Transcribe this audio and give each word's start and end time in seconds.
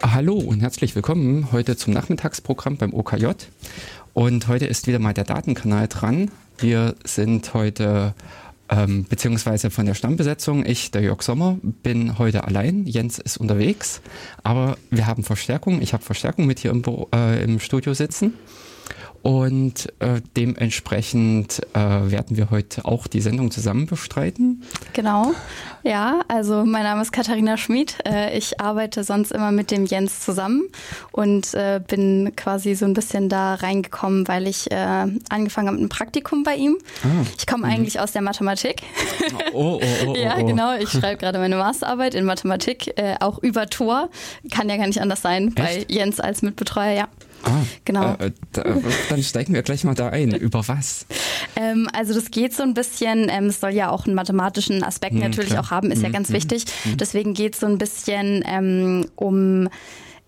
Hallo 0.00 0.34
und 0.34 0.60
herzlich 0.60 0.94
willkommen 0.94 1.50
heute 1.50 1.76
zum 1.76 1.92
Nachmittagsprogramm 1.92 2.76
beim 2.76 2.94
OKJ. 2.94 3.26
Und 4.14 4.46
heute 4.46 4.66
ist 4.66 4.86
wieder 4.86 5.00
mal 5.00 5.12
der 5.12 5.24
Datenkanal 5.24 5.88
dran. 5.88 6.30
Wir 6.58 6.94
sind 7.02 7.52
heute 7.52 8.14
ähm, 8.68 9.06
beziehungsweise 9.08 9.70
von 9.70 9.86
der 9.86 9.94
Stammbesetzung. 9.94 10.64
Ich, 10.64 10.92
der 10.92 11.02
Jörg 11.02 11.22
Sommer, 11.22 11.58
bin 11.62 12.16
heute 12.16 12.44
allein. 12.44 12.86
Jens 12.86 13.18
ist 13.18 13.38
unterwegs, 13.38 14.00
aber 14.44 14.78
wir 14.90 15.08
haben 15.08 15.24
Verstärkung. 15.24 15.82
Ich 15.82 15.92
habe 15.94 16.04
Verstärkung 16.04 16.46
mit 16.46 16.60
hier 16.60 16.70
im, 16.70 16.84
äh, 17.12 17.42
im 17.42 17.58
Studio 17.58 17.92
sitzen. 17.92 18.34
Und 19.22 19.92
äh, 19.98 20.20
dementsprechend 20.36 21.60
äh, 21.74 21.78
werden 21.78 22.36
wir 22.36 22.50
heute 22.50 22.84
auch 22.84 23.06
die 23.06 23.20
Sendung 23.20 23.50
zusammen 23.50 23.86
bestreiten. 23.86 24.62
Genau, 24.92 25.34
ja, 25.82 26.20
also 26.28 26.64
mein 26.64 26.84
Name 26.84 27.02
ist 27.02 27.12
Katharina 27.12 27.56
Schmid. 27.56 27.96
Äh, 28.06 28.36
ich 28.36 28.60
arbeite 28.60 29.04
sonst 29.04 29.32
immer 29.32 29.52
mit 29.52 29.70
dem 29.70 29.86
Jens 29.86 30.20
zusammen 30.20 30.68
und 31.12 31.54
äh, 31.54 31.80
bin 31.86 32.32
quasi 32.36 32.74
so 32.74 32.84
ein 32.84 32.94
bisschen 32.94 33.28
da 33.28 33.54
reingekommen, 33.54 34.28
weil 34.28 34.46
ich 34.46 34.70
äh, 34.70 35.06
angefangen 35.28 35.68
habe 35.68 35.72
mit 35.72 35.80
einem 35.80 35.88
Praktikum 35.88 36.42
bei 36.42 36.56
ihm. 36.56 36.78
Ah, 37.02 37.24
ich 37.36 37.46
komme 37.46 37.66
mhm. 37.66 37.72
eigentlich 37.72 38.00
aus 38.00 38.12
der 38.12 38.22
Mathematik. 38.22 38.82
Oh, 39.52 39.80
oh, 39.80 39.80
oh, 39.82 40.10
oh 40.10 40.16
ja, 40.16 40.36
oh. 40.38 40.44
genau. 40.44 40.76
Ich 40.76 40.90
schreibe 40.90 41.16
gerade 41.16 41.38
meine 41.38 41.56
Masterarbeit 41.56 42.14
in 42.14 42.24
Mathematik, 42.24 42.98
äh, 42.98 43.16
auch 43.20 43.38
über 43.38 43.66
Tor. 43.66 44.10
Kann 44.50 44.68
ja 44.68 44.76
gar 44.76 44.86
nicht 44.86 45.00
anders 45.00 45.22
sein 45.22 45.48
Echt? 45.48 45.56
bei 45.56 45.84
Jens 45.88 46.20
als 46.20 46.42
Mitbetreuer, 46.42 46.92
ja. 46.92 47.08
Ah, 47.44 47.62
genau. 47.84 48.14
Äh, 48.14 48.32
da, 48.52 48.64
dann 49.08 49.22
steigen 49.22 49.54
wir 49.54 49.62
gleich 49.62 49.84
mal 49.84 49.94
da 49.94 50.08
ein. 50.08 50.32
Über 50.32 50.66
was? 50.66 51.06
Ähm, 51.56 51.88
also 51.92 52.14
das 52.14 52.30
geht 52.30 52.54
so 52.54 52.62
ein 52.62 52.74
bisschen, 52.74 53.28
ähm, 53.30 53.46
es 53.46 53.60
soll 53.60 53.70
ja 53.70 53.90
auch 53.90 54.06
einen 54.06 54.14
mathematischen 54.14 54.82
Aspekt 54.82 55.14
mhm, 55.14 55.20
natürlich 55.20 55.50
klar. 55.50 55.64
auch 55.64 55.70
haben, 55.70 55.90
ist 55.90 55.98
mhm, 55.98 56.04
ja 56.04 56.10
ganz 56.10 56.30
mhm, 56.30 56.34
wichtig. 56.34 56.64
Mhm. 56.84 56.96
Deswegen 56.96 57.34
geht 57.34 57.54
es 57.54 57.60
so 57.60 57.66
ein 57.66 57.78
bisschen 57.78 58.42
ähm, 58.46 59.06
um 59.16 59.68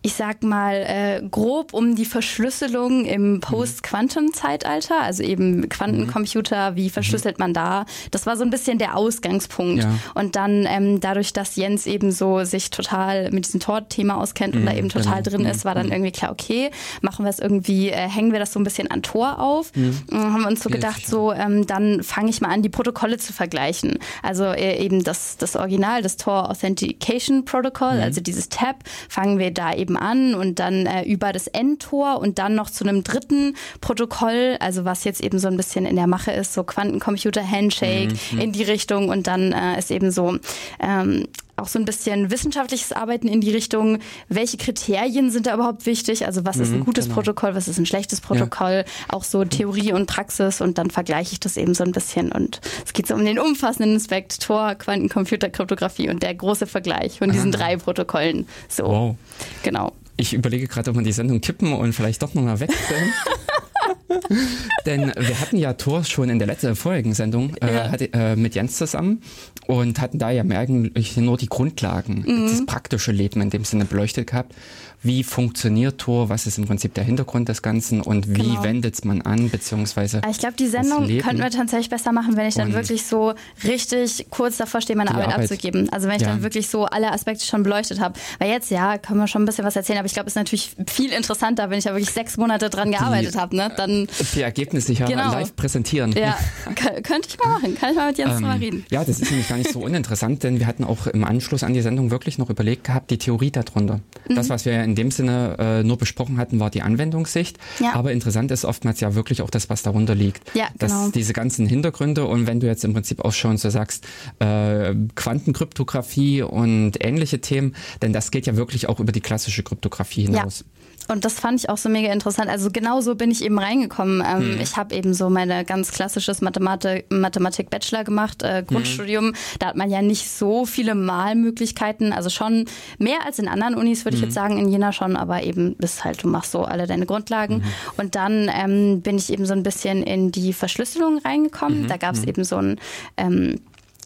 ich 0.03 0.15
sag 0.15 0.43
mal, 0.43 0.77
äh, 0.77 1.23
grob 1.31 1.75
um 1.75 1.95
die 1.95 2.07
Verschlüsselung 2.07 3.05
im 3.05 3.35
mhm. 3.35 3.41
Post-Quantum-Zeitalter, 3.41 4.99
also 4.99 5.23
eben 5.23 5.69
Quantencomputer, 5.69 6.75
wie 6.75 6.85
mhm. 6.85 6.91
verschlüsselt 6.91 7.39
man 7.39 7.53
da? 7.53 7.85
Das 8.11 8.25
war 8.25 8.39
so 8.39 8.45
ein 8.45 8.51
bisschen 8.51 8.79
der 8.79 8.97
Ausgangspunkt. 8.97 9.83
Ja. 9.83 9.93
Und 10.15 10.37
dann 10.37 10.65
ähm, 10.67 11.01
dadurch, 11.01 11.35
dass 11.35 11.57
Jens 11.57 11.87
eben 11.87 12.13
so 12.13 12.45
sich 12.45 12.71
total 12.71 13.31
mit 13.31 13.47
diesem 13.47 13.61
Tor-Thema 13.61 14.17
auskennt 14.17 14.55
mhm, 14.55 14.61
und 14.63 14.67
da 14.67 14.75
eben 14.75 14.89
total 14.89 15.23
genau. 15.23 15.37
drin 15.37 15.47
ist, 15.47 15.67
war 15.67 15.75
dann 15.75 15.87
mhm. 15.87 15.93
irgendwie 15.93 16.13
klar, 16.13 16.33
okay, 16.33 16.71
machen 17.03 17.27
wir 17.27 17.31
es 17.31 17.39
irgendwie, 17.39 17.91
äh, 17.91 18.09
hängen 18.09 18.33
wir 18.33 18.39
das 18.39 18.55
so 18.55 18.61
ein 18.61 18.65
bisschen 18.65 18.91
an 18.91 19.03
Tor 19.03 19.39
auf. 19.39 19.71
Mhm. 19.75 20.01
Haben 20.13 20.41
wir 20.41 20.49
uns 20.49 20.63
so 20.63 20.71
gedacht, 20.71 21.07
so 21.07 21.31
ähm, 21.33 21.67
dann 21.67 22.03
fange 22.03 22.31
ich 22.31 22.41
mal 22.41 22.49
an, 22.49 22.63
die 22.63 22.71
Protokolle 22.71 23.19
zu 23.19 23.35
vergleichen. 23.35 23.99
Also 24.23 24.45
äh, 24.45 24.83
eben 24.83 25.05
das, 25.05 25.37
das 25.37 25.57
Original, 25.57 26.01
das 26.01 26.17
Tor 26.17 26.49
Authentication 26.49 27.45
Protocol, 27.45 27.97
mhm. 27.97 28.03
also 28.03 28.23
dieses 28.23 28.49
Tab, 28.49 28.77
fangen 29.11 29.39
wir 29.39 29.51
da 29.51 29.75
eben 29.75 29.90
eben 29.91 29.97
an 29.97 30.35
und 30.35 30.59
dann 30.59 30.87
äh, 30.87 31.03
über 31.03 31.33
das 31.33 31.47
Endtor 31.47 32.21
und 32.21 32.39
dann 32.39 32.55
noch 32.55 32.71
zu 32.71 32.85
einem 32.85 33.03
dritten 33.05 33.57
Protokoll, 33.81 34.57
also 34.61 34.85
was 34.85 35.05
jetzt 35.05 35.21
eben 35.21 35.39
so 35.39 35.49
ein 35.49 35.57
bisschen 35.57 35.87
in 35.87 35.97
der 35.97 36.07
Mache 36.07 36.33
ist, 36.33 36.55
so 36.55 36.63
Quantencomputer 36.63 37.49
Handshake 37.49 38.15
mhm. 38.33 38.41
in 38.41 38.53
die 38.53 38.63
Richtung 38.63 39.09
und 39.09 39.27
dann 39.27 39.53
äh, 39.53 39.79
ist 39.79 39.91
eben 39.91 40.11
so 40.11 40.37
ähm, 40.81 41.27
auch 41.61 41.69
so 41.69 41.79
ein 41.79 41.85
bisschen 41.85 42.31
wissenschaftliches 42.31 42.93
Arbeiten 42.93 43.29
in 43.29 43.41
die 43.41 43.51
Richtung, 43.51 43.99
welche 44.29 44.57
Kriterien 44.57 45.31
sind 45.31 45.47
da 45.47 45.55
überhaupt 45.55 45.87
wichtig? 45.87 46.27
Also 46.27 46.45
was 46.45 46.57
ist 46.57 46.73
ein 46.73 46.81
mhm, 46.81 46.85
gutes 46.85 47.05
genau. 47.05 47.17
Protokoll, 47.17 47.55
was 47.55 47.69
ist 47.69 47.79
ein 47.79 47.87
schlechtes 47.87 48.21
Protokoll? 48.21 48.85
Ja. 48.87 49.15
Auch 49.15 49.25
so 49.25 49.45
Theorie 49.45 49.93
und 49.93 50.07
Praxis 50.07 50.61
und 50.61 50.79
dann 50.79 50.91
vergleiche 50.91 51.33
ich 51.33 51.41
das 51.41 51.57
eben 51.57 51.75
so 51.75 51.85
ein 51.85 51.93
bisschen 51.93 52.33
und 52.33 52.61
es 52.85 52.93
geht 52.93 53.07
so 53.07 53.15
um 53.15 53.25
den 53.25 53.39
umfassenden 53.39 53.97
Aspekt 53.97 54.41
Tor, 54.41 54.75
Quantencomputer, 54.75 55.51
Kryptographie 55.51 56.09
und 56.11 56.23
der 56.23 56.35
große 56.35 56.67
Vergleich 56.67 57.19
von 57.19 57.31
diesen 57.31 57.55
ah. 57.55 57.59
drei 57.59 57.77
Protokollen. 57.77 58.47
So, 58.69 58.85
wow. 58.85 59.17
genau. 59.63 59.93
Ich 60.17 60.35
überlege 60.35 60.67
gerade, 60.67 60.91
ob 60.91 60.97
man 60.97 61.05
die 61.05 61.13
Sendung 61.13 61.41
kippen 61.41 61.73
und 61.73 61.95
vielleicht 61.95 62.23
doch 62.23 62.35
nochmal 62.35 62.61
wechseln. 62.61 63.13
Denn 64.87 65.13
wir 65.17 65.41
hatten 65.41 65.57
ja 65.57 65.75
Tor 65.75 66.05
schon 66.05 66.31
in 66.31 66.39
der 66.39 66.49
letzten 66.49 66.77
vorigen 66.77 67.15
Sendung 67.15 67.55
äh, 67.57 67.75
ja. 67.75 67.91
hatte, 67.91 68.13
äh, 68.13 68.37
mit 68.37 68.55
Jens 68.55 68.77
zusammen 68.77 69.23
und 69.67 70.01
hatten 70.01 70.19
da 70.19 70.31
ja 70.31 70.43
eigentlich 70.43 71.17
nur 71.17 71.37
die 71.37 71.49
Grundlagen, 71.49 72.25
mhm. 72.27 72.49
das 72.49 72.67
praktische 72.67 73.13
Leben 73.13 73.41
in 73.41 73.51
dem 73.51 73.65
Sinne 73.65 73.85
beleuchtet 73.85 74.29
gehabt 74.29 74.55
wie 75.03 75.25
funktioniert 75.25 75.99
Tor, 75.99 76.29
was 76.29 76.47
ist 76.47 76.59
im 76.59 76.67
Prinzip 76.67 76.95
der 76.95 77.05
Hintergrund 77.05 77.49
des 77.49 77.63
Ganzen 77.63 78.01
und 78.01 78.29
wie 78.29 78.43
genau. 78.43 78.63
wendet 78.63 78.95
es 78.95 79.05
man 79.05 79.23
an, 79.23 79.49
beziehungsweise. 79.49 80.21
Ich 80.31 80.39
glaube, 80.39 80.55
die 80.59 80.67
Sendung 80.67 81.07
könnten 81.21 81.39
wir 81.39 81.51
tatsächlich 81.51 81.89
besser 81.89 82.13
machen, 82.13 82.37
wenn 82.37 82.47
ich 82.47 82.55
dann 82.55 82.73
wirklich 82.73 83.07
so 83.07 83.35
richtig 83.65 84.27
kurz 84.31 84.59
davor 84.59 84.81
stehe, 84.81 84.97
meine 84.97 85.11
Arbeit, 85.11 85.29
Arbeit, 85.29 85.51
abzugeben. 85.51 85.89
Also 85.91 86.09
wenn 86.09 86.17
ich 86.17 86.23
ja. 86.23 86.29
dann 86.29 86.43
wirklich 86.43 86.69
so 86.69 86.85
alle 86.85 87.13
Aspekte 87.13 87.45
schon 87.47 87.63
beleuchtet 87.63 88.01
habe. 88.01 88.19
Weil 88.39 88.51
jetzt, 88.51 88.71
ja, 88.71 88.99
können 88.99 89.21
wir 89.21 89.27
schon 89.27 89.43
ein 89.43 89.47
bisschen 89.47 89.65
was 89.65 89.77
erzählen, 89.77 89.99
aber 89.99 90.07
ich 90.07 90.13
glaube, 90.13 90.27
es 90.27 90.33
ist 90.33 90.37
natürlich 90.37 90.73
viel 90.87 91.13
interessanter, 91.13 91.71
wenn 91.71 91.79
ich 91.79 91.85
da 91.85 91.93
wirklich 91.93 92.11
sechs 92.11 92.37
Monate 92.37 92.69
dran 92.69 92.91
gearbeitet 92.91 93.37
habe. 93.37 93.57
Ne? 93.57 93.73
Dann, 93.77 94.07
die 94.35 94.43
Ergebnisse 94.43 94.93
ja 94.93 95.07
genau. 95.07 95.33
live 95.33 95.57
präsentieren. 95.57 96.13
Ja, 96.13 96.37
könnte 97.03 97.29
ich 97.29 97.39
mal 97.39 97.49
machen. 97.51 97.75
Kann 97.77 97.91
ich 97.91 97.97
mal 97.97 98.09
mit 98.09 98.19
Jens 98.19 98.37
ähm, 98.37 98.43
mal 98.43 98.59
reden. 98.59 98.85
Ja, 98.91 99.05
das 99.05 99.21
ist 99.21 99.31
nämlich 99.31 99.49
gar 99.49 99.57
nicht 99.57 99.73
so 99.73 99.81
uninteressant, 99.85 100.43
denn 100.43 100.59
wir 100.59 100.67
hatten 100.67 100.85
auch 100.85 101.07
im 101.07 101.25
Anschluss 101.25 101.63
an 101.63 101.73
die 101.73 101.81
Sendung 101.81 102.11
wirklich 102.11 102.39
noch 102.39 102.51
überlegt 102.51 102.85
gehabt, 102.85 103.11
die 103.11 103.19
Theorie 103.19 103.51
darunter. 103.51 104.01
Mhm. 104.29 104.35
Das, 104.35 104.49
was 104.49 104.65
wir 104.65 104.83
in 104.83 104.90
dem 104.95 105.11
Sinne 105.11 105.57
äh, 105.59 105.83
nur 105.83 105.99
besprochen 105.99 106.39
hatten, 106.39 106.61
war 106.61 106.71
die 106.71 106.83
Anwendungssicht. 106.83 107.59
Ja. 107.81 107.95
Aber 107.95 108.13
interessant 108.13 108.51
ist 108.51 108.65
oftmals 108.65 109.01
ja 109.01 109.15
wirklich 109.15 109.43
auch 109.43 109.51
das, 109.51 109.71
was 109.71 109.83
darunter 109.83 110.15
liegt. 110.15 110.55
Ja, 110.55 110.69
genau. 110.79 111.05
Dass 111.05 111.13
diese 111.13 111.33
ganzen 111.33 111.67
Hintergründe 111.67 112.25
und 112.25 112.47
wenn 112.47 112.61
du 112.61 112.67
jetzt 112.67 112.85
im 112.85 112.93
Prinzip 112.93 113.25
auch 113.25 113.33
schon 113.33 113.57
so 113.57 113.71
sagst, 113.71 114.07
äh, 114.39 114.95
Quantenkryptographie 115.15 116.43
und 116.43 117.05
ähnliche 117.05 117.41
Themen, 117.41 117.75
denn 118.03 118.13
das 118.13 118.31
geht 118.31 118.47
ja 118.47 118.57
wirklich 118.57 118.89
auch 118.89 119.01
über 119.01 119.13
die 119.13 119.21
klassische 119.21 119.63
Kryptographie 119.63 120.23
hinaus. 120.23 120.61
Ja. 120.61 120.80
Und 121.11 121.25
das 121.25 121.35
fand 121.35 121.61
ich 121.61 121.69
auch 121.69 121.77
so 121.77 121.89
mega 121.89 122.13
interessant. 122.13 122.49
Also 122.49 122.71
genau 122.71 123.01
so 123.01 123.15
bin 123.15 123.31
ich 123.31 123.45
eben 123.45 123.59
reingekommen. 123.59 124.23
Ähm, 124.27 124.55
hm. 124.55 124.61
Ich 124.61 124.77
habe 124.77 124.95
eben 124.95 125.15
so 125.15 125.29
meine 125.31 125.65
ganz 125.65 125.91
klassisches 125.91 126.41
Mathematik-Bachelor 126.41 128.05
gemacht, 128.05 128.43
äh, 128.43 128.65
Grundstudium. 128.67 129.27
Hm. 129.27 129.35
Da 129.59 129.67
hat 129.69 129.77
man 129.77 129.91
ja 129.91 130.03
nicht 130.03 130.31
so 130.31 130.65
viele 130.67 130.95
Malmöglichkeiten. 130.95 132.13
Also 132.13 132.31
schon 132.31 132.67
mehr 132.99 133.25
als 133.27 133.39
in 133.39 133.49
anderen 133.49 133.75
Unis, 133.75 134.05
würde 134.05 134.17
hm. 134.17 134.23
ich 134.23 134.27
jetzt 134.27 134.35
sagen, 134.35 134.59
in 134.59 134.69
Jena 134.69 134.93
schon, 134.93 135.17
aber 135.17 135.43
eben 135.43 135.77
ist 135.79 136.05
halt, 136.05 136.23
du 136.23 136.29
machst 136.29 136.53
so 136.53 136.65
alle 136.65 136.87
deine 136.87 137.07
Grundlagen. 137.07 137.57
Mhm. 137.57 137.63
Und 137.97 138.15
dann 138.15 138.51
ähm, 138.53 139.01
bin 139.03 139.17
ich 139.17 139.33
eben 139.33 139.47
so 139.47 139.53
ein 139.53 139.63
bisschen 139.63 140.03
in 140.03 140.31
die 140.31 140.53
Verschlüsselung 140.53 141.19
reingekommen. 141.19 141.83
Mhm. 141.83 141.89
Da 141.89 141.97
gab 141.97 142.15
es 142.15 142.23
mhm. 142.23 142.29
eben 142.29 142.45
so 142.45 142.57
ein 142.57 142.81
ähm, 143.17 143.61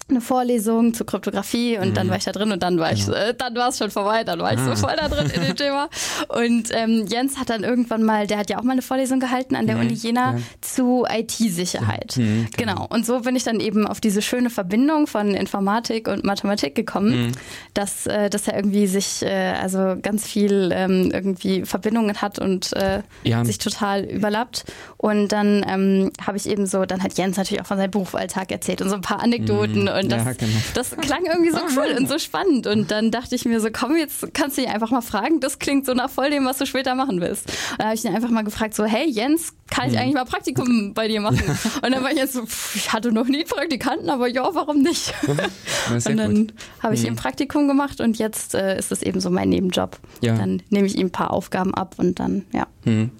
eine 0.08 0.20
Vorlesung 0.20 0.92
zur 0.92 1.06
Kryptographie 1.06 1.78
und 1.78 1.90
mhm. 1.90 1.94
dann 1.94 2.10
war 2.10 2.16
ich 2.16 2.24
da 2.24 2.32
drin 2.32 2.52
und 2.52 2.62
dann 2.62 2.78
war 2.78 2.92
genau. 2.92 3.12
ich, 3.12 3.16
äh, 3.16 3.34
dann 3.36 3.54
war 3.54 3.68
es 3.68 3.78
schon 3.78 3.90
vorbei, 3.90 4.22
dann 4.22 4.38
war 4.38 4.52
ich 4.52 4.58
ah. 4.58 4.74
so 4.74 4.86
voll 4.86 4.94
da 4.96 5.08
drin 5.08 5.30
in 5.34 5.42
dem 5.42 5.56
Thema. 5.56 5.88
Und 6.28 6.68
ähm, 6.72 7.06
Jens 7.08 7.38
hat 7.38 7.48
dann 7.48 7.64
irgendwann 7.64 8.02
mal, 8.02 8.26
der 8.26 8.36
hat 8.36 8.50
ja 8.50 8.58
auch 8.58 8.62
mal 8.62 8.72
eine 8.72 8.82
Vorlesung 8.82 9.18
gehalten 9.18 9.56
an 9.56 9.66
der 9.66 9.76
mhm. 9.76 9.82
Uni 9.82 9.94
Jena 9.94 10.36
zu 10.60 11.06
IT-Sicherheit. 11.08 12.16
Mhm, 12.16 12.48
genau. 12.56 12.74
genau. 12.74 12.86
Und 12.90 13.06
so 13.06 13.20
bin 13.20 13.34
ich 13.34 13.44
dann 13.44 13.60
eben 13.60 13.86
auf 13.86 14.00
diese 14.00 14.20
schöne 14.20 14.50
Verbindung 14.50 15.06
von 15.06 15.34
Informatik 15.34 16.06
und 16.08 16.22
Mathematik 16.22 16.74
gekommen, 16.74 17.28
mhm. 17.28 17.32
dass 17.72 18.06
äh, 18.06 18.28
dass 18.28 18.46
er 18.46 18.56
irgendwie 18.56 18.86
sich 18.86 19.22
äh, 19.22 19.54
also 19.60 19.96
ganz 20.00 20.26
viel 20.26 20.70
ähm, 20.74 21.10
irgendwie 21.12 21.64
Verbindungen 21.64 22.20
hat 22.20 22.38
und 22.38 22.74
äh, 22.74 23.02
ja. 23.22 23.42
sich 23.44 23.56
total 23.56 24.04
überlappt. 24.04 24.64
Und 24.98 25.28
dann 25.28 25.64
ähm, 25.68 26.12
habe 26.24 26.36
ich 26.36 26.48
eben 26.48 26.66
so, 26.66 26.84
dann 26.84 27.02
hat 27.02 27.16
Jens 27.16 27.36
natürlich 27.36 27.62
auch 27.62 27.66
von 27.66 27.78
seinem 27.78 27.90
Berufsalltag 27.90 28.50
erzählt 28.52 28.82
und 28.82 28.90
so 28.90 28.96
ein 28.96 29.00
paar 29.00 29.22
Anekdoten 29.22 29.88
mhm. 29.94 30.04
Und 30.04 30.12
das, 30.12 30.24
ja, 30.24 30.32
genau. 30.32 30.58
das 30.74 30.96
klang 30.96 31.24
irgendwie 31.24 31.50
so 31.50 31.58
cool 31.76 31.96
und 31.96 32.08
so 32.08 32.18
spannend. 32.18 32.66
Und 32.66 32.90
dann 32.90 33.10
dachte 33.10 33.34
ich 33.34 33.44
mir 33.44 33.60
so, 33.60 33.68
komm, 33.72 33.96
jetzt 33.96 34.34
kannst 34.34 34.56
du 34.58 34.62
dich 34.62 34.70
einfach 34.70 34.90
mal 34.90 35.02
fragen. 35.02 35.40
Das 35.40 35.58
klingt 35.58 35.86
so 35.86 35.94
nach 35.94 36.10
voll 36.10 36.30
dem, 36.30 36.44
was 36.44 36.58
du 36.58 36.66
später 36.66 36.94
machen 36.94 37.20
willst. 37.20 37.46
Und 37.46 37.78
dann 37.78 37.86
habe 37.86 37.96
ich 37.96 38.04
ihn 38.04 38.14
einfach 38.14 38.30
mal 38.30 38.44
gefragt, 38.44 38.74
so, 38.74 38.84
hey 38.84 39.08
Jens, 39.08 39.54
kann 39.70 39.88
ich 39.88 39.94
hm. 39.94 40.02
eigentlich 40.02 40.14
mal 40.14 40.24
Praktikum 40.24 40.94
bei 40.94 41.08
dir 41.08 41.20
machen? 41.20 41.42
Und 41.82 41.92
dann 41.92 42.02
war 42.02 42.10
ich 42.10 42.18
jetzt 42.18 42.34
so, 42.34 42.42
ich 42.74 42.92
hatte 42.92 43.12
noch 43.12 43.26
nie 43.26 43.44
Praktikanten, 43.44 44.10
aber 44.10 44.28
ja, 44.28 44.48
warum 44.52 44.82
nicht? 44.82 45.14
und 45.26 46.18
dann 46.18 46.52
habe 46.80 46.94
ich 46.94 47.02
mhm. 47.02 47.08
ihm 47.08 47.16
Praktikum 47.16 47.66
gemacht 47.66 48.00
und 48.00 48.18
jetzt 48.18 48.54
äh, 48.54 48.78
ist 48.78 48.92
es 48.92 49.02
eben 49.02 49.20
so 49.20 49.30
mein 49.30 49.48
Nebenjob. 49.48 49.98
Ja. 50.20 50.36
Dann 50.36 50.62
nehme 50.70 50.86
ich 50.86 50.96
ihm 50.96 51.08
ein 51.08 51.12
paar 51.12 51.32
Aufgaben 51.32 51.74
ab 51.74 51.94
und 51.98 52.20
dann, 52.20 52.44
ja. 52.52 52.66
Mhm. 52.84 53.10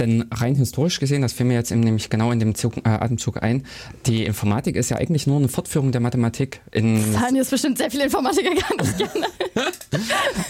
Denn 0.00 0.24
rein 0.30 0.54
historisch 0.54 0.98
gesehen, 0.98 1.22
das 1.22 1.32
fiel 1.32 1.46
mir 1.46 1.54
jetzt 1.54 1.70
nämlich 1.70 2.08
genau 2.10 2.32
in 2.32 2.40
dem 2.40 2.54
Zug, 2.54 2.78
äh, 2.78 2.88
Atemzug 2.88 3.42
ein, 3.42 3.64
die 4.06 4.24
Informatik 4.24 4.76
ist 4.76 4.90
ja 4.90 4.96
eigentlich 4.96 5.26
nur 5.26 5.36
eine 5.36 5.48
Fortführung 5.48 5.92
der 5.92 6.00
Mathematik. 6.04 6.60
In 6.70 7.12
das 7.12 7.20
haben 7.20 7.36
jetzt 7.36 7.50
bestimmt 7.50 7.78
sehr 7.78 7.90
viele 7.90 8.04
Informatiker 8.04 8.54
gar 8.54 8.82
nicht 8.82 8.98
gerne. 8.98 9.26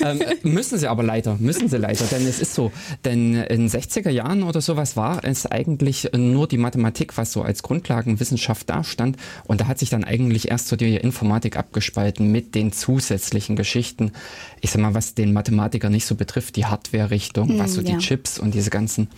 ähm, 0.21 0.21
müssen 0.43 0.79
sie 0.79 0.89
aber 0.89 1.03
leider, 1.03 1.37
müssen 1.39 1.69
sie 1.69 1.79
leider, 1.79 2.05
denn 2.06 2.27
es 2.27 2.41
ist 2.41 2.55
so, 2.55 2.73
denn 3.05 3.35
in 3.35 3.69
60er 3.69 4.11
Jahren 4.11 4.43
oder 4.43 4.61
sowas 4.61 4.97
war 4.97 5.25
es 5.25 5.47
eigentlich 5.47 6.11
nur 6.15 6.49
die 6.49 6.59
Mathematik, 6.59 7.17
was 7.17 7.33
so 7.33 7.43
als 7.43 7.62
Grundlagenwissenschaft 7.62 8.69
dastand 8.69 9.17
und 9.45 9.61
da 9.61 9.69
hat 9.69 9.79
sich 9.79 9.91
dann 9.91 10.05
eigentlich 10.05 10.51
erst 10.51 10.69
so 10.69 10.77
die 10.77 10.97
Informatik 10.97 11.57
abgespalten 11.57 12.31
mit 12.31 12.55
den 12.55 12.73
zusätzlichen 12.73 13.57
Geschichten. 13.57 14.12
Ich 14.61 14.71
sag 14.71 14.83
mal, 14.83 14.95
was 14.95 15.15
den 15.15 15.33
Mathematiker 15.33 15.91
nicht 15.91 16.07
so 16.07 16.15
betrifft, 16.15 16.57
die 16.57 16.67
Hardware-Richtung, 16.67 17.59
was 17.59 17.75
so 17.75 17.81
hm, 17.81 17.87
ja. 17.87 17.97
die 17.97 17.99
Chips 18.05 18.39
und 18.39 18.55
diese 18.55 18.71
ganzen 18.71 19.09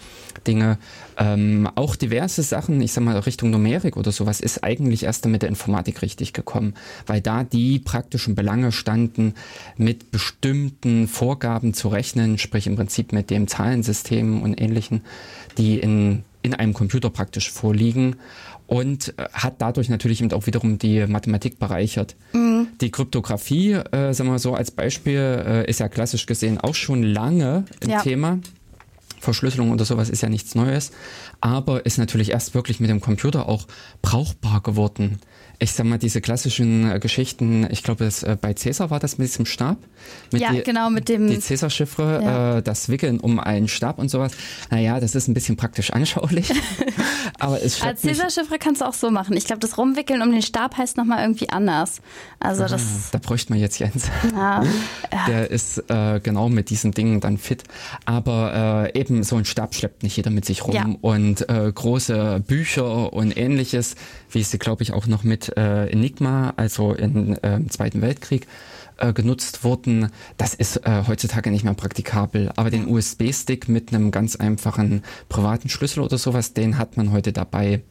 Dinge, 0.46 0.78
ähm, 1.18 1.68
auch 1.74 1.96
diverse 1.96 2.42
Sachen, 2.42 2.80
ich 2.80 2.92
sag 2.92 3.04
mal 3.04 3.18
Richtung 3.18 3.50
Numerik 3.50 3.96
oder 3.96 4.12
sowas, 4.12 4.40
ist 4.40 4.62
eigentlich 4.62 5.04
erst 5.04 5.26
mit 5.26 5.42
der 5.42 5.48
Informatik 5.48 6.02
richtig 6.02 6.25
richtig 6.26 6.32
gekommen, 6.32 6.74
weil 7.06 7.20
da 7.20 7.44
die 7.44 7.78
praktischen 7.78 8.34
Belange 8.34 8.72
standen, 8.72 9.34
mit 9.76 10.10
bestimmten 10.10 11.08
Vorgaben 11.08 11.74
zu 11.74 11.88
rechnen, 11.88 12.38
sprich 12.38 12.66
im 12.66 12.76
Prinzip 12.76 13.12
mit 13.12 13.30
dem 13.30 13.46
Zahlensystem 13.48 14.42
und 14.42 14.60
ähnlichen, 14.60 15.02
die 15.58 15.78
in, 15.78 16.24
in 16.42 16.54
einem 16.54 16.74
Computer 16.74 17.10
praktisch 17.10 17.50
vorliegen 17.50 18.16
und 18.66 19.14
äh, 19.16 19.28
hat 19.32 19.54
dadurch 19.58 19.88
natürlich 19.88 20.20
eben 20.20 20.32
auch 20.32 20.46
wiederum 20.46 20.78
die 20.78 21.06
Mathematik 21.06 21.58
bereichert. 21.58 22.16
Mhm. 22.32 22.68
Die 22.80 22.90
Kryptographie, 22.90 23.72
äh, 23.72 24.12
sagen 24.12 24.30
wir 24.30 24.38
so 24.38 24.54
als 24.54 24.70
Beispiel, 24.70 25.20
äh, 25.46 25.70
ist 25.70 25.80
ja 25.80 25.88
klassisch 25.88 26.26
gesehen 26.26 26.58
auch 26.58 26.74
schon 26.74 27.02
lange 27.02 27.64
im 27.80 27.90
ja. 27.90 28.02
Thema. 28.02 28.38
Verschlüsselung 29.20 29.70
oder 29.72 29.84
sowas 29.84 30.10
ist 30.10 30.22
ja 30.22 30.28
nichts 30.28 30.54
Neues, 30.54 30.92
aber 31.40 31.86
ist 31.86 31.98
natürlich 31.98 32.30
erst 32.30 32.54
wirklich 32.54 32.80
mit 32.80 32.90
dem 32.90 33.00
Computer 33.00 33.48
auch 33.48 33.66
brauchbar 34.02 34.60
geworden 34.60 35.18
ich 35.58 35.72
sag 35.72 35.86
mal, 35.86 35.98
diese 35.98 36.20
klassischen 36.20 36.90
äh, 36.90 36.98
Geschichten, 36.98 37.66
ich 37.70 37.82
glaube, 37.82 38.04
äh, 38.04 38.36
bei 38.40 38.54
Cäsar 38.54 38.90
war 38.90 39.00
das 39.00 39.18
mit 39.18 39.28
diesem 39.28 39.46
Stab. 39.46 39.78
Mit 40.30 40.42
ja, 40.42 40.52
die, 40.52 40.62
genau, 40.62 40.90
mit 40.90 41.08
dem. 41.08 41.28
Die 41.28 41.40
Cäsar-Chiffre, 41.40 42.20
ja. 42.22 42.58
äh, 42.58 42.62
das 42.62 42.88
Wickeln 42.88 43.20
um 43.20 43.40
einen 43.40 43.68
Stab 43.68 43.98
und 43.98 44.10
sowas. 44.10 44.32
Naja, 44.70 45.00
das 45.00 45.14
ist 45.14 45.28
ein 45.28 45.34
bisschen 45.34 45.56
praktisch 45.56 45.90
anschaulich. 45.90 46.52
aber 47.38 47.62
es 47.62 47.80
Als 47.82 48.02
Cäsar-Chiffre 48.02 48.58
kannst 48.58 48.80
du 48.82 48.84
auch 48.84 48.94
so 48.94 49.10
machen. 49.10 49.36
Ich 49.36 49.46
glaube, 49.46 49.60
das 49.60 49.78
Rumwickeln 49.78 50.22
um 50.22 50.30
den 50.30 50.42
Stab 50.42 50.76
heißt 50.76 50.96
nochmal 50.96 51.22
irgendwie 51.22 51.48
anders. 51.50 52.00
Also 52.38 52.64
ah, 52.64 52.68
das. 52.68 53.10
Da 53.10 53.18
bräuchte 53.18 53.52
man 53.52 53.60
jetzt 53.60 53.78
Jens. 53.78 54.10
Ja. 54.34 54.62
Der 55.26 55.50
ist 55.50 55.78
äh, 55.88 56.20
genau 56.22 56.48
mit 56.48 56.70
diesen 56.70 56.92
Dingen 56.92 57.20
dann 57.20 57.38
fit. 57.38 57.64
Aber 58.04 58.90
äh, 58.94 58.98
eben 58.98 59.22
so 59.22 59.36
ein 59.36 59.44
Stab 59.44 59.74
schleppt 59.74 60.02
nicht 60.02 60.16
jeder 60.16 60.30
mit 60.30 60.44
sich 60.44 60.64
rum. 60.64 60.74
Ja. 60.74 60.86
Und 61.00 61.48
äh, 61.48 61.72
große 61.72 62.42
Bücher 62.46 63.12
und 63.12 63.36
ähnliches, 63.36 63.96
wie 64.36 64.42
sie, 64.42 64.58
glaube 64.58 64.82
ich, 64.82 64.92
auch 64.92 65.06
noch 65.06 65.24
mit 65.24 65.56
äh, 65.56 65.86
Enigma, 65.86 66.52
also 66.56 66.92
im 66.92 67.32
äh, 67.42 67.66
Zweiten 67.68 68.02
Weltkrieg, 68.02 68.46
äh, 68.98 69.14
genutzt 69.14 69.64
wurden, 69.64 70.10
das 70.36 70.52
ist 70.52 70.86
äh, 70.86 71.04
heutzutage 71.08 71.50
nicht 71.50 71.64
mehr 71.64 71.72
praktikabel. 71.72 72.52
Aber 72.56 72.70
den 72.70 72.86
USB-Stick 72.86 73.68
mit 73.68 73.94
einem 73.94 74.10
ganz 74.10 74.36
einfachen 74.36 75.02
privaten 75.30 75.70
Schlüssel 75.70 76.00
oder 76.00 76.18
sowas, 76.18 76.52
den 76.52 76.76
hat 76.76 76.98
man 76.98 77.12
heute 77.12 77.32
dabei. 77.32 77.82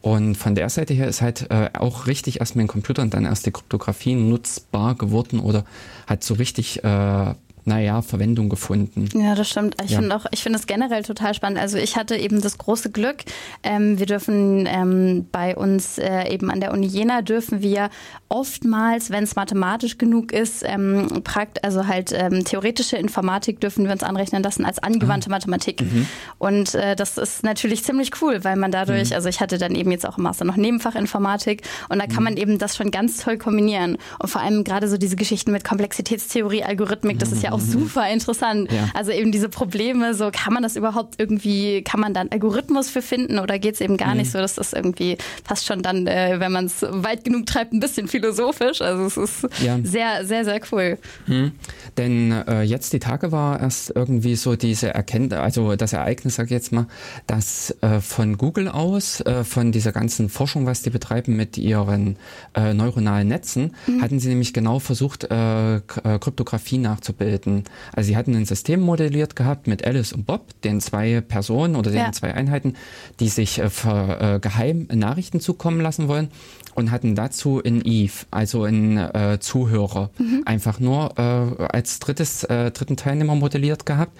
Und 0.00 0.36
von 0.36 0.54
der 0.54 0.70
Seite 0.70 0.94
her 0.94 1.08
ist 1.08 1.20
halt 1.20 1.50
äh, 1.50 1.68
auch 1.74 2.06
richtig 2.06 2.40
erst 2.40 2.56
mit 2.56 2.64
dem 2.64 2.68
Computer 2.68 3.02
und 3.02 3.12
dann 3.12 3.26
erst 3.26 3.44
die 3.44 3.52
Kryptographie 3.52 4.14
nutzbar 4.14 4.94
geworden 4.94 5.40
oder 5.40 5.64
hat 6.06 6.24
so 6.24 6.34
richtig 6.34 6.82
äh, 6.82 7.34
naja, 7.64 8.02
Verwendung 8.02 8.48
gefunden. 8.48 9.08
Ja, 9.14 9.34
das 9.34 9.48
stimmt. 9.48 9.76
Ich 9.84 9.92
ja. 9.92 9.98
finde 9.98 10.16
auch, 10.16 10.26
ich 10.32 10.42
finde 10.42 10.58
es 10.58 10.66
generell 10.66 11.02
total 11.02 11.34
spannend. 11.34 11.60
Also 11.60 11.78
ich 11.78 11.96
hatte 11.96 12.16
eben 12.16 12.40
das 12.40 12.58
große 12.58 12.90
Glück, 12.90 13.18
ähm, 13.62 13.98
wir 13.98 14.06
dürfen 14.06 14.66
ähm, 14.66 15.26
bei 15.30 15.56
uns 15.56 15.98
äh, 15.98 16.28
eben 16.32 16.50
an 16.50 16.60
der 16.60 16.72
Uni 16.72 16.86
Jena 16.86 17.22
dürfen 17.22 17.62
wir 17.62 17.90
oftmals, 18.28 19.10
wenn 19.10 19.24
es 19.24 19.36
mathematisch 19.36 19.98
genug 19.98 20.32
ist, 20.32 20.64
ähm, 20.66 21.22
prakt, 21.22 21.62
also 21.64 21.86
halt 21.86 22.12
ähm, 22.12 22.44
theoretische 22.44 22.96
Informatik 22.96 23.60
dürfen 23.60 23.84
wir 23.84 23.92
uns 23.92 24.02
anrechnen 24.02 24.42
lassen 24.42 24.64
als 24.64 24.78
angewandte 24.78 25.28
ah. 25.28 25.32
Mathematik. 25.32 25.82
Mhm. 25.82 26.06
Und 26.38 26.74
äh, 26.74 26.96
das 26.96 27.18
ist 27.18 27.44
natürlich 27.44 27.84
ziemlich 27.84 28.10
cool, 28.22 28.42
weil 28.42 28.56
man 28.56 28.72
dadurch, 28.72 29.10
mhm. 29.10 29.16
also 29.16 29.28
ich 29.28 29.40
hatte 29.40 29.58
dann 29.58 29.74
eben 29.74 29.90
jetzt 29.90 30.06
auch 30.06 30.18
im 30.18 30.24
Master 30.24 30.44
noch 30.44 30.56
Nebenfach 30.56 30.94
Informatik 30.94 31.62
und 31.88 32.00
da 32.00 32.06
kann 32.06 32.18
mhm. 32.18 32.24
man 32.24 32.36
eben 32.38 32.58
das 32.58 32.76
schon 32.76 32.90
ganz 32.90 33.18
toll 33.18 33.38
kombinieren. 33.38 33.98
Und 34.18 34.28
vor 34.28 34.40
allem 34.40 34.64
gerade 34.64 34.88
so 34.88 34.96
diese 34.96 35.16
Geschichten 35.16 35.52
mit 35.52 35.62
Komplexitätstheorie, 35.62 36.64
Algorithmik, 36.64 37.18
das 37.18 37.30
ist 37.32 37.42
ja 37.42 37.51
auch 37.52 37.60
mhm. 37.60 37.70
super 37.70 38.08
interessant. 38.10 38.70
Ja. 38.72 38.88
Also 38.94 39.12
eben 39.12 39.32
diese 39.32 39.48
Probleme, 39.48 40.14
so 40.14 40.30
kann 40.32 40.52
man 40.52 40.62
das 40.62 40.76
überhaupt 40.76 41.16
irgendwie, 41.18 41.82
kann 41.82 42.00
man 42.00 42.14
dann 42.14 42.28
Algorithmus 42.30 42.88
für 42.88 43.02
finden 43.02 43.38
oder 43.38 43.58
geht 43.58 43.74
es 43.74 43.80
eben 43.80 43.96
gar 43.96 44.12
mhm. 44.12 44.18
nicht 44.18 44.30
so, 44.30 44.38
dass 44.38 44.54
das 44.54 44.72
irgendwie 44.72 45.18
fast 45.44 45.66
schon 45.66 45.82
dann, 45.82 46.06
äh, 46.06 46.36
wenn 46.38 46.52
man 46.52 46.66
es 46.66 46.82
weit 46.82 47.24
genug 47.24 47.46
treibt, 47.46 47.72
ein 47.72 47.80
bisschen 47.80 48.08
philosophisch. 48.08 48.80
Also 48.80 49.04
es 49.04 49.16
ist 49.16 49.48
ja. 49.62 49.78
sehr, 49.82 50.24
sehr, 50.26 50.44
sehr 50.44 50.60
cool. 50.72 50.98
Mhm. 51.26 51.52
Denn 51.96 52.32
äh, 52.32 52.62
jetzt 52.62 52.92
die 52.92 52.98
Tage 52.98 53.32
war 53.32 53.60
erst 53.60 53.92
irgendwie 53.94 54.36
so 54.36 54.56
diese 54.56 54.94
Erkenntnis, 54.94 55.38
also 55.38 55.76
das 55.76 55.92
Ereignis, 55.92 56.36
sag 56.36 56.46
ich 56.46 56.52
jetzt 56.52 56.72
mal, 56.72 56.86
dass 57.26 57.76
äh, 57.80 58.00
von 58.00 58.38
Google 58.38 58.68
aus, 58.68 59.20
äh, 59.20 59.44
von 59.44 59.72
dieser 59.72 59.92
ganzen 59.92 60.28
Forschung, 60.28 60.66
was 60.66 60.82
die 60.82 60.90
betreiben 60.90 61.36
mit 61.36 61.58
ihren 61.58 62.16
äh, 62.54 62.74
neuronalen 62.74 63.28
Netzen, 63.28 63.74
mhm. 63.86 64.02
hatten 64.02 64.20
sie 64.20 64.28
nämlich 64.28 64.52
genau 64.52 64.78
versucht, 64.78 65.24
äh, 65.24 65.80
Kryptographie 65.86 66.78
nachzubilden 66.78 67.41
hatten, 67.42 67.64
also 67.92 68.08
sie 68.08 68.16
hatten 68.16 68.34
ein 68.34 68.44
System 68.44 68.80
modelliert 68.80 69.36
gehabt 69.36 69.66
mit 69.66 69.84
Alice 69.84 70.12
und 70.12 70.26
Bob, 70.26 70.48
den 70.62 70.80
zwei 70.80 71.20
Personen 71.20 71.76
oder 71.76 71.90
den 71.90 72.00
ja. 72.00 72.12
zwei 72.12 72.34
Einheiten, 72.34 72.74
die 73.20 73.28
sich 73.28 73.58
äh, 73.58 73.68
für, 73.68 74.34
äh, 74.36 74.40
geheim 74.40 74.88
Nachrichten 74.92 75.40
zukommen 75.40 75.80
lassen 75.80 76.08
wollen 76.08 76.28
und 76.74 76.90
hatten 76.90 77.14
dazu 77.14 77.60
in 77.60 77.82
Eve, 77.84 78.26
also 78.30 78.64
in 78.64 78.96
äh, 78.96 79.38
Zuhörer, 79.40 80.10
mhm. 80.18 80.42
einfach 80.44 80.80
nur 80.80 81.18
äh, 81.18 81.64
als 81.64 81.98
drittes, 81.98 82.44
äh, 82.44 82.70
dritten 82.70 82.96
Teilnehmer 82.96 83.34
modelliert 83.34 83.86
gehabt. 83.86 84.18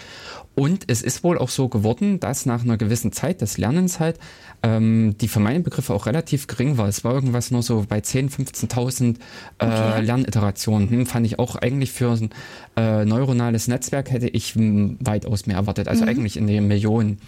Und 0.55 0.85
es 0.89 1.01
ist 1.01 1.25
wohl 1.25 1.39
auch 1.39 1.49
so 1.49 1.69
geworden, 1.69 2.21
dass 2.21 2.45
nach 2.45 2.63
einer 2.63 2.77
gewissen 2.77 3.13
Zeit 3.13 3.41
des 3.41 3.57
Lernens 3.57 4.01
halt 4.01 4.19
ähm, 4.63 5.17
die 5.19 5.29
für 5.29 5.41
meine 5.41 5.61
Begriffe 5.61 5.95
auch 5.95 6.07
relativ 6.07 6.47
gering 6.47 6.77
war. 6.77 6.89
Es 6.89 7.05
war 7.05 7.15
irgendwas 7.15 7.51
nur 7.51 7.63
so 7.63 7.87
bei 7.89 7.99
10.000, 7.99 8.69
15.000 8.69 9.17
äh, 9.59 9.65
okay. 9.65 10.01
Lerniterationen. 10.03 10.91
Hm, 10.91 11.07
fand 11.07 11.27
ich 11.27 11.39
auch 11.39 11.57
eigentlich 11.57 11.93
für 11.93 12.13
ein 12.13 12.31
äh, 12.77 13.05
neuronales 13.05 13.67
Netzwerk 13.69 14.11
hätte 14.11 14.29
ich 14.29 14.55
weitaus 14.57 15.47
mehr 15.47 15.57
erwartet, 15.57 15.89
also 15.89 16.03
mhm. 16.03 16.11
eigentlich 16.11 16.37
in 16.37 16.47
den 16.47 16.69
Millionen. 16.69 17.19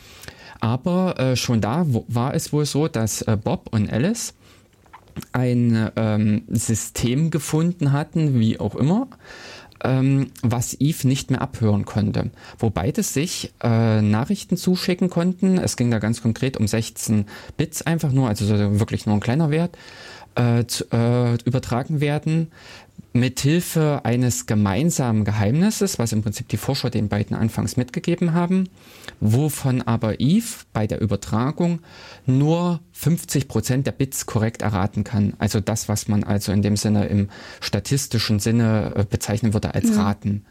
Aber 0.61 1.19
äh, 1.19 1.37
schon 1.37 1.61
da 1.61 1.85
war 1.87 2.35
es 2.35 2.53
wohl 2.53 2.67
so, 2.67 2.88
dass 2.88 3.23
äh, 3.23 3.37
Bob 3.43 3.69
und 3.73 3.93
Alice 3.93 4.35
ein 5.32 5.90
ähm, 5.96 6.43
System 6.49 7.31
gefunden 7.31 7.93
hatten, 7.93 8.38
wie 8.38 8.58
auch 8.58 8.75
immer, 8.75 9.08
ähm, 9.82 10.31
was 10.43 10.75
Eve 10.81 11.06
nicht 11.06 11.31
mehr 11.31 11.43
abhören 11.43 11.84
konnte. 11.84 12.31
Wo 12.58 12.70
beide 12.70 13.02
sich 13.02 13.52
äh, 13.62 14.00
Nachrichten 14.00 14.56
zuschicken 14.56 15.11
konnten. 15.11 15.58
Es 15.58 15.76
ging 15.76 15.90
da 15.90 15.99
ganz 15.99 16.22
konkret 16.22 16.56
um 16.56 16.66
16 16.66 17.26
Bits 17.56 17.82
einfach 17.82 18.12
nur, 18.12 18.28
also 18.28 18.49
wirklich 18.81 19.06
nur 19.06 19.14
ein 19.16 19.20
kleiner 19.20 19.50
Wert, 19.50 19.76
äh, 20.34 20.64
zu, 20.66 20.84
äh, 20.92 21.34
übertragen 21.44 22.00
werden 22.00 22.48
mithilfe 23.14 24.00
eines 24.02 24.46
gemeinsamen 24.46 25.25
Geheimnisses, 25.25 26.00
was 26.00 26.12
im 26.12 26.22
Prinzip 26.22 26.48
die 26.48 26.56
Forscher 26.56 26.90
den 26.90 27.08
beiden 27.08 27.36
anfangs 27.36 27.76
mitgegeben 27.76 28.34
haben, 28.34 28.69
wovon 29.20 29.82
aber 29.82 30.19
Eve 30.20 30.64
bei 30.72 30.88
der 30.88 31.00
Übertragung 31.00 31.78
nur 32.26 32.81
50 32.92 33.46
Prozent 33.46 33.86
der 33.86 33.92
Bits 33.92 34.26
korrekt 34.26 34.62
erraten 34.62 35.04
kann. 35.04 35.34
Also 35.38 35.60
das, 35.60 35.88
was 35.88 36.08
man 36.08 36.25
also 36.25 36.50
in 36.50 36.62
dem 36.62 36.76
Sinne 36.76 37.06
im 37.06 37.28
statistischen 37.60 38.40
Sinne 38.40 38.92
äh, 38.96 39.04
bezeichnen 39.08 39.54
würde 39.54 39.75
als. 39.75 39.96
Raten. 39.96 40.44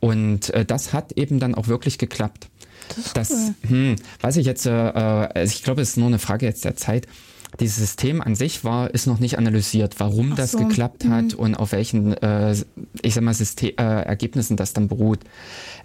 Und 0.00 0.50
äh, 0.50 0.64
das 0.64 0.94
hat 0.94 1.12
eben 1.12 1.38
dann 1.38 1.54
auch 1.54 1.68
wirklich 1.68 1.98
geklappt. 1.98 2.48
Das, 2.94 3.12
das 3.12 3.30
cool. 3.30 3.68
hm, 3.68 3.96
weiß 4.22 4.36
ich 4.36 4.46
jetzt, 4.46 4.64
äh, 4.64 4.70
also 4.70 5.52
ich 5.52 5.62
glaube, 5.62 5.82
es 5.82 5.90
ist 5.90 5.96
nur 5.96 6.06
eine 6.06 6.18
Frage 6.18 6.46
jetzt 6.46 6.64
der 6.64 6.76
Zeit 6.76 7.06
dieses 7.60 7.76
System 7.76 8.20
an 8.20 8.34
sich 8.34 8.64
war, 8.64 8.92
ist 8.92 9.06
noch 9.06 9.18
nicht 9.18 9.38
analysiert, 9.38 9.94
warum 9.98 10.32
Ach 10.32 10.36
das 10.36 10.52
so. 10.52 10.58
geklappt 10.58 11.04
mhm. 11.04 11.10
hat 11.10 11.34
und 11.34 11.54
auf 11.54 11.72
welchen, 11.72 12.14
äh, 12.14 12.54
ich 13.02 13.14
sag 13.14 13.22
mal, 13.22 13.34
System, 13.34 13.72
äh, 13.78 14.02
Ergebnissen 14.02 14.56
das 14.56 14.72
dann 14.72 14.88
beruht. 14.88 15.20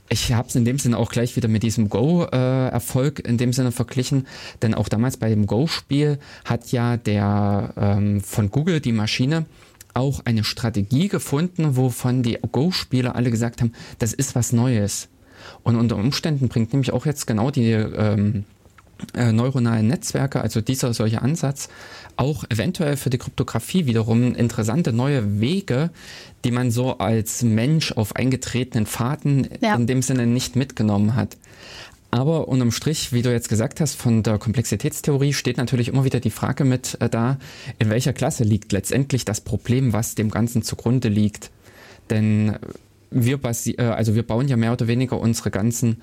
Ich 0.09 0.33
habe 0.33 0.47
es 0.49 0.55
in 0.55 0.65
dem 0.65 0.77
Sinne 0.77 0.97
auch 0.97 1.09
gleich 1.09 1.35
wieder 1.35 1.47
mit 1.47 1.63
diesem 1.63 1.89
Go-Erfolg 1.89 3.19
äh, 3.19 3.29
in 3.29 3.37
dem 3.37 3.53
Sinne 3.53 3.71
verglichen, 3.71 4.27
denn 4.61 4.73
auch 4.73 4.89
damals 4.89 5.17
bei 5.17 5.29
dem 5.29 5.45
Go-Spiel 5.45 6.19
hat 6.43 6.71
ja 6.71 6.97
der 6.97 7.73
ähm, 7.77 8.21
von 8.21 8.51
Google 8.51 8.81
die 8.81 8.91
Maschine 8.91 9.45
auch 9.93 10.21
eine 10.25 10.43
Strategie 10.43 11.07
gefunden, 11.07 11.75
wovon 11.75 12.23
die 12.23 12.37
Go-Spieler 12.51 13.15
alle 13.15 13.31
gesagt 13.31 13.61
haben, 13.61 13.73
das 13.99 14.13
ist 14.13 14.35
was 14.35 14.53
Neues. 14.53 15.09
Und 15.63 15.75
unter 15.75 15.95
Umständen 15.95 16.47
bringt 16.47 16.73
nämlich 16.73 16.91
auch 16.93 17.05
jetzt 17.05 17.27
genau 17.27 17.51
die 17.51 17.71
ähm, 17.71 18.45
äh, 19.15 19.31
neuronalen 19.31 19.87
Netzwerke, 19.87 20.41
also 20.41 20.61
dieser 20.61 20.93
solche 20.93 21.21
Ansatz, 21.21 21.69
auch 22.17 22.43
eventuell 22.49 22.97
für 22.97 23.09
die 23.09 23.17
Kryptographie 23.17 23.85
wiederum 23.85 24.35
interessante 24.35 24.93
neue 24.93 25.39
Wege, 25.39 25.89
die 26.43 26.51
man 26.51 26.71
so 26.71 26.97
als 26.97 27.43
Mensch 27.43 27.91
auf 27.91 28.15
eingetretenen 28.15 28.85
Pfaden 28.85 29.47
ja. 29.61 29.75
in 29.75 29.87
dem 29.87 30.01
Sinne 30.01 30.27
nicht 30.27 30.55
mitgenommen 30.55 31.15
hat. 31.15 31.37
Aber 32.11 32.49
unterm 32.49 32.71
Strich, 32.71 33.13
wie 33.13 33.21
du 33.21 33.31
jetzt 33.31 33.47
gesagt 33.47 33.79
hast, 33.79 33.95
von 33.95 34.21
der 34.21 34.37
Komplexitätstheorie 34.37 35.31
steht 35.31 35.57
natürlich 35.57 35.87
immer 35.87 36.03
wieder 36.03 36.19
die 36.19 36.29
Frage 36.29 36.65
mit 36.65 36.97
äh, 36.99 37.09
da, 37.09 37.37
in 37.79 37.89
welcher 37.89 38.11
Klasse 38.11 38.43
liegt 38.43 38.73
letztendlich 38.73 39.23
das 39.23 39.39
Problem, 39.39 39.93
was 39.93 40.15
dem 40.15 40.29
Ganzen 40.29 40.61
zugrunde 40.61 41.07
liegt. 41.07 41.51
Denn 42.09 42.57
wir, 43.11 43.39
äh, 43.43 43.81
also 43.83 44.13
wir 44.15 44.23
bauen 44.23 44.49
ja 44.49 44.57
mehr 44.57 44.73
oder 44.73 44.87
weniger 44.87 45.19
unsere 45.19 45.51
ganzen 45.51 46.01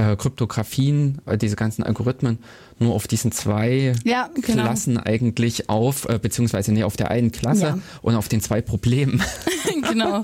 äh, 0.00 0.16
Kryptografien, 0.16 1.20
äh, 1.26 1.36
diese 1.36 1.56
ganzen 1.56 1.82
Algorithmen 1.82 2.38
nur 2.80 2.94
auf 2.94 3.06
diesen 3.06 3.30
zwei 3.30 3.92
ja, 4.04 4.30
genau. 4.34 4.62
Klassen 4.62 4.98
eigentlich 4.98 5.68
auf, 5.68 6.08
äh, 6.08 6.18
beziehungsweise 6.18 6.72
nee, 6.72 6.82
auf 6.82 6.96
der 6.96 7.10
einen 7.10 7.30
Klasse 7.30 7.62
ja. 7.62 7.78
und 8.02 8.16
auf 8.16 8.28
den 8.28 8.40
zwei 8.40 8.60
Problemen. 8.62 9.22
genau. 9.88 10.22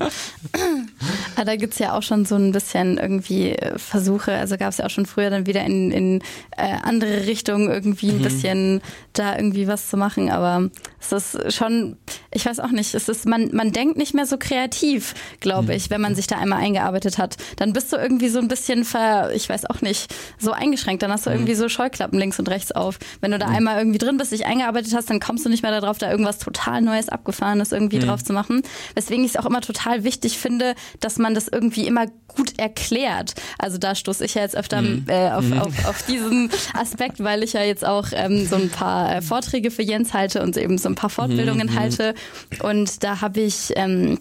Aber 1.36 1.44
da 1.44 1.56
gibt 1.56 1.74
es 1.74 1.78
ja 1.78 1.96
auch 1.96 2.02
schon 2.02 2.24
so 2.24 2.34
ein 2.36 2.52
bisschen 2.52 2.98
irgendwie 2.98 3.50
äh, 3.50 3.78
Versuche, 3.78 4.32
also 4.32 4.56
gab 4.56 4.70
es 4.70 4.78
ja 4.78 4.86
auch 4.86 4.90
schon 4.90 5.06
früher 5.06 5.30
dann 5.30 5.46
wieder 5.46 5.64
in, 5.64 5.90
in 5.90 6.22
äh, 6.56 6.74
andere 6.82 7.26
Richtungen 7.26 7.70
irgendwie 7.70 8.10
ein 8.10 8.18
mhm. 8.18 8.22
bisschen 8.22 8.80
da 9.12 9.36
irgendwie 9.36 9.68
was 9.68 9.88
zu 9.88 9.96
machen, 9.96 10.30
aber 10.30 10.70
es 11.00 11.12
ist 11.12 11.54
schon, 11.54 11.96
ich 12.30 12.46
weiß 12.46 12.60
auch 12.60 12.70
nicht, 12.70 12.94
es 12.94 13.08
ist, 13.08 13.26
man, 13.26 13.50
man 13.54 13.72
denkt 13.72 13.96
nicht 13.96 14.14
mehr 14.14 14.26
so 14.26 14.36
kreativ, 14.38 15.14
glaube 15.40 15.68
mhm. 15.68 15.78
ich, 15.78 15.90
wenn 15.90 16.00
man 16.00 16.14
sich 16.14 16.26
da 16.26 16.38
einmal 16.38 16.60
eingearbeitet 16.60 17.18
hat. 17.18 17.36
Dann 17.56 17.72
bist 17.72 17.92
du 17.92 17.96
irgendwie 17.96 18.28
so 18.28 18.38
ein 18.38 18.48
bisschen 18.48 18.84
ver, 18.84 19.32
ich 19.34 19.48
weiß 19.48 19.66
auch 19.66 19.82
nicht, 19.82 20.14
so 20.38 20.52
eingeschränkt, 20.52 21.02
dann 21.02 21.12
hast 21.12 21.26
du 21.26 21.30
mhm. 21.30 21.36
irgendwie 21.36 21.54
so 21.54 21.68
Scheuklappen 21.68 22.18
links 22.18 22.38
und 22.38 22.45
und 22.46 22.52
rechts 22.52 22.72
auf. 22.72 22.98
Wenn 23.20 23.30
du 23.30 23.38
da 23.38 23.48
mhm. 23.48 23.56
einmal 23.56 23.78
irgendwie 23.78 23.98
drin 23.98 24.16
bist, 24.16 24.32
dich 24.32 24.46
eingearbeitet 24.46 24.94
hast, 24.94 25.10
dann 25.10 25.20
kommst 25.20 25.44
du 25.44 25.48
nicht 25.48 25.62
mehr 25.62 25.78
darauf, 25.78 25.98
da 25.98 26.10
irgendwas 26.10 26.38
total 26.38 26.80
Neues, 26.80 27.08
Abgefahrenes 27.08 27.72
irgendwie 27.72 27.98
mhm. 27.98 28.02
drauf 28.02 28.24
zu 28.24 28.32
machen. 28.32 28.62
Weswegen 28.94 29.24
ich 29.24 29.32
es 29.32 29.36
auch 29.36 29.46
immer 29.46 29.60
total 29.60 30.04
wichtig 30.04 30.38
finde, 30.38 30.74
dass 31.00 31.18
man 31.18 31.34
das 31.34 31.48
irgendwie 31.48 31.86
immer 31.86 32.06
gut 32.28 32.58
erklärt. 32.58 33.34
Also 33.58 33.78
da 33.78 33.94
stoße 33.94 34.24
ich 34.24 34.34
ja 34.34 34.42
jetzt 34.42 34.56
öfter 34.56 34.82
mhm. 34.82 35.04
äh, 35.08 35.30
auf, 35.30 35.44
mhm. 35.44 35.58
auf, 35.58 35.86
auf, 35.86 36.02
diesen 36.02 36.50
Aspekt, 36.74 37.22
weil 37.22 37.42
ich 37.42 37.54
ja 37.54 37.62
jetzt 37.62 37.84
auch 37.84 38.08
ähm, 38.12 38.46
so 38.46 38.56
ein 38.56 38.70
paar 38.70 39.16
äh, 39.16 39.22
Vorträge 39.22 39.70
für 39.70 39.82
Jens 39.82 40.12
halte 40.14 40.42
und 40.42 40.56
eben 40.56 40.78
so 40.78 40.88
ein 40.88 40.94
paar 40.94 41.10
Fortbildungen 41.10 41.68
mhm. 41.68 41.78
halte. 41.78 42.14
Und 42.60 43.02
da 43.02 43.20
habe 43.20 43.40
ich 43.40 43.72
ähm, 43.76 44.18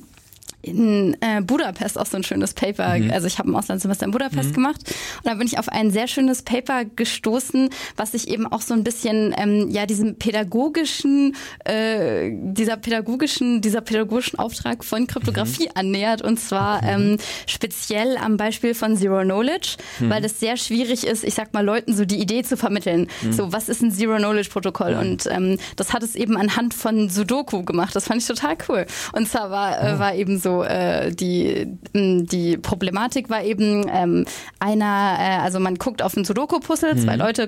in 0.66 1.16
äh, 1.22 1.42
Budapest 1.42 1.98
auch 2.00 2.06
so 2.06 2.18
ein 2.18 2.24
schönes 2.24 2.54
Paper. 2.54 2.98
Mhm. 2.98 3.12
Also 3.12 3.28
ich 3.28 3.38
habe 3.40 3.50
ein 3.50 3.56
Auslandssemester 3.56 4.06
in 4.06 4.12
Budapest 4.12 4.50
mhm. 4.50 4.54
gemacht 4.54 4.82
und 5.18 5.26
da 5.26 5.34
bin 5.36 5.48
ich 5.48 5.60
auf 5.60 5.70
ein 5.70 5.92
sehr 5.92 6.08
schönes 6.08 6.42
Paper 6.42 6.86
gestoßen, 6.86 7.70
was 7.96 8.14
sich 8.14 8.28
eben 8.28 8.48
auch 8.48 8.62
so 8.62 8.74
ein 8.74 8.84
bisschen 8.84 9.34
ähm, 9.38 9.70
ja 9.70 9.86
diesem 9.86 10.16
pädagogischen, 10.16 11.36
äh, 11.66 12.32
dieser 12.32 12.78
pädagogischen, 12.78 13.62
dieser 13.62 13.82
pädagogischen 13.82 14.40
Auftrag 14.40 14.84
von 14.84 15.08
Kryptographie 15.08 15.66
mhm. 15.66 15.76
annähert 15.76 16.22
und 16.22 16.40
zwar 16.40 16.84
ähm, 16.84 17.18
speziell 17.46 18.18
am 18.18 18.38
Beispiel 18.38 18.74
von 18.74 18.98
Zero 18.98 19.22
Knowledge, 19.22 19.78
mhm. 20.00 20.10
weil 20.10 20.26
es 20.26 20.40
sehr 20.40 20.58
schwierig 20.58 21.06
ist, 21.06 21.24
ich 21.24 21.34
sag 21.36 21.54
mal 21.54 21.64
Leuten 21.64 21.94
so 21.94 22.06
die 22.06 22.20
Idee 22.20 22.44
zu 22.44 22.58
vermitteln. 22.58 23.08
Mhm. 23.22 23.34
So 23.34 23.54
was 23.54 23.70
ist 23.70 23.82
ein 23.82 23.92
Zero 23.92 24.18
Knowledge 24.18 24.50
Protokoll 24.50 24.96
und 24.96 25.28
ähm, 25.28 25.58
das 25.76 25.94
hat 25.94 26.04
es 26.04 26.16
eben 26.16 26.38
anhand 26.38 26.74
von 26.74 27.10
Sudoku 27.10 27.64
gemacht. 27.64 27.96
Das 27.96 28.06
fand 28.06 28.22
ich 28.22 28.28
total 28.28 28.58
cool. 28.68 28.86
Und 29.14 29.28
zwar 29.28 29.52
war, 29.52 29.82
äh, 29.82 29.94
oh. 29.96 30.00
war 30.00 30.16
eben 30.16 30.40
so 30.40 30.55
äh, 30.64 31.12
die, 31.12 31.68
die 31.94 32.58
Problematik 32.58 33.30
war 33.30 33.44
eben 33.44 33.86
ähm, 33.92 34.26
einer, 34.60 35.18
äh, 35.20 35.42
also 35.42 35.60
man 35.60 35.76
guckt 35.76 36.02
auf 36.02 36.16
ein 36.16 36.26
Sudoku-Puzzle, 36.26 36.96
mhm. 36.96 37.00
zwei 37.00 37.16
Leute 37.16 37.48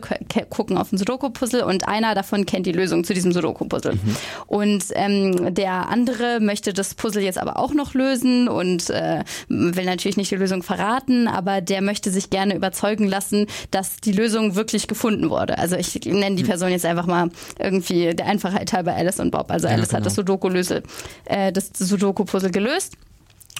gucken 0.49 0.77
auf 0.77 0.91
ein 0.91 0.97
Sudoku-Puzzle 0.97 1.63
und 1.63 1.87
einer 1.87 2.15
davon 2.15 2.45
kennt 2.45 2.65
die 2.65 2.71
Lösung 2.71 3.03
zu 3.03 3.13
diesem 3.13 3.31
Sudoku-Puzzle. 3.31 3.93
Mhm. 3.95 4.15
Und 4.47 4.83
ähm, 4.93 5.53
der 5.53 5.89
andere 5.89 6.39
möchte 6.39 6.73
das 6.73 6.95
Puzzle 6.95 7.23
jetzt 7.23 7.37
aber 7.37 7.57
auch 7.57 7.73
noch 7.73 7.93
lösen 7.93 8.47
und 8.47 8.89
äh, 8.89 9.23
will 9.47 9.85
natürlich 9.85 10.17
nicht 10.17 10.31
die 10.31 10.35
Lösung 10.35 10.63
verraten, 10.63 11.27
aber 11.27 11.61
der 11.61 11.81
möchte 11.81 12.11
sich 12.11 12.29
gerne 12.29 12.55
überzeugen 12.55 13.07
lassen, 13.07 13.47
dass 13.71 13.97
die 13.97 14.11
Lösung 14.11 14.55
wirklich 14.55 14.87
gefunden 14.87 15.29
wurde. 15.29 15.57
Also 15.57 15.75
ich 15.75 15.95
nenne 16.05 16.35
die 16.35 16.43
mhm. 16.43 16.47
Person 16.47 16.69
jetzt 16.69 16.85
einfach 16.85 17.07
mal 17.07 17.29
irgendwie 17.59 18.15
der 18.15 18.27
Einfachheit 18.27 18.73
halber 18.73 18.93
Alice 18.93 19.19
und 19.19 19.31
Bob. 19.31 19.51
Also 19.51 19.67
Alice 19.67 19.79
ja, 19.79 19.85
genau. 19.85 19.97
hat 19.97 20.05
das 20.05 20.15
Sudoku-Puzzle 20.15 20.83
äh, 21.25 21.51
das 21.51 21.71
Sudoku-Puzzle 21.73 22.51
gelöst. 22.51 22.96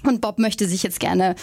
Und 0.07 0.21
Bob 0.21 0.39
möchte 0.39 0.67
sich 0.67 0.83
jetzt 0.83 0.99
gerne 0.99 1.35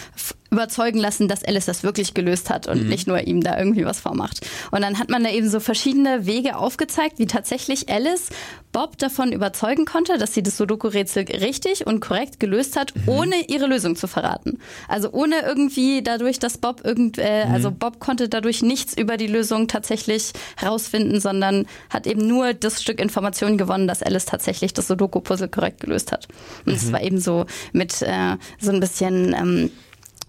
überzeugen 0.54 0.98
lassen, 0.98 1.28
dass 1.28 1.44
Alice 1.44 1.66
das 1.66 1.82
wirklich 1.82 2.14
gelöst 2.14 2.50
hat 2.50 2.66
und 2.66 2.84
mhm. 2.84 2.88
nicht 2.88 3.06
nur 3.06 3.20
ihm 3.20 3.42
da 3.42 3.58
irgendwie 3.58 3.84
was 3.84 4.00
vormacht. 4.00 4.46
Und 4.70 4.82
dann 4.82 4.98
hat 4.98 5.10
man 5.10 5.22
da 5.22 5.30
eben 5.30 5.48
so 5.48 5.60
verschiedene 5.60 6.26
Wege 6.26 6.56
aufgezeigt, 6.56 7.18
wie 7.18 7.26
tatsächlich 7.26 7.88
Alice 7.88 8.30
Bob 8.74 8.98
davon 8.98 9.32
überzeugen 9.32 9.84
konnte, 9.84 10.18
dass 10.18 10.34
sie 10.34 10.42
das 10.42 10.56
Sudoku-Rätsel 10.56 11.24
richtig 11.40 11.86
und 11.86 12.00
korrekt 12.00 12.40
gelöst 12.40 12.76
hat, 12.76 12.92
mhm. 12.96 13.08
ohne 13.08 13.36
ihre 13.46 13.66
Lösung 13.66 13.94
zu 13.94 14.08
verraten. 14.08 14.58
Also 14.88 15.10
ohne 15.12 15.42
irgendwie 15.42 16.02
dadurch, 16.02 16.40
dass 16.40 16.58
Bob 16.58 16.84
irgend, 16.84 17.16
äh, 17.18 17.46
mhm. 17.46 17.54
also 17.54 17.70
Bob 17.70 18.00
konnte 18.00 18.28
dadurch 18.28 18.62
nichts 18.62 18.96
über 18.96 19.16
die 19.16 19.28
Lösung 19.28 19.68
tatsächlich 19.68 20.32
herausfinden, 20.56 21.20
sondern 21.20 21.66
hat 21.88 22.08
eben 22.08 22.26
nur 22.26 22.52
das 22.52 22.82
Stück 22.82 23.00
Information 23.00 23.58
gewonnen, 23.58 23.86
dass 23.86 24.02
Alice 24.02 24.26
tatsächlich 24.26 24.74
das 24.74 24.88
Sudoku-Puzzle 24.88 25.48
korrekt 25.48 25.80
gelöst 25.80 26.10
hat. 26.10 26.26
Und 26.66 26.74
es 26.74 26.86
mhm. 26.86 26.92
war 26.92 27.02
eben 27.02 27.20
so 27.20 27.46
mit 27.72 28.02
äh, 28.02 28.36
so 28.60 28.72
ein 28.72 28.80
bisschen 28.80 29.34
ähm, 29.34 29.70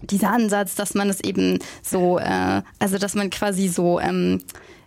dieser 0.02 0.30
Ansatz, 0.30 0.74
dass 0.74 0.94
man 0.94 1.08
es 1.08 1.20
eben 1.20 1.58
so, 1.82 2.18
äh, 2.18 2.62
also 2.78 2.98
dass 2.98 3.14
man 3.14 3.30
quasi 3.30 3.68
so 3.68 4.00
ähm, 4.00 4.42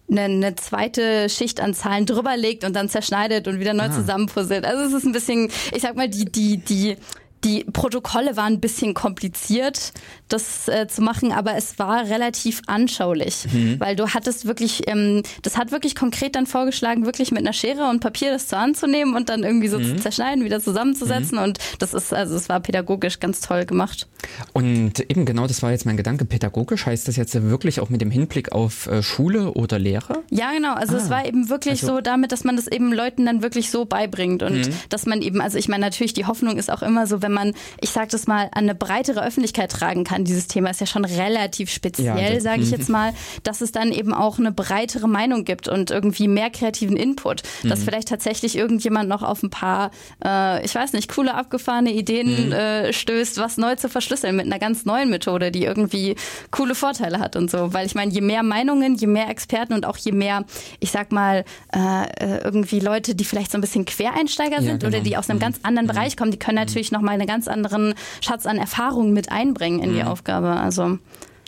eine, 0.09 0.21
eine 0.21 0.55
zweite 0.55 1.29
Schicht 1.29 1.59
an 1.59 1.73
Zahlen 1.73 2.05
drüber 2.05 2.35
legt 2.37 2.63
und 2.63 2.75
dann 2.75 2.89
zerschneidet 2.89 3.47
und 3.47 3.59
wieder 3.59 3.73
neu 3.73 3.85
ah. 3.85 3.91
zusammenpuzzelt. 3.91 4.65
Also 4.65 4.83
es 4.85 4.93
ist 4.93 5.05
ein 5.05 5.11
bisschen, 5.11 5.51
ich 5.73 5.81
sag 5.81 5.95
mal, 5.95 6.09
die, 6.09 6.25
die, 6.25 6.57
die 6.57 6.97
die 7.43 7.63
Protokolle 7.63 8.35
waren 8.35 8.53
ein 8.53 8.59
bisschen 8.59 8.93
kompliziert, 8.93 9.93
das 10.29 10.67
äh, 10.67 10.87
zu 10.87 11.01
machen, 11.01 11.31
aber 11.31 11.55
es 11.55 11.77
war 11.79 12.05
relativ 12.05 12.61
anschaulich, 12.67 13.45
mhm. 13.51 13.79
weil 13.79 13.95
du 13.95 14.09
hattest 14.09 14.45
wirklich, 14.45 14.87
ähm, 14.87 15.23
das 15.41 15.57
hat 15.57 15.71
wirklich 15.71 15.95
konkret 15.95 16.35
dann 16.35 16.45
vorgeschlagen, 16.45 17.05
wirklich 17.05 17.31
mit 17.31 17.41
einer 17.41 17.53
Schere 17.53 17.89
und 17.89 17.99
Papier 17.99 18.31
das 18.31 18.47
zur 18.47 18.59
Hand 18.59 18.77
zu 18.77 18.87
nehmen 18.87 19.15
und 19.15 19.29
dann 19.29 19.43
irgendwie 19.43 19.67
so 19.67 19.79
mhm. 19.79 19.85
zu 19.85 19.95
zerschneiden, 19.97 20.45
wieder 20.45 20.61
zusammenzusetzen 20.61 21.37
mhm. 21.37 21.43
und 21.43 21.59
das 21.79 21.93
ist, 21.93 22.13
also 22.13 22.35
es 22.35 22.47
war 22.47 22.59
pädagogisch 22.59 23.19
ganz 23.19 23.41
toll 23.41 23.65
gemacht. 23.65 24.07
Und 24.53 24.99
eben 25.09 25.25
genau, 25.25 25.47
das 25.47 25.61
war 25.63 25.71
jetzt 25.71 25.85
mein 25.85 25.97
Gedanke, 25.97 26.25
pädagogisch 26.25 26.85
heißt 26.85 27.07
das 27.07 27.15
jetzt 27.15 27.41
wirklich 27.41 27.79
auch 27.79 27.89
mit 27.89 28.01
dem 28.01 28.11
Hinblick 28.11 28.51
auf 28.51 28.87
äh, 28.87 29.01
Schule 29.01 29.53
oder 29.53 29.79
Lehre? 29.79 30.23
Ja, 30.29 30.51
genau, 30.51 30.73
also 30.73 30.95
ah. 30.95 30.99
es 30.99 31.09
war 31.09 31.25
eben 31.25 31.49
wirklich 31.49 31.81
also. 31.81 31.95
so 31.95 32.01
damit, 32.01 32.31
dass 32.31 32.43
man 32.43 32.55
das 32.55 32.67
eben 32.67 32.93
Leuten 32.93 33.25
dann 33.25 33.41
wirklich 33.41 33.71
so 33.71 33.85
beibringt 33.85 34.43
und 34.43 34.67
mhm. 34.67 34.73
dass 34.89 35.05
man 35.05 35.21
eben, 35.21 35.41
also 35.41 35.57
ich 35.57 35.67
meine 35.67 35.85
natürlich, 35.85 36.13
die 36.13 36.25
Hoffnung 36.25 36.57
ist 36.57 36.71
auch 36.71 36.81
immer 36.81 37.07
so, 37.07 37.21
wenn 37.21 37.31
man, 37.31 37.53
ich 37.81 37.89
sag 37.89 38.09
das 38.09 38.27
mal, 38.27 38.45
an 38.51 38.63
eine 38.63 38.75
breitere 38.75 39.25
Öffentlichkeit 39.25 39.71
tragen 39.71 40.03
kann, 40.03 40.18
dieses 40.25 40.47
Thema 40.47 40.69
ist 40.69 40.79
ja 40.79 40.85
schon 40.85 41.05
relativ 41.05 41.69
speziell, 41.69 42.33
ja, 42.33 42.39
sage 42.39 42.61
ich 42.61 42.71
jetzt 42.71 42.89
mal, 42.89 43.13
dass 43.43 43.61
es 43.61 43.71
dann 43.71 43.91
eben 43.91 44.13
auch 44.13 44.39
eine 44.39 44.51
breitere 44.51 45.07
Meinung 45.07 45.45
gibt 45.45 45.67
und 45.67 45.91
irgendwie 45.91 46.27
mehr 46.27 46.49
kreativen 46.49 46.97
Input, 46.97 47.43
dass 47.63 47.79
mhm. 47.79 47.83
vielleicht 47.83 48.07
tatsächlich 48.07 48.57
irgendjemand 48.57 49.09
noch 49.09 49.23
auf 49.23 49.43
ein 49.43 49.49
paar, 49.49 49.91
äh, 50.23 50.63
ich 50.65 50.73
weiß 50.75 50.93
nicht, 50.93 51.09
coole 51.09 51.33
abgefahrene 51.33 51.91
Ideen 51.91 52.47
mhm. 52.47 52.51
äh, 52.51 52.93
stößt, 52.93 53.37
was 53.37 53.57
neu 53.57 53.75
zu 53.75 53.89
verschlüsseln 53.89 54.35
mit 54.35 54.45
einer 54.45 54.59
ganz 54.59 54.85
neuen 54.85 55.09
Methode, 55.09 55.51
die 55.51 55.63
irgendwie 55.63 56.15
coole 56.51 56.75
Vorteile 56.75 57.19
hat 57.19 57.35
und 57.35 57.49
so, 57.49 57.73
weil 57.73 57.85
ich 57.85 57.95
meine, 57.95 58.11
je 58.11 58.21
mehr 58.21 58.43
Meinungen, 58.43 58.95
je 58.95 59.07
mehr 59.07 59.29
Experten 59.29 59.73
und 59.73 59.85
auch 59.85 59.97
je 59.97 60.11
mehr, 60.11 60.45
ich 60.79 60.91
sag 60.91 61.11
mal, 61.11 61.45
äh, 61.73 62.43
irgendwie 62.43 62.79
Leute, 62.79 63.15
die 63.15 63.25
vielleicht 63.25 63.51
so 63.51 63.57
ein 63.57 63.61
bisschen 63.61 63.85
Quereinsteiger 63.85 64.57
ja, 64.57 64.61
sind 64.61 64.81
genau. 64.81 64.95
oder 64.95 65.03
die 65.03 65.17
aus 65.17 65.29
einem 65.29 65.39
mhm. 65.39 65.43
ganz 65.43 65.59
anderen 65.63 65.87
mhm. 65.87 65.91
Bereich 65.91 66.17
kommen, 66.17 66.31
die 66.31 66.39
können 66.39 66.57
mhm. 66.57 66.65
natürlich 66.65 66.91
noch 66.91 67.01
mal 67.01 67.11
eine 67.11 67.25
ganz 67.25 67.47
anderen 67.47 67.93
Schatz 68.21 68.45
an 68.45 68.57
Erfahrungen 68.57 69.13
mit 69.13 69.31
einbringen 69.31 69.79
in 69.79 69.93
die 69.93 70.01
mhm. 70.01 70.08
Aufgabe. 70.09 70.49
Also 70.49 70.97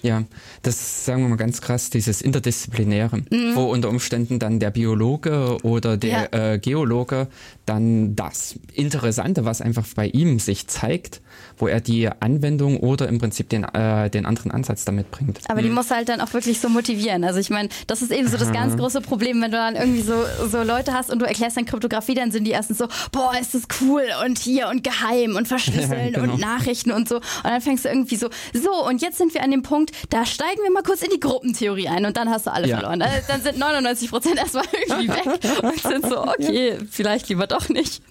ja, 0.03 0.23
das 0.63 1.05
sagen 1.05 1.21
wir 1.21 1.29
mal 1.29 1.35
ganz 1.35 1.61
krass, 1.61 1.89
dieses 1.91 2.21
Interdisziplinäre, 2.21 3.17
mhm. 3.17 3.55
wo 3.55 3.65
unter 3.65 3.89
Umständen 3.89 4.39
dann 4.39 4.59
der 4.59 4.71
Biologe 4.71 5.57
oder 5.63 5.95
der 5.95 6.29
ja. 6.33 6.53
äh, 6.53 6.59
Geologe 6.59 7.27
dann 7.65 8.15
das 8.15 8.55
Interessante, 8.73 9.45
was 9.45 9.61
einfach 9.61 9.85
bei 9.95 10.07
ihm 10.07 10.39
sich 10.39 10.67
zeigt, 10.67 11.21
wo 11.61 11.67
er 11.67 11.79
die 11.79 12.09
Anwendung 12.19 12.77
oder 12.77 13.07
im 13.07 13.19
Prinzip 13.19 13.49
den, 13.49 13.63
äh, 13.63 14.09
den 14.09 14.25
anderen 14.25 14.51
Ansatz 14.51 14.83
damit 14.83 15.11
bringt. 15.11 15.39
Aber 15.47 15.61
die 15.61 15.69
mhm. 15.69 15.75
muss 15.75 15.91
halt 15.91 16.09
dann 16.09 16.19
auch 16.19 16.33
wirklich 16.33 16.59
so 16.59 16.69
motivieren. 16.69 17.23
Also 17.23 17.39
ich 17.39 17.51
meine, 17.51 17.69
das 17.87 18.01
ist 18.01 18.11
eben 18.11 18.27
so 18.27 18.37
das 18.37 18.49
Aha. 18.49 18.53
ganz 18.53 18.77
große 18.77 19.01
Problem, 19.01 19.41
wenn 19.41 19.51
du 19.51 19.57
dann 19.57 19.75
irgendwie 19.75 20.01
so, 20.01 20.15
so 20.49 20.63
Leute 20.63 20.93
hast 20.93 21.11
und 21.11 21.19
du 21.19 21.25
erklärst 21.25 21.57
dann 21.57 21.65
Kryptographie, 21.65 22.15
dann 22.15 22.31
sind 22.31 22.45
die 22.45 22.51
erstens 22.51 22.79
so, 22.79 22.87
boah, 23.11 23.33
ist 23.39 23.53
das 23.53 23.63
cool 23.81 24.03
und 24.25 24.39
hier 24.39 24.69
und 24.69 24.83
geheim 24.83 25.35
und 25.35 25.47
verschlüsseln 25.47 25.91
ja, 26.13 26.19
genau. 26.19 26.33
und 26.33 26.41
Nachrichten 26.41 26.91
und 26.91 27.07
so. 27.07 27.17
Und 27.17 27.25
dann 27.43 27.61
fängst 27.61 27.85
du 27.85 27.89
irgendwie 27.89 28.15
so, 28.15 28.29
so 28.53 28.85
und 28.87 29.01
jetzt 29.01 29.19
sind 29.19 29.33
wir 29.33 29.43
an 29.43 29.51
dem 29.51 29.61
Punkt, 29.61 29.91
da 30.09 30.25
steigen 30.25 30.61
wir 30.63 30.71
mal 30.71 30.83
kurz 30.83 31.03
in 31.03 31.11
die 31.13 31.19
Gruppentheorie 31.19 31.87
ein 31.87 32.05
und 32.05 32.17
dann 32.17 32.29
hast 32.29 32.47
du 32.47 32.51
alle 32.51 32.67
ja. 32.67 32.79
verloren. 32.79 33.03
Dann 33.27 33.41
sind 33.41 33.59
99 33.59 34.09
Prozent 34.09 34.37
erstmal 34.37 34.65
irgendwie 34.87 35.09
weg 35.09 35.39
und 35.61 35.79
sind 35.79 36.05
so, 36.07 36.23
okay, 36.23 36.77
vielleicht 36.89 37.29
lieber 37.29 37.45
doch 37.45 37.69
nicht. 37.69 38.01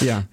Ja. 0.00 0.24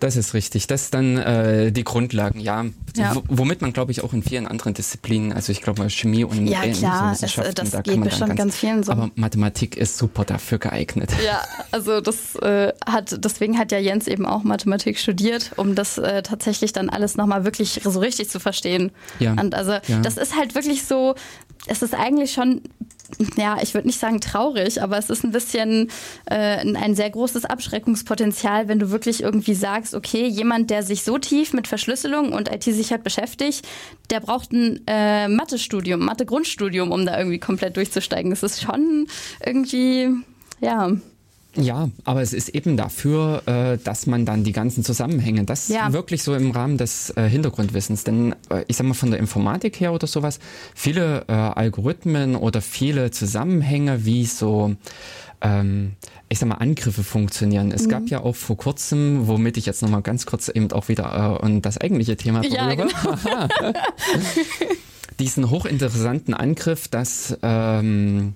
Das 0.00 0.16
ist 0.16 0.34
richtig. 0.34 0.66
Das 0.66 0.82
ist 0.82 0.94
dann 0.94 1.16
äh, 1.16 1.72
die 1.72 1.84
Grundlagen, 1.84 2.40
ja. 2.40 2.66
ja. 2.96 3.16
Womit 3.28 3.62
man, 3.62 3.72
glaube 3.72 3.92
ich, 3.92 4.04
auch 4.04 4.12
in 4.12 4.22
vielen 4.22 4.46
anderen 4.46 4.74
Disziplinen, 4.74 5.32
also 5.32 5.52
ich 5.52 5.62
glaube 5.62 5.88
Chemie 5.88 6.24
und 6.24 6.46
ja, 6.46 6.60
klar, 6.68 7.12
es, 7.12 7.20
das 7.54 7.70
da 7.70 7.80
geht 7.80 8.02
bestimmt 8.02 8.28
ganz, 8.28 8.38
ganz 8.38 8.56
vielen 8.56 8.82
so. 8.82 8.92
Aber 8.92 9.10
Mathematik 9.14 9.76
ist 9.76 9.96
super 9.96 10.24
dafür 10.24 10.58
geeignet. 10.58 11.10
Ja, 11.24 11.42
also 11.70 12.00
das 12.00 12.36
äh, 12.36 12.72
hat, 12.86 13.24
deswegen 13.24 13.58
hat 13.58 13.72
ja 13.72 13.78
Jens 13.78 14.06
eben 14.06 14.26
auch 14.26 14.42
Mathematik 14.42 14.98
studiert, 14.98 15.52
um 15.56 15.74
das 15.74 15.98
äh, 15.98 16.22
tatsächlich 16.22 16.72
dann 16.72 16.90
alles 16.90 17.16
nochmal 17.16 17.44
wirklich 17.44 17.80
so 17.82 17.98
richtig 18.00 18.28
zu 18.28 18.40
verstehen. 18.40 18.90
Ja. 19.18 19.32
Und 19.32 19.54
also 19.54 19.72
ja. 19.72 20.00
das 20.02 20.16
ist 20.16 20.36
halt 20.36 20.54
wirklich 20.54 20.84
so, 20.84 21.14
es 21.66 21.82
ist 21.82 21.94
eigentlich 21.94 22.32
schon 22.32 22.62
ja, 23.36 23.58
ich 23.62 23.74
würde 23.74 23.86
nicht 23.86 24.00
sagen 24.00 24.20
traurig, 24.20 24.82
aber 24.82 24.98
es 24.98 25.10
ist 25.10 25.24
ein 25.24 25.32
bisschen 25.32 25.90
äh, 26.26 26.34
ein 26.34 26.94
sehr 26.94 27.10
großes 27.10 27.44
Abschreckungspotenzial, 27.44 28.68
wenn 28.68 28.78
du 28.78 28.90
wirklich 28.90 29.22
irgendwie 29.22 29.54
sagst, 29.54 29.94
okay, 29.94 30.26
jemand, 30.26 30.70
der 30.70 30.82
sich 30.82 31.02
so 31.02 31.18
tief 31.18 31.52
mit 31.52 31.68
Verschlüsselung 31.68 32.32
und 32.32 32.52
IT-Sicherheit 32.52 33.04
beschäftigt, 33.04 33.66
der 34.10 34.20
braucht 34.20 34.52
ein 34.52 34.82
äh, 34.86 35.28
Mathe-Studium, 35.28 36.04
Mathe-Grundstudium, 36.04 36.92
um 36.92 37.06
da 37.06 37.18
irgendwie 37.18 37.38
komplett 37.38 37.76
durchzusteigen. 37.76 38.30
Das 38.30 38.42
ist 38.42 38.62
schon 38.62 39.06
irgendwie, 39.44 40.10
ja. 40.60 40.90
Ja, 41.56 41.90
aber 42.04 42.22
es 42.22 42.32
ist 42.32 42.50
eben 42.50 42.76
dafür, 42.76 43.42
äh, 43.46 43.78
dass 43.82 44.06
man 44.06 44.24
dann 44.24 44.44
die 44.44 44.52
ganzen 44.52 44.84
Zusammenhänge, 44.84 45.44
das 45.44 45.68
ja. 45.68 45.92
wirklich 45.92 46.22
so 46.22 46.34
im 46.34 46.50
Rahmen 46.50 46.78
des 46.78 47.10
äh, 47.10 47.28
Hintergrundwissens, 47.28 48.04
denn 48.04 48.34
äh, 48.50 48.64
ich 48.68 48.76
sag 48.76 48.86
mal 48.86 48.94
von 48.94 49.10
der 49.10 49.20
Informatik 49.20 49.80
her 49.80 49.92
oder 49.92 50.06
sowas, 50.06 50.38
viele 50.74 51.24
äh, 51.28 51.32
Algorithmen 51.32 52.36
oder 52.36 52.60
viele 52.60 53.10
Zusammenhänge, 53.10 54.04
wie 54.04 54.26
so 54.26 54.76
ähm, 55.40 55.92
ich 56.28 56.38
sag 56.38 56.48
mal, 56.48 56.56
Angriffe 56.56 57.04
funktionieren. 57.04 57.70
Es 57.70 57.84
mhm. 57.84 57.90
gab 57.90 58.08
ja 58.08 58.20
auch 58.20 58.34
vor 58.34 58.56
kurzem, 58.56 59.28
womit 59.28 59.56
ich 59.56 59.66
jetzt 59.66 59.82
nochmal 59.82 60.02
ganz 60.02 60.26
kurz 60.26 60.48
eben 60.48 60.72
auch 60.72 60.88
wieder 60.88 61.38
äh, 61.40 61.44
und 61.44 61.62
das 61.62 61.78
eigentliche 61.78 62.16
Thema 62.16 62.40
berühre. 62.40 62.56
Ja, 62.56 62.74
genau. 62.74 63.48
diesen 65.18 65.50
hochinteressanten 65.50 66.34
Angriff, 66.34 66.88
dass 66.88 67.36
ähm, 67.42 68.34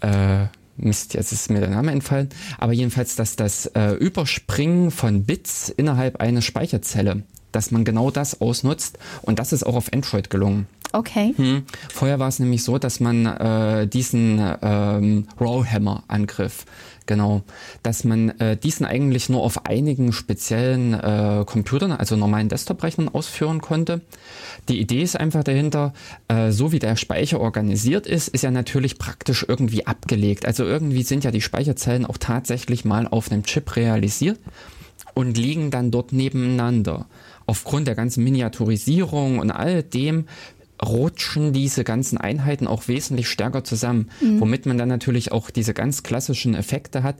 äh, 0.00 0.46
Mist, 0.84 1.14
jetzt 1.14 1.32
ist 1.32 1.50
mir 1.50 1.60
der 1.60 1.70
Name 1.70 1.92
entfallen, 1.92 2.28
aber 2.58 2.72
jedenfalls, 2.72 3.16
dass 3.16 3.36
das 3.36 3.66
äh, 3.66 3.92
Überspringen 3.92 4.90
von 4.90 5.24
Bits 5.24 5.68
innerhalb 5.68 6.20
einer 6.20 6.42
Speicherzelle, 6.42 7.22
dass 7.52 7.70
man 7.70 7.84
genau 7.84 8.10
das 8.10 8.40
ausnutzt 8.40 8.98
und 9.22 9.38
das 9.38 9.52
ist 9.52 9.64
auch 9.64 9.74
auf 9.74 9.92
Android 9.92 10.30
gelungen. 10.30 10.66
Okay. 10.94 11.32
Hm. 11.36 11.64
Vorher 11.90 12.18
war 12.18 12.28
es 12.28 12.38
nämlich 12.38 12.64
so, 12.64 12.78
dass 12.78 13.00
man 13.00 13.24
äh, 13.24 13.86
diesen 13.86 14.38
ähm, 14.62 15.26
Rollhammer-Angriff 15.40 16.66
Genau, 17.06 17.42
dass 17.82 18.04
man 18.04 18.30
äh, 18.40 18.56
diesen 18.56 18.86
eigentlich 18.86 19.28
nur 19.28 19.42
auf 19.42 19.66
einigen 19.66 20.12
speziellen 20.12 20.94
äh, 20.94 21.44
Computern, 21.44 21.92
also 21.92 22.16
normalen 22.16 22.48
Desktop-Rechnern 22.48 23.08
ausführen 23.08 23.60
konnte. 23.60 24.02
Die 24.68 24.80
Idee 24.80 25.02
ist 25.02 25.18
einfach 25.18 25.42
dahinter, 25.42 25.92
äh, 26.28 26.52
so 26.52 26.70
wie 26.72 26.78
der 26.78 26.96
Speicher 26.96 27.40
organisiert 27.40 28.06
ist, 28.06 28.28
ist 28.28 28.44
er 28.44 28.52
natürlich 28.52 28.98
praktisch 28.98 29.44
irgendwie 29.46 29.86
abgelegt. 29.86 30.46
Also 30.46 30.64
irgendwie 30.64 31.02
sind 31.02 31.24
ja 31.24 31.30
die 31.30 31.40
Speicherzellen 31.40 32.06
auch 32.06 32.18
tatsächlich 32.18 32.84
mal 32.84 33.08
auf 33.08 33.32
einem 33.32 33.42
Chip 33.42 33.74
realisiert 33.74 34.38
und 35.14 35.36
liegen 35.36 35.70
dann 35.70 35.90
dort 35.90 36.12
nebeneinander. 36.12 37.06
Aufgrund 37.46 37.88
der 37.88 37.96
ganzen 37.96 38.22
Miniaturisierung 38.22 39.40
und 39.40 39.50
all 39.50 39.82
dem 39.82 40.26
rutschen 40.84 41.52
diese 41.52 41.84
ganzen 41.84 42.18
Einheiten 42.18 42.66
auch 42.66 42.88
wesentlich 42.88 43.28
stärker 43.28 43.64
zusammen, 43.64 44.10
mhm. 44.20 44.40
womit 44.40 44.66
man 44.66 44.78
dann 44.78 44.88
natürlich 44.88 45.32
auch 45.32 45.50
diese 45.50 45.74
ganz 45.74 46.02
klassischen 46.02 46.54
Effekte 46.54 47.02
hat. 47.02 47.16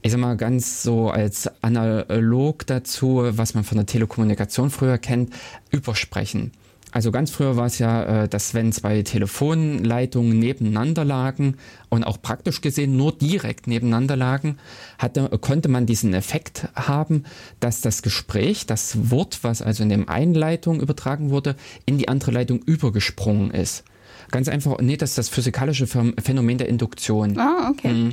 Ich 0.00 0.12
sag 0.12 0.20
mal 0.20 0.36
ganz 0.36 0.82
so 0.82 1.10
als 1.10 1.50
analog 1.62 2.66
dazu, 2.66 3.22
was 3.30 3.54
man 3.54 3.64
von 3.64 3.76
der 3.76 3.86
Telekommunikation 3.86 4.70
früher 4.70 4.98
kennt, 4.98 5.32
übersprechen. 5.70 6.52
Also 6.90 7.12
ganz 7.12 7.30
früher 7.30 7.56
war 7.56 7.66
es 7.66 7.78
ja, 7.78 8.24
äh, 8.24 8.28
dass 8.28 8.54
wenn 8.54 8.72
zwei 8.72 9.02
Telefonleitungen 9.02 10.38
nebeneinander 10.38 11.04
lagen 11.04 11.56
und 11.90 12.04
auch 12.04 12.20
praktisch 12.22 12.60
gesehen 12.60 12.96
nur 12.96 13.12
direkt 13.12 13.66
nebeneinander 13.66 14.16
lagen, 14.16 14.58
hatte, 14.98 15.28
konnte 15.40 15.68
man 15.68 15.86
diesen 15.86 16.14
Effekt 16.14 16.68
haben, 16.74 17.24
dass 17.60 17.80
das 17.80 18.02
Gespräch, 18.02 18.66
das 18.66 19.10
Wort, 19.10 19.40
was 19.42 19.60
also 19.60 19.82
in 19.82 19.90
dem 19.90 20.08
einen 20.08 20.34
Leitung 20.34 20.80
übertragen 20.80 21.30
wurde, 21.30 21.56
in 21.84 21.98
die 21.98 22.08
andere 22.08 22.30
Leitung 22.30 22.60
übergesprungen 22.60 23.50
ist. 23.50 23.84
Ganz 24.30 24.48
einfach, 24.48 24.78
nee, 24.80 24.96
das 24.96 25.10
ist 25.10 25.18
das 25.18 25.28
physikalische 25.28 25.86
Phänomen 25.86 26.58
der 26.58 26.68
Induktion. 26.68 27.38
Ah, 27.38 27.70
okay. 27.70 28.10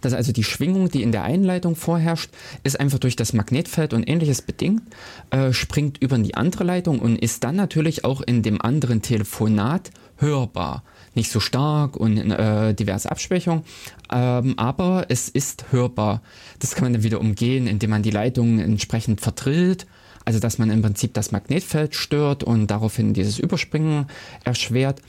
Dass 0.00 0.12
also 0.12 0.32
die 0.32 0.44
Schwingung, 0.44 0.90
die 0.90 1.02
in 1.02 1.12
der 1.12 1.24
Einleitung 1.24 1.76
vorherrscht, 1.76 2.30
ist 2.62 2.78
einfach 2.78 2.98
durch 2.98 3.16
das 3.16 3.32
Magnetfeld 3.32 3.92
und 3.94 4.08
ähnliches 4.08 4.42
bedingt, 4.42 4.82
äh, 5.30 5.52
springt 5.52 5.98
über 5.98 6.16
in 6.16 6.24
die 6.24 6.34
andere 6.34 6.64
Leitung 6.64 6.98
und 7.00 7.16
ist 7.16 7.44
dann 7.44 7.56
natürlich 7.56 8.04
auch 8.04 8.20
in 8.20 8.42
dem 8.42 8.60
anderen 8.60 9.02
Telefonat 9.02 9.90
hörbar. 10.16 10.84
Nicht 11.14 11.30
so 11.30 11.40
stark 11.40 11.96
und 11.96 12.16
äh, 12.18 12.74
diverse 12.74 13.10
Abschwächungen, 13.10 13.64
ähm, 14.12 14.54
aber 14.58 15.06
es 15.08 15.28
ist 15.28 15.66
hörbar. 15.72 16.22
Das 16.58 16.74
kann 16.74 16.84
man 16.84 16.92
dann 16.92 17.02
wieder 17.02 17.20
umgehen, 17.20 17.66
indem 17.66 17.90
man 17.90 18.02
die 18.02 18.10
Leitung 18.10 18.58
entsprechend 18.58 19.20
verdrillt. 19.20 19.86
Also 20.24 20.38
dass 20.38 20.58
man 20.58 20.70
im 20.70 20.82
Prinzip 20.82 21.14
das 21.14 21.32
Magnetfeld 21.32 21.94
stört 21.94 22.44
und 22.44 22.68
daraufhin 22.68 23.14
dieses 23.14 23.38
Überspringen 23.38 24.06
erschwert. 24.44 25.00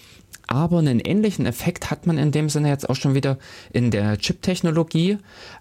Aber 0.52 0.80
einen 0.80 1.00
ähnlichen 1.00 1.46
Effekt 1.46 1.92
hat 1.92 2.06
man 2.08 2.18
in 2.18 2.34
dem 2.34 2.50
Sinne 2.50 2.68
jetzt 2.68 2.90
auch 2.90 2.98
schon 2.98 3.16
wieder 3.16 3.38
in 3.72 3.90
der 3.90 4.18
Chip-Technologie. 4.18 5.18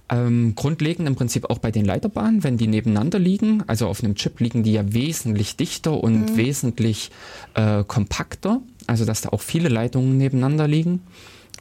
Ähm, 0.08 0.54
grundlegend 0.56 1.06
im 1.06 1.14
Prinzip 1.14 1.48
auch 1.48 1.58
bei 1.58 1.70
den 1.70 1.84
Leiterbahnen, 1.84 2.42
wenn 2.42 2.56
die 2.56 2.66
nebeneinander 2.66 3.20
liegen. 3.20 3.62
Also 3.68 3.86
auf 3.86 4.02
einem 4.02 4.16
Chip 4.16 4.40
liegen 4.40 4.64
die 4.64 4.72
ja 4.72 4.92
wesentlich 4.92 5.54
dichter 5.54 6.02
und 6.02 6.32
mhm. 6.32 6.36
wesentlich 6.36 7.12
äh, 7.54 7.84
kompakter. 7.84 8.62
Also 8.88 9.04
dass 9.04 9.20
da 9.20 9.28
auch 9.28 9.42
viele 9.42 9.68
Leitungen 9.68 10.18
nebeneinander 10.18 10.66
liegen. 10.66 11.02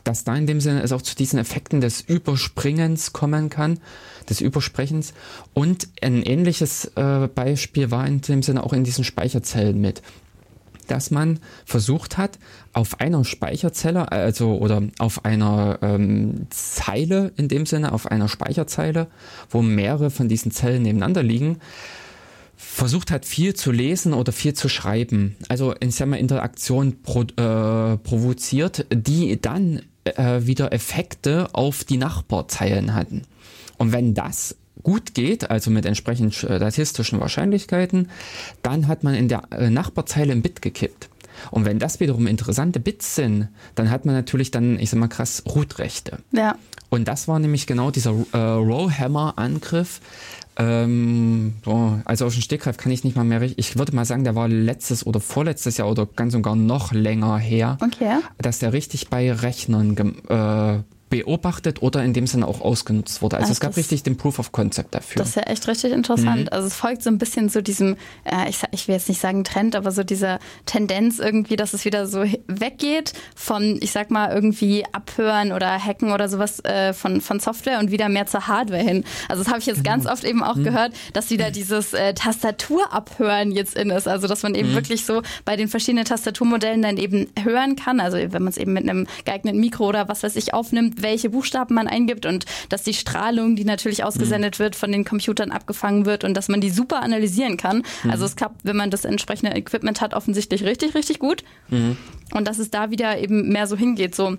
Dass 0.03 0.24
da 0.24 0.36
in 0.36 0.48
dem 0.48 0.59
Sinne 0.59 0.81
es 0.81 0.91
auch 0.91 1.03
zu 1.03 1.15
diesen 1.15 1.38
Effekten 1.38 1.82
des 1.82 2.01
Überspringens 2.01 3.13
kommen 3.13 3.51
kann, 3.51 3.77
des 4.27 4.41
Übersprechens. 4.41 5.13
Und 5.54 5.88
ein 6.01 6.23
ähnliches 6.23 6.86
äh, 6.95 7.27
Beispiel 7.27 7.91
war 7.91 8.08
in 8.08 8.21
dem 8.21 8.41
Sinne 8.41 8.63
auch 8.63 8.73
in 8.73 8.84
diesen 8.84 9.04
Speicherzellen 9.04 9.80
mit 9.80 10.01
dass 10.91 11.12
man 11.12 11.39
versucht 11.65 12.17
hat, 12.17 12.39
auf 12.73 12.99
einer 12.99 13.23
Speicherzelle, 13.23 14.12
also 14.12 14.58
oder 14.58 14.84
auf 14.99 15.25
einer 15.25 15.80
ähm, 15.82 16.47
Zeile 16.49 17.32
in 17.38 17.47
dem 17.47 17.65
Sinne, 17.65 17.91
auf 17.91 18.08
einer 18.08 18.28
Speicherzeile, 18.28 19.08
wo 19.49 19.62
mehrere 19.62 20.10
von 20.10 20.30
diesen 20.30 20.52
Zellen 20.52 20.84
nebeneinander 20.84 21.23
liegen, 21.23 21.60
versucht 22.56 23.10
hat, 23.12 23.25
viel 23.25 23.54
zu 23.54 23.71
lesen 23.71 24.13
oder 24.13 24.32
viel 24.32 24.54
zu 24.54 24.67
schreiben. 24.67 25.38
Also 25.47 25.73
ich 25.80 25.95
sag 25.95 26.08
mal, 26.08 26.17
Interaktion 26.17 27.02
pro, 27.02 27.21
äh, 27.21 27.97
provoziert, 27.97 28.86
die 28.93 29.41
dann 29.41 29.82
äh, 30.04 30.41
wieder 30.41 30.73
Effekte 30.73 31.47
auf 31.54 31.84
die 31.84 31.97
Nachbarzeilen 31.97 32.93
hatten. 32.93 33.23
Und 33.78 33.93
wenn 33.93 34.13
das 34.13 34.58
gut 34.84 35.13
geht, 35.13 35.50
also 35.50 35.72
mit 35.72 35.86
entsprechend 35.86 36.34
statistischen 36.36 37.20
Wahrscheinlichkeiten, 37.20 38.10
dann 38.62 38.88
hat 38.88 39.04
man 39.04 39.15
in 39.15 39.28
der 39.28 39.44
äh, 39.52 39.70
Nachbarzeile 39.70 40.32
ein 40.32 40.42
Bit 40.42 40.62
gekippt. 40.62 41.10
Und 41.52 41.65
wenn 41.65 41.80
das 41.80 42.00
wiederum 42.00 42.28
interessante 42.28 42.80
Bits 42.80 43.15
sind, 43.15 43.48
dann 43.76 43.89
hat 43.89 44.06
man 44.06 44.15
natürlich 44.15 44.52
dann, 44.52 44.80
ich 44.80 44.89
sag 44.89 45.00
mal 45.00 45.08
krass, 45.08 45.44
Rootrechte. 45.48 46.20
Ja. 46.32 46.56
Und 46.89 47.08
das 47.08 47.28
war 47.28 47.39
nämlich 47.39 47.68
genau 47.68 47.92
dieser 47.92 48.13
äh, 48.34 48.38
Rowhammer-Angriff. 48.38 50.02
Ähm, 50.58 51.54
boah, 51.63 52.02
also 52.04 52.26
auf 52.26 52.34
den 52.34 52.42
Stegreif 52.42 52.78
kann 52.78 52.92
ich 52.92 53.04
nicht 53.04 53.15
mal 53.15 53.24
mehr 53.24 53.42
richtig. 53.42 53.60
Ich 53.60 53.78
würde 53.78 53.96
mal 53.96 54.06
sagen, 54.06 54.24
der 54.24 54.36
war 54.36 54.50
letztes 54.50 55.06
oder 55.06 55.22
vorletztes 55.22 55.78
Jahr 55.78 55.89
oder 55.89 56.06
ganz 56.06 56.34
und 56.34 56.42
gar 56.42 56.56
noch 56.56 56.92
länger 56.92 57.38
her, 57.38 57.78
okay. 57.82 58.18
dass 58.39 58.60
der 58.60 58.74
richtig 58.74 59.10
bei 59.10 59.32
Rechnern 59.32 59.96
äh, 60.28 60.84
beobachtet 61.10 61.82
oder 61.82 62.04
in 62.04 62.13
dem 62.13 62.28
Sinne 62.28 62.48
auch 62.48 62.62
ausgenutzt 62.62 63.22
wurde. 63.22 63.38
Also 63.38 63.48
Ach, 63.48 63.52
es 63.54 63.60
gab 63.60 63.76
richtig 63.76 64.04
den 64.04 64.17
Proof 64.17 64.39
of 64.39 64.52
Concept 64.52 64.93
dafür. 64.93 65.19
Das 65.19 65.30
ist 65.30 65.36
ja 65.36 65.43
echt 65.43 65.67
richtig 65.67 65.91
interessant. 65.91 66.43
Mhm. 66.43 66.50
Also 66.52 66.67
es 66.67 66.76
folgt 66.76 67.04
so 67.04 67.10
ein 67.10 67.17
bisschen 67.17 67.50
so 67.50 67.62
diesem, 67.62 67.95
äh, 68.24 68.50
ich, 68.50 68.62
ich 68.72 68.88
will 68.88 68.95
jetzt 68.95 69.10
nicht 69.10 69.19
sagen 69.19 69.43
Trend, 69.43 69.76
aber 69.76 69.91
so 69.91 70.04
dieser 70.04 70.39
Tendenz 70.65 71.19
irgendwie, 71.19 71.56
dass 71.56 71.74
es 71.74 71.86
wieder 71.86 72.08
so 72.08 72.24
weggeht 72.48 73.13
von, 73.36 73.80
ich 73.82 73.91
sag 73.91 74.12
mal, 74.12 74.32
irgendwie 74.32 74.86
abhören 74.91 75.52
oder 75.52 75.84
hacken 75.84 76.12
oder 76.12 76.30
sowas 76.30 76.63
äh, 76.63 76.93
von, 76.93 77.22
von 77.22 77.39
Software 77.39 77.80
und 77.80 77.91
wieder 77.91 78.10
mehr 78.10 78.28
zur 78.28 78.48
Hardware 78.48 78.84
hin. 78.84 79.04
Also 79.28 79.43
das 79.43 79.52
habe 79.52 79.60
ich 79.60 79.65
jetzt 79.65 79.84
genau. 79.84 79.95
ganz 79.95 80.06
oft 80.06 80.24
eben 80.24 80.43
auch 80.43 80.56
mhm. 80.56 80.63
gehört, 80.63 80.93
dass 81.13 81.30
wieder 81.32 81.52
dieses 81.52 81.93
äh, 81.93 82.13
Tastaturabhören 82.13 83.52
jetzt 83.52 83.76
in 83.76 83.89
ist. 83.89 84.08
Also 84.08 84.28
dass 84.28 84.43
man 84.43 84.56
eben 84.56 84.72
mhm. 84.72 84.76
wirklich 84.76 85.06
so 85.06 85.22
bei 85.45 85.56
den 85.56 85.67
verschiedenen 85.67 86.06
Tastaturmodellen 86.06 86.82
dann 86.82 86.98
eben 86.98 87.28
hören 87.41 87.76
kann. 87.76 88.00
Also 88.00 88.17
wenn 88.17 88.43
man 88.43 88.48
es 88.48 88.58
eben 88.58 88.74
mit 88.74 88.88
einem 88.88 89.08
geeigneten 89.26 89.60
Mikro 89.60 89.88
oder 89.88 90.08
was 90.08 90.24
weiß 90.24 90.36
ich 90.36 90.54
aufnimmt, 90.54 90.98
welche 91.01 91.29
Buchstaben 91.29 91.75
man 91.75 91.88
eingibt 91.88 92.25
und 92.25 92.45
dass 92.69 92.83
die 92.83 92.93
Strahlung, 92.93 93.55
die 93.55 93.65
natürlich 93.65 94.03
ausgesendet 94.03 94.59
mhm. 94.59 94.63
wird, 94.63 94.75
von 94.75 94.91
den 94.91 95.05
Computern 95.05 95.51
abgefangen 95.51 96.05
wird 96.05 96.23
und 96.23 96.35
dass 96.35 96.47
man 96.47 96.62
die 96.62 96.69
super 96.69 97.01
analysieren 97.01 97.57
kann. 97.57 97.83
Mhm. 98.03 98.12
Also 98.12 98.25
es 98.25 98.35
klappt, 98.35 98.62
wenn 98.63 98.77
man 98.77 98.91
das 98.91 99.05
entsprechende 99.05 99.55
Equipment 99.55 100.01
hat, 100.01 100.13
offensichtlich 100.13 100.63
richtig, 100.63 100.95
richtig 100.95 101.19
gut. 101.19 101.43
Mhm. 101.69 101.97
Und 102.33 102.47
dass 102.47 102.59
es 102.59 102.69
da 102.69 102.91
wieder 102.91 103.17
eben 103.17 103.49
mehr 103.49 103.67
so 103.67 103.75
hingeht, 103.75 104.15
so 104.15 104.38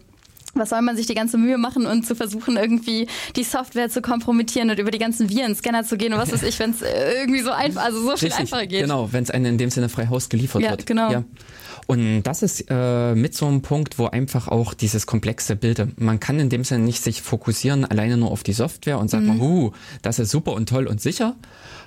was 0.54 0.70
soll 0.70 0.82
man 0.82 0.96
sich 0.96 1.06
die 1.06 1.14
ganze 1.14 1.38
Mühe 1.38 1.58
machen 1.58 1.86
und 1.86 2.04
zu 2.04 2.14
versuchen, 2.14 2.56
irgendwie 2.56 3.06
die 3.36 3.44
Software 3.44 3.88
zu 3.88 4.02
kompromittieren 4.02 4.70
und 4.70 4.78
über 4.78 4.90
die 4.90 4.98
ganzen 4.98 5.28
Virenscanner 5.28 5.84
zu 5.84 5.96
gehen 5.96 6.12
und 6.12 6.18
was 6.18 6.32
weiß 6.32 6.42
ich, 6.42 6.58
wenn 6.58 6.70
es 6.70 6.82
irgendwie 6.82 7.40
so 7.40 7.50
einfach, 7.50 7.84
also 7.84 8.00
so 8.00 8.16
viel 8.16 8.28
Richtig, 8.28 8.40
einfacher 8.40 8.66
geht. 8.66 8.82
Genau, 8.82 9.12
wenn 9.12 9.22
es 9.22 9.30
einem 9.30 9.46
in 9.46 9.58
dem 9.58 9.70
Sinne 9.70 9.88
frei 9.88 10.08
Haus 10.08 10.28
geliefert 10.28 10.62
ja, 10.62 10.70
wird. 10.70 10.86
Genau. 10.86 11.12
Ja, 11.12 11.24
und 11.86 12.22
das 12.22 12.42
ist 12.42 12.66
äh, 12.68 13.14
mit 13.14 13.34
so 13.34 13.46
einem 13.46 13.62
Punkt, 13.62 13.98
wo 13.98 14.06
einfach 14.06 14.48
auch 14.48 14.74
dieses 14.74 15.06
komplexe 15.06 15.56
Bild, 15.56 16.00
man 16.00 16.20
kann 16.20 16.38
in 16.38 16.48
dem 16.48 16.64
Sinne 16.64 16.84
nicht 16.84 17.02
sich 17.02 17.22
fokussieren 17.22 17.84
alleine 17.84 18.16
nur 18.16 18.30
auf 18.30 18.42
die 18.42 18.52
Software 18.52 18.98
und 18.98 19.10
sagt 19.10 19.24
mhm. 19.24 19.40
huh, 19.40 19.72
das 20.02 20.18
ist 20.18 20.30
super 20.30 20.52
und 20.52 20.68
toll 20.68 20.86
und 20.86 21.00
sicher, 21.00 21.34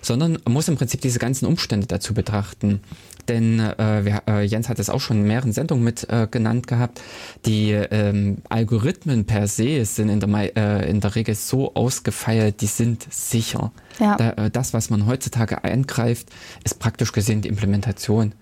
sondern 0.01 0.38
man 0.43 0.53
muss 0.53 0.67
im 0.67 0.75
Prinzip 0.75 1.01
diese 1.01 1.19
ganzen 1.19 1.45
Umstände 1.45 1.88
dazu 1.88 2.13
betrachten. 2.13 2.82
denn 3.29 3.60
äh, 3.60 4.03
wir, 4.03 4.23
äh, 4.27 4.43
Jens 4.43 4.67
hat 4.67 4.79
es 4.79 4.89
auch 4.89 4.99
schon 4.99 5.17
in 5.17 5.27
mehreren 5.27 5.53
Sendungen 5.53 5.84
mit 5.84 6.10
äh, 6.10 6.27
genannt 6.29 6.67
gehabt. 6.67 7.01
Die 7.45 7.71
ähm, 7.71 8.39
Algorithmen 8.49 9.25
per 9.25 9.47
se 9.47 9.86
sind 9.86 10.10
in 10.10 10.19
der, 10.19 10.58
äh, 10.58 10.89
in 10.89 10.99
der 10.99 11.15
Regel 11.15 11.36
so 11.36 11.73
ausgefeilt, 11.73 12.60
die 12.60 12.67
sind 12.67 13.08
sicher. 13.10 13.71
Ja. 13.99 14.17
Da, 14.17 14.32
äh, 14.32 14.51
das, 14.51 14.73
was 14.73 14.89
man 14.89 15.06
heutzutage 15.06 15.63
eingreift, 15.63 16.27
ist 16.63 16.79
praktisch 16.79 17.13
gesehen 17.13 17.41
die 17.41 17.47
Implementation. 17.47 18.34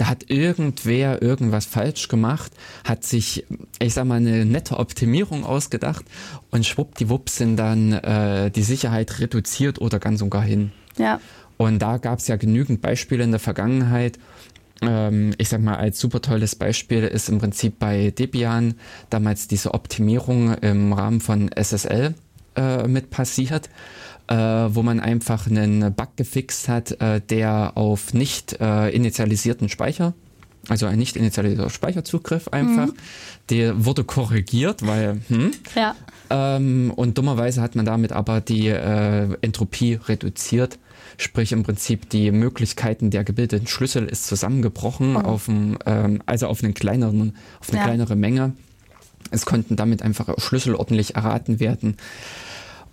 Da 0.00 0.06
hat 0.06 0.30
irgendwer 0.30 1.20
irgendwas 1.20 1.66
falsch 1.66 2.08
gemacht, 2.08 2.52
hat 2.84 3.04
sich, 3.04 3.44
ich 3.80 3.92
sag 3.92 4.06
mal, 4.06 4.14
eine 4.14 4.46
nette 4.46 4.78
Optimierung 4.78 5.44
ausgedacht 5.44 6.06
und 6.50 6.64
schwuppdiwupp 6.64 7.28
sind 7.28 7.58
dann 7.58 7.92
äh, 7.92 8.50
die 8.50 8.62
Sicherheit 8.62 9.20
reduziert 9.20 9.78
oder 9.78 9.98
ganz 9.98 10.22
und 10.22 10.30
gar 10.30 10.40
hin. 10.40 10.72
Ja. 10.96 11.20
Und 11.58 11.80
da 11.80 11.98
gab 11.98 12.20
es 12.20 12.28
ja 12.28 12.36
genügend 12.36 12.80
Beispiele 12.80 13.22
in 13.22 13.30
der 13.30 13.40
Vergangenheit. 13.40 14.18
Ähm, 14.80 15.34
ich 15.36 15.50
sag 15.50 15.60
mal, 15.60 15.76
als 15.76 16.00
super 16.00 16.22
tolles 16.22 16.56
Beispiel 16.56 17.02
ist 17.02 17.28
im 17.28 17.36
Prinzip 17.36 17.78
bei 17.78 18.10
Debian 18.10 18.76
damals 19.10 19.48
diese 19.48 19.74
Optimierung 19.74 20.54
im 20.54 20.94
Rahmen 20.94 21.20
von 21.20 21.50
SSL 21.54 22.14
äh, 22.56 22.88
mit 22.88 23.10
passiert 23.10 23.68
äh, 24.30 24.34
wo 24.36 24.82
man 24.82 25.00
einfach 25.00 25.46
einen 25.46 25.92
Bug 25.94 26.16
gefixt 26.16 26.68
hat, 26.68 26.92
äh, 27.00 27.20
der 27.20 27.76
auf 27.76 28.14
nicht 28.14 28.58
äh, 28.60 28.88
initialisierten 28.88 29.68
Speicher 29.68 30.14
also 30.68 30.86
ein 30.86 30.98
nicht 30.98 31.16
initialisierter 31.16 31.70
Speicherzugriff 31.70 32.48
einfach. 32.48 32.88
Mhm. 32.88 32.94
Der 33.48 33.84
wurde 33.84 34.04
korrigiert, 34.04 34.86
weil, 34.86 35.20
hm, 35.28 35.50
ja. 35.74 35.96
Ähm, 36.28 36.92
und 36.94 37.18
dummerweise 37.18 37.60
hat 37.60 37.74
man 37.74 37.84
damit 37.84 38.12
aber 38.12 38.40
die 38.40 38.68
äh, 38.68 39.36
Entropie 39.40 39.94
reduziert. 39.94 40.78
Sprich 41.16 41.52
im 41.52 41.64
Prinzip 41.64 42.08
die 42.10 42.30
Möglichkeiten 42.30 43.10
der 43.10 43.24
gebildeten 43.24 43.66
Schlüssel 43.66 44.06
ist 44.06 44.26
zusammengebrochen 44.26 45.16
oh. 45.16 45.20
auf 45.20 45.48
ein, 45.48 45.78
ähm, 45.86 46.22
also 46.26 46.46
auf 46.46 46.62
einen 46.62 46.74
kleineren, 46.74 47.36
auf 47.60 47.70
eine 47.70 47.78
ja. 47.78 47.84
kleinere 47.84 48.16
Menge. 48.16 48.52
Es 49.30 49.44
konnten 49.44 49.76
damit 49.76 50.02
einfach 50.02 50.38
Schlüssel 50.38 50.74
ordentlich 50.74 51.16
erraten 51.16 51.58
werden. 51.58 51.96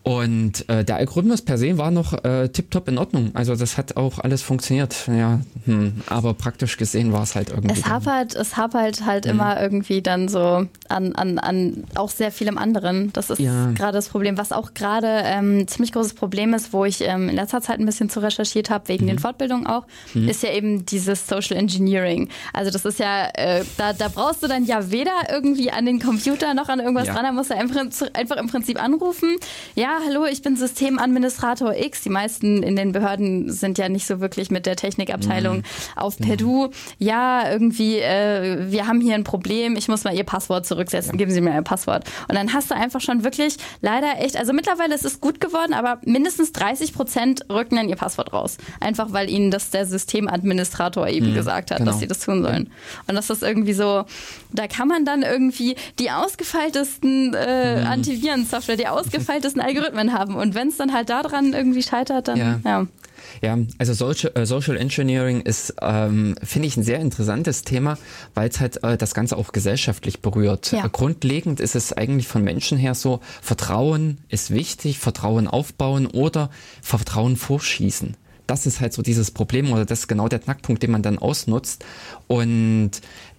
Und 0.07 0.69
äh, 0.69 0.85
der 0.85 0.95
Algorithmus 0.97 1.41
per 1.41 1.57
se 1.57 1.77
war 1.77 1.91
noch 1.91 2.23
äh, 2.23 2.47
tiptop 2.47 2.87
in 2.87 2.97
Ordnung. 2.97 3.31
Also 3.33 3.55
das 3.55 3.77
hat 3.77 3.97
auch 3.97 4.19
alles 4.19 4.41
funktioniert. 4.41 4.95
Ja, 5.07 5.41
hm. 5.65 6.01
aber 6.07 6.33
praktisch 6.33 6.77
gesehen 6.77 7.11
war 7.11 7.23
es 7.23 7.35
halt 7.35 7.49
irgendwie. 7.49 7.77
Es 7.77 7.85
hapert, 7.85 8.33
es 8.35 8.55
hapert 8.55 9.05
halt 9.05 9.25
mhm. 9.25 9.31
immer 9.31 9.61
irgendwie 9.61 10.01
dann 10.01 10.29
so 10.29 10.65
an, 10.87 11.15
an, 11.15 11.39
an 11.39 11.83
auch 11.95 12.09
sehr 12.09 12.31
vielem 12.31 12.57
anderen. 12.57 13.11
Das 13.13 13.29
ist 13.29 13.39
ja. 13.39 13.71
gerade 13.71 13.93
das 13.93 14.07
Problem. 14.09 14.37
Was 14.37 14.51
auch 14.51 14.73
gerade 14.73 15.07
ähm, 15.25 15.59
ein 15.59 15.67
ziemlich 15.67 15.91
großes 15.91 16.13
Problem 16.13 16.53
ist, 16.53 16.71
wo 16.71 16.85
ich 16.85 17.01
ähm, 17.01 17.27
in 17.29 17.35
letzter 17.35 17.61
Zeit 17.61 17.79
ein 17.79 17.85
bisschen 17.85 18.09
zu 18.09 18.21
recherchiert 18.21 18.69
habe, 18.69 18.87
wegen 18.87 19.05
mhm. 19.05 19.09
den 19.09 19.19
Fortbildungen 19.19 19.67
auch, 19.67 19.85
mhm. 20.13 20.29
ist 20.29 20.41
ja 20.41 20.51
eben 20.51 20.85
dieses 20.85 21.27
Social 21.27 21.57
Engineering. 21.57 22.29
Also 22.53 22.71
das 22.71 22.85
ist 22.85 22.99
ja, 22.99 23.27
äh, 23.33 23.65
da, 23.77 23.93
da 23.93 24.07
brauchst 24.07 24.41
du 24.41 24.47
dann 24.47 24.63
ja 24.63 24.89
weder 24.89 25.11
irgendwie 25.29 25.71
an 25.71 25.85
den 25.85 25.99
Computer 25.99 26.53
noch 26.53 26.69
an 26.69 26.79
irgendwas 26.79 27.07
ja. 27.07 27.13
dran, 27.13 27.25
da 27.25 27.31
musst 27.33 27.49
du 27.49 27.55
einfach, 27.55 27.81
einfach 28.13 28.37
im 28.37 28.47
Prinzip 28.47 28.81
anrufen. 28.81 29.35
Ja, 29.75 29.96
hallo, 30.05 30.25
ich 30.25 30.41
bin 30.41 30.55
Systemadministrator 30.55 31.73
X. 31.75 32.03
Die 32.03 32.09
meisten 32.09 32.63
in 32.63 32.75
den 32.75 32.91
Behörden 32.91 33.51
sind 33.51 33.77
ja 33.77 33.89
nicht 33.89 34.05
so 34.05 34.19
wirklich 34.19 34.51
mit 34.51 34.65
der 34.65 34.75
Technikabteilung 34.75 35.57
mhm. 35.57 35.63
auf 35.95 36.17
Perdu. 36.17 36.69
Ja, 36.99 37.49
irgendwie, 37.49 37.97
äh, 37.97 38.71
wir 38.71 38.87
haben 38.87 39.01
hier 39.01 39.15
ein 39.15 39.23
Problem, 39.23 39.75
ich 39.75 39.87
muss 39.87 40.03
mal 40.03 40.13
Ihr 40.15 40.23
Passwort 40.23 40.65
zurücksetzen, 40.65 41.13
ja. 41.13 41.17
geben 41.17 41.31
Sie 41.31 41.41
mir 41.41 41.53
Ihr 41.53 41.61
Passwort. 41.61 42.05
Und 42.27 42.35
dann 42.35 42.53
hast 42.53 42.69
du 42.71 42.75
einfach 42.75 43.01
schon 43.01 43.23
wirklich 43.23 43.57
leider 43.81 44.19
echt, 44.19 44.37
also 44.37 44.53
mittlerweile 44.53 44.93
ist 44.93 45.05
es 45.05 45.19
gut 45.19 45.39
geworden, 45.39 45.73
aber 45.73 45.99
mindestens 46.05 46.51
30 46.51 46.93
Prozent 46.93 47.45
rücken 47.49 47.75
dann 47.75 47.89
ihr 47.89 47.95
Passwort 47.95 48.33
raus. 48.33 48.57
Einfach 48.79 49.13
weil 49.13 49.29
ihnen 49.29 49.51
das 49.51 49.69
der 49.71 49.85
Systemadministrator 49.85 51.07
eben 51.07 51.31
mhm, 51.31 51.35
gesagt 51.35 51.71
hat, 51.71 51.79
genau. 51.79 51.91
dass 51.91 51.99
sie 51.99 52.07
das 52.07 52.19
tun 52.19 52.43
sollen. 52.43 52.69
Und 53.07 53.15
das 53.15 53.29
ist 53.29 53.43
irgendwie 53.43 53.73
so, 53.73 54.05
da 54.51 54.67
kann 54.67 54.87
man 54.87 55.05
dann 55.05 55.23
irgendwie 55.23 55.75
die 55.99 56.11
ausgefeiltesten 56.11 57.33
äh, 57.33 57.81
mhm. 57.81 57.87
Antivirensoftware, 57.87 58.77
die 58.77 58.87
ausgefeiltesten 58.87 59.61
Algorithmen 59.61 59.86
Algorithmen 59.87 60.13
haben. 60.13 60.35
Und 60.35 60.55
wenn 60.55 60.69
es 60.69 60.77
dann 60.77 60.93
halt 60.93 61.09
daran 61.09 61.53
irgendwie 61.53 61.83
scheitert, 61.83 62.27
dann 62.27 62.37
ja. 62.37 62.59
ja. 62.63 62.87
Ja, 63.41 63.57
also 63.77 63.93
Social, 63.93 64.31
äh, 64.35 64.45
Social 64.45 64.77
Engineering 64.77 65.41
ist, 65.41 65.75
ähm, 65.81 66.35
finde 66.41 66.67
ich, 66.67 66.77
ein 66.77 66.83
sehr 66.83 66.99
interessantes 66.99 67.63
Thema, 67.63 67.97
weil 68.35 68.47
es 68.47 68.59
halt 68.59 68.83
äh, 68.83 68.95
das 68.95 69.13
Ganze 69.13 69.37
auch 69.37 69.51
gesellschaftlich 69.51 70.21
berührt. 70.21 70.71
Ja. 70.71 70.85
Äh, 70.85 70.89
grundlegend 70.89 71.59
ist 71.59 71.75
es 71.75 71.93
eigentlich 71.93 72.27
von 72.27 72.43
Menschen 72.43 72.77
her 72.77 72.95
so, 72.95 73.19
Vertrauen 73.41 74.19
ist 74.29 74.51
wichtig, 74.51 74.99
Vertrauen 74.99 75.47
aufbauen 75.47 76.05
oder 76.07 76.49
Vertrauen 76.81 77.35
vorschießen 77.35 78.15
das 78.45 78.65
ist 78.65 78.79
halt 78.79 78.93
so 78.93 79.01
dieses 79.01 79.29
Problem 79.29 79.73
oder 79.73 79.83
das 79.83 79.99
ist 79.99 80.07
genau 80.07 80.29
der 80.29 80.39
Knackpunkt, 80.39 80.81
den 80.81 80.91
man 80.91 81.01
dann 81.01 81.19
ausnutzt. 81.19 81.83
Und 82.27 82.91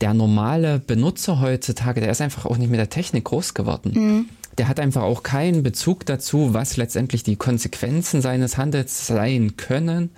der 0.03 0.13
normale 0.13 0.81
Benutzer 0.81 1.41
heutzutage, 1.41 2.03
der 2.03 2.11
ist 2.11 2.21
einfach 2.21 2.45
auch 2.45 2.59
nicht 2.59 2.69
mit 2.69 2.79
der 2.79 2.91
Technik 2.91 3.25
groß 3.25 3.55
geworden. 3.55 3.93
Mhm 3.95 4.29
der 4.59 4.69
hat 4.69 4.81
einfach 4.81 5.03
auch 5.03 5.23
keinen 5.23 5.63
Bezug 5.63 6.05
dazu, 6.07 6.53
was 6.53 6.77
letztendlich 6.77 7.23
die 7.23 7.37
Konsequenzen 7.37 8.21
seines 8.21 8.59
Handels 8.59 9.07
sein 9.07 9.57
können. 9.57 10.11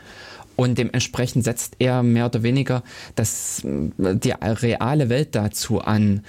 Und 0.56 0.78
dementsprechend 0.78 1.44
setzt 1.44 1.76
er 1.78 2.02
mehr 2.02 2.26
oder 2.26 2.42
weniger 2.42 2.82
das, 3.14 3.62
die 3.64 4.32
reale 4.40 5.08
Welt 5.08 5.34
dazu 5.34 5.80
an. 5.80 6.24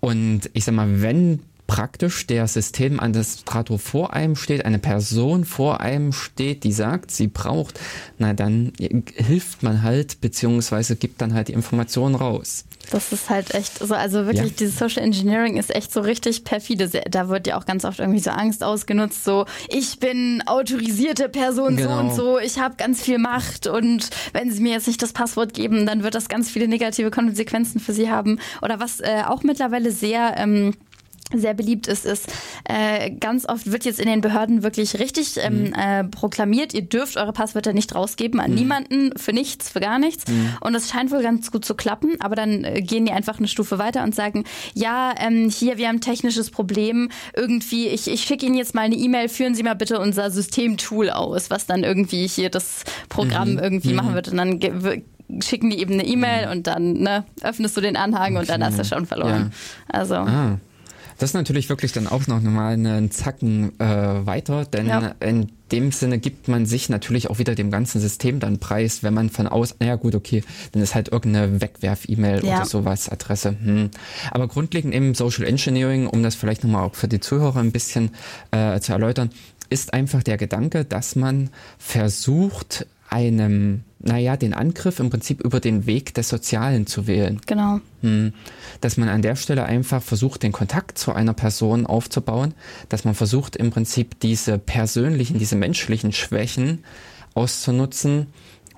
Und 0.00 0.50
ich 0.52 0.64
sag 0.64 0.74
mal, 0.74 1.00
wenn 1.02 1.40
praktisch 1.74 2.28
der 2.28 2.46
Systemadministrator 2.46 3.80
vor 3.80 4.12
einem 4.12 4.36
steht, 4.36 4.64
eine 4.64 4.78
Person 4.78 5.44
vor 5.44 5.80
einem 5.80 6.12
steht, 6.12 6.62
die 6.62 6.70
sagt, 6.70 7.10
sie 7.10 7.26
braucht, 7.26 7.80
na 8.16 8.32
dann 8.32 8.72
hilft 9.16 9.64
man 9.64 9.82
halt, 9.82 10.20
beziehungsweise 10.20 10.94
gibt 10.94 11.20
dann 11.20 11.34
halt 11.34 11.48
die 11.48 11.52
Informationen 11.52 12.14
raus. 12.14 12.64
Das 12.92 13.10
ist 13.10 13.28
halt 13.28 13.54
echt 13.54 13.80
so, 13.80 13.92
also 13.92 14.26
wirklich, 14.26 14.50
ja. 14.50 14.56
dieses 14.56 14.78
Social 14.78 15.02
Engineering 15.02 15.56
ist 15.56 15.74
echt 15.74 15.92
so 15.92 16.00
richtig 16.00 16.44
perfide. 16.44 16.88
Da 17.10 17.28
wird 17.28 17.48
ja 17.48 17.58
auch 17.58 17.66
ganz 17.66 17.84
oft 17.84 17.98
irgendwie 17.98 18.20
so 18.20 18.30
Angst 18.30 18.62
ausgenutzt, 18.62 19.24
so 19.24 19.44
ich 19.68 19.98
bin 19.98 20.44
autorisierte 20.46 21.28
Person 21.28 21.76
genau. 21.76 21.90
so 21.90 21.98
und 21.98 22.14
so, 22.14 22.38
ich 22.38 22.60
habe 22.60 22.76
ganz 22.76 23.02
viel 23.02 23.18
Macht 23.18 23.66
und 23.66 24.10
wenn 24.32 24.52
sie 24.52 24.62
mir 24.62 24.74
jetzt 24.74 24.86
nicht 24.86 25.02
das 25.02 25.12
Passwort 25.12 25.54
geben, 25.54 25.86
dann 25.86 26.04
wird 26.04 26.14
das 26.14 26.28
ganz 26.28 26.50
viele 26.50 26.68
negative 26.68 27.10
Konsequenzen 27.10 27.80
für 27.80 27.92
sie 27.92 28.12
haben. 28.12 28.38
Oder 28.62 28.78
was 28.78 29.00
äh, 29.00 29.22
auch 29.26 29.42
mittlerweile 29.42 29.90
sehr 29.90 30.34
ähm, 30.36 30.74
sehr 31.38 31.54
beliebt 31.54 31.86
ist, 31.86 32.04
ist, 32.04 32.32
äh, 32.64 33.10
ganz 33.10 33.48
oft 33.48 33.70
wird 33.70 33.84
jetzt 33.84 34.00
in 34.00 34.06
den 34.06 34.20
Behörden 34.20 34.62
wirklich 34.62 34.98
richtig 34.98 35.36
ähm, 35.38 35.64
mhm. 35.64 35.72
äh, 35.74 36.04
proklamiert, 36.04 36.74
ihr 36.74 36.82
dürft 36.82 37.16
eure 37.16 37.32
Passwörter 37.32 37.72
nicht 37.72 37.94
rausgeben 37.94 38.40
an 38.40 38.50
mhm. 38.50 38.56
niemanden, 38.56 39.18
für 39.18 39.32
nichts, 39.32 39.70
für 39.70 39.80
gar 39.80 39.98
nichts. 39.98 40.26
Mhm. 40.28 40.56
Und 40.60 40.72
das 40.72 40.88
scheint 40.88 41.10
wohl 41.10 41.22
ganz 41.22 41.50
gut 41.50 41.64
zu 41.64 41.74
klappen, 41.74 42.20
aber 42.20 42.34
dann 42.34 42.64
äh, 42.64 42.82
gehen 42.82 43.06
die 43.06 43.12
einfach 43.12 43.38
eine 43.38 43.48
Stufe 43.48 43.78
weiter 43.78 44.02
und 44.02 44.14
sagen, 44.14 44.44
ja, 44.74 45.14
ähm, 45.18 45.50
hier, 45.50 45.78
wir 45.78 45.88
haben 45.88 45.96
ein 45.96 46.00
technisches 46.00 46.50
Problem, 46.50 47.10
irgendwie, 47.34 47.88
ich, 47.88 48.08
ich 48.08 48.22
schicke 48.22 48.46
Ihnen 48.46 48.56
jetzt 48.56 48.74
mal 48.74 48.82
eine 48.82 48.96
E-Mail, 48.96 49.28
führen 49.28 49.54
Sie 49.54 49.62
mal 49.62 49.74
bitte 49.74 49.98
unser 49.98 50.30
Systemtool 50.30 51.10
aus, 51.10 51.50
was 51.50 51.66
dann 51.66 51.84
irgendwie 51.84 52.26
hier 52.26 52.50
das 52.50 52.84
Programm 53.08 53.52
mhm. 53.52 53.58
irgendwie 53.58 53.92
machen 53.92 54.10
mhm. 54.10 54.14
wird. 54.14 54.28
Und 54.28 54.36
dann 54.36 54.60
schicken 55.42 55.70
die 55.70 55.78
eben 55.78 55.94
eine 55.94 56.06
E-Mail 56.06 56.46
mhm. 56.46 56.52
und 56.52 56.66
dann 56.66 56.92
ne, 56.94 57.24
öffnest 57.42 57.76
du 57.76 57.80
den 57.80 57.96
Anhang 57.96 58.32
okay. 58.32 58.40
und 58.40 58.50
dann 58.50 58.64
hast 58.64 58.78
du 58.78 58.84
schon 58.84 59.06
verloren. 59.06 59.52
Ja. 59.52 59.98
Also. 60.00 60.14
Ah. 60.14 60.58
Das 61.18 61.30
ist 61.30 61.34
natürlich 61.34 61.68
wirklich 61.68 61.92
dann 61.92 62.06
auch 62.06 62.26
noch 62.26 62.40
mal 62.40 62.72
einen 62.72 63.10
Zacken 63.10 63.78
äh, 63.78 63.86
weiter, 64.26 64.64
denn 64.64 64.86
ja. 64.86 65.14
in 65.20 65.48
dem 65.72 65.92
Sinne 65.92 66.18
gibt 66.18 66.48
man 66.48 66.66
sich 66.66 66.88
natürlich 66.88 67.30
auch 67.30 67.38
wieder 67.38 67.54
dem 67.54 67.70
ganzen 67.70 68.00
System 68.00 68.40
dann 68.40 68.58
preis, 68.58 69.02
wenn 69.02 69.14
man 69.14 69.30
von 69.30 69.46
aus, 69.46 69.76
naja 69.80 69.96
gut, 69.96 70.14
okay, 70.14 70.44
dann 70.72 70.82
ist 70.82 70.94
halt 70.94 71.08
irgendeine 71.08 71.60
Wegwerf-E-Mail 71.60 72.44
ja. 72.44 72.56
oder 72.56 72.66
sowas, 72.66 73.08
Adresse. 73.08 73.56
Hm. 73.62 73.90
Aber 74.30 74.48
grundlegend 74.48 74.94
im 74.94 75.14
Social 75.14 75.44
Engineering, 75.44 76.06
um 76.06 76.22
das 76.22 76.34
vielleicht 76.34 76.64
nochmal 76.64 76.84
auch 76.84 76.94
für 76.94 77.08
die 77.08 77.20
Zuhörer 77.20 77.60
ein 77.60 77.72
bisschen 77.72 78.10
äh, 78.50 78.78
zu 78.80 78.92
erläutern, 78.92 79.30
ist 79.70 79.94
einfach 79.94 80.22
der 80.22 80.36
Gedanke, 80.36 80.84
dass 80.84 81.16
man 81.16 81.50
versucht, 81.78 82.86
einem, 83.14 83.84
naja, 84.00 84.36
den 84.36 84.54
Angriff 84.54 84.98
im 84.98 85.08
Prinzip 85.08 85.40
über 85.40 85.60
den 85.60 85.86
Weg 85.86 86.14
des 86.14 86.28
Sozialen 86.28 86.88
zu 86.88 87.06
wählen. 87.06 87.40
Genau. 87.46 87.80
Hm. 88.02 88.32
Dass 88.80 88.96
man 88.96 89.08
an 89.08 89.22
der 89.22 89.36
Stelle 89.36 89.64
einfach 89.64 90.02
versucht, 90.02 90.42
den 90.42 90.50
Kontakt 90.50 90.98
zu 90.98 91.12
einer 91.12 91.32
Person 91.32 91.86
aufzubauen, 91.86 92.54
dass 92.88 93.04
man 93.04 93.14
versucht, 93.14 93.54
im 93.54 93.70
Prinzip 93.70 94.18
diese 94.18 94.58
persönlichen, 94.58 95.38
diese 95.38 95.54
menschlichen 95.54 96.10
Schwächen 96.10 96.82
auszunutzen, 97.34 98.26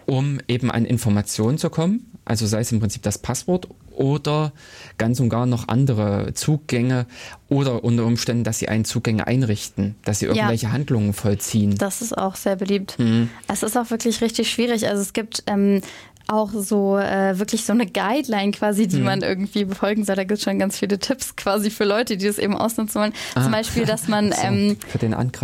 um 0.04 0.38
eben 0.48 0.70
an 0.70 0.84
Informationen 0.84 1.56
zu 1.56 1.70
kommen. 1.70 2.12
Also 2.26 2.46
sei 2.46 2.60
es 2.60 2.72
im 2.72 2.80
Prinzip 2.80 3.02
das 3.02 3.18
Passwort 3.18 3.68
oder 3.96 4.52
ganz 4.98 5.20
und 5.20 5.28
gar 5.28 5.46
noch 5.46 5.68
andere 5.68 6.32
Zugänge 6.34 7.06
oder 7.48 7.84
unter 7.84 8.04
Umständen, 8.04 8.44
dass 8.44 8.58
sie 8.58 8.68
einen 8.68 8.84
Zugänge 8.84 9.26
einrichten, 9.26 9.94
dass 10.04 10.20
sie 10.20 10.26
irgendwelche 10.26 10.66
ja, 10.66 10.72
Handlungen 10.72 11.12
vollziehen. 11.12 11.76
Das 11.76 12.02
ist 12.02 12.16
auch 12.16 12.36
sehr 12.36 12.56
beliebt. 12.56 12.98
Mhm. 12.98 13.30
Es 13.48 13.62
ist 13.62 13.76
auch 13.76 13.90
wirklich 13.90 14.20
richtig 14.20 14.50
schwierig. 14.50 14.88
Also 14.88 15.02
es 15.02 15.12
gibt 15.12 15.42
ähm, 15.46 15.80
auch 16.28 16.50
so 16.52 16.98
äh, 16.98 17.38
wirklich 17.38 17.64
so 17.64 17.72
eine 17.72 17.86
Guideline 17.86 18.50
quasi, 18.50 18.86
die 18.88 18.98
mhm. 18.98 19.04
man 19.04 19.22
irgendwie 19.22 19.64
befolgen 19.64 20.04
soll. 20.04 20.16
Da 20.16 20.24
gibt 20.24 20.38
es 20.38 20.44
schon 20.44 20.58
ganz 20.58 20.78
viele 20.78 20.98
Tipps 20.98 21.36
quasi 21.36 21.70
für 21.70 21.84
Leute, 21.84 22.16
die 22.16 22.26
das 22.26 22.38
eben 22.38 22.56
ausnutzen 22.56 23.00
wollen. 23.00 23.12
Ah. 23.34 23.42
Zum 23.42 23.52
Beispiel, 23.52 23.84
dass 23.84 24.08
man 24.08 24.32
so, 24.32 24.38
ähm, 24.42 24.76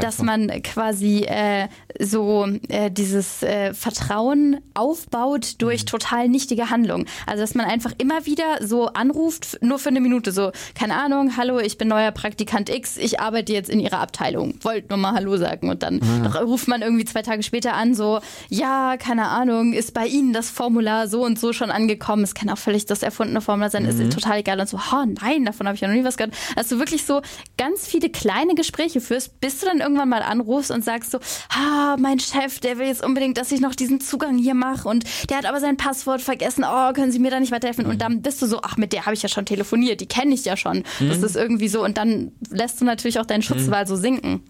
dass 0.00 0.22
man 0.22 0.48
quasi 0.62 1.20
äh, 1.20 1.68
so 2.00 2.46
äh, 2.68 2.90
dieses 2.90 3.42
äh, 3.42 3.74
Vertrauen 3.74 4.58
aufbaut 4.74 5.54
durch 5.58 5.82
mhm. 5.82 5.86
total 5.86 6.28
nichtige 6.28 6.70
Handlungen. 6.70 7.06
Also 7.26 7.42
dass 7.42 7.54
man 7.54 7.66
einfach 7.66 7.92
immer 7.98 8.26
wieder 8.26 8.58
so 8.60 8.88
anruft, 8.88 9.58
nur 9.62 9.78
für 9.78 9.90
eine 9.90 10.00
Minute, 10.00 10.32
so, 10.32 10.50
keine 10.74 10.96
Ahnung, 10.96 11.36
hallo, 11.36 11.58
ich 11.58 11.78
bin 11.78 11.88
neuer 11.88 12.10
Praktikant 12.10 12.68
X, 12.68 12.96
ich 12.96 13.20
arbeite 13.20 13.52
jetzt 13.52 13.70
in 13.70 13.80
ihrer 13.80 14.00
Abteilung, 14.00 14.54
wollt 14.62 14.90
nur 14.90 14.98
mal 14.98 15.14
Hallo 15.14 15.36
sagen. 15.36 15.70
Und 15.70 15.82
dann 15.82 16.00
ah. 16.02 16.40
ruft 16.40 16.66
man 16.68 16.82
irgendwie 16.82 17.04
zwei 17.04 17.22
Tage 17.22 17.42
später 17.42 17.74
an, 17.74 17.94
so, 17.94 18.20
ja, 18.48 18.96
keine 18.96 19.28
Ahnung, 19.28 19.72
ist 19.72 19.94
bei 19.94 20.06
Ihnen 20.06 20.32
das 20.32 20.50
Formular 20.50 20.71
so 21.08 21.24
und 21.24 21.38
so 21.38 21.52
schon 21.52 21.70
angekommen? 21.70 22.24
Es 22.24 22.34
kann 22.34 22.48
auch 22.50 22.58
völlig 22.58 22.86
das 22.86 23.02
erfundene 23.02 23.40
Formular 23.40 23.70
sein, 23.70 23.82
mhm. 23.84 23.88
ist 23.88 24.12
total 24.12 24.38
egal. 24.38 24.60
Und 24.60 24.68
so, 24.68 24.78
oh 24.78 25.04
nein, 25.20 25.44
davon 25.44 25.66
habe 25.66 25.74
ich 25.74 25.80
ja 25.80 25.88
noch 25.88 25.94
nie 25.94 26.04
was 26.04 26.16
gehört. 26.16 26.34
Dass 26.56 26.68
du 26.68 26.78
wirklich 26.78 27.04
so 27.04 27.22
ganz 27.56 27.86
viele 27.86 28.10
kleine 28.10 28.54
Gespräche 28.54 29.00
führst, 29.00 29.40
bis 29.40 29.60
du 29.60 29.66
dann 29.66 29.78
irgendwann 29.78 30.08
mal 30.08 30.22
anrufst 30.22 30.70
und 30.70 30.84
sagst 30.84 31.10
so, 31.10 31.18
ah, 31.50 31.96
mein 31.98 32.18
Chef, 32.18 32.60
der 32.60 32.78
will 32.78 32.86
jetzt 32.86 33.04
unbedingt, 33.04 33.38
dass 33.38 33.52
ich 33.52 33.60
noch 33.60 33.74
diesen 33.74 34.00
Zugang 34.00 34.38
hier 34.38 34.54
mache 34.54 34.88
und 34.88 35.04
der 35.30 35.38
hat 35.38 35.46
aber 35.46 35.60
sein 35.60 35.76
Passwort 35.76 36.20
vergessen, 36.20 36.64
oh, 36.68 36.92
können 36.92 37.12
Sie 37.12 37.18
mir 37.18 37.30
da 37.30 37.40
nicht 37.40 37.52
weiterhelfen? 37.52 37.84
Mhm. 37.84 37.90
Und 37.90 38.02
dann 38.02 38.22
bist 38.22 38.40
du 38.42 38.46
so, 38.46 38.60
ach, 38.62 38.76
mit 38.76 38.92
der 38.92 39.06
habe 39.06 39.14
ich 39.14 39.22
ja 39.22 39.28
schon 39.28 39.46
telefoniert, 39.46 40.00
die 40.00 40.06
kenne 40.06 40.34
ich 40.34 40.44
ja 40.44 40.56
schon. 40.56 40.84
Mhm. 41.00 41.08
Das 41.08 41.22
ist 41.22 41.36
irgendwie 41.36 41.68
so. 41.68 41.84
Und 41.84 41.98
dann 41.98 42.32
lässt 42.50 42.80
du 42.80 42.84
natürlich 42.84 43.18
auch 43.18 43.26
deinen 43.26 43.42
Schutzwahl 43.42 43.84
mhm. 43.84 43.88
so 43.88 43.96
sinken. 43.96 44.42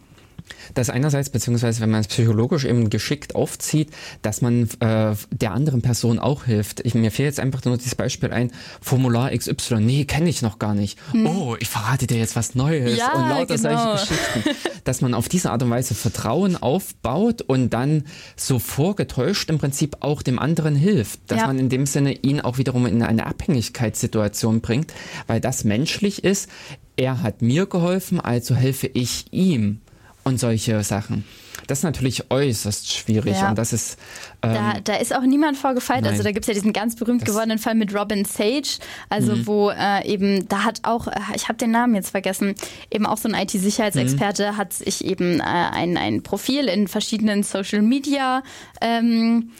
Das 0.74 0.90
einerseits, 0.90 1.30
beziehungsweise 1.30 1.80
wenn 1.80 1.90
man 1.90 2.00
es 2.00 2.08
psychologisch 2.08 2.64
eben 2.64 2.90
geschickt 2.90 3.34
aufzieht, 3.34 3.90
dass 4.22 4.40
man 4.42 4.68
äh, 4.80 5.14
der 5.30 5.52
anderen 5.52 5.82
Person 5.82 6.18
auch 6.18 6.44
hilft. 6.44 6.80
Ich, 6.80 6.94
mir 6.94 7.10
fehlt 7.10 7.26
jetzt 7.26 7.40
einfach 7.40 7.64
nur 7.64 7.76
dieses 7.76 7.94
Beispiel 7.94 8.32
ein, 8.32 8.52
Formular 8.80 9.36
XY, 9.36 9.80
nee, 9.80 10.04
kenne 10.04 10.28
ich 10.28 10.42
noch 10.42 10.58
gar 10.58 10.74
nicht. 10.74 10.98
Hm. 11.12 11.26
Oh, 11.26 11.56
ich 11.58 11.68
verrate 11.68 12.06
dir 12.06 12.18
jetzt 12.18 12.36
was 12.36 12.54
Neues 12.54 12.98
ja, 12.98 13.12
und 13.12 13.28
lauter 13.28 13.56
genau. 13.56 13.96
solche 13.96 14.14
Geschichten. 14.14 14.50
Dass 14.84 15.00
man 15.00 15.14
auf 15.14 15.28
diese 15.28 15.50
Art 15.50 15.62
und 15.62 15.70
Weise 15.70 15.94
Vertrauen 15.94 16.56
aufbaut 16.56 17.42
und 17.42 17.70
dann 17.70 18.04
so 18.36 18.58
vorgetäuscht 18.58 19.48
im 19.50 19.58
Prinzip 19.58 19.98
auch 20.00 20.22
dem 20.22 20.38
anderen 20.38 20.74
hilft. 20.74 21.20
Dass 21.28 21.40
ja. 21.40 21.46
man 21.46 21.58
in 21.58 21.68
dem 21.68 21.86
Sinne 21.86 22.12
ihn 22.12 22.40
auch 22.40 22.58
wiederum 22.58 22.86
in 22.86 23.02
eine 23.02 23.26
Abhängigkeitssituation 23.26 24.60
bringt, 24.60 24.92
weil 25.26 25.40
das 25.40 25.64
menschlich 25.64 26.24
ist. 26.24 26.48
Er 26.96 27.22
hat 27.22 27.40
mir 27.40 27.66
geholfen, 27.66 28.20
also 28.20 28.54
helfe 28.54 28.86
ich 28.86 29.32
ihm 29.32 29.80
und 30.24 30.38
solche 30.38 30.82
Sachen. 30.82 31.24
Das 31.66 31.78
ist 31.78 31.84
natürlich 31.84 32.30
äußerst 32.30 32.92
schwierig 32.92 33.36
ja. 33.36 33.50
und 33.50 33.58
das 33.58 33.72
ist. 33.72 33.98
Ähm, 34.42 34.54
da, 34.54 34.74
da 34.82 34.94
ist 34.96 35.14
auch 35.14 35.22
niemand 35.22 35.56
vorgefeilt. 35.56 36.06
Also 36.06 36.22
da 36.22 36.32
gibt 36.32 36.44
es 36.44 36.48
ja 36.48 36.54
diesen 36.54 36.72
ganz 36.72 36.96
berühmt 36.96 37.24
gewordenen 37.24 37.58
Fall 37.58 37.74
mit 37.74 37.94
Robin 37.94 38.24
Sage, 38.24 38.78
also 39.08 39.36
mhm. 39.36 39.46
wo 39.46 39.70
äh, 39.70 40.04
eben, 40.06 40.48
da 40.48 40.64
hat 40.64 40.80
auch, 40.82 41.06
äh, 41.06 41.12
ich 41.34 41.48
habe 41.48 41.58
den 41.58 41.70
Namen 41.70 41.94
jetzt 41.94 42.10
vergessen, 42.10 42.54
eben 42.90 43.06
auch 43.06 43.16
so 43.16 43.28
ein 43.28 43.34
IT-Sicherheitsexperte 43.34 44.52
mhm. 44.52 44.56
hat 44.56 44.72
sich 44.72 45.04
eben 45.04 45.40
äh, 45.40 45.44
ein, 45.44 45.96
ein 45.96 46.22
Profil 46.22 46.66
in 46.66 46.88
verschiedenen 46.88 47.42
Social 47.42 47.82
Media 47.82 48.42
ähm, 48.80 49.50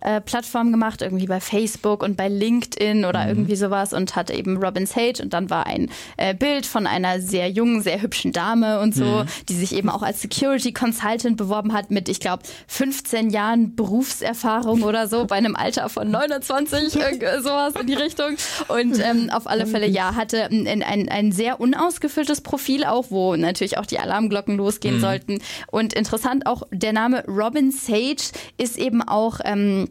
äh, 0.00 0.20
Plattformen 0.20 0.72
gemacht, 0.72 1.02
irgendwie 1.02 1.26
bei 1.26 1.40
Facebook 1.40 2.02
und 2.02 2.16
bei 2.16 2.28
LinkedIn 2.28 3.04
oder 3.04 3.24
mhm. 3.24 3.28
irgendwie 3.30 3.56
sowas 3.56 3.92
und 3.92 4.16
hatte 4.16 4.34
eben 4.34 4.56
Robin 4.56 4.86
Sage 4.86 5.22
und 5.22 5.32
dann 5.32 5.50
war 5.50 5.66
ein 5.66 5.90
äh, 6.16 6.34
Bild 6.34 6.66
von 6.66 6.86
einer 6.86 7.20
sehr 7.20 7.50
jungen, 7.50 7.82
sehr 7.82 8.02
hübschen 8.02 8.32
Dame 8.32 8.80
und 8.80 8.94
so, 8.94 9.04
mhm. 9.04 9.26
die 9.48 9.54
sich 9.54 9.74
eben 9.74 9.90
auch 9.90 10.02
als 10.02 10.22
Security 10.22 10.72
Consultant 10.72 11.36
beworben 11.36 11.72
hat 11.72 11.90
mit, 11.90 12.08
ich 12.08 12.20
glaube, 12.20 12.42
15 12.68 13.30
Jahren 13.30 13.76
Berufserfahrung 13.76 14.82
oder 14.82 15.06
so, 15.08 15.26
bei 15.26 15.36
einem 15.36 15.56
Alter 15.56 15.88
von 15.88 16.10
29, 16.10 16.96
äh, 16.96 17.40
sowas 17.42 17.74
in 17.80 17.86
die 17.86 17.94
Richtung. 17.94 18.36
Und 18.68 18.98
ähm, 19.00 19.30
auf 19.30 19.46
alle 19.46 19.66
Fälle, 19.66 19.86
ja, 19.86 20.14
hatte 20.14 20.44
ein, 20.44 20.82
ein, 20.82 21.08
ein 21.08 21.32
sehr 21.32 21.60
unausgefülltes 21.60 22.40
Profil 22.40 22.84
auch, 22.84 23.06
wo 23.10 23.36
natürlich 23.36 23.78
auch 23.78 23.86
die 23.86 23.98
Alarmglocken 23.98 24.56
losgehen 24.56 24.96
mhm. 24.96 25.00
sollten. 25.00 25.38
Und 25.66 25.92
interessant 25.92 26.46
auch, 26.46 26.62
der 26.72 26.92
Name 26.92 27.24
Robin 27.26 27.70
Sage 27.70 28.32
ist 28.56 28.78
eben 28.78 29.02
auch 29.02 29.40
ähm, 29.44 29.89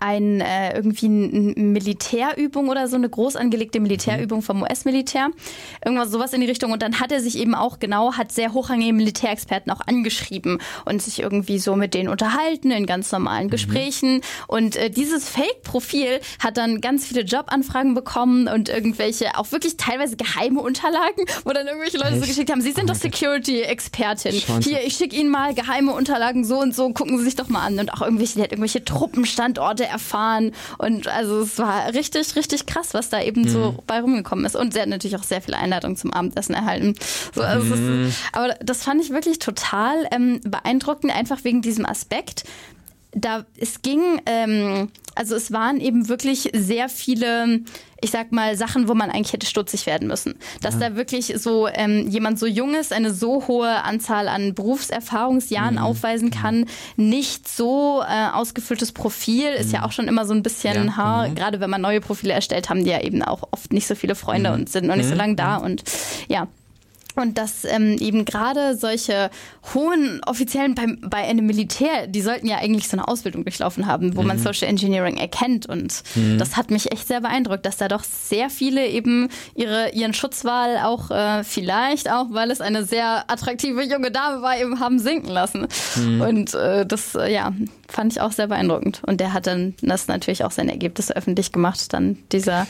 ein 0.00 0.40
äh, 0.40 0.76
irgendwie 0.76 1.06
eine 1.06 1.54
Militärübung 1.56 2.68
oder 2.68 2.88
so 2.88 2.96
eine 2.96 3.08
groß 3.08 3.36
angelegte 3.36 3.80
Militärübung 3.80 4.42
vom 4.42 4.62
US-Militär, 4.62 5.28
irgendwas 5.84 6.10
sowas 6.10 6.32
in 6.32 6.40
die 6.40 6.46
Richtung. 6.46 6.72
Und 6.72 6.82
dann 6.82 7.00
hat 7.00 7.12
er 7.12 7.20
sich 7.20 7.38
eben 7.38 7.54
auch 7.54 7.78
genau 7.78 8.14
hat 8.14 8.32
sehr 8.32 8.52
hochrangige 8.52 8.92
Militärexperten 8.92 9.72
auch 9.72 9.80
angeschrieben 9.86 10.58
und 10.84 11.02
sich 11.02 11.20
irgendwie 11.20 11.58
so 11.58 11.76
mit 11.76 11.94
denen 11.94 12.08
unterhalten 12.08 12.70
in 12.70 12.86
ganz 12.86 13.10
normalen 13.12 13.46
mhm. 13.46 13.50
Gesprächen. 13.50 14.20
Und 14.46 14.76
äh, 14.76 14.90
dieses 14.90 15.28
Fake-Profil 15.28 16.20
hat 16.38 16.56
dann 16.56 16.80
ganz 16.80 17.06
viele 17.06 17.22
Jobanfragen 17.22 17.94
bekommen 17.94 18.48
und 18.48 18.68
irgendwelche 18.68 19.36
auch 19.36 19.50
wirklich 19.52 19.76
teilweise 19.76 20.16
geheime 20.16 20.60
Unterlagen, 20.60 21.24
wo 21.44 21.52
dann 21.52 21.66
irgendwelche 21.66 21.98
Leute 21.98 22.10
Echt? 22.10 22.22
so 22.22 22.26
geschickt 22.28 22.50
haben, 22.50 22.60
Sie 22.60 22.72
sind 22.72 22.90
doch 22.90 22.94
Security-Expertin. 22.94 24.32
Hier, 24.62 24.84
ich 24.84 24.94
schicke 24.94 25.16
Ihnen 25.16 25.30
mal 25.30 25.54
geheime 25.54 25.92
Unterlagen 25.92 26.44
so 26.44 26.60
und 26.60 26.74
so, 26.74 26.90
gucken 26.90 27.18
Sie 27.18 27.24
sich 27.24 27.36
doch 27.36 27.48
mal 27.48 27.64
an. 27.64 27.78
Und 27.78 27.92
auch 27.92 28.02
irgendwelche, 28.02 28.34
die 28.36 28.42
hat 28.42 28.52
irgendwelche 28.52 28.84
Truppenstandorte 28.84 29.77
Orte 29.78 29.86
erfahren. 29.86 30.52
Und 30.78 31.06
also 31.08 31.40
es 31.40 31.58
war 31.58 31.92
richtig, 31.94 32.36
richtig 32.36 32.66
krass, 32.66 32.94
was 32.94 33.08
da 33.08 33.22
eben 33.22 33.42
mhm. 33.42 33.48
so 33.48 33.74
bei 33.86 34.00
rumgekommen 34.00 34.44
ist. 34.44 34.56
Und 34.56 34.74
sie 34.74 34.80
hat 34.80 34.88
natürlich 34.88 35.16
auch 35.16 35.22
sehr 35.22 35.40
viele 35.40 35.56
Einladungen 35.56 35.96
zum 35.96 36.12
Abendessen 36.12 36.54
erhalten. 36.54 36.94
So, 37.34 37.42
also 37.42 37.74
mhm. 37.74 38.08
ist, 38.08 38.18
aber 38.32 38.54
das 38.60 38.82
fand 38.82 39.02
ich 39.02 39.10
wirklich 39.10 39.38
total 39.38 40.08
ähm, 40.10 40.40
beeindruckend, 40.44 41.14
einfach 41.14 41.44
wegen 41.44 41.62
diesem 41.62 41.86
Aspekt. 41.86 42.44
Da 43.12 43.46
es 43.58 43.82
ging, 43.82 44.20
ähm, 44.26 44.90
also 45.14 45.34
es 45.34 45.52
waren 45.52 45.80
eben 45.80 46.08
wirklich 46.08 46.50
sehr 46.52 46.88
viele 46.88 47.62
ich 48.00 48.10
sag 48.10 48.32
mal, 48.32 48.56
Sachen, 48.56 48.88
wo 48.88 48.94
man 48.94 49.10
eigentlich 49.10 49.32
hätte 49.32 49.46
stutzig 49.46 49.86
werden 49.86 50.08
müssen. 50.08 50.34
Dass 50.60 50.74
ja. 50.74 50.90
da 50.90 50.96
wirklich 50.96 51.34
so 51.36 51.68
ähm, 51.68 52.08
jemand 52.08 52.38
so 52.38 52.46
jung 52.46 52.74
ist, 52.74 52.92
eine 52.92 53.12
so 53.12 53.48
hohe 53.48 53.82
Anzahl 53.84 54.28
an 54.28 54.54
Berufserfahrungsjahren 54.54 55.76
mhm. 55.76 55.82
aufweisen 55.82 56.30
kann, 56.30 56.66
nicht 56.96 57.48
so 57.48 58.02
äh, 58.08 58.28
ausgefülltes 58.32 58.92
Profil, 58.92 59.48
ist 59.48 59.68
mhm. 59.68 59.74
ja 59.74 59.84
auch 59.84 59.92
schon 59.92 60.08
immer 60.08 60.26
so 60.26 60.34
ein 60.34 60.42
bisschen, 60.42 60.86
ja. 60.86 60.96
ha, 60.96 61.28
mhm. 61.28 61.34
gerade 61.34 61.60
wenn 61.60 61.70
man 61.70 61.80
neue 61.80 62.00
Profile 62.00 62.34
erstellt, 62.34 62.70
haben 62.70 62.84
die 62.84 62.90
ja 62.90 63.00
eben 63.00 63.22
auch 63.22 63.48
oft 63.50 63.72
nicht 63.72 63.86
so 63.86 63.94
viele 63.94 64.14
Freunde 64.14 64.50
mhm. 64.50 64.60
und 64.60 64.68
sind 64.68 64.86
noch 64.86 64.96
nicht 64.96 65.08
so 65.08 65.14
mhm. 65.14 65.18
lange 65.18 65.34
da. 65.34 65.58
Mhm. 65.58 65.64
Und 65.64 65.84
ja, 66.28 66.46
und 67.18 67.38
dass 67.38 67.64
ähm, 67.64 67.96
eben 67.98 68.24
gerade 68.24 68.76
solche 68.76 69.30
hohen 69.74 70.20
Offiziellen 70.24 70.74
beim, 70.74 70.98
bei 71.00 71.18
einem 71.18 71.46
Militär, 71.46 72.06
die 72.06 72.20
sollten 72.20 72.46
ja 72.46 72.58
eigentlich 72.58 72.88
so 72.88 72.96
eine 72.96 73.08
Ausbildung 73.08 73.44
durchlaufen 73.44 73.86
haben, 73.86 74.16
wo 74.16 74.22
mhm. 74.22 74.28
man 74.28 74.38
Social 74.38 74.68
Engineering 74.68 75.16
erkennt. 75.16 75.66
Und 75.66 76.02
mhm. 76.14 76.38
das 76.38 76.56
hat 76.56 76.70
mich 76.70 76.92
echt 76.92 77.08
sehr 77.08 77.20
beeindruckt, 77.20 77.66
dass 77.66 77.76
da 77.76 77.88
doch 77.88 78.04
sehr 78.04 78.50
viele 78.50 78.86
eben 78.86 79.28
ihre, 79.54 79.90
ihren 79.90 80.14
Schutzwahl 80.14 80.78
auch 80.78 81.10
äh, 81.10 81.44
vielleicht 81.44 82.10
auch, 82.10 82.26
weil 82.30 82.50
es 82.50 82.60
eine 82.60 82.84
sehr 82.84 83.24
attraktive 83.28 83.82
junge 83.82 84.10
Dame 84.10 84.42
war, 84.42 84.58
eben 84.58 84.80
haben 84.80 84.98
sinken 84.98 85.30
lassen. 85.30 85.66
Mhm. 85.96 86.20
Und 86.20 86.54
äh, 86.54 86.86
das, 86.86 87.14
äh, 87.14 87.32
ja, 87.32 87.52
fand 87.88 88.12
ich 88.12 88.20
auch 88.20 88.32
sehr 88.32 88.46
beeindruckend. 88.46 89.02
Und 89.06 89.20
der 89.20 89.32
hat 89.32 89.46
dann 89.46 89.74
das 89.80 90.08
natürlich 90.08 90.44
auch 90.44 90.50
seine 90.50 90.72
Ergebnisse 90.72 91.16
öffentlich 91.16 91.52
gemacht, 91.52 91.92
dann 91.92 92.18
dieser 92.32 92.66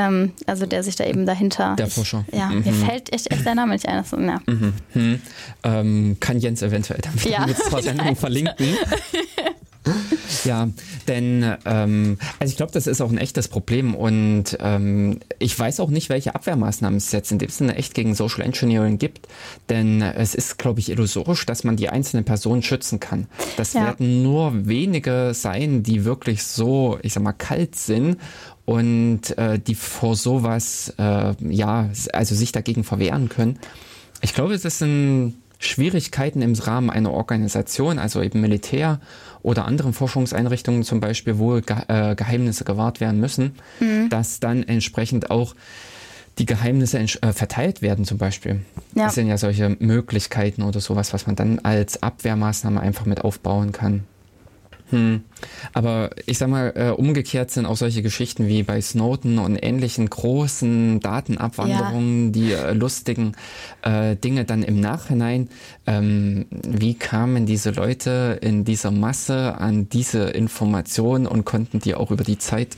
ähm, 0.00 0.32
also 0.46 0.66
der 0.66 0.82
sich 0.82 0.96
da 0.96 1.04
eben 1.04 1.26
dahinter. 1.26 1.76
Der 1.76 1.88
Forscher. 1.88 2.24
Ich, 2.28 2.38
ja, 2.38 2.46
mhm. 2.46 2.64
mir 2.64 2.72
fällt 2.72 3.12
echt, 3.12 3.30
echt 3.30 3.44
der 3.44 3.54
Name 3.54 3.74
nicht 3.74 3.86
ein. 3.86 3.98
Also, 3.98 4.18
ja. 4.18 4.40
Mhm. 4.46 4.72
Mhm. 4.94 5.20
Ähm, 5.62 6.16
kann 6.20 6.38
Jens 6.38 6.62
eventuell 6.62 7.00
dann 7.02 7.30
ja. 7.30 7.46
mit 7.46 7.56
zur 7.58 7.82
Sendung 7.82 8.16
verlinken. 8.16 8.68
ja, 10.44 10.68
denn 11.08 11.56
ähm, 11.64 12.18
also 12.38 12.50
ich 12.50 12.56
glaube, 12.56 12.72
das 12.72 12.86
ist 12.86 13.00
auch 13.00 13.10
ein 13.10 13.18
echtes 13.18 13.48
Problem 13.48 13.94
und 13.94 14.56
ähm, 14.60 15.20
ich 15.38 15.58
weiß 15.58 15.80
auch 15.80 15.90
nicht, 15.90 16.08
welche 16.08 16.34
Abwehrmaßnahmen 16.34 16.98
es 16.98 17.12
jetzt 17.12 17.32
in 17.32 17.38
dem 17.38 17.48
Sinne 17.48 17.76
echt 17.76 17.94
gegen 17.94 18.14
Social 18.14 18.42
Engineering 18.42 18.98
gibt, 18.98 19.26
denn 19.68 20.02
es 20.02 20.34
ist, 20.34 20.58
glaube 20.58 20.80
ich, 20.80 20.90
illusorisch, 20.90 21.46
dass 21.46 21.64
man 21.64 21.76
die 21.76 21.88
einzelne 21.88 22.22
Person 22.22 22.62
schützen 22.62 23.00
kann. 23.00 23.26
Das 23.56 23.72
ja. 23.72 23.86
werden 23.86 24.22
nur 24.22 24.66
wenige 24.66 25.32
sein, 25.34 25.82
die 25.82 26.04
wirklich 26.04 26.44
so, 26.44 26.98
ich 27.02 27.14
sag 27.14 27.22
mal, 27.22 27.32
kalt 27.32 27.76
sind 27.76 28.18
und 28.70 29.36
äh, 29.36 29.58
die 29.58 29.74
vor 29.74 30.14
sowas, 30.14 30.94
äh, 30.96 31.34
ja, 31.40 31.90
also 32.12 32.34
sich 32.36 32.52
dagegen 32.52 32.84
verwehren 32.84 33.28
können. 33.28 33.58
Ich 34.20 34.32
glaube, 34.32 34.56
das 34.56 34.78
sind 34.78 35.34
Schwierigkeiten 35.58 36.40
im 36.40 36.54
Rahmen 36.54 36.88
einer 36.88 37.10
Organisation, 37.10 37.98
also 37.98 38.22
eben 38.22 38.40
Militär 38.40 39.00
oder 39.42 39.64
anderen 39.64 39.92
Forschungseinrichtungen 39.92 40.84
zum 40.84 41.00
Beispiel, 41.00 41.40
wo 41.40 41.60
Ge 41.60 41.78
äh, 41.88 42.14
Geheimnisse 42.14 42.62
gewahrt 42.62 43.00
werden 43.00 43.18
müssen, 43.18 43.56
mhm. 43.80 44.08
dass 44.08 44.38
dann 44.38 44.62
entsprechend 44.62 45.32
auch 45.32 45.56
die 46.38 46.46
Geheimnisse 46.46 47.00
äh, 47.00 47.32
verteilt 47.32 47.82
werden 47.82 48.04
zum 48.04 48.18
Beispiel. 48.18 48.60
Ja. 48.94 49.06
Das 49.06 49.16
sind 49.16 49.26
ja 49.26 49.36
solche 49.36 49.76
Möglichkeiten 49.80 50.62
oder 50.62 50.78
sowas, 50.78 51.12
was 51.12 51.26
man 51.26 51.34
dann 51.34 51.58
als 51.58 52.04
Abwehrmaßnahme 52.04 52.80
einfach 52.80 53.04
mit 53.04 53.22
aufbauen 53.22 53.72
kann. 53.72 54.04
Hm. 54.90 55.22
Aber 55.72 56.10
ich 56.26 56.38
sag 56.38 56.48
mal, 56.48 56.72
äh, 56.74 56.90
umgekehrt 56.90 57.50
sind 57.50 57.66
auch 57.66 57.76
solche 57.76 58.02
Geschichten 58.02 58.48
wie 58.48 58.62
bei 58.62 58.80
Snowden 58.80 59.38
und 59.38 59.56
ähnlichen 59.56 60.10
großen 60.10 61.00
Datenabwanderungen, 61.00 62.26
ja. 62.26 62.30
die 62.32 62.52
äh, 62.52 62.72
lustigen 62.72 63.32
äh, 63.82 64.16
Dinge 64.16 64.44
dann 64.44 64.62
im 64.62 64.80
Nachhinein. 64.80 65.48
Ähm, 65.86 66.46
wie 66.50 66.94
kamen 66.94 67.46
diese 67.46 67.70
Leute 67.70 68.38
in 68.42 68.64
dieser 68.64 68.90
Masse 68.90 69.56
an 69.58 69.88
diese 69.88 70.24
Informationen 70.24 71.26
und 71.26 71.44
konnten 71.44 71.78
die 71.78 71.94
auch 71.94 72.10
über 72.10 72.24
die 72.24 72.38
Zeit 72.38 72.76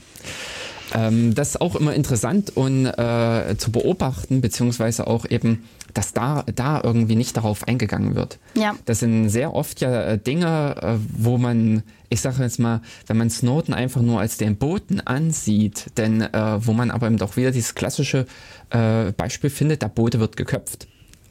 ähm, 0.93 1.33
das 1.33 1.49
ist 1.49 1.61
auch 1.61 1.75
immer 1.75 1.93
interessant 1.93 2.55
und 2.55 2.85
äh, 2.85 3.55
zu 3.57 3.71
beobachten, 3.71 4.41
beziehungsweise 4.41 5.07
auch 5.07 5.25
eben, 5.27 5.63
dass 5.93 6.13
da, 6.13 6.43
da 6.55 6.81
irgendwie 6.83 7.15
nicht 7.15 7.37
darauf 7.37 7.67
eingegangen 7.67 8.15
wird. 8.15 8.39
Ja. 8.55 8.75
Das 8.85 8.99
sind 8.99 9.29
sehr 9.29 9.53
oft 9.53 9.81
ja 9.81 10.03
äh, 10.03 10.17
Dinge, 10.17 10.75
äh, 10.81 10.95
wo 11.17 11.37
man, 11.37 11.83
ich 12.09 12.21
sage 12.21 12.43
jetzt 12.43 12.59
mal, 12.59 12.81
wenn 13.07 13.17
man 13.17 13.29
Snowden 13.29 13.73
einfach 13.73 14.01
nur 14.01 14.19
als 14.19 14.37
den 14.37 14.55
Boten 14.55 15.01
ansieht, 15.01 15.91
denn 15.97 16.21
äh, 16.21 16.65
wo 16.65 16.73
man 16.73 16.91
aber 16.91 17.07
eben 17.07 17.17
doch 17.17 17.37
wieder 17.37 17.51
dieses 17.51 17.75
klassische 17.75 18.25
äh, 18.69 19.11
Beispiel 19.11 19.49
findet, 19.49 19.81
der 19.81 19.89
Bote 19.89 20.19
wird 20.19 20.37
geköpft 20.37 20.87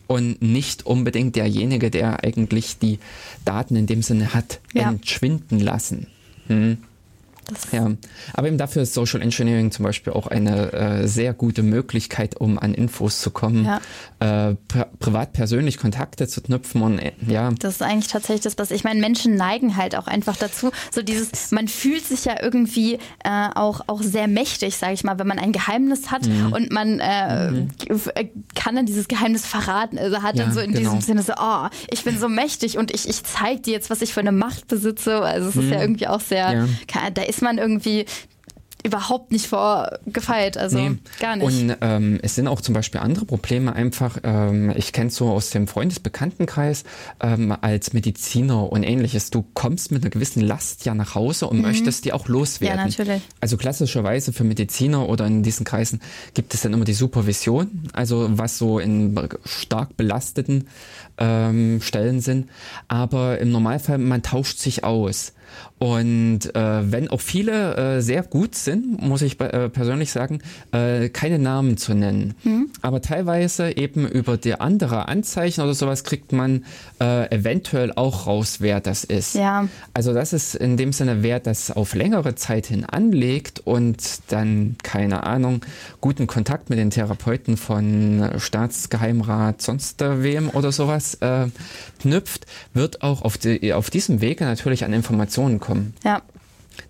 und 0.06 0.42
nicht 0.42 0.86
unbedingt 0.86 1.36
derjenige, 1.36 1.90
der 1.90 2.22
eigentlich 2.22 2.78
die 2.78 2.98
Daten 3.44 3.76
in 3.76 3.86
dem 3.86 4.02
Sinne 4.02 4.34
hat 4.34 4.60
ja. 4.74 4.90
entschwinden 4.90 5.58
lassen. 5.58 6.06
Hm. 6.48 6.78
Ja, 7.72 7.90
aber 8.34 8.48
eben 8.48 8.58
dafür 8.58 8.82
ist 8.82 8.94
Social 8.94 9.20
Engineering 9.20 9.70
zum 9.70 9.84
Beispiel 9.84 10.12
auch 10.12 10.26
eine 10.26 10.72
äh, 10.72 11.08
sehr 11.08 11.34
gute 11.34 11.62
Möglichkeit, 11.62 12.40
um 12.40 12.58
an 12.58 12.74
Infos 12.74 13.20
zu 13.20 13.30
kommen, 13.30 13.64
ja. 13.64 14.50
äh, 14.50 14.54
pri 14.68 14.84
privat 14.98 15.32
persönlich 15.32 15.78
Kontakte 15.78 16.28
zu 16.28 16.40
knüpfen 16.40 16.82
und 16.82 16.98
äh, 16.98 17.12
ja. 17.26 17.50
Das 17.58 17.74
ist 17.74 17.82
eigentlich 17.82 18.08
tatsächlich 18.08 18.42
das, 18.42 18.58
was 18.58 18.70
ich 18.70 18.84
meine. 18.84 19.00
Menschen 19.00 19.34
neigen 19.34 19.76
halt 19.76 19.96
auch 19.96 20.06
einfach 20.06 20.36
dazu, 20.36 20.70
so 20.92 21.02
dieses, 21.02 21.50
man 21.50 21.66
fühlt 21.66 22.04
sich 22.04 22.24
ja 22.24 22.40
irgendwie 22.40 22.94
äh, 23.24 23.48
auch 23.54 23.80
auch 23.88 24.00
sehr 24.00 24.28
mächtig, 24.28 24.76
sage 24.76 24.94
ich 24.94 25.02
mal, 25.02 25.18
wenn 25.18 25.26
man 25.26 25.38
ein 25.38 25.52
Geheimnis 25.52 26.10
hat 26.10 26.26
mhm. 26.26 26.52
und 26.52 26.72
man 26.72 27.00
äh, 27.00 27.50
mhm. 27.50 27.68
Äh, 28.14 28.28
kann 28.54 28.76
dann 28.76 28.86
dieses 28.86 29.08
Geheimnis 29.08 29.44
verraten. 29.46 29.98
Also 29.98 30.22
hat 30.22 30.36
ja, 30.36 30.44
dann 30.44 30.54
so 30.54 30.60
in 30.60 30.72
genau. 30.72 30.80
diesem 30.80 31.00
Sinne 31.00 31.22
so, 31.22 31.32
oh, 31.38 31.66
ich 31.90 32.04
bin 32.04 32.18
so 32.18 32.28
mächtig 32.28 32.78
und 32.78 32.94
ich 32.94 33.08
ich 33.08 33.24
zeige 33.24 33.60
dir 33.60 33.72
jetzt, 33.72 33.90
was 33.90 34.02
ich 34.02 34.14
für 34.14 34.20
eine 34.20 34.32
Macht 34.32 34.68
besitze. 34.68 35.20
Also 35.20 35.48
es 35.48 35.56
ist 35.56 35.64
mhm. 35.64 35.72
ja 35.72 35.80
irgendwie 35.80 36.06
auch 36.06 36.20
sehr, 36.20 36.52
ja. 36.52 37.10
da 37.10 37.22
ist 37.22 37.41
man 37.42 37.58
irgendwie 37.58 38.06
überhaupt 38.84 39.30
nicht 39.30 39.46
vorgefeilt, 39.46 40.56
also 40.56 40.78
nee. 40.78 40.98
gar 41.20 41.36
nicht. 41.36 41.46
Und 41.46 41.76
ähm, 41.80 42.18
es 42.22 42.34
sind 42.34 42.48
auch 42.48 42.60
zum 42.60 42.74
Beispiel 42.74 43.00
andere 43.00 43.24
Probleme 43.24 43.74
einfach, 43.74 44.18
ähm, 44.24 44.72
ich 44.76 44.92
kenne 44.92 45.08
es 45.08 45.16
so 45.16 45.30
aus 45.30 45.50
dem 45.50 45.68
Freundesbekanntenkreis, 45.68 46.84
ähm, 47.20 47.56
als 47.60 47.92
Mediziner 47.92 48.72
und 48.72 48.82
ähnliches, 48.82 49.30
du 49.30 49.44
kommst 49.54 49.92
mit 49.92 50.02
einer 50.02 50.10
gewissen 50.10 50.40
Last 50.40 50.84
ja 50.84 50.94
nach 50.94 51.14
Hause 51.14 51.46
und 51.46 51.58
mhm. 51.58 51.62
möchtest 51.62 52.04
die 52.04 52.12
auch 52.12 52.26
loswerden. 52.26 52.78
Ja, 52.78 52.84
natürlich. 52.84 53.22
Also 53.40 53.56
klassischerweise 53.56 54.32
für 54.32 54.44
Mediziner 54.44 55.08
oder 55.08 55.26
in 55.26 55.42
diesen 55.42 55.64
Kreisen 55.64 56.00
gibt 56.34 56.52
es 56.54 56.62
dann 56.62 56.72
immer 56.72 56.84
die 56.84 56.94
Supervision, 56.94 57.88
also 57.92 58.28
was 58.32 58.58
so 58.58 58.80
in 58.80 59.28
stark 59.44 59.96
belasteten 59.96 60.66
ähm, 61.18 61.80
Stellen 61.82 62.20
sind, 62.20 62.48
aber 62.88 63.38
im 63.38 63.52
Normalfall, 63.52 63.98
man 63.98 64.22
tauscht 64.22 64.58
sich 64.58 64.82
aus. 64.82 65.34
Und 65.78 66.54
äh, 66.54 66.92
wenn 66.92 67.08
auch 67.08 67.20
viele 67.20 67.96
äh, 67.96 68.00
sehr 68.00 68.22
gut 68.22 68.54
sind, 68.54 69.02
muss 69.02 69.20
ich 69.20 69.40
äh, 69.40 69.68
persönlich 69.68 70.12
sagen, 70.12 70.40
äh, 70.70 71.08
keine 71.08 71.40
Namen 71.40 71.76
zu 71.76 71.94
nennen. 71.94 72.34
Mhm. 72.44 72.70
Aber 72.82 73.02
teilweise 73.02 73.76
eben 73.76 74.06
über 74.06 74.36
die 74.36 74.54
andere 74.54 75.08
Anzeichen 75.08 75.60
oder 75.62 75.74
sowas 75.74 76.04
kriegt 76.04 76.30
man 76.30 76.64
äh, 77.00 77.34
eventuell 77.34 77.92
auch 77.96 78.28
raus, 78.28 78.58
wer 78.60 78.80
das 78.80 79.02
ist. 79.02 79.34
Ja. 79.34 79.66
Also 79.92 80.14
das 80.14 80.32
ist 80.32 80.54
in 80.54 80.76
dem 80.76 80.92
Sinne, 80.92 81.24
wer 81.24 81.40
das 81.40 81.72
auf 81.72 81.96
längere 81.96 82.36
Zeit 82.36 82.66
hin 82.66 82.84
anlegt 82.84 83.58
und 83.64 83.98
dann, 84.28 84.76
keine 84.84 85.24
Ahnung, 85.24 85.64
guten 86.00 86.28
Kontakt 86.28 86.70
mit 86.70 86.78
den 86.78 86.90
Therapeuten 86.90 87.56
von 87.56 88.30
Staatsgeheimrat, 88.38 89.60
sonst 89.60 90.00
wem 90.00 90.48
oder 90.50 90.70
sowas 90.70 91.14
äh, 91.16 91.46
knüpft, 92.00 92.46
wird 92.72 93.02
auch 93.02 93.22
auf, 93.22 93.36
die, 93.36 93.72
auf 93.72 93.90
diesem 93.90 94.20
Wege 94.20 94.44
natürlich 94.44 94.84
an 94.84 94.92
Informationen 94.92 95.41
kommen 95.42 95.72
kommen. 95.72 95.94
Ja. 96.04 96.22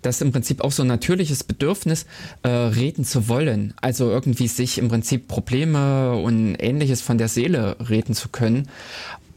Das 0.02 0.16
ist 0.16 0.22
im 0.22 0.32
Prinzip 0.32 0.62
auch 0.62 0.70
so 0.70 0.82
ein 0.82 0.88
natürliches 0.88 1.42
Bedürfnis, 1.42 2.06
äh, 2.42 2.48
reden 2.48 3.04
zu 3.04 3.28
wollen. 3.28 3.74
Also 3.80 4.10
irgendwie 4.10 4.46
sich 4.46 4.78
im 4.78 4.88
Prinzip 4.88 5.28
Probleme 5.28 6.12
und 6.12 6.56
ähnliches 6.60 7.00
von 7.00 7.18
der 7.18 7.28
Seele 7.28 7.76
reden 7.88 8.14
zu 8.14 8.28
können 8.28 8.68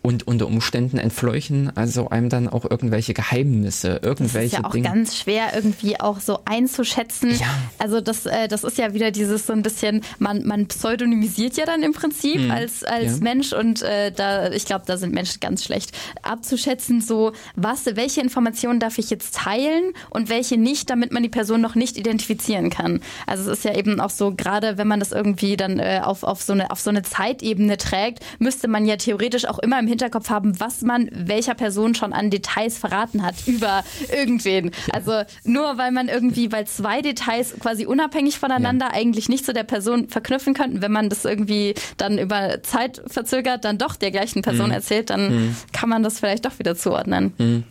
und 0.05 0.27
unter 0.27 0.47
Umständen 0.47 0.97
entfleuchen 0.97 1.75
also 1.75 2.09
einem 2.09 2.29
dann 2.29 2.47
auch 2.47 2.69
irgendwelche 2.69 3.13
Geheimnisse, 3.13 3.99
irgendwelche 4.03 4.31
Das 4.31 4.45
ist 4.45 4.53
ja 4.53 4.63
auch 4.65 4.71
Dinge. 4.71 4.89
ganz 4.89 5.17
schwer 5.17 5.47
irgendwie 5.55 5.99
auch 5.99 6.19
so 6.19 6.39
einzuschätzen. 6.45 7.31
Ja. 7.31 7.47
Also 7.79 8.01
das, 8.01 8.25
äh, 8.25 8.47
das 8.47 8.63
ist 8.63 8.77
ja 8.77 8.93
wieder 8.93 9.11
dieses 9.11 9.45
so 9.45 9.53
ein 9.53 9.63
bisschen, 9.63 10.01
man, 10.19 10.45
man 10.45 10.67
pseudonymisiert 10.67 11.57
ja 11.57 11.65
dann 11.65 11.83
im 11.83 11.93
Prinzip 11.93 12.39
hm. 12.39 12.51
als, 12.51 12.83
als 12.83 13.17
ja. 13.17 13.23
Mensch 13.23 13.53
und 13.53 13.81
äh, 13.81 14.11
da, 14.11 14.51
ich 14.51 14.65
glaube, 14.65 14.85
da 14.85 14.97
sind 14.97 15.13
Menschen 15.13 15.39
ganz 15.39 15.63
schlecht 15.63 15.91
abzuschätzen, 16.21 17.01
so 17.01 17.33
was, 17.55 17.85
welche 17.95 18.21
Informationen 18.21 18.79
darf 18.79 18.97
ich 18.97 19.09
jetzt 19.09 19.35
teilen 19.35 19.93
und 20.09 20.29
welche 20.29 20.57
nicht, 20.57 20.89
damit 20.89 21.11
man 21.11 21.23
die 21.23 21.29
Person 21.29 21.61
noch 21.61 21.75
nicht 21.75 21.97
identifizieren 21.97 22.69
kann. 22.69 23.01
Also 23.27 23.51
es 23.51 23.59
ist 23.59 23.65
ja 23.65 23.75
eben 23.75 23.99
auch 23.99 24.09
so, 24.09 24.33
gerade 24.35 24.77
wenn 24.77 24.87
man 24.87 24.99
das 24.99 25.11
irgendwie 25.11 25.57
dann 25.57 25.79
äh, 25.79 26.01
auf, 26.03 26.23
auf, 26.23 26.41
so 26.41 26.53
eine, 26.53 26.71
auf 26.71 26.79
so 26.79 26.89
eine 26.89 27.01
Zeitebene 27.01 27.77
trägt, 27.77 28.19
müsste 28.39 28.67
man 28.67 28.85
ja 28.85 28.97
theoretisch 28.97 29.45
auch 29.45 29.59
immer 29.59 29.79
im 29.79 29.87
Hinterkopf 29.95 30.29
haben, 30.29 30.60
was 30.60 30.81
man 30.81 31.10
welcher 31.12 31.55
Person 31.55 31.95
schon 31.95 32.13
an 32.13 32.29
Details 32.29 32.77
verraten 32.77 33.23
hat 33.23 33.36
über 33.47 33.84
irgendwen. 34.13 34.71
Also 34.91 35.23
nur 35.43 35.77
weil 35.77 35.91
man 35.91 36.10
irgendwie, 36.10 36.51
weil 36.51 36.67
zwei 36.67 37.01
Details 37.01 37.55
quasi 37.60 37.86
unabhängig 37.86 38.39
voneinander 38.39 38.88
ja. 38.88 38.93
eigentlich 38.93 39.29
nicht 39.29 39.45
zu 39.45 39.53
der 39.53 39.63
Person 39.63 40.10
verknüpfen 40.10 40.53
könnten, 40.53 40.81
wenn 40.81 40.91
man 40.91 41.10
das 41.10 41.25
irgendwie 41.25 41.75
dann 41.97 42.17
über 42.17 42.62
Zeit 42.63 43.01
verzögert, 43.08 43.63
dann 43.65 43.77
doch 43.77 43.95
der 43.95 44.12
gleichen 44.12 44.41
Person 44.41 44.67
mhm. 44.67 44.73
erzählt, 44.73 45.10
dann 45.10 45.34
mhm. 45.34 45.55
kann 45.71 45.89
man 45.89 46.03
das 46.03 46.19
vielleicht 46.19 46.45
doch 46.45 46.60
wieder 46.60 46.75
zuordnen. 46.75 47.34
Mhm. 47.38 47.63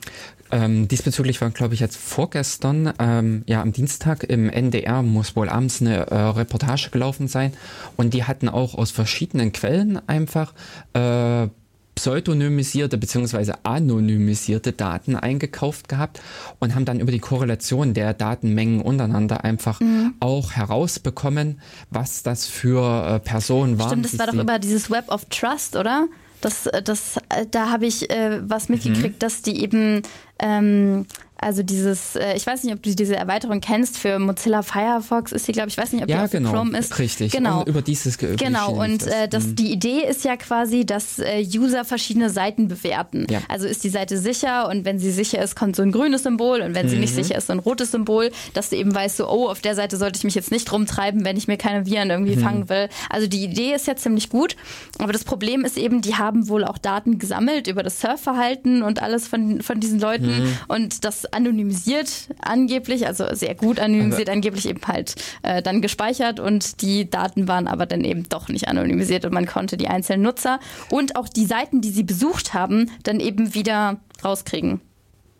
Ähm, 0.50 0.88
diesbezüglich 0.88 1.40
war, 1.40 1.50
glaube 1.50 1.74
ich, 1.74 1.80
jetzt 1.80 1.96
vorgestern, 1.96 2.92
ähm, 3.00 3.42
ja, 3.46 3.60
am 3.60 3.72
Dienstag 3.72 4.22
im 4.22 4.48
NDR 4.48 5.02
muss 5.02 5.34
wohl 5.36 5.48
abends 5.48 5.80
eine 5.80 6.06
äh, 6.06 6.14
Reportage 6.14 6.90
gelaufen 6.90 7.28
sein 7.28 7.52
und 7.96 8.14
die 8.14 8.24
hatten 8.24 8.48
auch 8.48 8.74
aus 8.74 8.90
verschiedenen 8.90 9.52
Quellen 9.52 10.00
einfach 10.08 10.54
äh, 10.92 11.48
pseudonymisierte 11.94 12.98
bzw. 12.98 13.52
anonymisierte 13.62 14.72
Daten 14.72 15.16
eingekauft 15.16 15.88
gehabt 15.88 16.20
und 16.58 16.74
haben 16.74 16.84
dann 16.84 17.00
über 17.00 17.12
die 17.12 17.20
Korrelation 17.20 17.94
der 17.94 18.14
Datenmengen 18.14 18.80
untereinander 18.80 19.44
einfach 19.44 19.80
mhm. 19.80 20.14
auch 20.20 20.52
herausbekommen, 20.52 21.60
was 21.90 22.22
das 22.22 22.46
für 22.46 23.16
äh, 23.16 23.20
Personen 23.20 23.78
waren. 23.78 23.88
Stimmt, 23.88 24.04
das 24.06 24.18
war 24.18 24.26
doch 24.26 24.34
über 24.34 24.58
dieses 24.58 24.90
Web 24.90 25.08
of 25.08 25.26
Trust, 25.26 25.76
oder? 25.76 26.08
Das, 26.40 26.66
äh, 26.66 26.82
das, 26.82 27.16
äh, 27.30 27.46
da 27.50 27.70
habe 27.70 27.86
ich 27.86 28.10
äh, 28.10 28.40
was 28.48 28.68
mitgekriegt, 28.68 29.16
mhm. 29.16 29.18
dass 29.18 29.42
die 29.42 29.62
eben 29.62 30.02
ähm, 30.38 31.06
also 31.36 31.62
dieses, 31.62 32.16
äh, 32.16 32.34
ich 32.36 32.46
weiß 32.46 32.62
nicht, 32.62 32.74
ob 32.74 32.82
du 32.82 32.94
diese 32.94 33.16
Erweiterung 33.16 33.60
kennst 33.60 33.98
für 33.98 34.18
Mozilla 34.18 34.62
Firefox 34.62 35.32
ist 35.32 35.46
die, 35.48 35.52
glaube 35.52 35.68
ich, 35.68 35.76
weiß 35.76 35.92
nicht, 35.92 36.02
ob 36.02 36.08
ja, 36.08 36.24
die 36.24 36.30
genau, 36.30 36.52
Chrome 36.52 36.78
ist. 36.78 36.98
Richtig. 36.98 37.32
Genau. 37.32 37.60
Und 37.60 37.68
über 37.68 37.82
dieses 37.82 38.16
Genau. 38.18 38.72
Und 38.72 39.06
äh, 39.06 39.28
das, 39.28 39.48
mhm. 39.48 39.56
die 39.56 39.72
Idee 39.72 40.06
ist 40.08 40.24
ja 40.24 40.36
quasi, 40.36 40.86
dass 40.86 41.18
äh, 41.18 41.44
User 41.44 41.84
verschiedene 41.84 42.30
Seiten 42.30 42.68
bewerten. 42.68 43.26
Ja. 43.28 43.40
Also 43.48 43.66
ist 43.66 43.84
die 43.84 43.88
Seite 43.88 44.16
sicher 44.18 44.68
und 44.68 44.84
wenn 44.84 44.98
sie 44.98 45.10
sicher 45.10 45.42
ist, 45.42 45.56
kommt 45.56 45.76
so 45.76 45.82
ein 45.82 45.92
grünes 45.92 46.22
Symbol 46.22 46.60
und 46.60 46.74
wenn 46.74 46.86
mhm. 46.86 46.90
sie 46.90 46.98
nicht 46.98 47.16
mhm. 47.16 47.22
sicher 47.22 47.36
ist, 47.36 47.48
so 47.48 47.52
ein 47.52 47.58
rotes 47.58 47.90
Symbol, 47.90 48.30
dass 48.54 48.70
du 48.70 48.76
eben 48.76 48.94
weißt, 48.94 49.16
so, 49.16 49.28
oh, 49.28 49.48
auf 49.48 49.60
der 49.60 49.74
Seite 49.74 49.96
sollte 49.96 50.18
ich 50.18 50.24
mich 50.24 50.34
jetzt 50.34 50.52
nicht 50.52 50.70
rumtreiben, 50.72 51.24
wenn 51.24 51.36
ich 51.36 51.48
mir 51.48 51.56
keine 51.56 51.84
Viren 51.84 52.10
irgendwie 52.10 52.36
mhm. 52.36 52.40
fangen 52.40 52.68
will. 52.68 52.88
Also 53.10 53.26
die 53.26 53.44
Idee 53.44 53.74
ist 53.74 53.86
ja 53.86 53.96
ziemlich 53.96 54.30
gut, 54.30 54.56
aber 54.98 55.12
das 55.12 55.24
Problem 55.24 55.64
ist 55.64 55.76
eben, 55.76 56.00
die 56.00 56.14
haben 56.14 56.48
wohl 56.48 56.64
auch 56.64 56.78
Daten 56.78 57.18
gesammelt 57.18 57.66
über 57.66 57.82
das 57.82 58.00
Surfverhalten 58.00 58.82
und 58.82 59.02
alles 59.02 59.28
von, 59.28 59.60
von 59.60 59.80
diesen 59.80 59.98
Leuten 59.98 60.44
mhm. 60.44 60.56
und 60.68 61.04
das 61.04 61.23
anonymisiert 61.32 62.28
angeblich, 62.40 63.06
also 63.06 63.26
sehr 63.32 63.54
gut 63.54 63.78
anonymisiert, 63.78 64.28
aber 64.28 64.34
angeblich 64.34 64.68
eben 64.68 64.80
halt 64.86 65.14
äh, 65.42 65.62
dann 65.62 65.80
gespeichert 65.80 66.40
und 66.40 66.82
die 66.82 67.08
Daten 67.08 67.48
waren 67.48 67.66
aber 67.66 67.86
dann 67.86 68.04
eben 68.04 68.28
doch 68.28 68.48
nicht 68.48 68.68
anonymisiert 68.68 69.24
und 69.24 69.32
man 69.32 69.46
konnte 69.46 69.76
die 69.76 69.88
einzelnen 69.88 70.22
Nutzer 70.22 70.60
und 70.90 71.16
auch 71.16 71.28
die 71.28 71.46
Seiten, 71.46 71.80
die 71.80 71.90
sie 71.90 72.02
besucht 72.02 72.54
haben, 72.54 72.90
dann 73.02 73.20
eben 73.20 73.54
wieder 73.54 74.00
rauskriegen. 74.24 74.80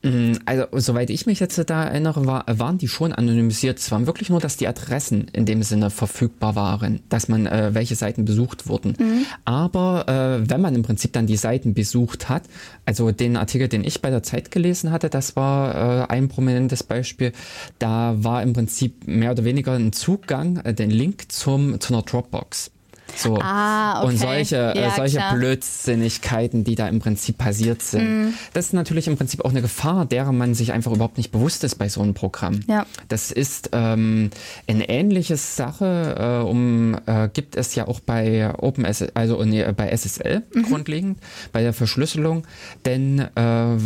Mm, 0.05 0.35
also, 0.45 0.67
soweit 0.73 1.09
ich 1.09 1.25
mich 1.25 1.41
jetzt 1.41 1.59
da 1.71 1.85
erinnere, 1.85 2.27
war, 2.27 2.45
waren 2.47 2.77
die 2.77 2.89
schon 2.89 3.13
anonymisiert. 3.13 3.79
Es 3.79 3.91
waren 3.91 4.07
wirklich 4.07 4.29
nur, 4.29 4.39
dass 4.39 4.59
die 4.59 4.69
Adressen 4.69 5.29
in 5.33 5.47
dem 5.47 5.63
Sinne 5.63 5.89
verfügbar 5.89 6.55
waren, 6.55 7.01
dass 7.09 7.29
man 7.29 7.47
äh, 7.47 7.71
welche 7.73 7.97
Seiten 7.97 8.27
besucht 8.27 8.69
wurden. 8.69 8.95
Mhm. 8.99 9.27
Aber 9.47 10.07
äh, 10.07 10.49
wenn 10.49 10.61
man 10.61 10.75
im 10.75 10.83
Prinzip 10.83 11.15
dann 11.15 11.27
die 11.27 11.39
Seiten 11.39 11.73
besucht 11.73 12.29
hat, 12.29 12.43
also 12.85 13.11
den 13.13 13.37
Artikel, 13.37 13.69
den 13.69 13.83
ich 13.83 14.03
bei 14.03 14.11
der 14.11 14.23
Zeit 14.23 14.51
gelesen 14.51 14.91
hatte, 14.91 15.09
das 15.09 15.37
war 15.37 16.05
äh, 16.05 16.13
ein 16.13 16.29
prominentes 16.29 16.83
Beispiel. 16.83 17.33
Da 17.79 18.15
war 18.19 18.43
im 18.43 18.53
Prinzip 18.53 19.07
mehr 19.07 19.31
oder 19.31 19.45
weniger 19.45 19.73
ein 19.73 19.93
Zugang, 19.93 20.59
äh, 20.59 20.75
den 20.75 20.91
Link 20.91 21.33
zum 21.33 21.81
zu 21.81 21.95
einer 21.95 22.03
Dropbox. 22.03 22.71
So. 23.17 23.39
Ah, 23.41 24.01
okay. 24.03 24.09
Und 24.09 24.19
solche, 24.19 24.57
äh, 24.75 24.81
Ja, 24.83 24.91
solche 24.97 25.17
klar. 25.19 25.35
Blödsinnigkeiten, 25.35 26.65
die 26.65 26.75
da 26.75 26.89
im 26.89 26.99
Prinzip 26.99 27.39
passiert 27.39 27.83
sind. 27.83 28.09
Mhm. 28.27 28.35
Das 28.53 28.67
ist 28.67 28.73
natürlich 28.73 29.07
im 29.07 29.17
Prinzip 29.17 29.45
auch 29.45 29.51
eine 29.51 29.63
Gefahr, 29.63 30.07
derer 30.07 30.33
man 30.33 30.55
sich 30.55 30.73
einfach 30.73 30.93
überhaupt 30.93 31.17
nicht 31.19 31.31
bewusst 31.31 31.65
ist 31.65 31.77
bei 31.77 31.89
so 31.89 32.01
einem 32.03 32.15
Programm. 32.15 32.61
Ja. 32.69 32.87
Das 33.09 33.31
ist 33.31 33.71
ähm, 33.73 34.31
eine 34.67 34.89
ähnliche 34.89 35.37
Sache, 35.37 36.41
äh, 36.45 36.49
um, 36.49 36.97
äh, 37.07 37.29
gibt 37.33 37.57
es 37.57 37.75
ja 37.75 37.87
auch 37.89 38.01
bei 38.01 38.53
OpenSSL, 38.59 39.11
also 39.15 39.43
nee, 39.45 39.65
bei 39.77 39.89
SSL 39.91 40.43
Mhm. 40.55 40.63
grundlegend, 40.65 41.19
bei 41.53 41.63
der 41.63 41.73
Verschlüsselung. 41.73 42.47
Denn 42.85 43.19
äh, 43.21 43.77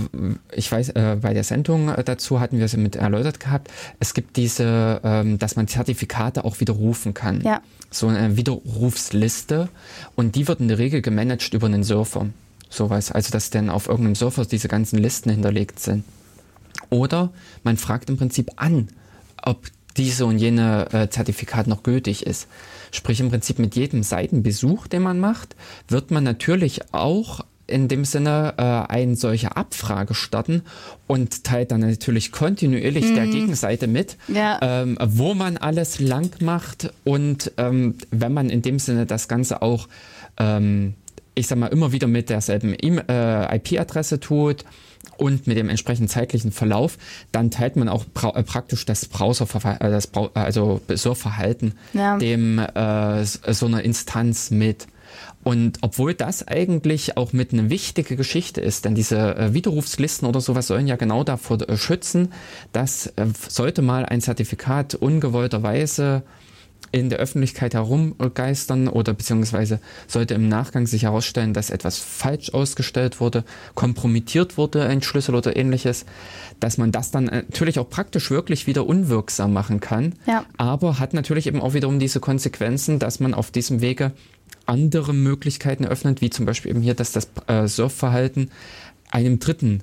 ich 0.55 0.71
weiß, 0.71 0.91
äh, 0.91 1.17
bei 1.21 1.35
der 1.35 1.45
Sendung 1.45 1.89
äh, 1.89 2.03
dazu 2.05 2.41
hatten 2.41 2.59
wir 2.59 2.65
es 2.65 2.77
mit 2.77 2.97
erläutert 2.97 3.41
gehabt, 3.41 3.69
es 4.01 4.15
gibt 4.15 4.37
diese, 4.37 5.01
ähm, 5.05 5.39
dass 5.39 5.57
man 5.57 5.69
Zertifikate 5.69 6.45
auch 6.45 6.61
widerrufen 6.61 7.15
kann. 7.15 7.41
Ja. 7.43 7.61
So 7.91 8.09
eine 8.09 8.37
Widerrufsliste 8.37 9.69
und 10.15 10.35
die 10.35 10.47
wird 10.47 10.61
in 10.61 10.69
der 10.69 10.79
Regel 10.79 11.03
gemanagt 11.03 11.55
über 11.55 11.67
einen 11.67 11.85
Surfer. 11.85 12.27
Sowas. 12.69 13.11
Also 13.13 13.31
dass 13.31 13.51
dann 13.51 13.71
auf 13.71 13.89
irgendeinem 13.89 14.15
Surfer 14.15 14.45
diese 14.45 14.69
ganzen 14.69 14.99
Listen 14.99 15.31
hinterlegt 15.31 15.81
sind. 15.81 16.05
Oder 16.91 17.31
man 17.65 17.77
fragt 17.77 18.11
im 18.11 18.17
Prinzip 18.17 18.51
an, 18.57 18.89
ob 19.43 19.69
diese 19.97 20.27
und 20.27 20.39
jene 20.39 20.93
äh, 20.93 21.09
Zertifikat 21.11 21.67
noch 21.67 21.83
gültig 21.83 22.25
ist. 22.25 22.47
Sprich 22.93 23.21
im 23.21 23.31
Prinzip 23.31 23.59
mit 23.59 23.75
jedem 23.75 24.03
Seitenbesuch, 24.03 24.87
den 24.87 25.03
man 25.03 25.19
macht, 25.19 25.57
wird 25.89 26.11
man 26.11 26.25
natürlich 26.25 26.95
auch 26.95 27.45
in 27.69 27.87
dem 27.87 28.05
Sinne 28.05 28.55
äh, 28.57 28.63
eine 28.93 29.15
solche 29.15 29.57
Abfrage 29.57 30.15
starten 30.15 30.63
und 31.07 31.45
teilt 31.45 31.71
dann 31.71 31.81
natürlich 31.83 32.33
kontinuierlich 32.33 33.15
der 33.15 33.27
Gegenseite 33.27 33.87
mit, 33.87 34.17
Ja. 34.27 34.59
ähm, 34.63 34.99
wo 35.05 35.35
man 35.35 35.57
alles 35.59 36.01
lang 36.01 36.31
macht 36.41 36.93
und 37.05 37.53
ähm, 37.59 37.95
wenn 38.11 38.33
man 38.33 38.51
in 38.51 38.63
dem 38.63 38.79
Sinne 38.79 39.07
das 39.07 39.29
Ganze 39.29 39.63
auch, 39.63 39.87
ähm, 40.39 40.95
ich 41.35 41.47
sag 41.47 41.59
mal, 41.59 41.67
immer 41.69 41.93
wieder 41.93 42.09
mit 42.09 42.31
derselben 42.31 42.73
E- 42.75 43.03
äh, 43.09 43.57
IP-Adresse 43.57 44.19
tut 44.19 44.65
und 45.19 45.47
mit 45.47 45.57
dem 45.57 45.69
entsprechenden 45.69 46.09
zeitlichen 46.09 46.53
Verlauf, 46.53 46.97
dann 47.33 47.51
teilt 47.51 47.77
man 47.77 47.89
auch 47.89 48.05
pra 48.15 48.31
äh, 48.35 48.43
praktisch 48.43 48.87
das 48.87 49.05
Browserverhalten, 49.07 49.87
äh, 49.87 49.91
das 49.91 50.07
Brau 50.07 50.31
also 50.35 50.81
Surfverhalten 50.93 51.75
Ja. 51.93 52.17
dem 52.19 52.59
äh, 52.59 53.25
so 53.25 53.67
einer 53.67 53.83
Instanz 53.83 54.51
mit. 54.51 54.87
Und 55.45 55.79
obwohl 55.83 56.15
das 56.15 56.47
eigentlich 56.47 57.17
auch 57.17 57.33
mit 57.33 57.53
eine 57.53 57.71
wichtige 57.71 58.17
Geschichte 58.17 58.61
ist, 58.61 58.85
denn 58.85 58.95
diese 58.95 59.37
äh, 59.37 59.55
Widerrufslisten 59.55 60.29
oder 60.29 60.41
sowas 60.41 60.67
sollen 60.67 60.87
ja 60.87 60.97
genau 60.97 61.25
davor 61.25 61.61
äh, 61.69 61.77
schützen, 61.77 62.33
dass 62.73 63.07
äh, 63.17 63.27
sollte 63.49 63.83
mal 63.83 64.05
ein 64.05 64.21
Zertifikat 64.21 64.95
ungewollterweise 64.95 66.23
in 66.91 67.11
der 67.11 67.19
Öffentlichkeit 67.19 67.75
herumgeistern 67.75 68.89
oder 68.89 69.13
beziehungsweise 69.13 69.81
sollte 70.07 70.35
im 70.35 70.49
Nachgang 70.49 70.87
sich 70.87 71.03
herausstellen, 71.03 71.53
dass 71.53 71.71
etwas 71.71 71.99
falsch 71.99 72.53
ausgestellt 72.55 73.21
wurde, 73.21 73.45
kompromittiert 73.75 74.57
wurde, 74.57 74.85
ein 74.87 75.03
Schlüssel 75.03 75.35
oder 75.35 75.57
ähnliches, 75.57 76.07
dass 76.61 76.79
man 76.79 76.93
das 76.93 77.11
dann 77.11 77.29
äh, 77.29 77.43
natürlich 77.49 77.79
auch 77.79 77.89
praktisch 77.89 78.31
wirklich 78.31 78.67
wieder 78.67 78.87
unwirksam 78.87 79.53
machen 79.53 79.81
kann. 79.81 80.15
Ja. 80.27 80.45
Aber 80.57 80.99
hat 80.99 81.15
natürlich 81.15 81.47
eben 81.47 81.61
auch 81.61 81.75
wiederum 81.75 81.99
diese 81.99 82.21
Konsequenzen, 82.21 82.99
dass 82.99 83.21
man 83.21 83.35
auf 83.35 83.51
diesem 83.51 83.81
Wege 83.81 84.13
andere 84.69 85.13
Möglichkeiten 85.15 85.85
öffnet, 85.85 86.21
wie 86.21 86.31
zum 86.31 86.47
Beispiel 86.47 86.71
eben 86.71 86.83
hier, 86.83 86.95
dass 86.95 87.13
das 87.13 87.29
äh, 87.47 87.67
Surfverhalten 87.67 88.51
einem 89.11 89.39
Dritten 89.39 89.83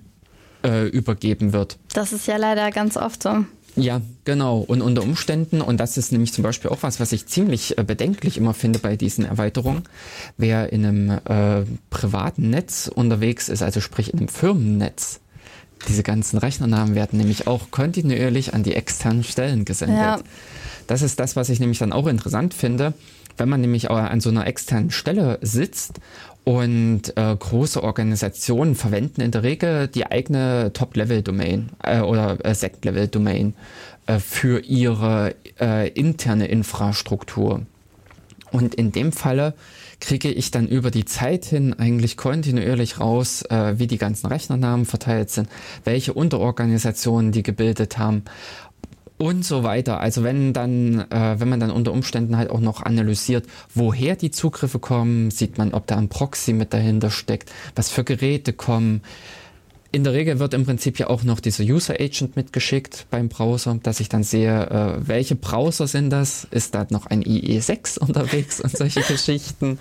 äh, 0.63 0.87
übergeben 0.87 1.53
wird. 1.53 1.77
Das 1.93 2.13
ist 2.13 2.27
ja 2.27 2.37
leider 2.37 2.71
ganz 2.71 2.97
oft 2.97 3.23
so. 3.23 3.45
Ja, 3.77 4.01
genau. 4.23 4.59
Und 4.59 4.81
unter 4.81 5.03
Umständen, 5.03 5.61
und 5.61 5.79
das 5.79 5.97
ist 5.97 6.11
nämlich 6.11 6.31
zum 6.31 6.43
Beispiel 6.43 6.71
auch 6.71 6.81
was, 6.81 6.99
was 6.99 7.11
ich 7.11 7.25
ziemlich 7.27 7.77
äh, 7.77 7.83
bedenklich 7.83 8.37
immer 8.37 8.53
finde 8.53 8.79
bei 8.79 8.95
diesen 8.95 9.25
Erweiterungen, 9.25 9.83
wer 10.37 10.71
in 10.71 10.85
einem 10.85 11.09
äh, 11.09 11.65
privaten 11.89 12.49
Netz 12.49 12.89
unterwegs 12.93 13.49
ist, 13.49 13.61
also 13.61 13.81
sprich 13.81 14.13
in 14.13 14.19
einem 14.19 14.27
Firmennetz, 14.29 15.19
diese 15.89 16.03
ganzen 16.03 16.37
Rechnernamen 16.37 16.95
werden 16.95 17.19
nämlich 17.19 17.47
auch 17.47 17.69
kontinuierlich 17.69 18.53
an 18.53 18.63
die 18.63 18.73
externen 18.73 19.23
Stellen 19.23 19.65
gesendet. 19.65 19.97
Ja. 19.97 20.19
Das 20.87 21.01
ist 21.01 21.19
das, 21.19 21.35
was 21.35 21.49
ich 21.49 21.59
nämlich 21.59 21.79
dann 21.79 21.91
auch 21.91 22.07
interessant 22.07 22.53
finde, 22.53 22.93
wenn 23.37 23.49
man 23.49 23.61
nämlich 23.61 23.89
an 23.89 24.21
so 24.21 24.29
einer 24.29 24.47
externen 24.47 24.91
Stelle 24.91 25.39
sitzt 25.41 25.99
und 26.45 27.17
äh, 27.17 27.35
große 27.35 27.83
Organisationen 27.83 28.75
verwenden 28.75 29.21
in 29.21 29.31
der 29.31 29.43
Regel 29.43 29.87
die 29.87 30.05
eigene 30.05 30.71
Top-Level-Domain 30.73 31.71
äh, 31.83 32.01
oder 32.01 32.43
äh, 32.45 32.53
Sect-Level-Domain 32.53 33.55
äh, 34.05 34.19
für 34.19 34.59
ihre 34.59 35.35
äh, 35.59 35.89
interne 35.89 36.47
Infrastruktur. 36.47 37.65
Und 38.51 38.75
in 38.75 38.91
dem 38.91 39.11
Falle 39.11 39.55
kriege 39.99 40.29
ich 40.29 40.51
dann 40.51 40.67
über 40.67 40.91
die 40.91 41.05
Zeit 41.05 41.45
hin 41.45 41.73
eigentlich 41.73 42.15
kontinuierlich 42.15 42.99
raus, 42.99 43.41
äh, 43.43 43.79
wie 43.79 43.87
die 43.87 43.97
ganzen 43.97 44.27
Rechnernamen 44.27 44.85
verteilt 44.85 45.31
sind, 45.31 45.49
welche 45.83 46.13
Unterorganisationen 46.13 47.31
die 47.31 47.43
gebildet 47.43 47.97
haben 47.97 48.23
und 49.17 49.45
so 49.45 49.63
weiter. 49.63 49.99
Also 49.99 50.23
wenn 50.23 50.53
dann, 50.53 51.09
äh, 51.09 51.39
wenn 51.39 51.49
man 51.49 51.59
dann 51.59 51.71
unter 51.71 51.91
Umständen 51.91 52.37
halt 52.37 52.49
auch 52.49 52.59
noch 52.59 52.81
analysiert, 52.81 53.45
woher 53.73 54.15
die 54.15 54.31
Zugriffe 54.31 54.79
kommen, 54.79 55.31
sieht 55.31 55.57
man, 55.57 55.73
ob 55.73 55.87
da 55.87 55.97
ein 55.97 56.09
Proxy 56.09 56.53
mit 56.53 56.73
dahinter 56.73 57.09
steckt, 57.09 57.51
was 57.75 57.89
für 57.89 58.03
Geräte 58.03 58.53
kommen. 58.53 59.01
In 59.91 60.03
der 60.03 60.11
Regel 60.11 60.39
wird 60.39 60.53
im 60.53 60.65
Prinzip 60.65 60.99
ja 60.99 61.07
auch 61.07 61.23
noch 61.23 61.39
dieser 61.39 61.63
User 61.63 61.93
Agent 61.93 62.35
mitgeschickt 62.35 63.05
beim 63.09 63.29
Browser, 63.29 63.79
dass 63.81 64.01
ich 64.01 64.09
dann 64.09 64.23
sehe, 64.23 64.69
äh, 64.69 65.07
welche 65.07 65.35
Browser 65.35 65.87
sind 65.87 66.09
das? 66.09 66.45
Ist 66.51 66.75
da 66.75 66.85
noch 66.89 67.05
ein 67.05 67.23
IE6 67.23 67.99
unterwegs 68.05 68.59
und 68.59 68.75
solche 68.75 69.01
Geschichten? 69.01 69.79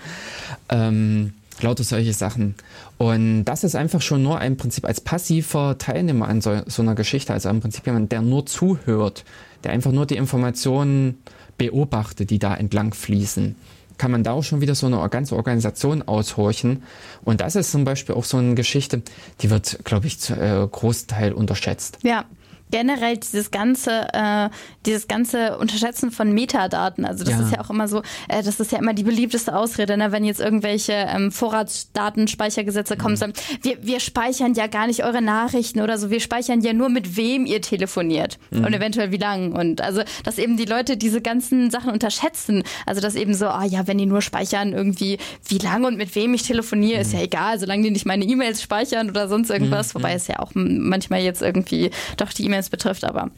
Ähm, 0.69 1.33
lauter 1.61 1.83
solche 1.83 2.13
Sachen. 2.13 2.55
Und 2.97 3.45
das 3.45 3.65
ist 3.65 3.75
einfach 3.75 4.01
schon 4.01 4.23
nur 4.23 4.41
im 4.41 4.57
Prinzip 4.57 4.85
als 4.85 5.01
passiver 5.01 5.79
Teilnehmer 5.79 6.29
an 6.29 6.41
so, 6.41 6.63
so 6.67 6.83
einer 6.83 6.95
Geschichte, 6.95 7.33
also 7.33 7.49
im 7.49 7.61
Prinzip 7.61 7.87
jemand, 7.87 8.13
der 8.13 8.23
nur 8.23 8.47
zuhört, 8.47 9.25
der 9.65 9.73
einfach 9.73 9.93
nur 9.93 10.07
die 10.07 10.17
Informationen 10.17 11.19
beobachtet, 11.59 12.31
die 12.31 12.39
da 12.39 12.55
entlang 12.55 12.95
fließen 12.95 13.57
kann 13.99 14.11
man 14.11 14.25
da 14.25 14.33
auch 14.33 14.43
schon 14.43 14.61
wieder 14.61 14.75
so 14.75 14.87
eine 14.87 15.09
ganze 15.09 15.37
Organisation 15.37 16.03
aushorchen. 16.03 16.83
Und 17.25 17.41
das 17.41 17.57
ist 17.57 17.71
zum 17.71 17.85
Beispiel 17.85 18.15
auch 18.15 18.25
so 18.25 18.37
eine 18.39 18.55
Geschichte, 18.55 19.03
die 19.41 19.51
wird, 19.51 19.79
glaube 19.85 20.07
ich, 20.07 20.19
zu 20.19 20.35
äh, 20.35 20.67
Großteil 20.71 21.33
unterschätzt. 21.33 21.99
Ja. 22.03 22.25
Generell 22.71 23.17
dieses 23.19 23.51
ganze, 23.51 24.09
äh, 24.13 24.49
dieses 24.87 25.07
ganze 25.07 25.59
Unterschätzen 25.59 26.11
von 26.11 26.33
Metadaten. 26.33 27.05
Also 27.05 27.25
das 27.25 27.35
Ja. 27.35 27.41
ist 27.41 27.53
ja 27.53 27.61
auch 27.61 27.71
immer 27.71 27.87
so, 27.89 28.03
äh, 28.29 28.43
das 28.43 28.59
ist 28.59 28.73
ja 28.73 28.79
immer 28.79 28.95
die 28.95 29.05
beliebteste 29.05 29.55
Ausrede, 29.57 29.97
ne? 29.97 30.11
wenn 30.13 30.25
jetzt 30.25 30.41
irgendwelche 30.41 30.93
ähm, 30.93 31.31
Vorratsdatenspeichergesetze 31.31 32.97
kommen, 32.97 33.17
sagen, 33.17 33.33
wir, 33.63 33.77
wir 33.83 34.01
speichern 34.01 34.55
ja 34.55 34.67
gar 34.67 34.87
nicht 34.87 35.05
eure 35.05 35.23
Nachrichten 35.23 35.81
oder 35.81 35.99
so, 35.99 36.11
wir 36.11 36.21
speichern 36.21 36.61
ja 36.61 36.73
nur 36.73 36.89
mit 36.89 37.17
wem 37.17 37.47
ihr 37.47 37.61
telefoniert 37.63 38.39
und 38.51 38.73
eventuell 38.75 39.11
wie 39.13 39.17
lang. 39.19 39.53
Und 39.53 39.81
also, 39.81 40.03
dass 40.25 40.39
eben 40.39 40.57
die 40.57 40.65
Leute 40.65 40.97
diese 40.97 41.21
ganzen 41.21 41.71
Sachen 41.71 41.91
unterschätzen. 41.91 42.63
Also 42.87 43.01
dass 43.01 43.15
eben 43.15 43.35
so, 43.35 43.47
ah 43.47 43.65
ja, 43.65 43.87
wenn 43.87 43.99
die 43.99 44.07
nur 44.07 44.23
speichern 44.23 44.73
irgendwie, 44.73 45.19
wie 45.49 45.59
lang 45.59 45.85
und 45.85 45.97
mit 45.97 46.15
wem 46.15 46.35
ich 46.35 46.43
telefoniere, 46.43 47.01
ist 47.01 47.13
ja 47.13 47.21
egal, 47.21 47.59
solange 47.59 47.83
die 47.85 47.91
nicht 47.91 48.07
meine 48.07 48.25
E-Mails 48.25 48.63
speichern 48.63 49.11
oder 49.11 49.29
sonst 49.29 49.51
irgendwas, 49.51 49.95
wobei 49.95 50.15
es 50.15 50.27
ja 50.29 50.39
auch 50.41 50.51
manchmal 50.55 51.21
jetzt 51.21 51.43
irgendwie 51.43 51.91
doch 52.17 52.33
die 52.33 52.45
E-Mails 52.47 52.54
betrifft, 52.71 53.05
aber 53.05 53.31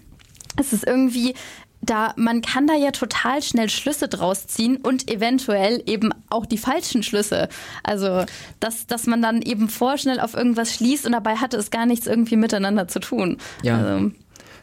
es 0.58 0.72
ist 0.72 0.86
irgendwie 0.86 1.34
da 1.82 2.12
man 2.16 2.42
kann 2.42 2.66
da 2.66 2.74
ja 2.74 2.90
total 2.90 3.42
schnell 3.42 3.68
Schlüsse 3.68 4.08
draus 4.08 4.46
ziehen 4.46 4.76
und 4.76 5.10
eventuell 5.10 5.82
eben 5.86 6.10
auch 6.28 6.46
die 6.46 6.58
falschen 6.58 7.02
Schlüsse. 7.02 7.48
Also, 7.82 8.24
dass, 8.60 8.86
dass 8.86 9.06
man 9.06 9.22
dann 9.22 9.42
eben 9.42 9.68
vorschnell 9.68 10.20
auf 10.20 10.34
irgendwas 10.34 10.74
schließt 10.74 11.06
und 11.06 11.12
dabei 11.12 11.36
hatte 11.36 11.56
es 11.56 11.70
gar 11.70 11.86
nichts 11.86 12.06
irgendwie 12.06 12.36
miteinander 12.36 12.88
zu 12.88 12.98
tun. 13.00 13.38
Ja. 13.62 13.78
Also, 13.78 14.10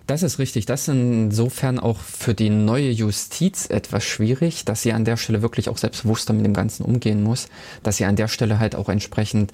Das 0.08 0.24
ist 0.24 0.40
richtig. 0.40 0.66
Das 0.66 0.82
ist 0.82 0.88
insofern 0.90 1.80
auch 1.80 2.00
für 2.00 2.34
die 2.34 2.50
neue 2.50 2.90
Justiz 2.90 3.68
etwas 3.70 4.04
schwierig, 4.04 4.66
dass 4.66 4.82
sie 4.82 4.92
an 4.94 5.06
der 5.06 5.18
Stelle 5.18 5.42
wirklich 5.42 5.70
auch 5.70 5.78
selbstbewusster 5.78 6.34
mit 6.34 6.46
dem 6.46 6.54
Ganzen 6.54 6.84
umgehen 6.84 7.24
muss, 7.24 7.48
dass 7.84 7.98
sie 7.98 8.06
an 8.06 8.16
der 8.16 8.28
Stelle 8.28 8.60
halt 8.60 8.76
auch 8.76 8.90
entsprechend 8.90 9.52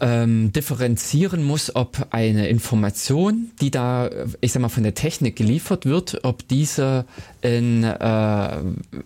ähm, 0.00 0.52
differenzieren 0.52 1.44
muss, 1.44 1.74
ob 1.74 2.08
eine 2.10 2.48
Information, 2.48 3.52
die 3.60 3.70
da, 3.70 4.10
ich 4.40 4.52
sag 4.52 4.60
mal, 4.60 4.68
von 4.68 4.82
der 4.82 4.94
Technik 4.94 5.36
geliefert 5.36 5.86
wird, 5.86 6.20
ob 6.24 6.46
diese 6.48 7.04
in, 7.44 7.84
äh, 7.84 7.98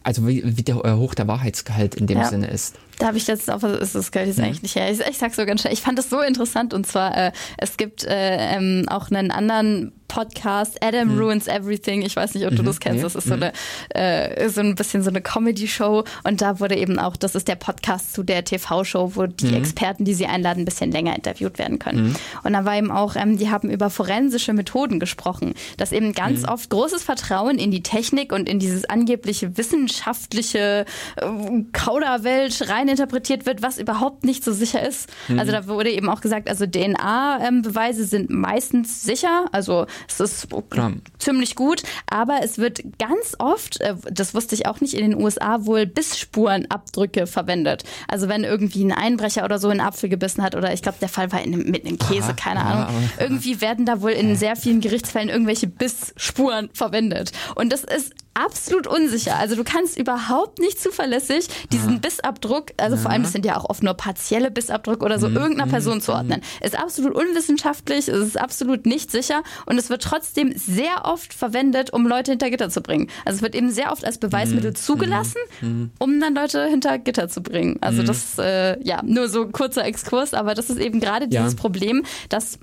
also 0.03 0.27
wie, 0.27 0.43
wie 0.45 0.63
der, 0.63 0.77
äh, 0.85 0.93
hoch 0.93 1.15
der 1.15 1.27
Wahrheitsgehalt 1.27 1.97
in 1.97 2.07
dem 2.07 2.19
Ja. 2.19 2.25
Sinne 2.25 2.49
ist. 2.49 2.77
Da 2.99 3.09
habe 3.09 3.17
ich 3.17 3.27
letztens 3.27 3.65
auch, 3.65 3.69
ist 3.69 3.95
das 3.95 4.11
Geld 4.11 4.29
jetzt 4.29 4.41
eigentlich 4.41 4.63
nicht 4.63 4.77
her. 4.77 4.91
Ich, 4.91 5.01
ich 5.01 5.19
sag's 5.19 5.37
so 5.37 5.45
ganz 5.45 5.61
schnell. 5.61 5.73
Ich 5.73 5.83
fand 5.83 5.99
das 5.99 6.09
so 6.09 6.21
interessant 6.21 6.73
und 6.73 6.87
zwar, 6.87 7.17
äh, 7.17 7.33
es 7.57 7.77
gibt 7.77 8.05
äh, 8.05 8.57
ähm, 8.57 8.85
auch 8.89 9.11
einen 9.11 9.31
anderen 9.31 9.93
Podcast 10.09 10.83
Adam 10.83 11.15
mhm. 11.15 11.21
Ruins 11.21 11.47
Everything. 11.47 12.03
Ich 12.03 12.17
weiß 12.17 12.35
nicht, 12.35 12.47
ob 12.47 12.57
du 12.57 12.63
mhm. 12.63 12.67
das 12.67 12.81
kennst. 12.81 13.05
Das 13.05 13.15
ist 13.15 13.29
so, 13.29 13.37
mhm. 13.37 13.45
eine, 13.45 13.53
äh, 13.91 14.49
so 14.49 14.61
ein 14.63 14.75
bisschen 14.75 15.03
so 15.03 15.11
eine 15.11 15.21
Comedy-Show. 15.21 16.05
Und 16.25 16.41
da 16.41 16.59
wurde 16.61 16.77
eben 16.77 16.99
auch, 16.99 17.17
das 17.17 17.35
ist 17.35 17.47
der 17.47 17.57
Podcast 17.57 18.15
zu 18.15 18.23
der 18.23 18.43
TV-Show, 18.45 19.13
wo 19.15 19.27
die 19.27 19.49
mhm. 19.49 19.55
Experten, 19.55 20.05
die 20.05 20.15
sie 20.15 20.27
einladen, 20.27 20.63
ein 20.63 20.65
bisschen 20.65 20.91
länger 20.91 21.15
interviewt 21.15 21.59
werden 21.59 21.79
können. 21.79 22.09
Mhm. 22.09 22.17
Und 22.43 22.53
da 22.55 22.65
war 22.65 22.77
eben 22.77 22.91
auch, 22.91 23.17
ähm, 23.17 23.37
die 23.37 23.51
haben 23.51 23.71
über 23.71 23.91
forensische 23.91 24.55
Methoden 24.55 24.99
gesprochen, 24.99 25.55
dass 25.77 25.93
eben 25.93 26.15
ganz 26.15 26.43
mhm. 26.43 26.49
oft 26.49 26.71
großes 26.71 27.03
Vertrauen 27.03 27.59
in 27.59 27.71
die 27.71 27.83
Technik 27.83 28.28
und 28.33 28.49
in 28.49 28.59
dieses 28.59 28.85
angebliche 28.85 29.57
wissenschaftliche 29.57 30.85
äh, 31.17 31.27
Kauderwelt 31.73 32.69
reininterpretiert 32.69 33.47
wird, 33.47 33.63
was 33.63 33.79
überhaupt 33.79 34.25
nicht 34.25 34.45
so 34.45 34.53
sicher 34.53 34.87
ist. 34.87 35.11
Also 35.37 35.53
da 35.53 35.67
wurde 35.67 35.91
eben 35.91 36.09
auch 36.09 36.21
gesagt, 36.21 36.49
also 36.49 36.67
DNA-Beweise 36.67 38.03
ähm, 38.03 38.07
sind 38.07 38.31
meistens 38.31 39.03
sicher. 39.03 39.47
Also 39.53 39.87
es 40.09 40.21
ist 40.21 40.49
Klar. 40.71 40.93
ziemlich 41.19 41.55
gut, 41.55 41.83
aber 42.11 42.41
es 42.43 42.59
wird 42.59 42.83
ganz 42.99 43.37
oft, 43.39 43.81
äh, 43.81 43.95
das 44.11 44.35
wusste 44.35 44.55
ich 44.55 44.67
auch 44.67 44.81
nicht, 44.81 44.95
in 44.95 45.11
den 45.11 45.21
USA 45.21 45.67
wohl 45.67 45.87
Bissspurenabdrücke 45.87 47.27
verwendet. 47.27 47.85
Also 48.09 48.29
wenn 48.29 48.45
irgendwie 48.45 48.85
ein 48.85 48.93
Einbrecher 48.93 49.45
oder 49.45 49.59
so 49.59 49.69
einen 49.69 49.81
Apfel 49.81 50.09
gebissen 50.09 50.43
hat 50.43 50.55
oder 50.55 50.73
ich 50.73 50.83
glaube, 50.83 50.99
der 51.01 51.09
Fall 51.09 51.33
war 51.33 51.43
in, 51.43 51.71
mit 51.71 51.87
einem 51.87 51.99
Käse, 51.99 52.35
keine 52.35 52.61
Ahnung. 52.61 53.11
Irgendwie 53.19 53.61
werden 53.61 53.87
da 53.87 54.03
wohl 54.03 54.13
in 54.13 54.37
sehr 54.37 54.57
vielen 54.57 54.81
Gerichtsfällen 54.81 55.29
irgendwelche 55.29 55.67
Bissspuren 55.67 56.71
verwendet. 56.73 57.33
Und 57.55 57.73
das 57.73 57.85
ist 57.85 58.13
absolut 58.39 58.87
unsicher. 58.87 59.37
Also 59.37 59.57
du 59.57 59.65
kannst 59.65 59.99
überhaupt 59.99 60.59
nicht 60.61 60.81
zuverlässig 60.81 61.49
diesen 61.73 61.95
ja. 61.95 61.99
Bissabdruck, 61.99 62.73
also 62.77 62.97
ja. 62.97 63.03
vor 63.03 63.11
allem 63.11 63.23
das 63.23 63.33
sind 63.33 63.45
ja 63.45 63.57
auch 63.57 63.69
oft 63.69 63.83
nur 63.83 63.95
partielle 63.95 64.51
Bissabdrücke 64.51 65.05
oder 65.05 65.19
so, 65.19 65.29
mhm. 65.29 65.37
irgendeiner 65.37 65.67
mhm. 65.67 65.71
Person 65.71 66.01
zuordnen. 66.01 66.41
Mhm. 66.41 66.67
Ist 66.67 66.79
absolut 66.79 67.15
unwissenschaftlich, 67.15 68.09
es 68.09 68.09
ist 68.09 68.39
absolut 68.39 68.87
nicht 68.87 69.11
sicher 69.11 69.43
und 69.67 69.77
es 69.77 69.91
wird 69.91 70.03
trotzdem 70.03 70.53
sehr 70.55 71.05
oft 71.05 71.35
verwendet, 71.35 71.93
um 71.93 72.07
Leute 72.07 72.33
hinter 72.33 72.51
Gitter 72.51 72.71
zu 72.71 72.81
bringen. 72.81 73.09
Also 73.25 73.39
es 73.39 73.43
wird 73.43 73.55
eben 73.55 73.71
sehr 73.71 73.91
oft 73.93 74.05
als 74.05 74.19
Beweismittel 74.19 74.71
mhm. 74.71 74.77
zugelassen, 74.77 75.41
mhm. 75.61 75.91
um 75.99 76.21
dann 76.21 76.35
Leute 76.35 76.67
hinter 76.67 76.99
Gitter 76.99 77.29
zu 77.29 77.43
bringen. 77.43 77.79
Also 77.81 78.03
mhm. 78.03 78.07
das, 78.07 78.39
äh, 78.39 78.81
ja, 78.83 79.03
nur 79.03 79.29
so 79.29 79.49
kurzer 79.49 79.85
Exkurs, 79.85 80.33
aber 80.35 80.55
das 80.55 80.71
ist 80.71 80.79
eben 80.79 81.01
gerade 81.01 81.27
dieses 81.27 81.55
ja. 81.55 81.59
Problem, 81.59 82.05
dass 82.29 82.59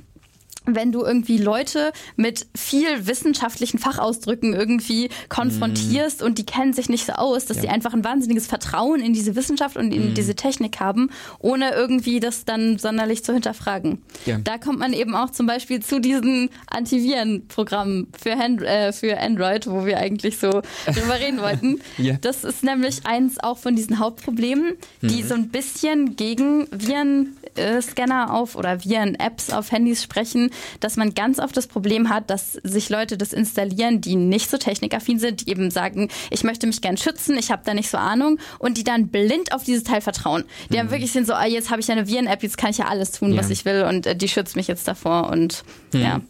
wenn 0.66 0.91
du 0.91 1.03
irgendwie 1.03 1.38
Leute 1.38 1.91
mit 2.16 2.47
viel 2.55 3.07
wissenschaftlichen 3.07 3.80
Fachausdrücken 3.80 4.53
irgendwie 4.53 5.09
konfrontierst 5.30 6.22
mm. 6.22 6.26
und 6.26 6.38
die 6.38 6.45
kennen 6.45 6.74
sich 6.74 6.89
nicht 6.89 7.05
so 7.05 7.13
aus, 7.13 7.45
dass 7.45 7.57
ja. 7.57 7.63
sie 7.63 7.70
einfach 7.70 7.93
ein 7.93 8.03
wahnsinniges 8.03 8.47
Vertrauen 8.47 9.01
in 9.01 9.13
diese 9.13 9.36
Wissenschaft 9.36 9.78
und 9.78 9.93
in 9.93 10.11
mm. 10.11 10.13
diese 10.16 10.36
Technik 10.36 10.80
haben, 10.80 11.09
ohne 11.39 11.74
irgendwie 11.74 12.20
das 12.20 12.45
dann 12.45 12.78
sonderlich 12.78 13.24
zu 13.24 13.34
hinterfragen. 13.34 14.01
Ja. 14.26 14.38
Da 14.43 14.57
kommt 14.57 14.80
man 14.80 14.93
eben 14.93 15.16
auch 15.16 15.30
zum 15.30 15.47
Beispiel 15.47 15.82
zu 15.82 15.99
diesen 15.99 16.49
Antivirenprogrammen 16.68 18.07
für, 18.20 18.38
Hand, 18.38 18.61
äh, 18.61 18.91
für 18.91 19.20
Android, 19.20 19.68
wo 19.68 19.86
wir 19.86 19.97
eigentlich 19.97 20.38
so 20.38 20.61
drüber 20.86 21.20
reden 21.20 21.41
wollten. 21.41 21.80
ja. 21.97 22.16
Das 22.22 22.43
ist 22.43 22.63
nämlich 22.63 23.05
eins 23.05 23.39
auch 23.39 23.57
von 23.57 23.76
diesen 23.76 23.99
Hauptproblemen, 23.99 24.74
die 25.01 25.24
mhm. 25.24 25.28
so 25.28 25.34
ein 25.36 25.49
bisschen 25.49 26.16
gegen 26.16 26.68
Virenscanner 26.72 28.34
auf 28.34 28.55
oder 28.55 28.84
Viren-Apps 28.84 29.51
auf 29.51 29.72
Handys 29.72 30.03
sprechen, 30.03 30.51
dass 30.80 30.97
man 30.97 31.14
ganz 31.14 31.39
oft 31.39 31.56
das 31.56 31.68
Problem 31.68 32.10
hat, 32.10 32.30
dass 32.30 32.53
sich 32.64 32.89
Leute 32.89 33.18
das 33.18 33.34
installieren, 33.34 34.01
die 34.01 34.16
nicht 34.16 34.49
so 34.49 34.58
technikaffin 34.58 35.20
sind, 35.20 35.41
die 35.41 35.51
eben 35.51 35.72
sagen, 35.72 36.10
ich 36.32 36.43
möchte 36.43 36.68
mich 36.68 36.82
gern 36.82 36.97
schützen, 36.97 37.38
ich 37.38 37.51
habe 37.51 37.62
da 37.66 37.74
nicht 37.74 37.89
so 37.89 37.97
Ahnung 37.97 38.39
und 38.60 38.78
die 38.78 38.84
dann 38.84 39.08
blind 39.08 39.53
auf 39.53 39.64
dieses 39.64 39.84
Teil 39.84 40.01
vertrauen. 40.01 40.43
Die 40.70 40.76
mhm. 40.76 40.80
haben 40.80 40.91
wirklich 40.91 41.12
sind 41.12 41.28
so, 41.28 41.34
ah, 41.34 41.45
jetzt 41.45 41.70
habe 41.70 41.82
ich 41.82 41.88
ja 41.88 41.95
eine 41.95 42.08
Viren-App, 42.08 42.43
jetzt 42.43 42.58
kann 42.58 42.72
ich 42.72 42.78
ja 42.78 42.86
alles 42.86 43.12
tun, 43.12 43.32
ja. 43.34 43.39
was 43.39 43.49
ich 43.49 43.66
will 43.66 43.84
und 43.84 44.06
äh, 44.06 44.16
die 44.16 44.28
schützt 44.28 44.56
mich 44.56 44.68
jetzt 44.68 44.88
davor 44.88 45.30
und 45.30 45.64
mhm. 45.93 46.01
ja. 46.01 46.22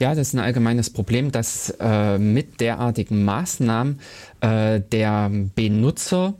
Ja, 0.00 0.14
das 0.14 0.28
ist 0.28 0.34
ein 0.34 0.40
allgemeines 0.40 0.90
Problem, 0.90 1.30
dass 1.30 1.70
äh, 1.80 2.18
mit 2.18 2.60
derartigen 2.60 3.24
Maßnahmen 3.24 4.00
äh, 4.40 4.80
der 4.80 5.30
Benutzer 5.54 6.34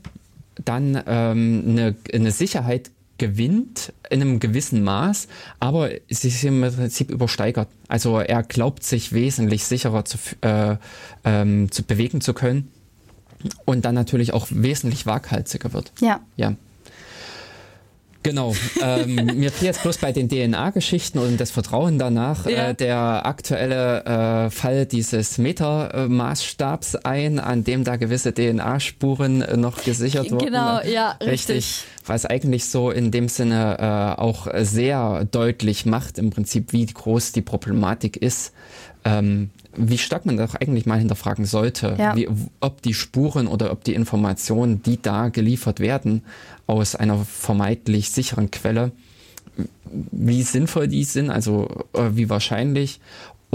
dann 0.63 1.01
ähm, 1.07 1.63
eine, 1.67 1.95
eine 2.13 2.31
Sicherheit 2.31 2.91
gewinnt 3.17 3.93
in 4.09 4.21
einem 4.21 4.39
gewissen 4.39 4.83
Maß, 4.83 5.27
aber 5.59 5.89
sie 6.09 6.27
ist 6.27 6.43
im 6.43 6.61
Prinzip 6.61 7.09
übersteigert. 7.11 7.67
Also 7.87 8.19
er 8.19 8.43
glaubt 8.43 8.83
sich 8.83 9.13
wesentlich 9.13 9.65
sicherer 9.65 10.05
zu, 10.05 10.17
äh, 10.41 10.77
ähm, 11.23 11.71
zu 11.71 11.83
bewegen 11.83 12.21
zu 12.21 12.33
können 12.33 12.71
und 13.65 13.85
dann 13.85 13.95
natürlich 13.95 14.33
auch 14.33 14.47
wesentlich 14.49 15.05
waghalsiger 15.05 15.73
wird. 15.73 15.91
Ja. 15.99 16.21
Ja. 16.35 16.55
Genau. 18.25 18.55
Ähm, 18.81 19.15
mir 19.35 19.51
fiel 19.51 19.67
jetzt 19.67 19.83
bloß 19.83 19.99
bei 19.99 20.11
den 20.11 20.27
DNA-Geschichten 20.27 21.19
und 21.19 21.39
das 21.39 21.51
Vertrauen 21.51 21.99
danach 21.99 22.45
ja. 22.45 22.69
äh, 22.69 22.75
der 22.75 23.25
aktuelle 23.25 24.03
äh, 24.05 24.49
Fall 24.49 24.85
dieses 24.85 25.37
Metermaßstabs 25.37 26.95
ein, 26.97 27.39
an 27.39 27.63
dem 27.63 27.83
da 27.83 27.95
gewisse 27.95 28.33
DNA-Spuren 28.33 29.41
äh, 29.41 29.57
noch 29.57 29.83
gesichert 29.83 30.31
wurden. 30.31 30.45
Genau, 30.45 30.81
ja, 30.81 31.11
richtig. 31.21 31.55
richtig. 31.57 31.83
Was 32.05 32.25
eigentlich 32.25 32.65
so 32.65 32.91
in 32.91 33.11
dem 33.11 33.29
Sinne 33.29 33.77
äh, 33.79 34.21
auch 34.21 34.47
sehr 34.61 35.25
deutlich 35.25 35.85
macht, 35.85 36.17
im 36.17 36.31
Prinzip, 36.31 36.73
wie 36.73 36.85
groß 36.85 37.31
die 37.31 37.41
Problematik 37.41 38.17
ist. 38.17 38.53
Ähm, 39.03 39.51
wie 39.77 39.97
stark 39.97 40.25
man 40.25 40.37
doch 40.37 40.55
eigentlich 40.55 40.85
mal 40.85 40.99
hinterfragen 40.99 41.45
sollte, 41.45 41.95
ja. 41.97 42.15
wie, 42.15 42.27
ob 42.59 42.81
die 42.81 42.93
Spuren 42.93 43.47
oder 43.47 43.71
ob 43.71 43.83
die 43.83 43.93
Informationen, 43.93 44.81
die 44.83 45.01
da 45.01 45.29
geliefert 45.29 45.79
werden, 45.79 46.23
aus 46.67 46.95
einer 46.95 47.17
vermeintlich 47.25 48.11
sicheren 48.11 48.51
Quelle, 48.51 48.91
wie 49.85 50.43
sinnvoll 50.43 50.87
die 50.87 51.03
sind, 51.03 51.29
also 51.29 51.67
äh, 51.93 52.09
wie 52.13 52.29
wahrscheinlich 52.29 52.99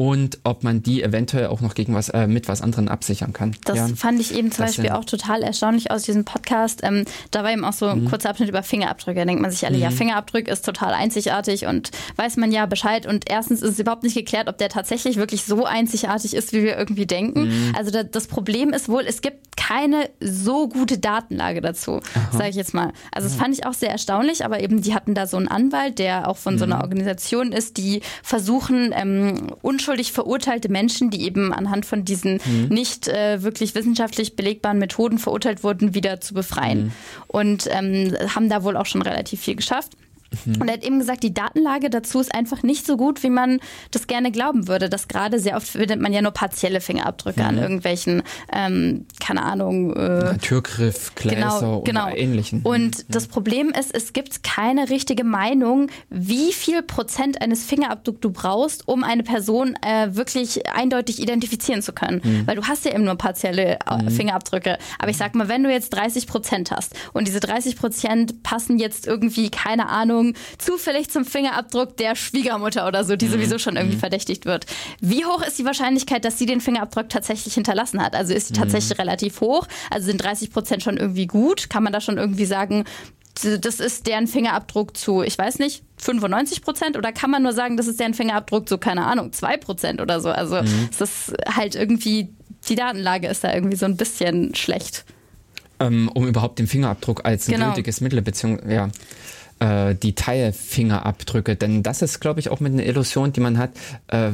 und 0.00 0.38
ob 0.44 0.64
man 0.64 0.82
die 0.82 1.02
eventuell 1.02 1.48
auch 1.48 1.60
noch 1.60 1.74
gegen 1.74 1.92
was 1.92 2.08
äh, 2.08 2.26
mit 2.26 2.48
was 2.48 2.62
anderen 2.62 2.88
absichern 2.88 3.34
kann. 3.34 3.54
Das 3.66 3.76
ja, 3.76 3.88
fand 3.88 4.18
ich 4.18 4.34
eben 4.34 4.50
zum 4.50 4.64
Beispiel 4.64 4.88
auch 4.88 5.04
total 5.04 5.42
erstaunlich 5.42 5.90
aus 5.90 6.04
diesem 6.04 6.24
Podcast. 6.24 6.80
Ähm, 6.82 7.04
da 7.30 7.44
war 7.44 7.52
eben 7.52 7.66
auch 7.66 7.74
so 7.74 7.84
ein 7.84 8.04
mhm. 8.04 8.08
kurzer 8.08 8.30
Abschnitt 8.30 8.48
über 8.48 8.62
Fingerabdrücke. 8.62 9.18
Da 9.18 9.26
denkt 9.26 9.42
man 9.42 9.50
sich 9.50 9.66
alle, 9.66 9.76
mhm. 9.76 9.82
ja, 9.82 9.90
Fingerabdruck 9.90 10.48
ist 10.48 10.64
total 10.64 10.94
einzigartig 10.94 11.66
und 11.66 11.90
weiß 12.16 12.38
man 12.38 12.50
ja 12.50 12.64
Bescheid. 12.64 13.04
Und 13.04 13.28
erstens 13.28 13.60
ist 13.60 13.72
es 13.72 13.78
überhaupt 13.78 14.02
nicht 14.02 14.14
geklärt, 14.14 14.48
ob 14.48 14.56
der 14.56 14.70
tatsächlich 14.70 15.16
wirklich 15.16 15.44
so 15.44 15.66
einzigartig 15.66 16.32
ist, 16.32 16.54
wie 16.54 16.62
wir 16.62 16.78
irgendwie 16.78 17.04
denken. 17.04 17.48
Mhm. 17.48 17.74
Also 17.76 17.90
da, 17.90 18.02
das 18.02 18.26
Problem 18.26 18.72
ist 18.72 18.88
wohl, 18.88 19.02
es 19.06 19.20
gibt 19.20 19.54
keine 19.58 20.08
so 20.18 20.66
gute 20.70 20.96
Datenlage 20.96 21.60
dazu, 21.60 22.00
sage 22.32 22.48
ich 22.48 22.56
jetzt 22.56 22.72
mal. 22.72 22.92
Also 23.12 23.28
das 23.28 23.36
fand 23.36 23.52
ich 23.52 23.66
auch 23.66 23.74
sehr 23.74 23.90
erstaunlich, 23.90 24.46
aber 24.46 24.60
eben 24.60 24.80
die 24.80 24.94
hatten 24.94 25.14
da 25.14 25.26
so 25.26 25.36
einen 25.36 25.48
Anwalt, 25.48 25.98
der 25.98 26.26
auch 26.26 26.38
von 26.38 26.56
so 26.56 26.64
einer 26.64 26.76
mhm. 26.76 26.82
Organisation 26.82 27.52
ist, 27.52 27.76
die 27.76 28.00
versuchen, 28.22 28.94
ähm, 28.96 29.52
unschuldig 29.60 29.89
unschuldig 29.90 30.12
verurteilte 30.12 30.68
Menschen, 30.68 31.10
die 31.10 31.22
eben 31.22 31.52
anhand 31.52 31.84
von 31.84 32.04
diesen 32.04 32.40
mhm. 32.44 32.68
nicht 32.68 33.08
äh, 33.08 33.42
wirklich 33.42 33.74
wissenschaftlich 33.74 34.36
belegbaren 34.36 34.78
Methoden 34.78 35.18
verurteilt 35.18 35.64
wurden, 35.64 35.94
wieder 35.94 36.20
zu 36.20 36.34
befreien. 36.34 36.84
Mhm. 36.84 36.92
Und 37.26 37.68
ähm, 37.70 38.16
haben 38.34 38.48
da 38.48 38.62
wohl 38.62 38.76
auch 38.76 38.86
schon 38.86 39.02
relativ 39.02 39.40
viel 39.40 39.56
geschafft. 39.56 39.92
Mhm. 40.44 40.60
Und 40.60 40.68
er 40.68 40.74
hat 40.74 40.84
eben 40.84 40.98
gesagt, 40.98 41.22
die 41.22 41.34
Datenlage 41.34 41.90
dazu 41.90 42.20
ist 42.20 42.34
einfach 42.34 42.62
nicht 42.62 42.86
so 42.86 42.96
gut, 42.96 43.22
wie 43.22 43.30
man 43.30 43.60
das 43.90 44.06
gerne 44.06 44.30
glauben 44.30 44.68
würde. 44.68 44.88
Dass 44.88 45.08
gerade 45.08 45.38
sehr 45.38 45.56
oft 45.56 45.68
findet 45.68 46.00
man 46.00 46.12
ja 46.12 46.22
nur 46.22 46.32
partielle 46.32 46.80
Fingerabdrücke 46.80 47.40
mhm. 47.40 47.46
an 47.46 47.58
irgendwelchen, 47.58 48.22
ähm, 48.52 49.06
keine 49.18 49.42
Ahnung, 49.42 49.94
äh, 49.94 50.38
Türgriff, 50.38 51.14
Gläser 51.14 51.36
genau, 51.36 51.80
genau. 51.82 52.06
oder 52.06 52.18
ähnlichen. 52.18 52.62
Und 52.62 52.98
mhm. 52.98 53.04
das 53.08 53.26
Problem 53.26 53.70
ist, 53.78 53.94
es 53.94 54.12
gibt 54.12 54.42
keine 54.42 54.90
richtige 54.90 55.24
Meinung, 55.24 55.88
wie 56.08 56.52
viel 56.52 56.82
Prozent 56.82 57.42
eines 57.42 57.64
Fingerabdrucks 57.64 58.20
du 58.20 58.30
brauchst, 58.30 58.88
um 58.88 59.04
eine 59.04 59.22
Person 59.22 59.76
äh, 59.82 60.14
wirklich 60.14 60.66
eindeutig 60.72 61.20
identifizieren 61.20 61.82
zu 61.82 61.92
können. 61.92 62.20
Mhm. 62.22 62.46
Weil 62.46 62.56
du 62.56 62.66
hast 62.66 62.84
ja 62.84 62.92
eben 62.92 63.04
nur 63.04 63.16
partielle 63.16 63.78
äh, 63.86 64.02
mhm. 64.02 64.10
Fingerabdrücke. 64.10 64.78
Aber 64.98 65.10
ich 65.10 65.16
sag 65.16 65.34
mal, 65.34 65.48
wenn 65.48 65.62
du 65.62 65.70
jetzt 65.70 65.90
30 65.90 66.26
Prozent 66.26 66.70
hast 66.70 66.94
und 67.12 67.26
diese 67.26 67.40
30 67.40 67.76
Prozent 67.76 68.42
passen 68.42 68.78
jetzt 68.78 69.06
irgendwie, 69.06 69.50
keine 69.50 69.88
Ahnung, 69.88 70.19
Ahnung, 70.20 70.34
zufällig 70.58 71.10
zum 71.10 71.24
Fingerabdruck 71.24 71.96
der 71.96 72.14
Schwiegermutter 72.14 72.86
oder 72.86 73.04
so, 73.04 73.16
die 73.16 73.26
mhm. 73.26 73.32
sowieso 73.32 73.58
schon 73.58 73.76
irgendwie 73.76 73.96
mhm. 73.96 74.00
verdächtigt 74.00 74.44
wird. 74.44 74.66
Wie 75.00 75.24
hoch 75.24 75.42
ist 75.42 75.58
die 75.58 75.64
Wahrscheinlichkeit, 75.64 76.24
dass 76.24 76.38
sie 76.38 76.46
den 76.46 76.60
Fingerabdruck 76.60 77.08
tatsächlich 77.08 77.54
hinterlassen 77.54 78.02
hat? 78.02 78.14
Also 78.14 78.34
ist 78.34 78.48
sie 78.48 78.54
tatsächlich 78.54 78.96
mhm. 78.96 79.02
relativ 79.02 79.40
hoch? 79.40 79.66
Also 79.90 80.06
sind 80.06 80.22
30 80.22 80.52
Prozent 80.52 80.82
schon 80.82 80.96
irgendwie 80.96 81.26
gut? 81.26 81.70
Kann 81.70 81.82
man 81.82 81.92
da 81.92 82.00
schon 82.00 82.18
irgendwie 82.18 82.44
sagen, 82.44 82.84
das 83.42 83.80
ist 83.80 84.06
deren 84.06 84.26
Fingerabdruck 84.26 84.96
zu, 84.96 85.22
ich 85.22 85.38
weiß 85.38 85.60
nicht, 85.60 85.82
95 85.98 86.62
Prozent? 86.62 86.96
Oder 86.96 87.12
kann 87.12 87.30
man 87.30 87.42
nur 87.42 87.52
sagen, 87.52 87.76
das 87.76 87.86
ist 87.86 87.98
deren 87.98 88.14
Fingerabdruck 88.14 88.68
zu, 88.68 88.78
keine 88.78 89.06
Ahnung, 89.06 89.32
2 89.32 89.56
Prozent 89.56 90.00
oder 90.00 90.20
so? 90.20 90.30
Also 90.30 90.62
mhm. 90.62 90.88
es 90.90 91.00
ist 91.00 91.32
halt 91.46 91.74
irgendwie, 91.74 92.28
die 92.68 92.74
Datenlage 92.74 93.28
ist 93.28 93.44
da 93.44 93.54
irgendwie 93.54 93.76
so 93.76 93.86
ein 93.86 93.96
bisschen 93.96 94.54
schlecht. 94.54 95.04
Ähm, 95.78 96.10
um 96.12 96.26
überhaupt 96.26 96.58
den 96.58 96.66
Fingerabdruck 96.66 97.24
als 97.24 97.46
genau. 97.46 97.66
gültiges 97.66 98.02
Mittel, 98.02 98.20
beziehungsweise, 98.20 98.74
ja 98.74 98.88
äh, 99.60 99.94
die 99.94 100.14
Teilfingerabdrücke. 100.14 101.56
Denn 101.56 101.82
das 101.82 102.02
ist, 102.02 102.20
glaube 102.20 102.40
ich, 102.40 102.50
auch 102.50 102.60
mit 102.60 102.72
einer 102.72 102.84
Illusion, 102.84 103.32
die 103.32 103.40
man 103.40 103.58
hat. 103.58 103.70
Äh, 104.08 104.30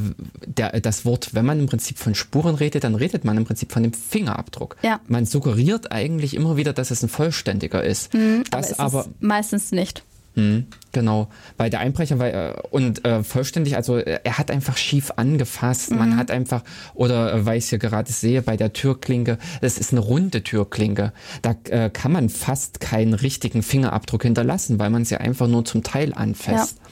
der, 0.46 0.80
das 0.80 1.04
Wort, 1.04 1.34
wenn 1.34 1.44
man 1.44 1.60
im 1.60 1.66
Prinzip 1.66 1.98
von 1.98 2.14
Spuren 2.14 2.54
redet, 2.54 2.84
dann 2.84 2.94
redet 2.94 3.24
man 3.24 3.36
im 3.36 3.44
Prinzip 3.44 3.72
von 3.72 3.82
dem 3.82 3.92
Fingerabdruck. 3.92 4.76
Ja. 4.82 5.00
Man 5.08 5.26
suggeriert 5.26 5.92
eigentlich 5.92 6.34
immer 6.34 6.56
wieder, 6.56 6.72
dass 6.72 6.90
es 6.90 7.02
ein 7.02 7.08
vollständiger 7.08 7.82
ist. 7.82 8.14
Mhm, 8.14 8.44
das 8.50 8.78
aber, 8.78 9.00
aber 9.00 9.08
meistens 9.20 9.72
nicht. 9.72 10.02
Mhm, 10.36 10.66
genau, 10.92 11.28
weil 11.56 11.70
der 11.70 11.80
Einbrecher 11.80 12.18
war 12.18 12.28
äh, 12.28 12.52
und 12.70 13.04
äh, 13.06 13.24
vollständig, 13.24 13.74
also 13.74 13.96
äh, 13.96 14.20
er 14.22 14.36
hat 14.36 14.50
einfach 14.50 14.76
schief 14.76 15.12
angefasst. 15.16 15.90
Mhm. 15.90 15.98
Man 15.98 16.16
hat 16.16 16.30
einfach, 16.30 16.62
oder 16.94 17.32
äh, 17.32 17.46
weil 17.46 17.58
ich 17.58 17.70
hier 17.70 17.78
gerade 17.78 18.12
sehe, 18.12 18.42
bei 18.42 18.58
der 18.58 18.74
Türklinke, 18.74 19.38
das 19.62 19.78
ist 19.78 19.92
eine 19.92 20.00
runde 20.00 20.42
Türklinke. 20.42 21.14
Da 21.40 21.56
äh, 21.70 21.88
kann 21.88 22.12
man 22.12 22.28
fast 22.28 22.80
keinen 22.80 23.14
richtigen 23.14 23.62
Fingerabdruck 23.62 24.24
hinterlassen, 24.24 24.78
weil 24.78 24.90
man 24.90 25.06
sie 25.06 25.16
einfach 25.16 25.48
nur 25.48 25.64
zum 25.64 25.82
Teil 25.82 26.12
anfasst. 26.12 26.76
Ja 26.78 26.86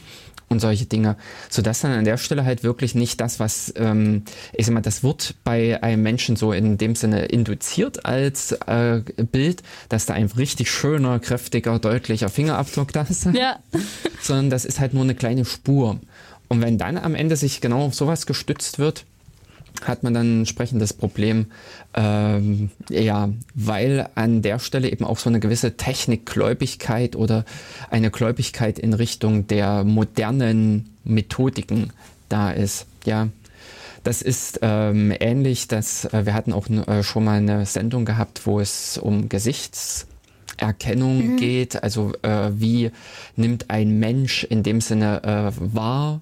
und 0.55 0.61
solche 0.61 0.87
Dinge, 0.87 1.17
sodass 1.51 1.81
dann 1.81 1.93
an 1.93 2.05
der 2.05 2.17
Stelle 2.17 2.45
halt 2.45 2.63
wirklich 2.63 2.95
nicht 2.95 3.21
das, 3.21 3.39
was, 3.41 3.73
ähm, 3.77 4.23
ich 4.53 4.67
sag 4.67 4.75
mal, 4.75 4.81
das 4.81 5.03
wird 5.03 5.35
bei 5.45 5.83
einem 5.83 6.03
Menschen 6.03 6.37
so 6.37 6.53
in 6.53 6.79
dem 6.79 6.95
Sinne 6.95 7.27
induziert 7.27 8.07
als 8.07 8.53
äh, 8.67 9.03
Bild, 9.31 9.63
dass 9.89 10.07
da 10.07 10.15
ein 10.15 10.27
richtig 10.27 10.71
schöner, 10.71 11.19
kräftiger, 11.19 11.79
deutlicher 11.79 12.29
Fingerabdruck 12.29 12.93
da 12.93 13.03
ist, 13.03 13.27
ja. 13.27 13.59
sondern 14.23 14.51
das 14.51 14.65
ist 14.65 14.81
halt 14.81 14.95
nur 14.95 15.05
eine 15.05 15.15
kleine 15.15 15.45
Spur. 15.45 16.01
Und 16.49 16.63
wenn 16.63 16.79
dann 16.79 16.97
am 16.97 17.15
Ende 17.15 17.37
sich 17.37 17.61
genau 17.61 17.87
auf 17.87 17.95
sowas 17.95 18.27
gestützt 18.27 18.79
wird, 18.79 19.05
hat 19.83 20.03
man 20.03 20.15
dann 20.15 20.41
entsprechend 20.41 20.81
das 20.81 20.93
Problem, 20.93 21.47
ähm, 21.95 22.71
ja, 22.89 23.31
weil 23.55 24.09
an 24.15 24.43
der 24.43 24.59
Stelle 24.59 24.91
eben 24.91 25.05
auch 25.05 25.19
so 25.19 25.29
eine 25.29 25.41
gewisse 25.41 25.77
Technikgläubigkeit 25.77 27.17
oder 27.17 27.45
eine 27.91 28.11
Gläubigkeit 28.11 28.79
in 28.79 28.93
Richtung 28.93 29.47
der 29.47 29.85
modernen 29.85 30.91
Methodiken 31.05 31.93
da 32.29 32.51
ist. 32.51 32.87
Ja, 33.05 33.29
das 34.05 34.23
ist 34.23 34.61
ähm, 34.63 35.13
ähnlich, 35.19 35.67
dass 35.67 36.05
äh, 36.07 36.27
wir 36.27 36.35
hatten 36.35 36.53
auch 36.53 36.69
äh, 36.69 37.03
schon 37.03 37.25
mal 37.25 37.39
eine 37.39 37.67
Sendung 37.67 38.05
gehabt, 38.05 38.47
wo 38.47 38.61
es 38.61 38.99
um 38.99 39.29
Gesichtserkennung 39.29 41.33
mhm. 41.33 41.37
geht. 41.39 41.83
Also 41.83 42.13
äh, 42.23 42.51
wie 42.53 42.93
nimmt 43.35 43.71
ein 43.71 43.99
Mensch 43.99 44.45
in 44.45 44.63
dem 44.63 44.81
Sinne 44.81 45.23
äh, 45.25 45.75
wahr, 45.75 46.21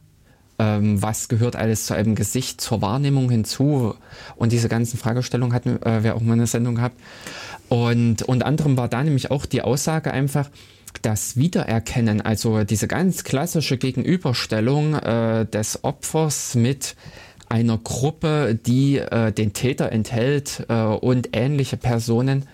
ähm, 0.62 1.02
was 1.02 1.28
gehört 1.28 1.56
alles 1.56 1.86
zu 1.86 1.94
einem 1.94 2.14
Gesicht, 2.14 2.60
zur 2.60 2.80
Wahrnehmung 2.82 3.28
hinzu. 3.28 3.94
Und 4.36 4.52
diese 4.52 4.68
ganzen 4.68 4.96
Fragestellungen 4.96 5.54
hatten 5.54 5.82
äh, 5.82 6.04
wir 6.04 6.14
auch 6.14 6.20
mal 6.20 6.34
eine 6.34 6.46
Sendung 6.46 6.76
gehabt. 6.76 7.00
Und 7.68 8.22
unter 8.22 8.46
anderem 8.46 8.76
war 8.76 8.88
da 8.88 9.02
nämlich 9.02 9.30
auch 9.30 9.44
die 9.44 9.62
Aussage 9.62 10.12
einfach, 10.12 10.50
das 11.00 11.36
Wiedererkennen, 11.36 12.20
also 12.20 12.64
diese 12.64 12.86
ganz 12.86 13.24
klassische 13.24 13.76
Gegenüberstellung 13.78 14.94
äh, 14.94 15.46
des 15.46 15.82
Opfers 15.82 16.54
mit 16.54 16.94
einer 17.48 17.78
Gruppe, 17.78 18.58
die 18.66 18.98
äh, 18.98 19.32
den 19.32 19.52
Täter 19.52 19.90
enthält 19.90 20.66
äh, 20.68 20.74
und 20.74 21.30
ähnliche 21.32 21.76
Personen, 21.76 22.46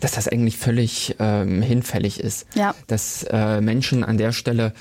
dass 0.00 0.12
das 0.12 0.28
eigentlich 0.28 0.56
völlig 0.56 1.16
ähm, 1.18 1.62
hinfällig 1.62 2.20
ist. 2.20 2.46
Ja. 2.54 2.74
Dass 2.86 3.24
äh, 3.30 3.60
Menschen 3.60 4.04
an 4.04 4.18
der 4.18 4.32
Stelle 4.32 4.72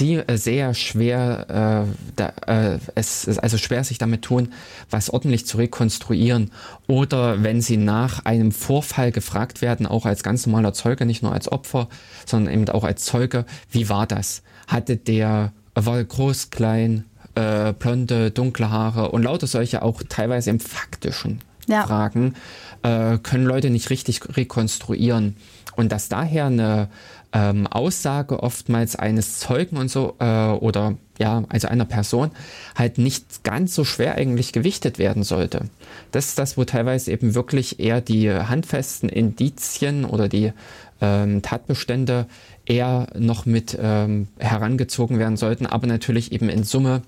äh, 0.00 0.36
sehr 0.36 0.74
schwer, 0.74 1.86
äh, 1.88 2.12
da, 2.16 2.32
äh, 2.46 2.78
es 2.94 3.38
also 3.38 3.58
schwer 3.58 3.84
sich 3.84 3.98
damit 3.98 4.22
tun, 4.22 4.52
was 4.90 5.10
ordentlich 5.10 5.46
zu 5.46 5.58
rekonstruieren. 5.58 6.50
Oder 6.86 7.42
wenn 7.42 7.60
sie 7.60 7.76
nach 7.76 8.24
einem 8.24 8.52
Vorfall 8.52 9.12
gefragt 9.12 9.62
werden, 9.62 9.86
auch 9.86 10.06
als 10.06 10.22
ganz 10.22 10.46
normaler 10.46 10.72
Zeuge, 10.72 11.06
nicht 11.06 11.22
nur 11.22 11.32
als 11.32 11.50
Opfer, 11.50 11.88
sondern 12.26 12.52
eben 12.52 12.68
auch 12.68 12.84
als 12.84 13.04
Zeuge, 13.04 13.44
wie 13.70 13.88
war 13.88 14.06
das? 14.06 14.42
Hatte 14.66 14.96
der, 14.96 15.52
war 15.74 16.02
groß, 16.02 16.50
klein, 16.50 17.04
äh, 17.34 17.72
blonde, 17.72 18.30
dunkle 18.30 18.70
Haare 18.70 19.10
und 19.10 19.22
lauter 19.22 19.46
solche 19.46 19.82
auch 19.82 20.02
teilweise 20.08 20.50
im 20.50 20.60
faktischen 20.60 21.40
ja. 21.68 21.86
Fragen 21.86 22.34
äh, 22.82 23.18
können 23.18 23.44
Leute 23.44 23.70
nicht 23.70 23.90
richtig 23.90 24.36
rekonstruieren. 24.36 25.36
Und 25.76 25.90
dass 25.90 26.08
daher 26.08 26.46
eine 26.46 26.88
ähm, 27.32 27.66
Aussage 27.66 28.42
oftmals 28.42 28.96
eines 28.96 29.40
Zeugen 29.40 29.76
und 29.76 29.90
so 29.90 30.14
äh, 30.20 30.50
oder 30.50 30.94
ja, 31.18 31.44
also 31.48 31.68
einer 31.68 31.84
Person 31.84 32.30
halt 32.76 32.98
nicht 32.98 33.44
ganz 33.44 33.74
so 33.74 33.84
schwer 33.84 34.14
eigentlich 34.14 34.52
gewichtet 34.52 34.98
werden 34.98 35.24
sollte. 35.24 35.68
Das 36.12 36.26
ist 36.26 36.38
das, 36.38 36.56
wo 36.56 36.64
teilweise 36.64 37.10
eben 37.10 37.34
wirklich 37.34 37.80
eher 37.80 38.00
die 38.00 38.30
handfesten 38.30 39.08
Indizien 39.08 40.04
oder 40.04 40.28
die 40.28 40.52
ähm, 41.00 41.42
Tatbestände 41.42 42.26
eher 42.66 43.08
noch 43.16 43.46
mit 43.46 43.76
ähm, 43.80 44.28
herangezogen 44.38 45.18
werden 45.18 45.36
sollten, 45.36 45.66
aber 45.66 45.86
natürlich 45.86 46.32
eben 46.32 46.48
in 46.48 46.64
Summe 46.64 47.02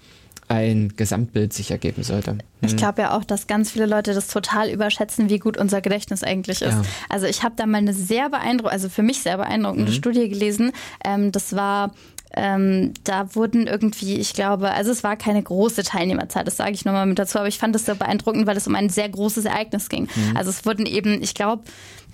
ein 0.49 0.92
Gesamtbild 0.97 1.53
sich 1.53 1.70
ergeben 1.70 2.03
sollte. 2.03 2.32
Hm. 2.32 2.40
Ich 2.62 2.76
glaube 2.76 3.03
ja 3.03 3.16
auch, 3.16 3.24
dass 3.24 3.47
ganz 3.47 3.70
viele 3.70 3.86
Leute 3.86 4.14
das 4.14 4.28
total 4.28 4.70
überschätzen, 4.70 5.28
wie 5.28 5.38
gut 5.38 5.57
unser 5.57 5.80
Gedächtnis 5.80 6.22
eigentlich 6.22 6.62
ist. 6.62 6.74
Ja. 6.74 6.82
Also 7.09 7.26
ich 7.26 7.42
habe 7.42 7.55
da 7.57 7.66
mal 7.66 7.78
eine 7.78 7.94
sehr 7.94 8.28
beeindruckende, 8.30 8.72
also 8.72 8.88
für 8.88 9.03
mich 9.03 9.20
sehr 9.20 9.36
beeindruckende 9.36 9.90
mhm. 9.90 9.97
Studie 9.97 10.28
gelesen. 10.28 10.72
Ähm, 11.05 11.32
das 11.32 11.55
war 11.55 11.92
ähm, 12.36 12.92
da 13.05 13.34
wurden 13.34 13.66
irgendwie, 13.66 14.16
ich 14.16 14.34
glaube, 14.34 14.70
also 14.70 14.90
es 14.90 15.03
war 15.03 15.16
keine 15.16 15.42
große 15.42 15.84
Teilnehmerzahl, 15.84 16.44
das 16.44 16.57
sage 16.59 16.72
ich 16.72 16.84
nochmal 16.84 17.07
mit 17.07 17.18
dazu, 17.18 17.38
aber 17.38 17.49
ich 17.49 17.59
fand 17.59 17.74
das 17.74 17.86
sehr 17.86 17.94
beeindruckend, 17.94 18.47
weil 18.47 18.59
es 18.59 18.66
um 18.66 18.74
ein 18.74 18.90
sehr 18.90 19.09
großes 19.09 19.47
Ereignis 19.47 19.88
ging. 19.88 20.09
Mhm. 20.14 20.36
Also 20.36 20.51
es 20.51 20.66
wurden 20.66 20.84
eben, 20.84 21.22
ich 21.22 21.34
glaube, 21.34 21.62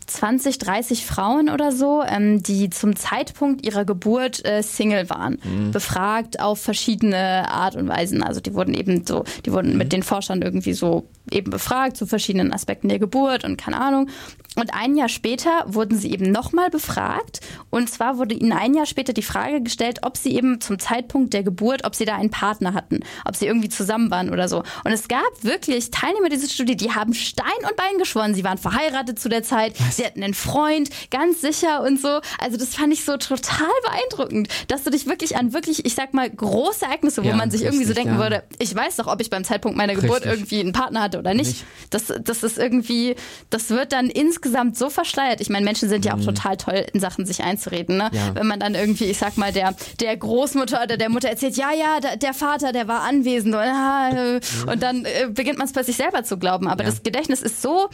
20, 0.06 0.58
30 0.58 1.06
Frauen 1.06 1.48
oder 1.48 1.72
so, 1.72 2.02
ähm, 2.02 2.42
die 2.42 2.70
zum 2.70 2.96
Zeitpunkt 2.96 3.64
ihrer 3.64 3.84
Geburt 3.84 4.44
äh, 4.44 4.62
Single 4.62 5.10
waren, 5.10 5.38
mhm. 5.42 5.70
befragt 5.70 6.40
auf 6.40 6.60
verschiedene 6.60 7.50
Art 7.50 7.76
und 7.76 7.88
Weisen. 7.88 8.22
Also 8.22 8.40
die 8.40 8.54
wurden 8.54 8.74
eben 8.74 9.06
so, 9.06 9.24
die 9.44 9.52
wurden 9.52 9.72
mhm. 9.72 9.78
mit 9.78 9.92
den 9.92 10.02
Forschern 10.02 10.42
irgendwie 10.42 10.74
so 10.74 11.08
eben 11.30 11.50
befragt 11.50 11.96
zu 11.96 12.06
verschiedenen 12.06 12.52
Aspekten 12.52 12.88
der 12.88 12.98
Geburt 12.98 13.44
und 13.44 13.56
keine 13.56 13.80
Ahnung. 13.80 14.08
Und 14.54 14.74
ein 14.74 14.96
Jahr 14.96 15.08
später 15.08 15.64
wurden 15.66 15.96
sie 15.96 16.12
eben 16.12 16.30
nochmal 16.30 16.68
befragt. 16.68 17.40
Und 17.70 17.88
zwar 17.88 18.18
wurde 18.18 18.34
ihnen 18.34 18.52
ein 18.52 18.74
Jahr 18.74 18.84
später 18.84 19.14
die 19.14 19.22
Frage 19.22 19.62
gestellt, 19.62 20.00
ob 20.02 20.18
sie 20.18 20.34
eben 20.34 20.60
zum 20.60 20.78
Zeitpunkt 20.78 21.32
der 21.32 21.42
Geburt, 21.42 21.84
ob 21.84 21.94
sie 21.94 22.04
da 22.04 22.16
einen 22.16 22.30
Partner 22.30 22.74
hatten, 22.74 23.00
ob 23.24 23.34
sie 23.34 23.46
irgendwie 23.46 23.70
zusammen 23.70 24.10
waren 24.10 24.30
oder 24.30 24.48
so. 24.48 24.58
Und 24.84 24.92
es 24.92 25.08
gab 25.08 25.22
wirklich 25.40 25.90
Teilnehmer 25.90 26.28
dieser 26.28 26.48
Studie, 26.48 26.76
die 26.76 26.90
haben 26.90 27.14
Stein 27.14 27.46
und 27.62 27.76
Bein 27.76 27.96
geschworen. 27.98 28.34
Sie 28.34 28.44
waren 28.44 28.58
verheiratet 28.58 29.18
zu 29.18 29.30
der 29.30 29.42
Zeit? 29.42 29.74
Sie 29.92 30.04
hatten 30.04 30.22
einen 30.22 30.34
Freund, 30.34 30.90
ganz 31.10 31.40
sicher 31.40 31.82
und 31.82 32.00
so. 32.00 32.20
Also 32.38 32.56
das 32.56 32.74
fand 32.74 32.92
ich 32.92 33.04
so 33.04 33.16
total 33.16 33.68
beeindruckend, 33.84 34.48
dass 34.68 34.84
du 34.84 34.90
dich 34.90 35.06
wirklich 35.06 35.36
an 35.36 35.52
wirklich, 35.52 35.84
ich 35.84 35.94
sag 35.94 36.14
mal, 36.14 36.28
große 36.28 36.84
Ereignisse, 36.84 37.24
wo 37.24 37.28
ja, 37.28 37.36
man 37.36 37.50
sich 37.50 37.62
richtig, 37.62 37.74
irgendwie 37.80 37.88
so 37.88 37.94
denken 37.94 38.14
ja. 38.14 38.20
würde, 38.20 38.42
ich 38.58 38.74
weiß 38.74 38.96
doch, 38.96 39.06
ob 39.06 39.20
ich 39.20 39.30
beim 39.30 39.44
Zeitpunkt 39.44 39.76
meiner 39.76 39.94
Geburt 39.94 40.24
richtig. 40.24 40.32
irgendwie 40.32 40.60
einen 40.60 40.72
Partner 40.72 41.02
hatte 41.02 41.18
oder 41.18 41.34
nicht. 41.34 41.46
nicht. 41.46 41.64
Das, 41.90 42.12
das 42.22 42.42
ist 42.42 42.58
irgendwie, 42.58 43.16
das 43.50 43.70
wird 43.70 43.92
dann 43.92 44.08
insgesamt 44.08 44.76
so 44.76 44.90
verschleiert. 44.90 45.40
Ich 45.40 45.50
meine, 45.50 45.64
Menschen 45.64 45.88
sind 45.88 46.04
ja 46.04 46.14
auch 46.14 46.18
mhm. 46.18 46.26
total 46.26 46.56
toll 46.56 46.86
in 46.92 47.00
Sachen 47.00 47.26
sich 47.26 47.42
einzureden. 47.42 47.96
Ne? 47.96 48.10
Ja. 48.12 48.34
Wenn 48.34 48.46
man 48.46 48.60
dann 48.60 48.74
irgendwie, 48.74 49.04
ich 49.04 49.18
sag 49.18 49.36
mal, 49.36 49.52
der, 49.52 49.74
der 50.00 50.16
Großmutter 50.16 50.82
oder 50.82 50.96
der 50.96 51.08
Mutter 51.08 51.28
erzählt, 51.28 51.56
ja, 51.56 51.72
ja, 51.72 52.00
der, 52.00 52.16
der 52.16 52.34
Vater, 52.34 52.72
der 52.72 52.88
war 52.88 53.02
anwesend. 53.02 53.54
Und, 53.54 53.62
äh, 53.62 54.40
und 54.70 54.82
dann 54.82 55.04
äh, 55.04 55.28
beginnt 55.30 55.58
man 55.58 55.66
es 55.66 55.72
plötzlich 55.72 55.96
selber 55.96 56.24
zu 56.24 56.38
glauben. 56.38 56.68
Aber 56.68 56.84
das 56.84 57.02
Gedächtnis 57.02 57.42
ist 57.42 57.62
so 57.62 57.88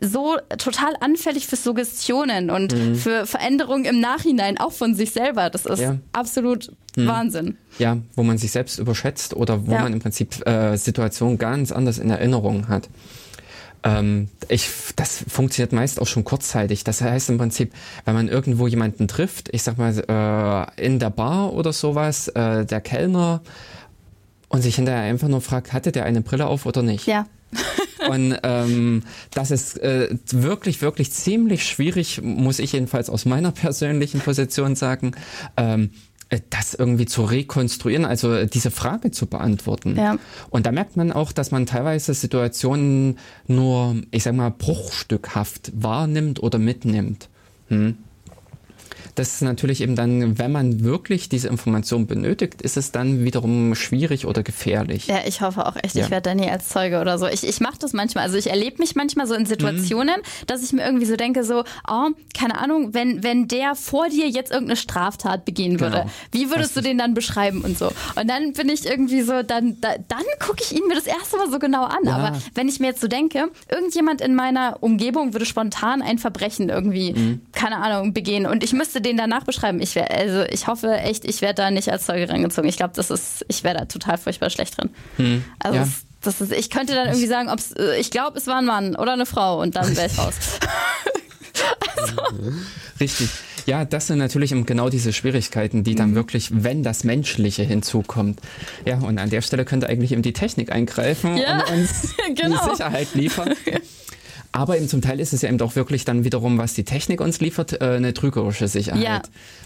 so 0.00 0.36
total 0.58 0.94
anfällig 1.00 1.43
für 1.46 1.56
Suggestionen 1.56 2.50
und 2.50 2.72
mhm. 2.72 2.94
für 2.96 3.26
Veränderungen 3.26 3.84
im 3.84 4.00
Nachhinein, 4.00 4.58
auch 4.58 4.72
von 4.72 4.94
sich 4.94 5.12
selber. 5.12 5.50
Das 5.50 5.66
ist 5.66 5.80
ja. 5.80 5.98
absolut 6.12 6.72
mhm. 6.96 7.06
Wahnsinn. 7.06 7.56
Ja, 7.78 7.98
wo 8.14 8.22
man 8.22 8.38
sich 8.38 8.52
selbst 8.52 8.78
überschätzt 8.78 9.34
oder 9.34 9.66
wo 9.66 9.72
ja. 9.72 9.82
man 9.82 9.92
im 9.92 10.00
Prinzip 10.00 10.46
äh, 10.46 10.76
Situationen 10.76 11.38
ganz 11.38 11.72
anders 11.72 11.98
in 11.98 12.10
Erinnerung 12.10 12.68
hat. 12.68 12.88
Ähm, 13.84 14.28
ich, 14.48 14.70
das 14.96 15.24
funktioniert 15.28 15.72
meist 15.72 16.00
auch 16.00 16.06
schon 16.06 16.24
kurzzeitig. 16.24 16.84
Das 16.84 17.02
heißt 17.02 17.28
im 17.28 17.38
Prinzip, 17.38 17.72
wenn 18.04 18.14
man 18.14 18.28
irgendwo 18.28 18.66
jemanden 18.66 19.08
trifft, 19.08 19.50
ich 19.52 19.62
sag 19.62 19.76
mal 19.76 19.92
äh, 20.78 20.84
in 20.84 20.98
der 20.98 21.10
Bar 21.10 21.52
oder 21.52 21.72
sowas, 21.72 22.28
äh, 22.28 22.64
der 22.64 22.80
Kellner 22.80 23.42
und 24.48 24.62
sich 24.62 24.76
hinterher 24.76 25.02
einfach 25.02 25.28
nur 25.28 25.42
fragt, 25.42 25.72
hatte 25.72 25.92
der 25.92 26.04
eine 26.04 26.22
Brille 26.22 26.46
auf 26.46 26.64
oder 26.64 26.82
nicht? 26.82 27.06
Ja. 27.06 27.26
Und 28.08 28.38
ähm, 28.42 29.02
das 29.32 29.50
ist 29.50 29.78
äh, 29.78 30.16
wirklich, 30.30 30.82
wirklich 30.82 31.12
ziemlich 31.12 31.64
schwierig, 31.64 32.20
muss 32.22 32.58
ich 32.58 32.72
jedenfalls 32.72 33.08
aus 33.10 33.24
meiner 33.24 33.50
persönlichen 33.52 34.20
Position 34.20 34.76
sagen. 34.76 35.12
Ähm, 35.56 35.90
äh, 36.30 36.40
das 36.50 36.74
irgendwie 36.74 37.06
zu 37.06 37.24
rekonstruieren, 37.24 38.04
also 38.04 38.32
äh, 38.32 38.46
diese 38.46 38.70
Frage 38.70 39.10
zu 39.10 39.26
beantworten. 39.26 39.96
Ja. 39.96 40.16
Und 40.50 40.66
da 40.66 40.72
merkt 40.72 40.96
man 40.96 41.12
auch, 41.12 41.32
dass 41.32 41.50
man 41.50 41.66
teilweise 41.66 42.14
Situationen 42.14 43.18
nur, 43.46 43.96
ich 44.10 44.22
sag 44.22 44.34
mal, 44.34 44.50
bruchstückhaft 44.50 45.72
wahrnimmt 45.74 46.42
oder 46.42 46.58
mitnimmt. 46.58 47.28
Hm? 47.68 47.96
Das 49.14 49.34
ist 49.34 49.42
natürlich 49.42 49.80
eben 49.80 49.94
dann, 49.94 50.38
wenn 50.38 50.50
man 50.50 50.82
wirklich 50.82 51.28
diese 51.28 51.48
Information 51.48 52.06
benötigt, 52.06 52.62
ist 52.62 52.76
es 52.76 52.90
dann 52.90 53.24
wiederum 53.24 53.74
schwierig 53.74 54.26
oder 54.26 54.42
gefährlich. 54.42 55.06
Ja, 55.06 55.18
ich 55.26 55.40
hoffe 55.40 55.66
auch 55.66 55.76
echt, 55.76 55.94
ja. 55.94 56.04
ich 56.04 56.10
werde 56.10 56.30
da 56.30 56.34
nie 56.34 56.50
als 56.50 56.68
Zeuge 56.68 57.00
oder 57.00 57.18
so. 57.18 57.26
Ich, 57.26 57.46
ich 57.46 57.60
mache 57.60 57.78
das 57.78 57.92
manchmal, 57.92 58.24
also 58.24 58.36
ich 58.36 58.50
erlebe 58.50 58.78
mich 58.78 58.96
manchmal 58.96 59.26
so 59.26 59.34
in 59.34 59.46
Situationen, 59.46 60.16
mhm. 60.16 60.46
dass 60.46 60.62
ich 60.62 60.72
mir 60.72 60.84
irgendwie 60.84 61.06
so 61.06 61.16
denke, 61.16 61.44
so, 61.44 61.64
oh, 61.88 62.10
keine 62.36 62.58
Ahnung, 62.58 62.94
wenn, 62.94 63.22
wenn 63.22 63.46
der 63.46 63.76
vor 63.76 64.08
dir 64.08 64.28
jetzt 64.28 64.50
irgendeine 64.50 64.76
Straftat 64.76 65.44
begehen 65.44 65.78
würde, 65.78 65.98
genau. 65.98 66.10
wie 66.32 66.50
würdest 66.50 66.76
du 66.76 66.80
den 66.80 66.98
dann 66.98 67.14
beschreiben 67.14 67.62
und 67.62 67.78
so? 67.78 67.92
Und 68.16 68.28
dann 68.28 68.52
bin 68.52 68.68
ich 68.68 68.84
irgendwie 68.84 69.22
so, 69.22 69.42
dann, 69.42 69.80
da, 69.80 69.94
dann 70.08 70.24
gucke 70.40 70.62
ich 70.62 70.72
ihn 70.72 70.86
mir 70.88 70.94
das 70.94 71.06
erste 71.06 71.36
Mal 71.36 71.50
so 71.50 71.58
genau 71.58 71.84
an. 71.84 72.04
Ja. 72.04 72.16
Aber 72.16 72.38
wenn 72.54 72.68
ich 72.68 72.80
mir 72.80 72.88
jetzt 72.88 73.00
so 73.00 73.08
denke, 73.08 73.50
irgendjemand 73.70 74.20
in 74.20 74.34
meiner 74.34 74.78
Umgebung 74.80 75.32
würde 75.32 75.46
spontan 75.46 76.02
ein 76.02 76.18
Verbrechen 76.18 76.68
irgendwie, 76.68 77.12
mhm. 77.12 77.40
keine 77.52 77.76
Ahnung, 77.76 78.12
begehen 78.12 78.46
und 78.46 78.64
ich 78.64 78.72
müsste 78.72 79.03
den 79.04 79.16
danach 79.16 79.44
beschreiben. 79.44 79.80
Ich 79.80 79.94
wär, 79.94 80.10
also 80.10 80.42
ich 80.42 80.66
hoffe 80.66 80.92
echt, 80.96 81.24
ich 81.24 81.40
werde 81.40 81.54
da 81.54 81.70
nicht 81.70 81.90
als 81.90 82.06
Zeuge 82.06 82.28
rangezogen. 82.28 82.68
Ich 82.68 82.76
glaube, 82.76 82.94
das 82.96 83.10
ist, 83.10 83.44
ich 83.48 83.62
wäre 83.62 83.78
da 83.78 83.84
total 83.84 84.18
furchtbar 84.18 84.50
schlecht 84.50 84.76
drin. 84.78 84.90
Hm. 85.16 85.44
Also 85.60 85.78
ja. 85.78 85.88
das 86.22 86.40
ist, 86.40 86.52
ich 86.52 86.70
könnte 86.70 86.94
dann 86.94 87.06
irgendwie 87.06 87.26
sagen, 87.26 87.48
ob's, 87.50 87.72
äh, 87.72 87.98
ich 87.98 88.10
glaube, 88.10 88.38
es 88.38 88.46
war 88.46 88.58
ein 88.58 88.64
Mann 88.64 88.96
oder 88.96 89.12
eine 89.12 89.26
Frau 89.26 89.60
und 89.60 89.76
dann 89.76 89.96
wäre 89.96 90.06
ich 90.06 90.18
raus. 90.18 90.34
also. 91.96 92.14
Richtig. 93.00 93.28
Ja, 93.66 93.84
das 93.84 94.08
sind 94.08 94.18
natürlich 94.18 94.50
genau 94.66 94.88
diese 94.90 95.12
Schwierigkeiten, 95.12 95.84
die 95.84 95.94
dann 95.94 96.10
mhm. 96.10 96.14
wirklich, 96.16 96.50
wenn 96.52 96.82
das 96.82 97.04
Menschliche 97.04 97.62
hinzukommt. 97.62 98.40
Ja, 98.84 98.98
und 98.98 99.18
an 99.18 99.30
der 99.30 99.40
Stelle 99.40 99.64
könnte 99.64 99.88
eigentlich 99.88 100.12
eben 100.12 100.22
die 100.22 100.34
Technik 100.34 100.70
eingreifen 100.70 101.36
ja, 101.36 101.64
und 101.64 101.78
uns 101.78 102.14
genau. 102.34 102.62
die 102.62 102.70
Sicherheit 102.70 103.08
liefern. 103.14 103.54
Aber 104.54 104.76
eben 104.76 104.88
zum 104.88 105.02
Teil 105.02 105.18
ist 105.18 105.32
es 105.32 105.42
ja 105.42 105.48
eben 105.48 105.58
doch 105.58 105.74
wirklich 105.74 106.04
dann 106.04 106.22
wiederum, 106.22 106.58
was 106.58 106.74
die 106.74 106.84
Technik 106.84 107.20
uns 107.20 107.40
liefert, 107.40 107.80
äh, 107.80 107.96
eine 107.96 108.14
trügerische 108.14 108.68
Sicherheit. 108.68 109.02
Ja. 109.02 109.22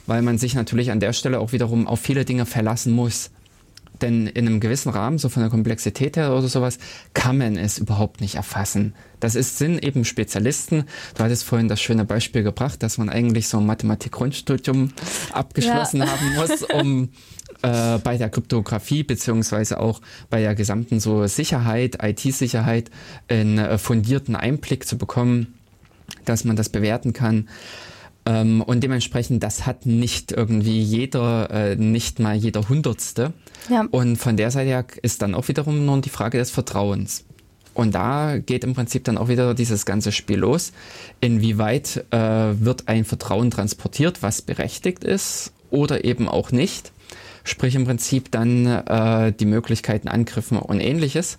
Weil 0.07 0.22
man 0.22 0.39
sich 0.39 0.55
natürlich 0.55 0.91
an 0.91 0.99
der 0.99 1.12
Stelle 1.12 1.41
auch 1.41 1.53
wiederum 1.53 1.86
auf 1.86 2.01
viele 2.01 2.24
Dinge 2.24 2.47
verlassen 2.47 2.95
muss. 2.95 3.30
Denn 4.01 4.26
in 4.26 4.47
einem 4.47 4.61
gewissen 4.61 4.89
Rahmen, 4.89 5.18
so 5.18 5.28
von 5.28 5.43
der 5.43 5.51
Komplexität 5.51 6.16
her 6.16 6.32
oder 6.32 6.49
sowas, 6.49 6.78
kann 7.12 7.36
man 7.36 7.59
es 7.59 7.76
überhaupt 7.76 8.22
nicht 8.22 8.36
erfassen. 8.36 8.95
Das 9.20 9.34
ist, 9.34 9.59
sind 9.59 9.84
eben 9.84 10.07
Spezialisten. 10.07 10.84
Du 11.16 11.22
hattest 11.22 11.45
vorhin 11.45 11.68
das 11.68 11.82
schöne 11.82 12.07
Beispiel 12.07 12.43
gebracht, 12.43 12.82
dass 12.82 12.97
man 12.97 13.11
eigentlich 13.11 13.47
so 13.47 13.59
ein 13.59 13.66
Mathematik-Grundstudium 13.66 14.93
abgeschlossen 15.32 15.99
ja. 15.99 16.07
haben 16.07 16.34
muss, 16.34 16.62
um 16.62 17.11
äh, 17.63 17.99
bei 17.99 18.17
der 18.17 18.31
Kryptographie 18.31 19.03
beziehungsweise 19.03 19.81
auch 19.81 20.01
bei 20.31 20.41
der 20.41 20.55
gesamten 20.55 21.01
so 21.01 21.27
Sicherheit, 21.27 21.99
IT-Sicherheit, 22.03 22.91
einen 23.29 23.59
äh, 23.59 23.79
fundierten 23.79 24.37
Einblick 24.37 24.87
zu 24.87 24.97
bekommen, 24.99 25.55
dass 26.25 26.45
man 26.45 26.57
das 26.57 26.69
bewerten 26.69 27.13
kann. 27.13 27.49
Ähm, 28.27 28.63
und 28.63 28.83
dementsprechend, 28.83 29.43
das 29.43 29.67
hat 29.67 29.87
nicht 29.87 30.33
irgendwie 30.33 30.81
jeder, 30.81 31.51
äh, 31.51 31.77
nicht 31.77 32.21
mal 32.21 32.37
jeder 32.37 32.69
Hundertste. 32.69 33.33
Ja. 33.71 33.87
Und 33.91 34.17
von 34.17 34.37
der 34.37 34.51
Seite 34.51 34.69
her 34.69 34.85
ist 35.03 35.23
dann 35.23 35.35
auch 35.35 35.49
wiederum 35.49 35.87
nur 35.87 36.01
die 36.01 36.11
Frage 36.11 36.39
des 36.39 36.51
Vertrauens. 36.51 37.25
Und 37.75 37.95
da 37.95 38.39
geht 38.39 38.65
im 38.65 38.75
Prinzip 38.75 39.05
dann 39.05 39.17
auch 39.17 39.29
wieder 39.29 39.55
dieses 39.55 39.87
ganze 39.87 40.13
Spiel 40.13 40.39
los. 40.39 40.73
Inwieweit 41.21 42.05
äh, 42.11 42.19
wird 42.19 42.89
ein 42.89 43.05
Vertrauen 43.05 43.51
transportiert, 43.51 44.23
was 44.23 44.43
berechtigt 44.43 45.05
ist 45.05 45.53
oder 45.71 46.05
eben 46.05 46.29
auch 46.29 46.51
nicht. 46.51 46.93
Sprich 47.49 47.74
im 47.74 47.84
Prinzip 47.84 48.30
dann 48.30 48.66
äh, 48.66 49.32
die 49.32 49.46
Möglichkeiten 49.46 50.09
Angriffen 50.09 50.59
und 50.59 50.80
ähnliches. 50.80 51.38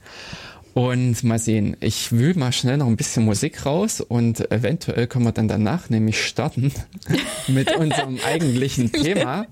Und 0.74 1.24
mal 1.24 1.39
sehen, 1.39 1.76
ich 1.82 2.12
wühl 2.12 2.36
mal 2.36 2.51
schnell 2.51 2.78
noch 2.78 2.88
ein 2.88 2.95
bisschen 2.95 3.26
Musik 3.26 3.66
raus 3.66 4.01
und 4.01 4.51
eventuell 4.51 5.07
können 5.07 5.26
wir 5.26 5.32
dann 5.32 5.47
danach 5.47 5.89
nämlich 5.89 6.24
starten 6.24 6.72
mit 7.47 7.76
unserem 7.76 8.18
eigentlichen 8.26 8.91
Thema, 8.91 9.47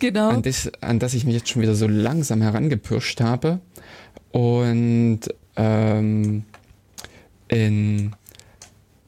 genau. 0.00 0.30
an, 0.30 0.42
das, 0.42 0.72
an 0.80 0.98
das 0.98 1.14
ich 1.14 1.24
mich 1.24 1.34
jetzt 1.34 1.50
schon 1.50 1.62
wieder 1.62 1.74
so 1.74 1.86
langsam 1.86 2.42
herangepirscht 2.42 3.20
habe. 3.20 3.60
Und 4.32 5.20
ähm, 5.56 6.44
in 7.48 8.12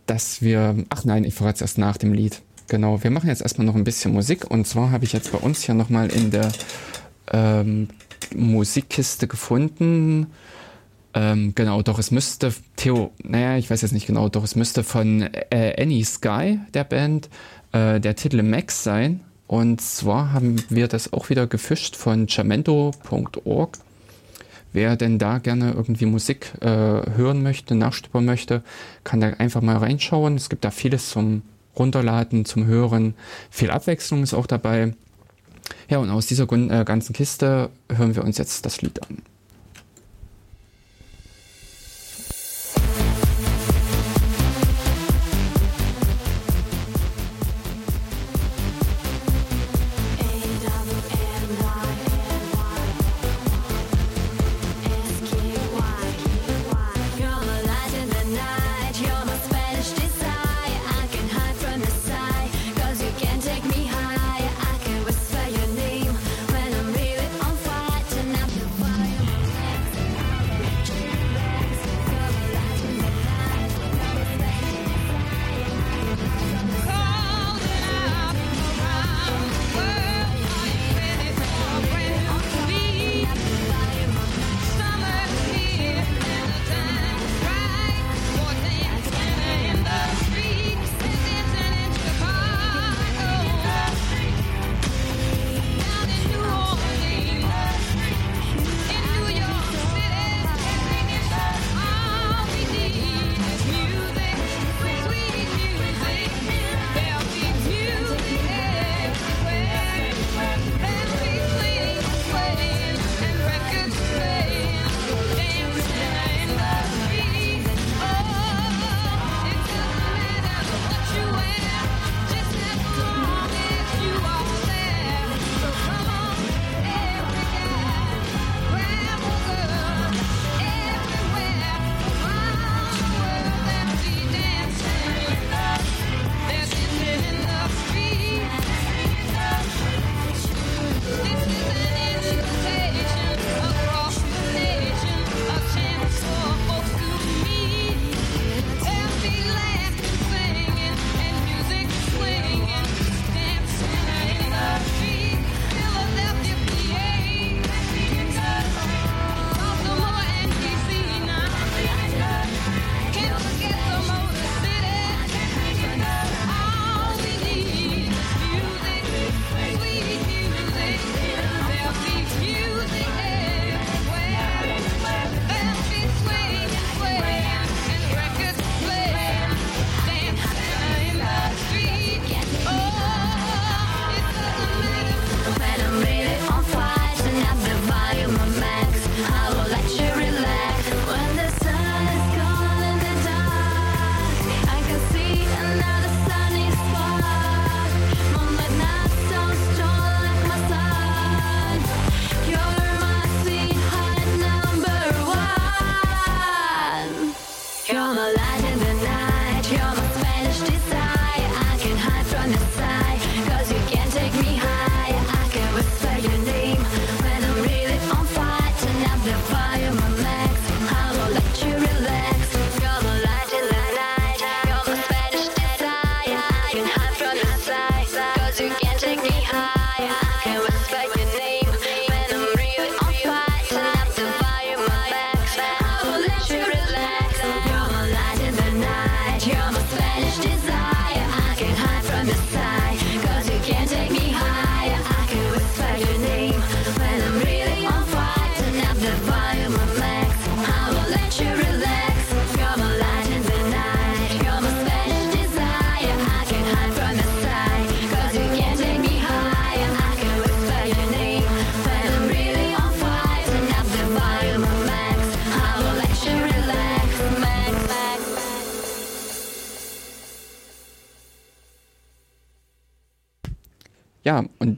dass 0.07 0.43
wir, 0.43 0.77
ach 0.91 1.05
nein, 1.05 1.25
ich 1.25 1.35
verrate 1.35 1.57
es 1.57 1.61
erst 1.63 1.79
nach 1.79 1.97
dem 1.97 2.13
Lied. 2.13 2.43
Genau, 2.69 3.03
wir 3.03 3.11
machen 3.11 3.29
jetzt 3.29 3.43
erstmal 3.43 3.67
noch 3.67 3.75
ein 3.75 3.85
bisschen 3.85 4.13
Musik 4.13 4.51
und 4.51 4.67
zwar 4.67 4.91
habe 4.91 5.05
ich 5.05 5.13
jetzt 5.13 5.33
bei 5.33 5.39
uns 5.39 5.63
hier 5.63 5.75
nochmal 5.75 6.11
in 6.11 6.31
der 6.31 6.51
ähm, 7.33 7.89
Musikkiste 8.35 9.27
gefunden 9.27 10.29
ähm, 11.15 11.55
genau, 11.55 11.81
doch 11.83 12.01
es 12.01 12.11
müsste, 12.11 12.53
Theo, 12.75 13.13
naja, 13.23 13.57
ich 13.57 13.71
weiß 13.71 13.83
jetzt 13.83 13.93
nicht 13.93 14.07
genau, 14.07 14.29
doch 14.29 14.43
es 14.43 14.57
müsste 14.57 14.83
von 14.83 15.23
äh, 15.23 15.81
Any 15.81 16.03
Sky, 16.03 16.59
der 16.75 16.83
Band, 16.83 17.31
äh, 17.73 18.01
der 18.01 18.17
Titel 18.17 18.43
Max 18.43 18.83
sein. 18.83 19.21
Und 19.47 19.81
zwar 19.81 20.33
haben 20.33 20.57
wir 20.71 20.89
das 20.89 21.13
auch 21.13 21.31
wieder 21.31 21.47
gefischt 21.47 21.95
von 21.95 22.27
jamento.org. 22.29 23.79
Wer 24.73 24.97
denn 24.97 25.21
da 25.21 25.39
gerne 25.39 25.73
irgendwie 25.73 26.07
Musik 26.07 26.53
äh, 26.61 26.67
hören 26.67 27.45
möchte, 27.45 27.77
nachstöbern 27.77 28.25
möchte, 28.25 28.65
kann 29.05 29.21
da 29.21 29.29
einfach 29.29 29.63
mal 29.63 29.77
reinschauen. 29.77 30.35
Es 30.35 30.49
gibt 30.49 30.65
da 30.65 30.73
vieles 30.73 31.11
zum 31.11 31.43
Runterladen, 31.79 32.45
zum 32.45 32.67
Hören. 32.67 33.15
Viel 33.51 33.71
Abwechslung 33.71 34.25
ist 34.25 34.35
auch 34.35 34.47
dabei. 34.47 34.95
Ja, 35.89 35.99
und 35.99 36.11
aus 36.11 36.27
dieser 36.27 36.51
äh, 36.53 36.85
ganzen 36.85 37.13
Kiste 37.13 37.71
hören 37.91 38.15
wir 38.15 38.25
uns 38.25 38.39
jetzt 38.39 38.65
das 38.67 38.83
Lied 38.83 39.03
an. 39.03 39.23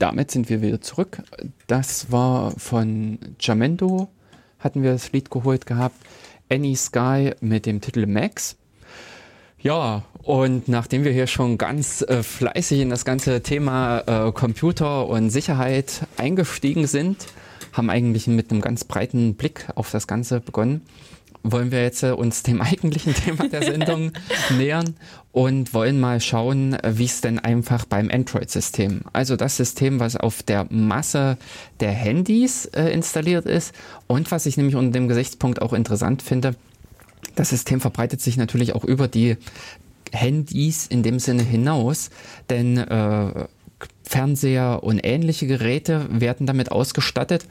Damit 0.07 0.31
sind 0.31 0.49
wir 0.49 0.61
wieder 0.61 0.79
zurück. 0.79 1.21
Das 1.67 2.13
war 2.13 2.51
von 2.51 3.19
Jamendo, 3.41 4.07
hatten 4.57 4.81
wir 4.81 4.93
das 4.93 5.11
Lied 5.11 5.29
geholt 5.29 5.65
gehabt. 5.65 5.97
Any 6.49 6.77
Sky 6.77 7.31
mit 7.41 7.65
dem 7.65 7.81
Titel 7.81 8.05
Max. 8.05 8.55
Ja, 9.59 10.03
und 10.23 10.69
nachdem 10.69 11.03
wir 11.03 11.11
hier 11.11 11.27
schon 11.27 11.57
ganz 11.57 12.03
äh, 12.03 12.23
fleißig 12.23 12.79
in 12.79 12.89
das 12.89 13.03
ganze 13.03 13.43
Thema 13.43 14.27
äh, 14.27 14.31
Computer 14.31 15.07
und 15.09 15.29
Sicherheit 15.29 16.07
eingestiegen 16.15 16.87
sind, 16.87 17.25
haben 17.73 17.89
eigentlich 17.89 18.27
mit 18.27 18.49
einem 18.49 18.61
ganz 18.61 18.85
breiten 18.85 19.35
Blick 19.35 19.67
auf 19.75 19.91
das 19.91 20.07
Ganze 20.07 20.39
begonnen 20.39 20.83
wollen 21.51 21.71
wir 21.71 21.81
jetzt 21.81 22.03
äh, 22.03 22.11
uns 22.11 22.43
dem 22.43 22.61
eigentlichen 22.61 23.13
Thema 23.13 23.47
der 23.47 23.63
Sendung 23.63 24.11
nähern 24.57 24.95
und 25.31 25.73
wollen 25.73 25.99
mal 25.99 26.21
schauen, 26.21 26.77
wie 26.83 27.05
es 27.05 27.21
denn 27.21 27.39
einfach 27.39 27.85
beim 27.85 28.09
Android-System, 28.09 29.01
also 29.13 29.35
das 29.35 29.57
System, 29.57 29.99
was 29.99 30.15
auf 30.15 30.43
der 30.43 30.67
Masse 30.69 31.37
der 31.79 31.91
Handys 31.91 32.65
äh, 32.65 32.89
installiert 32.89 33.45
ist 33.45 33.73
und 34.07 34.31
was 34.31 34.45
ich 34.45 34.57
nämlich 34.57 34.75
unter 34.75 34.91
dem 34.91 35.07
Gesichtspunkt 35.07 35.61
auch 35.61 35.73
interessant 35.73 36.21
finde, 36.21 36.55
das 37.35 37.49
System 37.49 37.81
verbreitet 37.81 38.21
sich 38.21 38.37
natürlich 38.37 38.73
auch 38.73 38.83
über 38.83 39.07
die 39.07 39.37
Handys 40.11 40.87
in 40.87 41.03
dem 41.03 41.19
Sinne 41.19 41.43
hinaus, 41.43 42.09
denn 42.49 42.77
äh, 42.77 43.47
Fernseher 44.03 44.83
und 44.83 44.99
ähnliche 45.03 45.47
Geräte 45.47 46.07
werden 46.09 46.47
damit 46.47 46.71
ausgestattet, 46.71 47.45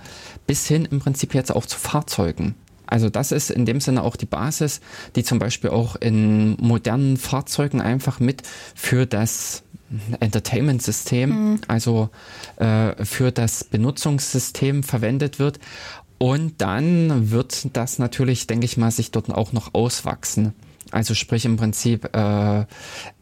bis 0.46 0.66
hin 0.66 0.88
im 0.90 1.00
Prinzip 1.00 1.34
jetzt 1.34 1.54
auch 1.54 1.66
zu 1.66 1.78
Fahrzeugen. 1.78 2.54
Also 2.86 3.10
das 3.10 3.32
ist 3.32 3.50
in 3.50 3.66
dem 3.66 3.80
Sinne 3.80 4.02
auch 4.02 4.16
die 4.16 4.26
Basis, 4.26 4.80
die 5.14 5.24
zum 5.24 5.38
Beispiel 5.38 5.70
auch 5.70 5.96
in 5.96 6.56
modernen 6.60 7.16
Fahrzeugen 7.16 7.80
einfach 7.80 8.20
mit 8.20 8.42
für 8.74 9.06
das 9.06 9.62
Entertainment-System, 10.20 11.30
mhm. 11.30 11.60
also 11.68 12.10
äh, 12.56 13.04
für 13.04 13.30
das 13.32 13.64
Benutzungssystem 13.64 14.82
verwendet 14.82 15.38
wird. 15.38 15.58
Und 16.18 16.60
dann 16.62 17.30
wird 17.30 17.76
das 17.76 17.98
natürlich, 17.98 18.46
denke 18.46 18.64
ich 18.64 18.76
mal, 18.76 18.90
sich 18.90 19.10
dort 19.10 19.30
auch 19.30 19.52
noch 19.52 19.74
auswachsen. 19.74 20.54
Also 20.90 21.14
sprich 21.14 21.44
im 21.44 21.56
Prinzip, 21.56 22.16
äh, 22.16 22.64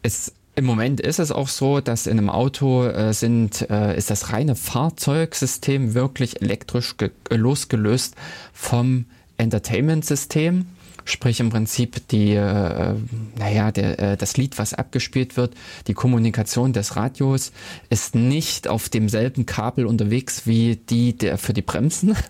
es 0.03 0.33
im 0.57 0.65
Moment 0.67 1.01
ist 1.01 1.19
es 1.19 1.33
auch 1.33 1.49
so, 1.49 1.81
dass 1.81 2.07
in 2.07 2.19
einem 2.19 2.31
Auto 2.31 2.85
äh, 2.87 3.12
sind, 3.12 3.69
äh, 3.71 3.97
ist 3.97 4.11
das 4.11 4.33
reine 4.33 4.55
Fahrzeugsystem 4.55 5.95
wirklich 5.95 6.41
elektrisch 6.43 6.95
losgelöst 7.31 8.15
vom 8.53 9.07
Entertainment-System, 9.37 10.66
sprich 11.05 11.41
im 11.41 11.51
Prinzip 11.51 12.09
die, 12.09 12.35
äh, 12.35 12.95
naja, 13.39 13.72
der, 13.72 13.99
äh, 13.99 14.16
das 14.16 14.37
Lied, 14.37 14.59
was 14.59 14.74
abgespielt 14.74 15.37
wird, 15.37 15.55
die 15.87 15.95
Kommunikation 15.95 16.72
des 16.72 16.97
Radios 16.97 17.53
ist 17.91 18.14
nicht 18.14 18.68
auf 18.68 18.89
demselben 18.89 19.47
Kabel 19.47 19.87
unterwegs 19.87 20.47
wie 20.47 20.76
die 20.76 21.16
der 21.16 21.39
für 21.39 21.53
die 21.53 21.62
Bremsen. 21.62 22.16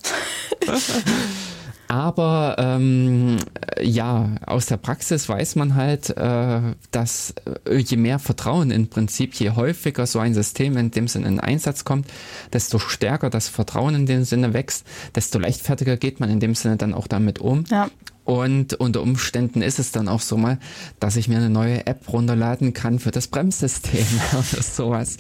Aber 1.88 2.57
ähm, 2.59 3.36
ja, 3.80 4.30
aus 4.46 4.66
der 4.66 4.76
Praxis 4.76 5.28
weiß 5.28 5.56
man 5.56 5.74
halt, 5.74 6.10
äh, 6.16 6.60
dass 6.90 7.34
äh, 7.66 7.76
je 7.76 7.96
mehr 7.96 8.18
Vertrauen 8.18 8.70
im 8.70 8.88
Prinzip, 8.88 9.34
je 9.34 9.50
häufiger 9.50 10.06
so 10.06 10.18
ein 10.18 10.34
System 10.34 10.76
in 10.76 10.90
dem 10.90 11.08
Sinne 11.08 11.28
in 11.28 11.40
Einsatz 11.40 11.84
kommt, 11.84 12.06
desto 12.52 12.78
stärker 12.78 13.30
das 13.30 13.48
Vertrauen 13.48 13.94
in 13.94 14.06
dem 14.06 14.24
Sinne 14.24 14.54
wächst, 14.54 14.86
desto 15.14 15.38
leichtfertiger 15.38 15.96
geht 15.96 16.20
man 16.20 16.30
in 16.30 16.40
dem 16.40 16.54
Sinne 16.54 16.76
dann 16.76 16.94
auch 16.94 17.06
damit 17.06 17.38
um. 17.38 17.64
Ja. 17.70 17.90
Und 18.24 18.74
unter 18.74 19.02
Umständen 19.02 19.60
ist 19.60 19.78
es 19.78 19.92
dann 19.92 20.08
auch 20.08 20.20
so 20.20 20.36
mal, 20.36 20.58
dass 20.98 21.16
ich 21.16 21.28
mir 21.28 21.36
eine 21.36 21.50
neue 21.50 21.86
App 21.86 22.10
runterladen 22.10 22.72
kann 22.72 22.98
für 22.98 23.10
das 23.10 23.28
Bremssystem 23.28 24.06
oder 24.32 24.62
sowas. 24.62 25.18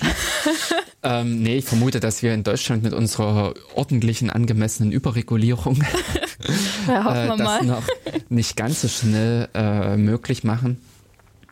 ähm, 1.02 1.42
nee, 1.42 1.58
ich 1.58 1.66
vermute, 1.66 2.00
dass 2.00 2.22
wir 2.22 2.32
in 2.32 2.44
Deutschland 2.44 2.82
mit 2.82 2.94
unserer 2.94 3.54
ordentlichen, 3.74 4.30
angemessenen 4.30 4.90
Überregulierung 4.90 5.76
ja, 6.88 7.24
äh, 7.24 7.36
das 7.36 7.62
noch 7.62 7.82
nicht 8.30 8.56
ganz 8.56 8.80
so 8.80 8.88
schnell 8.88 9.48
äh, 9.54 9.96
möglich 9.96 10.42
machen. 10.42 10.78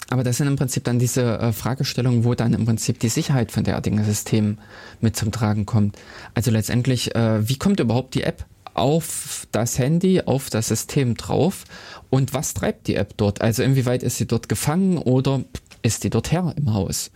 Aber 0.08 0.24
das 0.24 0.36
sind 0.36 0.46
im 0.46 0.56
Prinzip 0.56 0.84
dann 0.84 0.98
diese 0.98 1.38
äh, 1.38 1.52
Fragestellungen, 1.52 2.24
wo 2.24 2.34
dann 2.34 2.52
im 2.52 2.66
Prinzip 2.66 2.98
die 2.98 3.08
Sicherheit 3.08 3.50
von 3.50 3.64
derartigen 3.64 4.02
Systemen 4.04 4.58
mit 5.00 5.16
zum 5.16 5.32
Tragen 5.32 5.64
kommt. 5.64 5.96
Also 6.34 6.50
letztendlich, 6.50 7.14
äh, 7.14 7.48
wie 7.48 7.56
kommt 7.56 7.80
überhaupt 7.80 8.14
die 8.14 8.22
App 8.22 8.44
auf 8.74 9.46
das 9.52 9.78
Handy, 9.78 10.22
auf 10.22 10.50
das 10.50 10.68
System 10.68 11.16
drauf 11.16 11.64
und 12.10 12.34
was 12.34 12.54
treibt 12.54 12.86
die 12.86 12.96
App 12.96 13.16
dort? 13.16 13.40
Also 13.40 13.62
inwieweit 13.62 14.02
ist 14.02 14.16
sie 14.16 14.26
dort 14.26 14.48
gefangen 14.48 14.98
oder 14.98 15.42
ist 15.82 16.04
die 16.04 16.10
dort 16.10 16.32
her 16.32 16.54
im 16.56 16.72
Haus? 16.72 17.10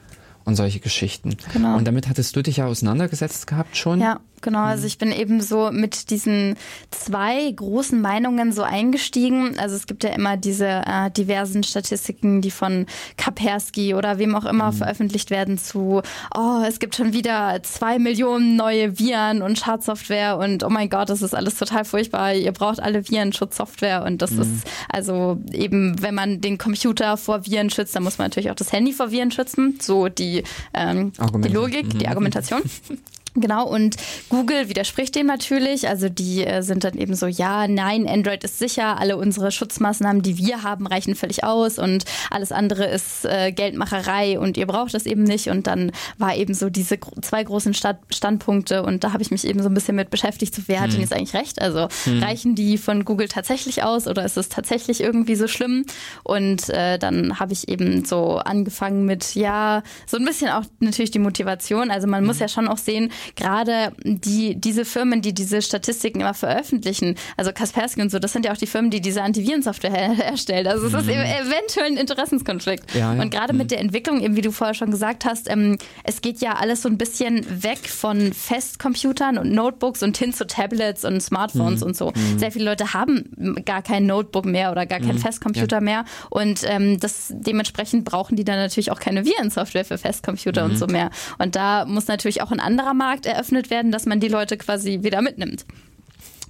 Und 0.45 0.55
solche 0.55 0.79
Geschichten. 0.79 1.37
Genau. 1.53 1.77
Und 1.77 1.89
damit 1.89 2.09
hattest 2.09 2.37
du 2.37 2.43
dich 2.43 2.59
ja 2.59 2.67
auseinandergesetzt 2.67 3.49
gehabt 3.49 3.77
schon? 3.77 4.01
Ja, 4.01 4.21
genau. 4.41 4.61
Also 4.61 4.82
mhm. 4.82 4.87
ich 4.87 4.99
bin 4.99 5.12
eben 5.12 5.41
so 5.41 5.70
mit 5.72 6.11
diesen 6.11 6.57
zwei 6.91 7.51
großen 7.51 8.01
Meinungen 8.01 8.53
so 8.53 8.62
eingestiegen. 8.62 9.59
Also 9.59 9.76
es 9.76 9.87
gibt 9.87 10.05
ja 10.05 10.11
immer 10.11 10.37
diese 10.37 10.66
äh, 10.66 11.11
diversen 11.11 11.62
Statistiken, 11.62 12.41
die 12.41 12.51
von 12.51 12.87
Kaspersky 13.16 13.95
oder 13.95 14.18
wem 14.18 14.34
auch 14.34 14.45
immer 14.45 14.72
mhm. 14.72 14.76
veröffentlicht 14.76 15.30
werden 15.30 15.59
zu, 15.59 16.03
oh, 16.34 16.62
es 16.66 16.78
gibt 16.78 16.97
schon 16.97 17.12
wieder 17.12 17.62
zwei 17.62 17.99
Millionen 17.99 18.57
neue 18.57 18.99
Viren 18.99 19.43
und 19.43 19.59
Schadsoftware 19.59 20.39
und 20.39 20.64
oh 20.64 20.70
mein 20.70 20.89
Gott, 20.89 21.09
das 21.11 21.22
ist 21.22 21.34
alles 21.34 21.57
total 21.57 21.84
furchtbar. 21.84 22.34
Ihr 22.34 22.53
braucht 22.53 22.80
alle 22.80 23.09
Virenschutzsoftware 23.09 24.05
und 24.05 24.22
das 24.22 24.32
mhm. 24.32 24.43
ist 24.43 24.66
also 24.89 25.39
eben, 25.53 26.01
wenn 26.03 26.14
man 26.14 26.41
den 26.41 26.59
Computer 26.59 27.16
vor 27.16 27.47
Viren 27.47 27.70
schützt, 27.70 27.95
dann 27.95 28.03
muss 28.03 28.18
man 28.18 28.26
natürlich 28.26 28.51
auch 28.51 28.57
das 28.57 28.72
Handy 28.72 28.93
vor 28.93 29.11
Viren 29.11 29.30
schützen. 29.30 29.78
So 29.80 30.09
die, 30.09 30.43
ähm, 30.74 31.12
die 31.45 31.49
Logik, 31.49 31.91
die 31.91 32.05
mhm. 32.05 32.11
Argumentation. 32.11 32.62
Genau, 33.39 33.68
und 33.68 33.97
Google 34.30 34.70
widerspricht 34.70 35.14
dem 35.14 35.26
natürlich. 35.26 35.89
Also 35.89 36.09
die 36.09 36.45
äh, 36.45 36.62
sind 36.62 36.84
dann 36.84 36.95
eben 36.95 37.14
so, 37.14 37.26
ja, 37.26 37.68
nein, 37.68 38.09
Android 38.09 38.43
ist 38.45 38.59
sicher, 38.59 38.99
alle 38.99 39.18
unsere 39.18 39.53
Schutzmaßnahmen, 39.53 40.22
die 40.22 40.39
wir 40.39 40.62
haben, 40.62 40.87
reichen 40.87 41.14
völlig 41.14 41.45
aus 41.45 41.78
und 41.78 42.05
alles 42.30 42.51
andere 42.51 42.87
ist 42.87 43.26
äh, 43.26 43.53
Geldmacherei 43.53 44.39
und 44.39 44.57
ihr 44.57 44.66
braucht 44.66 44.95
das 44.95 45.05
eben 45.05 45.22
nicht. 45.22 45.49
Und 45.49 45.66
dann 45.66 45.93
war 46.16 46.34
eben 46.34 46.55
so 46.55 46.70
diese 46.70 46.99
zwei 47.20 47.45
großen 47.45 47.74
Stand 47.74 47.99
Standpunkte 48.11 48.82
und 48.82 49.05
da 49.05 49.12
habe 49.12 49.22
ich 49.22 49.30
mich 49.30 49.47
eben 49.47 49.62
so 49.62 49.68
ein 49.68 49.74
bisschen 49.74 49.97
mit 49.97 50.11
beschäftigt, 50.11 50.55
so 50.55 50.62
wer 50.66 50.80
hat 50.80 50.89
denn 50.89 50.95
hm. 50.95 51.01
jetzt 51.03 51.12
eigentlich 51.12 51.34
recht? 51.34 51.61
Also 51.61 51.89
hm. 52.05 52.22
reichen 52.22 52.55
die 52.55 52.78
von 52.78 53.05
Google 53.05 53.28
tatsächlich 53.28 53.82
aus 53.82 54.07
oder 54.07 54.24
ist 54.24 54.37
es 54.37 54.49
tatsächlich 54.49 55.01
irgendwie 55.01 55.37
so 55.37 55.47
schlimm? 55.47 55.84
Und 56.24 56.70
äh, 56.70 56.99
dann 56.99 57.39
habe 57.39 57.53
ich 57.53 57.68
eben 57.68 58.05
so 58.05 58.39
angefangen 58.39 59.05
mit, 59.05 59.34
ja, 59.34 59.82
so 60.07 60.16
ein 60.16 60.24
bisschen 60.24 60.51
auch 60.51 60.64
natürlich 60.80 61.11
die 61.11 61.18
Motivation. 61.18 61.91
Also 61.91 62.07
man 62.07 62.20
hm. 62.20 62.26
muss 62.26 62.39
ja 62.39 62.49
schon 62.49 62.68
auch 62.68 62.78
sehen, 62.78 63.11
gerade 63.35 63.93
die, 64.03 64.55
diese 64.55 64.85
Firmen, 64.85 65.22
die 65.22 65.35
diese 65.35 65.62
Statistiken 65.62 66.20
immer 66.20 66.35
veröffentlichen, 66.35 67.16
also 67.37 67.53
Kaspersky 67.53 68.03
und 68.03 68.11
so, 68.11 68.18
das 68.18 68.33
sind 68.33 68.45
ja 68.45 68.53
auch 68.53 68.57
die 68.57 68.66
Firmen, 68.66 68.91
die 68.91 69.01
diese 69.01 69.22
Antivirensoftware 69.22 69.91
her 69.91 70.12
herstellen. 70.12 70.66
Also 70.66 70.87
es 70.87 70.93
mhm. 70.93 70.99
ist 70.99 71.09
eventuell 71.09 71.87
ein 71.87 71.97
Interessenskonflikt. 71.97 72.95
Ja, 72.95 73.14
ja. 73.14 73.22
Und 73.22 73.31
gerade 73.31 73.53
mhm. 73.53 73.59
mit 73.59 73.70
der 73.70 73.81
Entwicklung, 73.81 74.20
eben 74.20 74.37
wie 74.37 74.43
du 74.43 74.53
vorher 74.53 74.74
schon 74.74 74.91
gesagt 74.91 75.24
hast, 75.24 75.51
ähm, 75.51 75.79
es 76.05 76.20
geht 76.20 76.41
ja 76.41 76.55
alles 76.55 76.83
so 76.83 76.89
ein 76.89 76.99
bisschen 76.99 77.45
weg 77.62 77.89
von 77.89 78.33
Festcomputern 78.33 79.39
und 79.39 79.53
Notebooks 79.53 80.03
und 80.03 80.16
hin 80.16 80.33
zu 80.33 80.47
Tablets 80.47 81.05
und 81.05 81.20
Smartphones 81.20 81.81
mhm. 81.81 81.87
und 81.87 81.97
so. 81.97 82.12
Mhm. 82.14 82.39
Sehr 82.39 82.53
viele 82.53 82.66
Leute 82.66 82.93
haben 82.93 83.64
gar 83.64 83.83
kein 83.83 84.07
Notebook 84.07 84.45
mehr 84.45 84.70
oder 84.70 84.87
gar 84.87 85.01
keinen 85.01 85.16
mhm. 85.16 85.20
Festcomputer 85.20 85.79
ja. 85.79 85.81
mehr 85.81 86.05
und 86.31 86.61
ähm, 86.64 87.01
das 87.01 87.33
dementsprechend 87.35 88.05
brauchen 88.05 88.37
die 88.37 88.45
dann 88.45 88.57
natürlich 88.57 88.91
auch 88.91 89.01
keine 89.01 89.24
Virensoftware 89.24 89.85
für 89.85 89.99
Festcomputer 89.99 90.64
und 90.64 90.72
mhm. 90.72 90.77
so 90.77 90.87
mehr. 90.87 91.11
Und 91.39 91.57
da 91.57 91.85
muss 91.87 92.07
natürlich 92.07 92.43
auch 92.43 92.51
ein 92.51 92.61
anderer 92.61 92.95
Markt 92.95 93.16
Markt 93.17 93.27
eröffnet 93.27 93.71
werden, 93.71 93.93
dass 93.93 94.05
man 94.05 94.21
die 94.21 94.29
Leute 94.29 94.59
quasi 94.59 95.01
wieder 95.03 95.23
mitnimmt. 95.23 95.64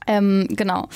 Ähm, 0.08 0.46
genau. 0.50 0.88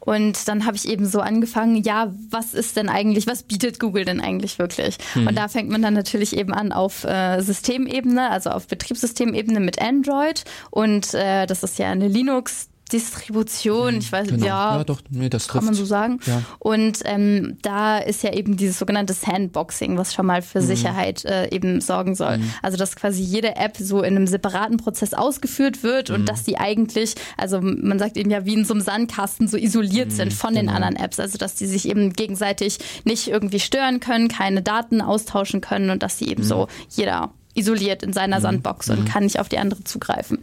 Und 0.00 0.46
dann 0.46 0.66
habe 0.66 0.76
ich 0.76 0.88
eben 0.88 1.06
so 1.06 1.20
angefangen, 1.20 1.82
ja, 1.82 2.12
was 2.30 2.52
ist 2.52 2.76
denn 2.76 2.90
eigentlich, 2.90 3.26
was 3.26 3.42
bietet 3.42 3.80
Google 3.80 4.04
denn 4.04 4.20
eigentlich 4.20 4.58
wirklich? 4.58 4.98
Hm. 5.14 5.26
Und 5.26 5.36
da 5.36 5.48
fängt 5.48 5.70
man 5.70 5.80
dann 5.80 5.94
natürlich 5.94 6.36
eben 6.36 6.52
an 6.52 6.72
auf 6.72 7.04
äh, 7.04 7.40
Systemebene, 7.40 8.30
also 8.30 8.50
auf 8.50 8.66
Betriebssystemebene 8.66 9.60
mit 9.60 9.80
Android. 9.80 10.44
Und 10.70 11.14
äh, 11.14 11.46
das 11.46 11.62
ist 11.62 11.78
ja 11.78 11.90
eine 11.90 12.08
Linux- 12.08 12.67
Distribution, 12.88 13.94
mhm, 13.94 14.00
ich 14.00 14.10
weiß 14.10 14.28
genau. 14.28 14.46
ja, 14.46 14.76
ja 14.78 14.84
doch, 14.84 15.00
nee, 15.10 15.28
das 15.28 15.48
kann 15.48 15.64
man 15.64 15.74
so 15.74 15.84
sagen. 15.84 16.20
Ja. 16.26 16.42
Und 16.58 17.00
ähm, 17.04 17.58
da 17.62 17.98
ist 17.98 18.22
ja 18.22 18.32
eben 18.32 18.56
dieses 18.56 18.78
sogenannte 18.78 19.12
Sandboxing, 19.12 19.96
was 19.96 20.14
schon 20.14 20.26
mal 20.26 20.42
für 20.42 20.60
mhm. 20.60 20.66
Sicherheit 20.66 21.24
äh, 21.24 21.48
eben 21.54 21.80
sorgen 21.80 22.14
soll. 22.14 22.38
Mhm. 22.38 22.52
Also 22.62 22.76
dass 22.76 22.96
quasi 22.96 23.22
jede 23.22 23.56
App 23.56 23.76
so 23.76 24.02
in 24.02 24.16
einem 24.16 24.26
separaten 24.26 24.76
Prozess 24.76 25.14
ausgeführt 25.14 25.82
wird 25.82 26.10
und 26.10 26.22
mhm. 26.22 26.26
dass 26.26 26.44
die 26.44 26.58
eigentlich, 26.58 27.14
also 27.36 27.60
man 27.60 27.98
sagt 27.98 28.16
eben 28.16 28.30
ja 28.30 28.44
wie 28.44 28.54
in 28.54 28.64
so 28.64 28.74
einem 28.74 28.82
Sandkasten 28.82 29.48
so 29.48 29.56
isoliert 29.56 30.12
sind 30.12 30.32
mhm, 30.32 30.36
von 30.36 30.54
genau. 30.54 30.60
den 30.60 30.68
anderen 30.70 30.96
Apps. 30.96 31.20
Also 31.20 31.38
dass 31.38 31.54
die 31.54 31.66
sich 31.66 31.88
eben 31.88 32.12
gegenseitig 32.12 32.78
nicht 33.04 33.28
irgendwie 33.28 33.60
stören 33.60 34.00
können, 34.00 34.28
keine 34.28 34.62
Daten 34.62 35.00
austauschen 35.00 35.60
können 35.60 35.90
und 35.90 36.02
dass 36.02 36.18
sie 36.18 36.28
eben 36.28 36.42
so 36.42 36.68
jeder 36.90 37.30
isoliert 37.54 38.02
in 38.02 38.12
seiner 38.12 38.40
Sandbox 38.40 38.88
und 38.88 39.04
kann 39.04 39.24
nicht 39.24 39.40
auf 39.40 39.48
die 39.48 39.58
andere 39.58 39.82
zugreifen. 39.84 40.38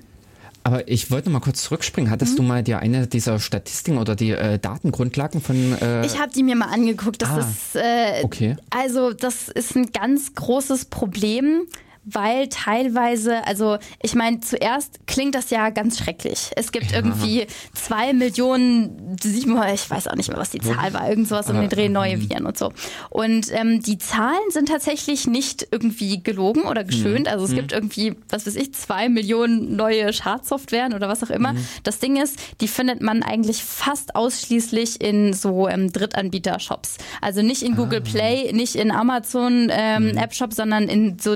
Aber 0.66 0.88
ich 0.88 1.12
wollte 1.12 1.30
noch 1.30 1.40
mal 1.40 1.46
kurz 1.46 1.62
zurückspringen. 1.62 2.10
Hattest 2.10 2.34
mhm. 2.34 2.38
du 2.38 2.44
mal 2.44 2.64
dir 2.64 2.80
eine 2.80 3.06
dieser 3.06 3.40
Statistiken 3.40 4.00
oder 4.00 4.16
die 4.16 4.32
äh, 4.32 4.58
Datengrundlagen 4.58 5.40
von? 5.40 5.56
Äh 5.80 6.04
ich 6.04 6.20
habe 6.20 6.32
die 6.34 6.42
mir 6.42 6.56
mal 6.56 6.70
angeguckt. 6.70 7.22
Das 7.22 7.30
ah, 7.30 7.40
ist 7.40 7.76
äh, 7.76 8.24
okay. 8.24 8.58
also 8.72 9.14
das 9.14 9.48
ist 9.48 9.76
ein 9.76 9.92
ganz 9.92 10.34
großes 10.34 10.86
Problem 10.86 11.68
weil 12.06 12.48
teilweise, 12.50 13.46
also 13.48 13.78
ich 14.02 14.16
meine, 14.16 14.40
zuerst 14.40 15.00
klingt 15.08 15.36
das 15.36 15.50
ja 15.50 15.70
ganz 15.72 15.98
schrecklich. 15.98 16.52
Es 16.56 16.72
gibt 16.72 16.92
ja. 16.92 16.98
irgendwie 16.98 17.48
zwei 17.74 18.14
Millionen, 18.14 19.16
ich 19.24 19.90
weiß 19.90 20.08
auch 20.08 20.16
nicht 20.16 20.30
mehr, 20.30 20.38
was 20.38 20.52
die 20.52 20.60
Zahl 20.60 20.94
war, 20.94 21.10
irgend 21.10 21.28
sowas 21.28 21.50
um 21.50 21.60
den 21.60 21.70
Dreh, 21.70 21.90
neue 21.90 22.14
ähm, 22.14 22.30
Viren 22.30 22.46
und 22.46 22.58
so. 22.58 22.72
Und 23.10 23.48
ähm, 23.52 23.82
die 23.82 23.98
Zahlen 23.98 24.50
sind 24.50 24.70
tatsächlich 24.70 25.28
nicht 25.28 25.68
irgendwie 25.72 26.22
gelogen 26.22 26.64
oder 26.64 26.84
geschönt. 26.84 27.22
Mhm. 27.22 27.34
Also 27.34 27.46
es 27.46 27.52
mhm. 27.52 27.56
gibt 27.56 27.72
irgendwie, 27.72 28.16
was 28.30 28.46
weiß 28.46 28.56
ich, 28.56 28.74
zwei 28.74 29.10
Millionen 29.10 29.76
neue 29.76 30.14
Schadsoftwaren 30.14 30.94
oder 30.94 31.10
was 31.10 31.24
auch 31.24 31.30
immer. 31.30 31.54
Mhm. 31.54 31.68
Das 31.84 32.00
Ding 32.00 32.22
ist, 32.22 32.38
die 32.62 32.68
findet 32.68 33.02
man 33.02 33.24
eigentlich 33.24 33.64
fast 33.64 34.16
ausschließlich 34.16 35.02
in 35.02 35.34
so 35.34 35.68
ähm, 35.68 35.92
Drittanbieter-Shops. 35.92 36.98
Also 37.22 37.42
nicht 37.42 37.64
in 37.64 37.76
Google 37.76 38.04
ah. 38.06 38.10
Play, 38.10 38.54
nicht 38.54 38.76
in 38.76 38.92
Amazon 38.92 39.70
ähm, 39.72 40.12
mhm. 40.12 40.18
App-Shop, 40.18 40.54
sondern 40.54 40.88
in 40.88 41.18
so 41.20 41.36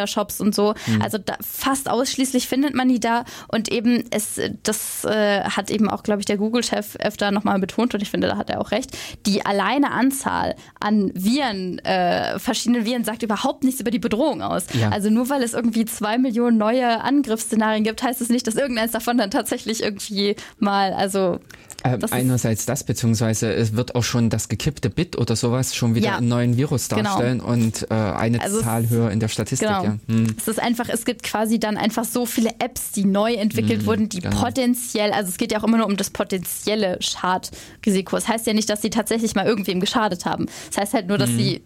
Drittanbieter-Shops 0.00 0.40
und 0.40 0.54
so. 0.54 0.74
Mhm. 0.86 1.02
Also 1.02 1.18
da, 1.18 1.34
fast 1.40 1.88
ausschließlich 1.88 2.48
findet 2.48 2.74
man 2.74 2.88
die 2.88 3.00
da 3.00 3.24
und 3.48 3.70
eben 3.70 4.04
es, 4.10 4.40
das 4.62 5.04
äh, 5.04 5.42
hat 5.42 5.70
eben 5.70 5.88
auch, 5.88 6.02
glaube 6.02 6.20
ich, 6.20 6.26
der 6.26 6.36
Google-Chef 6.36 6.96
öfter 6.96 7.30
nochmal 7.30 7.58
betont 7.58 7.94
und 7.94 8.02
ich 8.02 8.10
finde, 8.10 8.28
da 8.28 8.36
hat 8.36 8.50
er 8.50 8.60
auch 8.60 8.70
recht. 8.70 8.96
Die 9.26 9.44
alleine 9.44 9.90
Anzahl 9.92 10.54
an 10.78 11.12
Viren, 11.14 11.78
äh, 11.80 12.38
verschiedenen 12.38 12.84
Viren 12.84 13.04
sagt 13.04 13.22
überhaupt 13.22 13.64
nichts 13.64 13.80
über 13.80 13.90
die 13.90 13.98
Bedrohung 13.98 14.42
aus. 14.42 14.66
Ja. 14.72 14.90
Also 14.90 15.10
nur 15.10 15.28
weil 15.28 15.42
es 15.42 15.54
irgendwie 15.54 15.84
zwei 15.84 16.18
Millionen 16.18 16.58
neue 16.58 17.00
Angriffsszenarien 17.02 17.84
gibt, 17.84 18.02
heißt 18.02 18.20
es 18.20 18.28
nicht, 18.28 18.46
dass 18.46 18.56
irgendeins 18.56 18.92
davon 18.92 19.18
dann 19.18 19.30
tatsächlich 19.30 19.82
irgendwie 19.82 20.36
mal, 20.58 20.92
also 20.92 21.40
äh, 21.82 21.98
einerseits 22.10 22.66
das, 22.66 22.84
beziehungsweise 22.84 23.52
es 23.52 23.74
wird 23.74 23.94
auch 23.94 24.04
schon 24.04 24.30
das 24.30 24.48
gekippte 24.48 24.90
Bit 24.90 25.16
oder 25.16 25.36
sowas 25.36 25.74
schon 25.74 25.94
wieder 25.94 26.08
ja, 26.08 26.16
einen 26.18 26.28
neuen 26.28 26.56
Virus 26.56 26.88
genau. 26.88 27.02
darstellen 27.02 27.38
genau. 27.38 27.52
und 27.52 27.86
äh, 27.90 27.94
eine 27.94 28.40
also 28.40 28.60
Zahl 28.60 28.88
höher 28.88 29.10
in 29.10 29.20
der 29.20 29.28
Statistik. 29.28 29.68
Genau. 29.68 29.84
Ja. 29.84 29.98
Hm. 30.08 30.34
Es 30.36 30.48
ist 30.48 30.60
einfach, 30.60 30.88
es 30.88 31.04
gibt 31.04 31.22
quasi 31.22 31.58
dann 31.58 31.76
einfach 31.76 32.04
so 32.04 32.26
viele 32.26 32.50
Apps, 32.58 32.92
die 32.92 33.04
neu 33.04 33.34
entwickelt 33.34 33.80
hm, 33.80 33.86
wurden, 33.86 34.08
die 34.08 34.20
genau. 34.20 34.40
potenziell, 34.40 35.12
also 35.12 35.28
es 35.28 35.38
geht 35.38 35.52
ja 35.52 35.60
auch 35.60 35.64
immer 35.64 35.78
nur 35.78 35.86
um 35.86 35.96
das 35.96 36.10
potenzielle 36.10 36.98
Schadrisiko. 37.00 38.16
Das 38.16 38.28
heißt 38.28 38.46
ja 38.46 38.52
nicht, 38.52 38.68
dass 38.68 38.82
sie 38.82 38.90
tatsächlich 38.90 39.34
mal 39.34 39.46
irgendwem 39.46 39.80
geschadet 39.80 40.24
haben. 40.24 40.46
Das 40.68 40.78
heißt 40.78 40.94
halt 40.94 41.08
nur, 41.08 41.18
dass 41.18 41.30
hm. 41.30 41.38
sie 41.38 41.62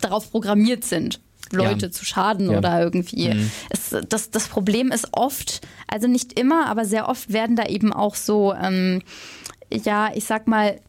darauf 0.00 0.30
programmiert 0.30 0.84
sind. 0.84 1.20
Leute 1.52 1.86
ja. 1.86 1.92
zu 1.92 2.04
schaden 2.04 2.50
ja. 2.50 2.58
oder 2.58 2.80
irgendwie. 2.80 3.28
Mhm. 3.28 3.50
Es, 3.70 3.94
das, 4.08 4.30
das 4.30 4.48
Problem 4.48 4.90
ist 4.90 5.08
oft, 5.12 5.60
also 5.86 6.08
nicht 6.08 6.38
immer, 6.38 6.66
aber 6.66 6.84
sehr 6.84 7.08
oft 7.08 7.32
werden 7.32 7.56
da 7.56 7.66
eben 7.66 7.92
auch 7.92 8.14
so 8.14 8.52
ähm, 8.54 9.02
ja, 9.72 10.10
ich 10.14 10.24
sag 10.24 10.46
mal, 10.46 10.80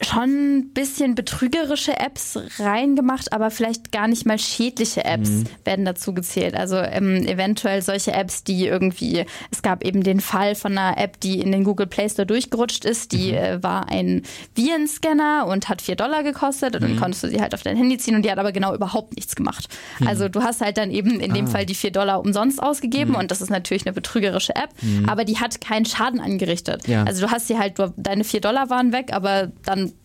schon 0.00 0.58
ein 0.58 0.70
bisschen 0.70 1.14
betrügerische 1.14 1.98
Apps 1.98 2.38
reingemacht, 2.58 3.32
aber 3.32 3.50
vielleicht 3.50 3.90
gar 3.90 4.06
nicht 4.06 4.26
mal 4.26 4.38
schädliche 4.38 5.04
Apps 5.04 5.28
mhm. 5.28 5.44
werden 5.64 5.84
dazu 5.84 6.14
gezählt. 6.14 6.54
Also 6.54 6.76
ähm, 6.76 7.26
eventuell 7.26 7.82
solche 7.82 8.12
Apps, 8.12 8.44
die 8.44 8.66
irgendwie, 8.66 9.24
es 9.50 9.62
gab 9.62 9.84
eben 9.84 10.04
den 10.04 10.20
Fall 10.20 10.54
von 10.54 10.78
einer 10.78 10.98
App, 10.98 11.18
die 11.20 11.40
in 11.40 11.50
den 11.50 11.64
Google 11.64 11.88
Play 11.88 12.08
Store 12.08 12.26
durchgerutscht 12.26 12.84
ist, 12.84 13.10
die 13.10 13.32
mhm. 13.32 13.38
äh, 13.38 13.62
war 13.62 13.88
ein 13.90 14.22
Virenscanner 14.54 15.46
und 15.48 15.68
hat 15.68 15.82
vier 15.82 15.96
Dollar 15.96 16.22
gekostet 16.22 16.76
und 16.76 16.82
mhm. 16.82 16.88
dann 16.88 17.00
konntest 17.00 17.24
du 17.24 17.28
sie 17.28 17.40
halt 17.40 17.52
auf 17.54 17.62
dein 17.62 17.76
Handy 17.76 17.98
ziehen 17.98 18.14
und 18.14 18.24
die 18.24 18.30
hat 18.30 18.38
aber 18.38 18.52
genau 18.52 18.74
überhaupt 18.74 19.16
nichts 19.16 19.34
gemacht. 19.34 19.68
Mhm. 19.98 20.06
Also 20.06 20.28
du 20.28 20.42
hast 20.42 20.60
halt 20.60 20.78
dann 20.78 20.92
eben 20.92 21.18
in 21.18 21.34
dem 21.34 21.46
ah. 21.46 21.50
Fall 21.50 21.66
die 21.66 21.74
vier 21.74 21.90
Dollar 21.90 22.20
umsonst 22.20 22.62
ausgegeben 22.62 23.12
mhm. 23.12 23.18
und 23.18 23.30
das 23.32 23.40
ist 23.40 23.50
natürlich 23.50 23.84
eine 23.84 23.94
betrügerische 23.94 24.54
App, 24.54 24.70
mhm. 24.80 25.08
aber 25.08 25.24
die 25.24 25.38
hat 25.38 25.60
keinen 25.60 25.86
Schaden 25.86 26.20
angerichtet. 26.20 26.86
Ja. 26.86 27.02
Also 27.02 27.26
du 27.26 27.32
hast 27.32 27.48
sie 27.48 27.58
halt, 27.58 27.74
deine 27.96 28.22
vier 28.22 28.40
Dollar 28.40 28.70
waren 28.70 28.92
weg, 28.92 29.12
aber 29.12 29.50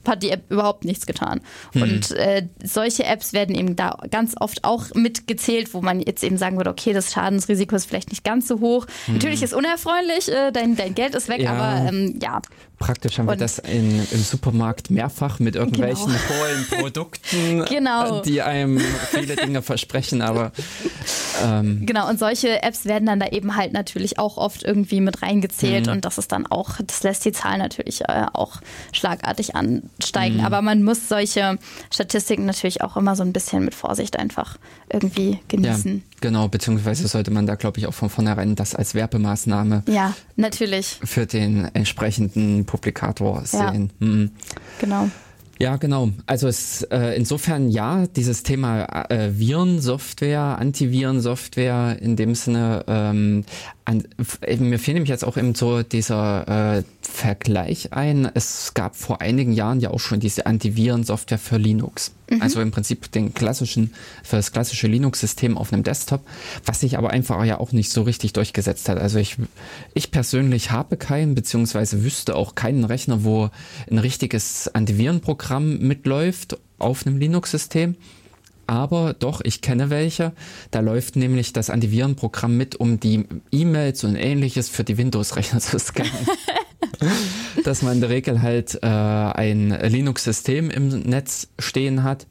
dann 0.04 0.14
hat 0.14 0.24
die 0.24 0.30
App 0.30 0.50
überhaupt 0.50 0.86
nichts 0.86 1.06
getan. 1.06 1.42
Hm. 1.74 1.82
Und 1.82 2.12
äh, 2.12 2.48
solche 2.64 3.06
Apps 3.06 3.34
werden 3.34 3.56
eben 3.56 3.76
da 3.76 3.98
ganz 4.12 4.36
oft 4.40 4.64
auch 4.64 4.94
mitgezählt, 4.94 5.74
wo 5.74 5.82
man 5.82 6.02
jetzt 6.02 6.24
eben 6.24 6.38
sagen 6.38 6.58
würde, 6.58 6.70
okay, 6.70 6.94
das 6.94 7.12
Schadensrisiko 7.12 7.76
ist 7.76 7.86
vielleicht 7.86 8.10
nicht 8.10 8.24
ganz 8.24 8.48
so 8.48 8.60
hoch. 8.60 8.86
Hm. 9.06 9.16
Natürlich 9.16 9.44
ist 9.44 9.54
unerfreulich, 9.54 10.30
äh, 10.30 10.52
dein, 10.52 10.76
dein 10.76 10.96
Geld 10.96 11.16
ist 11.16 11.30
weg, 11.30 11.42
ja. 11.42 11.54
aber 11.54 11.90
ähm, 11.90 12.20
ja. 12.22 12.42
Praktisch 12.80 13.18
haben 13.18 13.28
und, 13.28 13.36
wir 13.36 13.38
das 13.40 13.60
in, 13.60 14.00
im 14.12 14.24
Supermarkt 14.24 14.90
mehrfach 14.90 15.40
mit 15.40 15.56
irgendwelchen 15.56 16.08
genau. 16.08 16.20
hohlen 16.30 16.66
Produkten, 16.82 17.66
genau. 17.66 18.22
die 18.22 18.42
einem 18.42 18.82
viele 19.12 19.36
Dinge 19.38 19.62
versprechen, 19.62 20.22
aber 20.22 20.52
ähm, 21.44 21.86
genau, 21.86 22.10
und 22.10 22.20
solche 22.20 22.62
Apps 22.62 22.86
werden 22.86 23.06
dann 23.06 23.20
da 23.20 23.28
eben 23.28 23.56
halt 23.56 23.72
natürlich 23.72 24.20
auch 24.20 24.38
oft 24.38 24.64
irgendwie 24.64 25.00
mit 25.00 25.22
reingezählt 25.22 25.88
hm. 25.88 25.94
und 25.94 26.06
das 26.06 26.18
ist 26.18 26.32
dann 26.34 26.46
auch, 26.46 26.72
das 26.86 27.04
lässt 27.04 27.24
die 27.24 27.32
Zahl 27.32 27.58
natürlich 27.58 28.02
äh, 28.02 28.26
auch 28.34 28.60
schlagartig 28.92 29.56
ansteigen. 30.00 30.38
Mhm. 30.38 30.46
Aber 30.46 30.62
man 30.62 30.84
muss 30.84 31.10
solche 31.10 31.58
Statistiken 31.92 32.46
natürlich 32.46 32.82
auch 32.82 32.98
immer 32.98 33.16
so 33.16 33.24
ein 33.24 33.34
bisschen 33.34 33.66
mit 33.66 33.76
Vorsicht 33.76 34.18
einfach 34.20 34.58
irgendwie 34.92 35.40
genießen. 35.48 35.96
Ja, 35.96 36.02
genau, 36.22 36.48
beziehungsweise 36.48 37.08
sollte 37.08 37.32
man 37.32 37.48
da, 37.48 37.56
glaube 37.56 37.80
ich, 37.80 37.88
auch 37.88 37.94
von 37.94 38.10
vornherein 38.10 38.56
das 38.56 38.76
als 38.76 38.96
Werbemaßnahme 38.96 39.84
ja, 39.88 40.14
natürlich. 40.36 41.00
für 41.04 41.26
den 41.26 41.66
entsprechenden 41.74 42.66
Publikator 42.66 43.46
sehen. 43.46 43.92
Ja, 44.00 44.08
mhm. 44.08 44.32
Genau. 44.80 45.10
Ja, 45.60 45.78
genau. 45.78 46.10
Also 46.26 46.48
es 46.48 46.82
äh, 46.92 47.16
insofern 47.16 47.70
ja, 47.70 48.06
dieses 48.08 48.44
Thema 48.44 49.06
äh, 49.10 49.38
Virensoftware, 49.38 50.58
Antivirensoftware 50.60 51.98
in 52.02 52.16
dem 52.16 52.36
Sinne, 52.36 52.84
ähm, 52.88 53.46
an, 53.86 54.04
mir 54.60 54.80
fiel 54.80 54.94
nämlich 54.94 55.10
jetzt 55.10 55.26
auch 55.26 55.36
eben 55.36 55.56
so 55.56 55.84
dieser 55.84 56.78
äh, 56.78 56.84
Vergleich 57.02 57.92
ein. 57.92 58.30
Es 58.34 58.74
gab 58.74 58.96
vor 58.96 59.22
einigen 59.22 59.52
Jahren 59.52 59.80
ja 59.80 59.92
auch 59.92 60.00
schon 60.00 60.20
diese 60.20 60.46
Antivirensoftware 60.46 61.38
für 61.38 61.58
Linux. 61.58 62.14
Mhm. 62.30 62.42
Also 62.42 62.62
im 62.62 62.72
Prinzip 62.72 63.12
den 63.12 63.34
klassischen, 63.34 63.94
für 64.24 64.38
das 64.38 64.52
klassische 64.52 64.88
Linux-System 64.88 65.58
auf 65.58 65.74
einem 65.74 65.84
Desktop, 65.84 66.22
was 66.66 66.80
sich 66.80 66.98
aber 66.98 67.10
einfach 67.10 67.44
ja 67.44 67.60
auch 67.60 67.74
nicht 67.74 67.92
so 67.92 68.04
richtig 68.04 68.34
durchgesetzt 68.34 68.88
hat. 68.88 68.98
Also 68.98 69.20
ich, 69.20 69.36
ich 69.94 70.12
persönlich 70.12 70.72
habe 70.72 70.96
keinen, 70.96 71.36
beziehungsweise 71.36 72.04
wüsste 72.04 72.36
auch 72.36 72.56
keinen 72.56 72.86
Rechner, 72.86 73.24
wo 73.24 73.50
ein 73.92 73.98
richtiges 73.98 74.74
Antivirenprogramm 74.74 75.80
mitläuft 75.80 76.58
auf 76.80 77.06
einem 77.06 77.18
Linux-System. 77.18 77.96
Aber 78.68 79.14
doch, 79.14 79.42
ich 79.44 79.62
kenne 79.62 79.90
welche. 79.90 80.32
Da 80.72 80.80
läuft 80.80 81.16
nämlich 81.16 81.54
das 81.54 81.70
Antivirenprogramm 81.70 82.56
mit, 82.56 82.76
um 82.76 83.00
die 83.00 83.26
E-Mails 83.52 84.04
und 84.04 84.16
ähnliches 84.16 84.70
für 84.70 84.84
die 84.84 84.98
Windows-Rechner 84.98 85.60
zu 85.60 85.80
scannen. 85.80 86.12
dass 87.64 87.82
man 87.82 87.94
in 87.94 88.02
der 88.02 88.10
Regel 88.10 88.42
halt 88.42 88.80
äh, 88.82 88.88
ein 88.88 89.70
Linux-System 89.70 90.70
im 90.70 90.90
Netz 90.90 91.48
stehen 91.60 92.04
hat, 92.04 92.28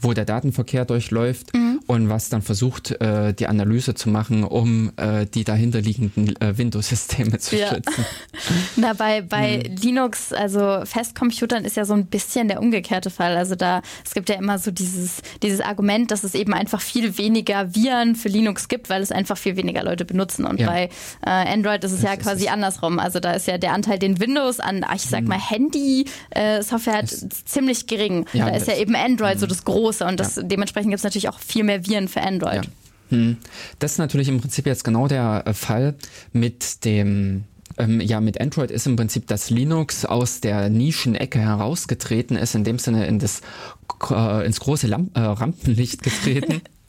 wo 0.00 0.12
der 0.12 0.24
Datenverkehr 0.24 0.84
durchläuft 0.84 1.54
mhm. 1.54 1.69
Und 1.90 2.08
was 2.08 2.28
dann 2.28 2.40
versucht, 2.40 2.92
äh, 3.00 3.34
die 3.34 3.48
Analyse 3.48 3.94
zu 3.96 4.10
machen, 4.10 4.44
um 4.44 4.92
äh, 4.96 5.26
die 5.26 5.42
dahinterliegenden 5.42 6.40
äh, 6.40 6.56
Windows-Systeme 6.56 7.36
zu 7.38 7.56
ja. 7.56 7.66
schützen. 7.66 8.06
Na, 8.76 8.92
bei, 8.92 9.22
bei 9.22 9.64
mhm. 9.68 9.74
Linux, 9.74 10.32
also 10.32 10.82
Festcomputern 10.84 11.64
ist 11.64 11.76
ja 11.76 11.84
so 11.84 11.94
ein 11.94 12.06
bisschen 12.06 12.46
der 12.46 12.60
umgekehrte 12.60 13.10
Fall. 13.10 13.36
Also 13.36 13.56
da, 13.56 13.82
es 14.04 14.14
gibt 14.14 14.28
ja 14.28 14.36
immer 14.36 14.60
so 14.60 14.70
dieses, 14.70 15.20
dieses 15.42 15.60
Argument, 15.60 16.12
dass 16.12 16.22
es 16.22 16.36
eben 16.36 16.54
einfach 16.54 16.80
viel 16.80 17.18
weniger 17.18 17.74
Viren 17.74 18.14
für 18.14 18.28
Linux 18.28 18.68
gibt, 18.68 18.88
weil 18.88 19.02
es 19.02 19.10
einfach 19.10 19.36
viel 19.36 19.56
weniger 19.56 19.82
Leute 19.82 20.04
benutzen. 20.04 20.44
Und 20.44 20.60
ja. 20.60 20.68
bei 20.68 20.90
äh, 21.26 21.28
Android 21.28 21.82
ist 21.82 21.90
es 21.90 22.02
das 22.02 22.08
ja 22.08 22.16
quasi 22.16 22.46
andersrum. 22.46 23.00
Also 23.00 23.18
da 23.18 23.32
ist 23.32 23.48
ja 23.48 23.58
der 23.58 23.72
Anteil, 23.72 23.98
den 23.98 24.20
Windows 24.20 24.60
an, 24.60 24.86
ich 24.94 25.02
sag 25.02 25.22
mhm. 25.22 25.30
mal, 25.30 25.40
Handy-Software 25.40 26.94
äh, 26.94 26.98
hat, 26.98 27.08
ziemlich 27.46 27.88
gering. 27.88 28.26
Ja, 28.32 28.48
da 28.48 28.54
ist 28.54 28.68
ja 28.68 28.76
eben 28.76 28.94
Android 28.94 29.40
so 29.40 29.46
mhm. 29.46 29.50
das 29.50 29.64
große 29.64 30.04
und 30.04 30.20
das, 30.20 30.38
dementsprechend 30.40 30.90
gibt 30.90 31.00
es 31.00 31.04
natürlich 31.04 31.28
auch 31.28 31.40
viel 31.40 31.64
mehr 31.64 31.79
Viren 31.86 32.08
für 32.08 32.22
Android. 32.22 32.64
Ja. 32.64 32.70
Hm. 33.10 33.36
Das 33.78 33.92
ist 33.92 33.98
natürlich 33.98 34.28
im 34.28 34.40
Prinzip 34.40 34.66
jetzt 34.66 34.84
genau 34.84 35.08
der 35.08 35.42
äh, 35.46 35.54
Fall 35.54 35.94
mit 36.32 36.84
dem 36.84 37.44
ähm, 37.78 38.00
ja, 38.00 38.20
mit 38.20 38.40
Android 38.40 38.70
ist 38.70 38.86
im 38.86 38.96
Prinzip, 38.96 39.26
dass 39.26 39.48
Linux 39.48 40.04
aus 40.04 40.40
der 40.40 40.68
Nischenecke 40.68 41.38
herausgetreten 41.38 42.36
ist, 42.36 42.54
in 42.54 42.64
dem 42.64 42.78
Sinne 42.78 43.06
in 43.06 43.18
das, 43.18 43.42
äh, 44.10 44.44
ins 44.44 44.60
große 44.60 44.86
Lamp 44.86 45.16
äh, 45.16 45.20
Rampenlicht 45.20 46.02
getreten. 46.02 46.62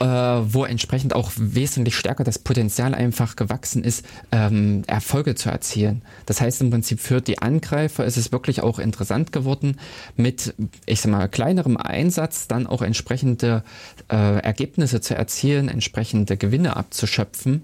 äh, 0.00 0.04
wo 0.04 0.64
entsprechend 0.64 1.14
auch 1.14 1.30
wesentlich 1.36 1.96
stärker 1.96 2.24
das 2.24 2.38
Potenzial 2.38 2.94
einfach 2.94 3.36
gewachsen 3.36 3.84
ist, 3.84 4.04
ähm, 4.32 4.82
Erfolge 4.86 5.34
zu 5.34 5.50
erzielen. 5.50 6.02
Das 6.26 6.40
heißt 6.40 6.60
im 6.60 6.70
Prinzip 6.70 7.00
für 7.00 7.20
die 7.20 7.38
Angreifer 7.38 8.04
ist 8.04 8.16
es 8.16 8.32
wirklich 8.32 8.62
auch 8.62 8.78
interessant 8.78 9.32
geworden, 9.32 9.76
mit, 10.16 10.54
ich 10.86 11.00
sag 11.00 11.10
mal, 11.10 11.28
kleinerem 11.28 11.76
Einsatz 11.76 12.48
dann 12.48 12.66
auch 12.66 12.82
entsprechende 12.82 13.62
äh, 14.10 14.38
Ergebnisse 14.40 15.00
zu 15.00 15.14
erzielen, 15.14 15.68
entsprechende 15.68 16.36
Gewinne 16.36 16.76
abzuschöpfen. 16.76 17.62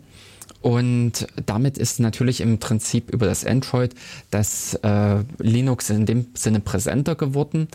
Und 0.67 1.29
damit 1.47 1.79
ist 1.79 2.01
natürlich 2.01 2.41
im 2.41 2.59
Prinzip 2.59 3.11
über 3.13 3.27
das 3.27 3.47
Android 3.47 3.95
das 4.33 4.75
äh, 4.83 5.23
Linux 5.39 5.91
in 5.91 6.07
dem 6.07 6.27
Sinne 6.35 6.59
präsenter 6.59 7.15
geworden. 7.15 7.69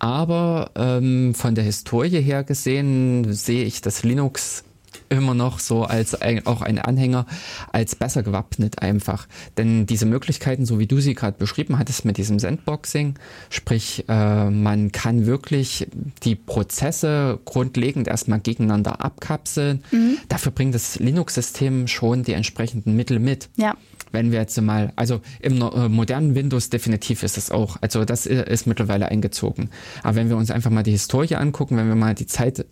Aber 0.00 0.72
ähm, 0.74 1.36
von 1.36 1.54
der 1.54 1.62
Historie 1.62 2.20
her 2.20 2.42
gesehen 2.42 3.32
sehe 3.32 3.62
ich 3.62 3.80
das 3.80 4.02
Linux 4.02 4.64
immer 5.12 5.34
noch 5.34 5.58
so 5.58 5.84
als 5.84 6.20
ein, 6.20 6.46
auch 6.46 6.62
ein 6.62 6.78
Anhänger 6.78 7.26
als 7.72 7.94
besser 7.94 8.22
gewappnet 8.22 8.80
einfach. 8.80 9.28
Denn 9.56 9.86
diese 9.86 10.06
Möglichkeiten, 10.06 10.66
so 10.66 10.78
wie 10.78 10.86
du 10.86 11.00
sie 11.00 11.14
gerade 11.14 11.38
beschrieben 11.38 11.78
hattest 11.78 12.04
mit 12.04 12.16
diesem 12.16 12.38
Sandboxing, 12.38 13.14
sprich 13.50 14.04
äh, 14.08 14.50
man 14.50 14.92
kann 14.92 15.26
wirklich 15.26 15.86
die 16.24 16.34
Prozesse 16.34 17.38
grundlegend 17.44 18.08
erstmal 18.08 18.40
gegeneinander 18.40 19.04
abkapseln. 19.04 19.84
Mhm. 19.90 20.18
Dafür 20.28 20.52
bringt 20.52 20.74
das 20.74 20.98
Linux-System 20.98 21.86
schon 21.86 22.24
die 22.24 22.32
entsprechenden 22.32 22.96
Mittel 22.96 23.18
mit. 23.18 23.48
Ja 23.56 23.76
wenn 24.12 24.30
wir 24.30 24.40
jetzt 24.40 24.60
mal, 24.60 24.92
also 24.96 25.20
im 25.40 25.60
äh, 25.60 25.88
modernen 25.88 26.34
Windows 26.34 26.70
definitiv 26.70 27.22
ist 27.22 27.38
es 27.38 27.50
auch, 27.50 27.78
also 27.80 28.04
das 28.04 28.26
ist 28.26 28.66
mittlerweile 28.66 29.08
eingezogen. 29.08 29.70
Aber 30.02 30.16
wenn 30.16 30.28
wir 30.28 30.36
uns 30.36 30.50
einfach 30.50 30.70
mal 30.70 30.82
die 30.82 30.92
Historie 30.92 31.34
angucken, 31.34 31.76
wenn 31.76 31.88
wir 31.88 31.94
mal 31.94 32.14
die 32.14 32.26
Zeit 32.26 32.66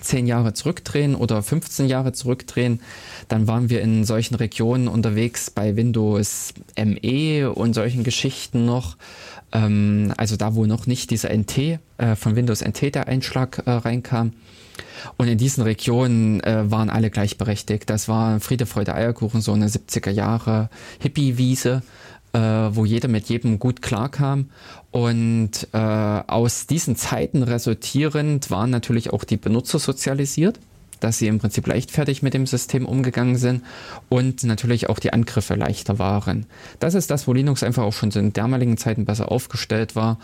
zehn 0.00 0.26
Jahre 0.26 0.52
zurückdrehen 0.52 1.14
oder 1.14 1.42
15 1.42 1.86
Jahre 1.86 2.12
zurückdrehen, 2.12 2.80
dann 3.28 3.46
waren 3.46 3.70
wir 3.70 3.80
in 3.80 4.04
solchen 4.04 4.34
Regionen 4.34 4.88
unterwegs 4.88 5.50
bei 5.50 5.76
Windows 5.76 6.54
ME 6.76 7.50
und 7.52 7.74
solchen 7.74 8.04
Geschichten 8.04 8.64
noch. 8.64 8.96
Ähm, 9.52 10.12
also 10.16 10.36
da, 10.36 10.54
wo 10.54 10.66
noch 10.66 10.86
nicht 10.86 11.10
dieser 11.10 11.30
NT 11.36 11.58
äh, 11.98 12.16
von 12.16 12.36
Windows 12.36 12.62
NT 12.62 12.94
der 12.94 13.08
Einschlag 13.08 13.62
äh, 13.66 13.70
reinkam. 13.70 14.32
Und 15.16 15.28
in 15.28 15.38
diesen 15.38 15.62
Regionen 15.62 16.40
äh, 16.40 16.70
waren 16.70 16.90
alle 16.90 17.10
gleichberechtigt. 17.10 17.88
Das 17.90 18.08
war 18.08 18.40
Friede, 18.40 18.66
Freude, 18.66 18.94
Eierkuchen, 18.94 19.40
so 19.40 19.52
eine 19.52 19.68
70er 19.68 20.10
Jahre 20.10 20.70
Hippie-Wiese, 21.00 21.82
äh, 22.32 22.38
wo 22.38 22.84
jeder 22.84 23.08
mit 23.08 23.28
jedem 23.28 23.58
gut 23.58 23.82
klarkam. 23.82 24.50
Und 24.90 25.68
äh, 25.72 25.78
aus 25.78 26.66
diesen 26.66 26.96
Zeiten 26.96 27.42
resultierend 27.42 28.50
waren 28.50 28.70
natürlich 28.70 29.12
auch 29.12 29.24
die 29.24 29.36
Benutzer 29.36 29.78
sozialisiert 29.78 30.58
dass 31.00 31.18
sie 31.18 31.28
im 31.28 31.38
Prinzip 31.38 31.66
leichtfertig 31.66 32.22
mit 32.22 32.34
dem 32.34 32.46
System 32.46 32.86
umgegangen 32.86 33.36
sind 33.36 33.62
und 34.08 34.44
natürlich 34.44 34.88
auch 34.88 34.98
die 34.98 35.12
Angriffe 35.12 35.54
leichter 35.54 35.98
waren. 35.98 36.46
Das 36.80 36.94
ist 36.94 37.10
das, 37.10 37.26
wo 37.26 37.32
Linux 37.32 37.62
einfach 37.62 37.84
auch 37.84 37.92
schon 37.92 38.10
in 38.10 38.32
damaligen 38.32 38.76
Zeiten 38.76 39.04
besser 39.04 39.30
aufgestellt 39.30 39.96
war 39.96 40.18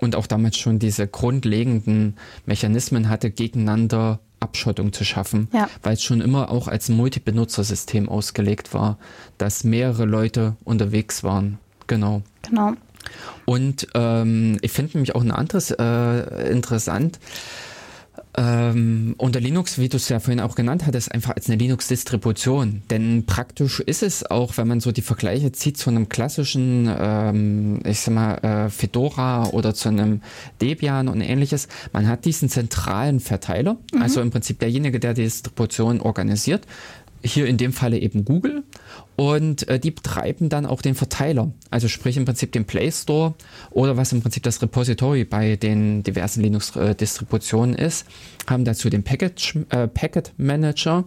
und 0.00 0.16
auch 0.16 0.26
damals 0.26 0.56
schon 0.56 0.78
diese 0.78 1.06
grundlegenden 1.06 2.16
Mechanismen 2.46 3.08
hatte, 3.08 3.30
gegeneinander 3.30 4.20
Abschottung 4.40 4.92
zu 4.92 5.04
schaffen, 5.04 5.48
ja. 5.52 5.68
weil 5.82 5.94
es 5.94 6.02
schon 6.02 6.20
immer 6.20 6.50
auch 6.50 6.68
als 6.68 6.88
Multi-Benutzer-System 6.88 8.08
ausgelegt 8.08 8.74
war, 8.74 8.98
dass 9.38 9.64
mehrere 9.64 10.04
Leute 10.04 10.56
unterwegs 10.64 11.24
waren. 11.24 11.58
Genau. 11.86 12.22
Genau. 12.42 12.74
Und 13.44 13.88
ähm, 13.94 14.58
ich 14.62 14.72
finde 14.72 14.92
nämlich 14.94 15.14
auch 15.14 15.22
ein 15.22 15.30
anderes 15.30 15.70
äh, 15.70 16.50
interessant. 16.50 17.18
Ähm, 18.36 19.14
unter 19.16 19.38
Linux, 19.38 19.78
wie 19.78 19.88
du 19.88 19.96
es 19.96 20.08
ja 20.08 20.18
vorhin 20.18 20.40
auch 20.40 20.56
genannt 20.56 20.86
hattest, 20.86 21.12
einfach 21.12 21.36
als 21.36 21.48
eine 21.48 21.56
Linux-Distribution. 21.56 22.82
Denn 22.90 23.26
praktisch 23.26 23.78
ist 23.78 24.02
es 24.02 24.28
auch, 24.28 24.56
wenn 24.56 24.66
man 24.66 24.80
so 24.80 24.90
die 24.90 25.02
Vergleiche 25.02 25.52
zieht 25.52 25.78
zu 25.78 25.90
einem 25.90 26.08
klassischen, 26.08 26.92
ähm, 26.98 27.80
ich 27.84 28.00
sag 28.00 28.14
mal, 28.14 28.34
äh, 28.38 28.70
Fedora 28.70 29.50
oder 29.50 29.72
zu 29.72 29.88
einem 29.88 30.20
Debian 30.60 31.06
und 31.06 31.20
ähnliches, 31.20 31.68
man 31.92 32.08
hat 32.08 32.24
diesen 32.24 32.48
zentralen 32.48 33.20
Verteiler, 33.20 33.76
mhm. 33.92 34.02
also 34.02 34.20
im 34.20 34.32
Prinzip 34.32 34.58
derjenige, 34.58 34.98
der 34.98 35.14
die 35.14 35.22
Distribution 35.22 36.00
organisiert, 36.00 36.66
hier 37.24 37.46
in 37.46 37.56
dem 37.56 37.72
Falle 37.72 37.98
eben 37.98 38.24
Google. 38.24 38.62
Und 39.16 39.68
äh, 39.68 39.78
die 39.78 39.90
betreiben 39.90 40.48
dann 40.48 40.66
auch 40.66 40.82
den 40.82 40.94
Verteiler, 40.94 41.52
also 41.70 41.88
sprich 41.88 42.16
im 42.16 42.24
Prinzip 42.24 42.52
den 42.52 42.64
Play 42.64 42.90
Store 42.90 43.34
oder 43.70 43.96
was 43.96 44.12
im 44.12 44.22
Prinzip 44.22 44.42
das 44.42 44.60
Repository 44.60 45.24
bei 45.24 45.56
den 45.56 46.02
diversen 46.02 46.42
Linux-Distributionen 46.42 47.74
ist, 47.76 48.06
haben 48.48 48.64
dazu 48.64 48.90
den 48.90 49.04
Package, 49.04 49.56
äh, 49.70 49.86
Packet 49.86 50.32
Manager, 50.36 51.04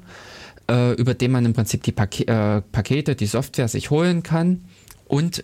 äh, 0.69 0.93
über 0.93 1.13
den 1.13 1.31
man 1.31 1.45
im 1.45 1.53
Prinzip 1.53 1.83
die 1.83 1.91
Pak 1.91 2.19
äh, 2.21 2.61
Pakete, 2.61 3.15
die 3.15 3.25
Software 3.25 3.67
sich 3.67 3.89
holen 3.91 4.23
kann 4.23 4.65
und 5.05 5.43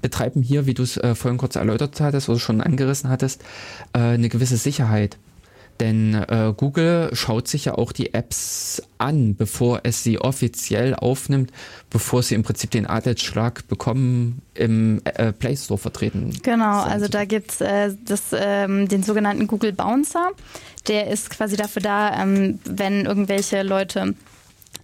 betreiben 0.00 0.42
hier, 0.42 0.66
wie 0.66 0.74
du 0.74 0.82
es 0.82 0.96
äh, 0.96 1.14
vorhin 1.14 1.38
kurz 1.38 1.56
erläutert 1.56 2.00
hattest 2.00 2.28
oder 2.28 2.38
schon 2.38 2.60
angerissen 2.60 3.10
hattest, 3.10 3.42
äh, 3.92 3.98
eine 3.98 4.28
gewisse 4.28 4.56
Sicherheit. 4.56 5.18
Denn 5.80 6.14
äh, 6.14 6.52
Google 6.56 7.10
schaut 7.14 7.48
sich 7.48 7.64
ja 7.64 7.74
auch 7.74 7.92
die 7.92 8.14
Apps 8.14 8.82
an, 8.98 9.34
bevor 9.34 9.80
es 9.82 10.02
sie 10.02 10.18
offiziell 10.18 10.94
aufnimmt, 10.94 11.50
bevor 11.90 12.22
sie 12.22 12.34
im 12.34 12.42
Prinzip 12.44 12.70
den 12.70 12.86
Adelsschlag 12.86 13.66
bekommen, 13.66 14.42
im 14.54 15.00
äh, 15.04 15.32
Play 15.32 15.56
Store 15.56 15.78
vertreten. 15.78 16.32
Genau, 16.42 16.82
sind. 16.82 16.92
also 16.92 17.08
da 17.08 17.24
gibt 17.24 17.60
äh, 17.60 17.90
es 18.08 18.22
ähm, 18.32 18.88
den 18.88 19.02
sogenannten 19.02 19.46
Google 19.46 19.72
Bouncer. 19.72 20.30
Der 20.86 21.08
ist 21.08 21.30
quasi 21.30 21.56
dafür 21.56 21.82
da, 21.82 22.22
ähm, 22.22 22.60
wenn 22.64 23.04
irgendwelche 23.06 23.62
Leute 23.62 24.14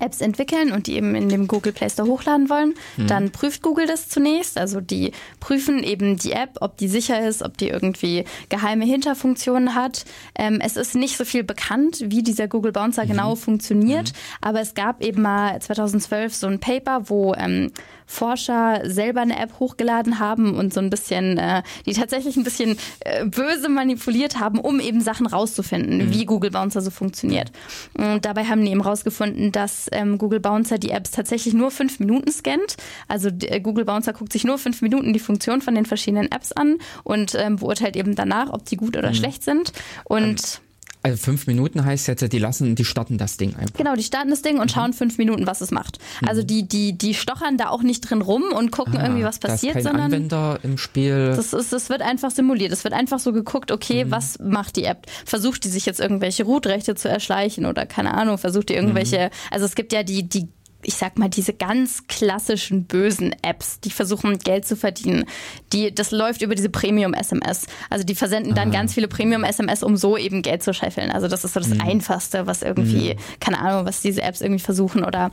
Apps 0.01 0.21
entwickeln 0.21 0.73
und 0.73 0.87
die 0.87 0.95
eben 0.95 1.15
in 1.15 1.29
dem 1.29 1.47
Google 1.47 1.73
Play 1.73 1.91
Store 1.91 2.09
hochladen 2.09 2.49
wollen, 2.51 2.75
mhm. 2.97 3.07
dann 3.07 3.31
prüft 3.31 3.63
Google 3.63 3.87
das 3.87 4.09
zunächst. 4.09 4.59
Also 4.59 4.81
die 4.81 5.13
prüfen 5.41 5.83
eben 5.83 6.17
die 6.17 6.33
App, 6.33 6.59
ob 6.61 6.77
die 6.77 6.89
sicher 6.89 7.27
ist, 7.27 7.43
ob 7.43 7.59
die 7.59 7.69
irgendwie 7.69 8.25
geheime 8.49 8.85
Hinterfunktionen 8.85 9.75
hat. 9.75 10.05
Ähm, 10.35 10.61
es 10.63 10.77
ist 10.77 10.95
nicht 10.95 11.17
so 11.17 11.25
viel 11.25 11.45
bekannt, 11.45 12.05
wie 12.07 12.23
dieser 12.23 12.49
Google 12.49 12.73
Bouncer 12.73 13.05
mhm. 13.05 13.09
genau 13.09 13.35
funktioniert, 13.37 14.13
mhm. 14.13 14.17
aber 14.41 14.61
es 14.61 14.75
gab 14.75 15.03
eben 15.03 15.23
mal 15.23 15.61
2012 15.61 16.35
so 16.35 16.47
ein 16.47 16.61
Paper, 16.61 17.09
wo 17.09 17.35
ähm, 17.35 17.73
Forscher 18.11 18.81
selber 18.85 19.21
eine 19.21 19.39
App 19.39 19.61
hochgeladen 19.61 20.19
haben 20.19 20.57
und 20.57 20.75
so 20.75 20.81
ein 20.81 20.91
bisschen, 20.91 21.39
äh, 21.39 21.63
die 21.87 21.93
tatsächlich 21.93 22.37
ein 22.37 22.43
bisschen 22.43 22.77
äh, 23.01 23.25
böse 23.25 23.69
manipuliert 23.69 24.41
haben, 24.41 24.59
um 24.59 24.81
eben 24.81 25.01
Sachen 25.01 25.27
rauszufinden, 25.27 25.99
mhm. 25.99 26.13
wie 26.13 26.25
Google 26.27 26.51
Bouncer 26.51 26.81
so 26.81 26.91
funktioniert. 26.91 27.53
Und 27.97 28.25
dabei 28.25 28.47
haben 28.47 28.65
die 28.65 28.73
eben 28.73 28.81
rausgefunden, 28.81 29.53
dass 29.53 29.87
ähm, 29.93 30.19
Google 30.19 30.41
Bouncer 30.41 30.79
die 30.79 30.91
Apps 30.91 31.11
tatsächlich 31.11 31.55
nur 31.55 31.71
fünf 31.71 32.01
Minuten 32.01 32.31
scannt. 32.31 32.77
Also 33.09 33.29
äh, 33.29 33.61
Google 33.61 33.85
Bouncer 33.85 34.13
guckt 34.13 34.33
sich 34.33 34.45
nur 34.45 34.59
fünf 34.59 34.83
Minuten 34.83 35.13
die 35.13 35.19
Funktion 35.19 35.63
von 35.63 35.75
den 35.75 35.87
verschiedenen 35.87 36.31
Apps 36.31 36.53
an 36.53 36.79
und 37.05 37.35
ähm, 37.35 37.57
beurteilt 37.57 37.97
eben 37.97 38.15
danach, 38.15 38.51
ob 38.51 38.65
die 38.65 38.77
gut 38.77 38.97
oder 38.97 39.11
mhm. 39.11 39.15
schlecht 39.15 39.43
sind. 39.43 39.73
Und 40.05 40.61
also 41.03 41.17
fünf 41.17 41.47
Minuten 41.47 41.85
heißt 41.85 42.09
jetzt, 42.09 42.33
die 42.33 42.39
lassen, 42.39 42.75
die 42.75 42.85
starten 42.85 43.17
das 43.17 43.37
Ding 43.39 43.57
einfach. 43.57 43.77
Genau, 43.77 43.95
die 43.95 44.03
starten 44.03 44.31
das 44.31 44.43
Ding 44.43 44.59
und 44.59 44.71
mhm. 44.71 44.75
schauen 44.75 44.93
fünf 44.93 45.17
Minuten, 45.19 45.47
was 45.47 45.61
es 45.61 45.71
macht. 45.71 45.99
Mhm. 46.21 46.29
Also 46.29 46.43
die, 46.43 46.69
die, 46.69 46.97
die 46.97 47.15
stochern 47.15 47.57
da 47.57 47.69
auch 47.69 47.83
nicht 47.83 48.03
drin 48.03 48.21
rum 48.21 48.45
und 48.55 48.71
gucken 48.71 48.99
ah, 48.99 49.05
irgendwie, 49.05 49.25
was 49.25 49.39
passiert, 49.39 49.77
da 49.77 49.79
ist 49.79 49.85
kein 49.85 49.93
sondern 49.93 50.13
Anwender 50.13 50.59
im 50.63 50.77
Spiel. 50.77 51.33
Das, 51.35 51.53
ist, 51.53 51.73
das 51.73 51.89
wird 51.89 52.03
einfach 52.03 52.31
simuliert. 52.31 52.73
Es 52.73 52.85
wird 52.85 52.93
einfach 52.93 53.19
so 53.19 53.33
geguckt, 53.33 53.73
okay, 53.73 54.05
mhm. 54.05 54.11
was 54.11 54.39
macht 54.41 54.77
die 54.77 54.85
App? 54.85 55.07
Versucht 55.25 55.65
die 55.65 55.69
sich 55.69 55.87
jetzt 55.87 56.01
irgendwelche 56.01 56.45
Root-Rechte 56.45 56.95
zu 56.95 57.09
erschleichen 57.09 57.65
oder 57.65 57.87
keine 57.87 58.13
Ahnung, 58.15 58.37
versucht 58.37 58.69
die 58.69 58.75
irgendwelche, 58.75 59.27
mhm. 59.27 59.53
also 59.53 59.65
es 59.65 59.75
gibt 59.75 59.93
ja 59.93 60.03
die, 60.03 60.29
die 60.29 60.49
ich 60.83 60.95
sag 60.95 61.19
mal, 61.19 61.29
diese 61.29 61.53
ganz 61.53 62.07
klassischen 62.07 62.85
bösen 62.85 63.35
Apps, 63.43 63.81
die 63.81 63.91
versuchen 63.91 64.39
Geld 64.39 64.67
zu 64.67 64.77
verdienen, 64.77 65.25
die, 65.73 65.95
das 65.95 66.11
läuft 66.11 66.43
über 66.43 66.55
diese 66.55 66.71
Premium-SMS. 66.71 67.67
Also 67.91 68.05
die 68.05 68.15
versenden 68.15 68.55
dann 68.55 68.71
ah. 68.71 68.73
ganz 68.73 68.95
viele 68.95 69.09
Premium-SMS, 69.09 69.83
um 69.83 69.97
so 69.97 70.17
eben 70.17 70.43
Geld 70.43 70.63
zu 70.63 70.73
scheffeln. 70.73 71.11
Also 71.11 71.29
das 71.29 71.45
ist 71.45 71.55
so 71.55 71.61
das 71.61 71.71
mhm. 71.71 71.81
Einfachste, 71.81 72.47
was 72.47 72.63
irgendwie, 72.63 73.15
mhm. 73.15 73.19
keine 73.41 73.59
Ahnung, 73.59 73.87
was 73.87 74.01
diese 74.01 74.23
Apps 74.23 74.41
irgendwie 74.41 74.63
versuchen. 74.63 75.05
Oder 75.05 75.31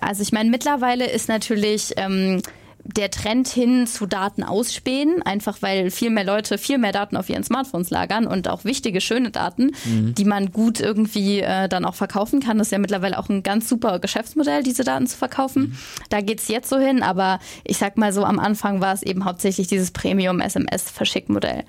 also 0.00 0.22
ich 0.22 0.32
meine, 0.32 0.50
mittlerweile 0.50 1.08
ist 1.08 1.28
natürlich 1.28 1.92
ähm, 1.96 2.42
der 2.96 3.10
Trend 3.10 3.48
hin 3.48 3.86
zu 3.86 4.06
Daten 4.06 4.42
ausspähen, 4.42 5.22
einfach 5.22 5.60
weil 5.60 5.90
viel 5.90 6.10
mehr 6.10 6.24
Leute 6.24 6.56
viel 6.56 6.78
mehr 6.78 6.92
Daten 6.92 7.16
auf 7.16 7.28
ihren 7.28 7.44
Smartphones 7.44 7.90
lagern 7.90 8.26
und 8.26 8.48
auch 8.48 8.64
wichtige, 8.64 9.00
schöne 9.00 9.30
Daten, 9.30 9.72
mhm. 9.84 10.14
die 10.14 10.24
man 10.24 10.52
gut 10.52 10.80
irgendwie 10.80 11.40
äh, 11.40 11.68
dann 11.68 11.84
auch 11.84 11.94
verkaufen 11.94 12.40
kann. 12.40 12.56
Das 12.58 12.68
ist 12.68 12.72
ja 12.72 12.78
mittlerweile 12.78 13.18
auch 13.18 13.28
ein 13.28 13.42
ganz 13.42 13.68
super 13.68 13.98
Geschäftsmodell, 13.98 14.62
diese 14.62 14.84
Daten 14.84 15.06
zu 15.06 15.18
verkaufen. 15.18 15.62
Mhm. 15.62 15.78
Da 16.08 16.22
geht's 16.22 16.48
jetzt 16.48 16.70
so 16.70 16.78
hin, 16.78 17.02
aber 17.02 17.40
ich 17.64 17.76
sag 17.76 17.98
mal 17.98 18.12
so, 18.12 18.24
am 18.24 18.38
Anfang 18.38 18.80
war 18.80 18.94
es 18.94 19.02
eben 19.02 19.24
hauptsächlich 19.24 19.66
dieses 19.66 19.90
Premium-SMS-Verschickmodell. 19.90 21.64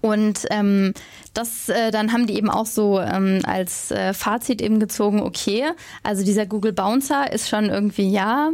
Und 0.00 0.46
ähm, 0.50 0.94
das, 1.36 1.68
äh, 1.68 1.90
dann 1.90 2.12
haben 2.12 2.26
die 2.26 2.36
eben 2.36 2.50
auch 2.50 2.66
so 2.66 3.00
ähm, 3.00 3.40
als 3.44 3.90
äh, 3.90 4.14
Fazit 4.14 4.62
eben 4.62 4.80
gezogen, 4.80 5.20
okay, 5.20 5.64
also 6.02 6.24
dieser 6.24 6.46
Google 6.46 6.72
Bouncer 6.72 7.32
ist 7.32 7.48
schon 7.48 7.66
irgendwie, 7.66 8.10
ja, 8.10 8.50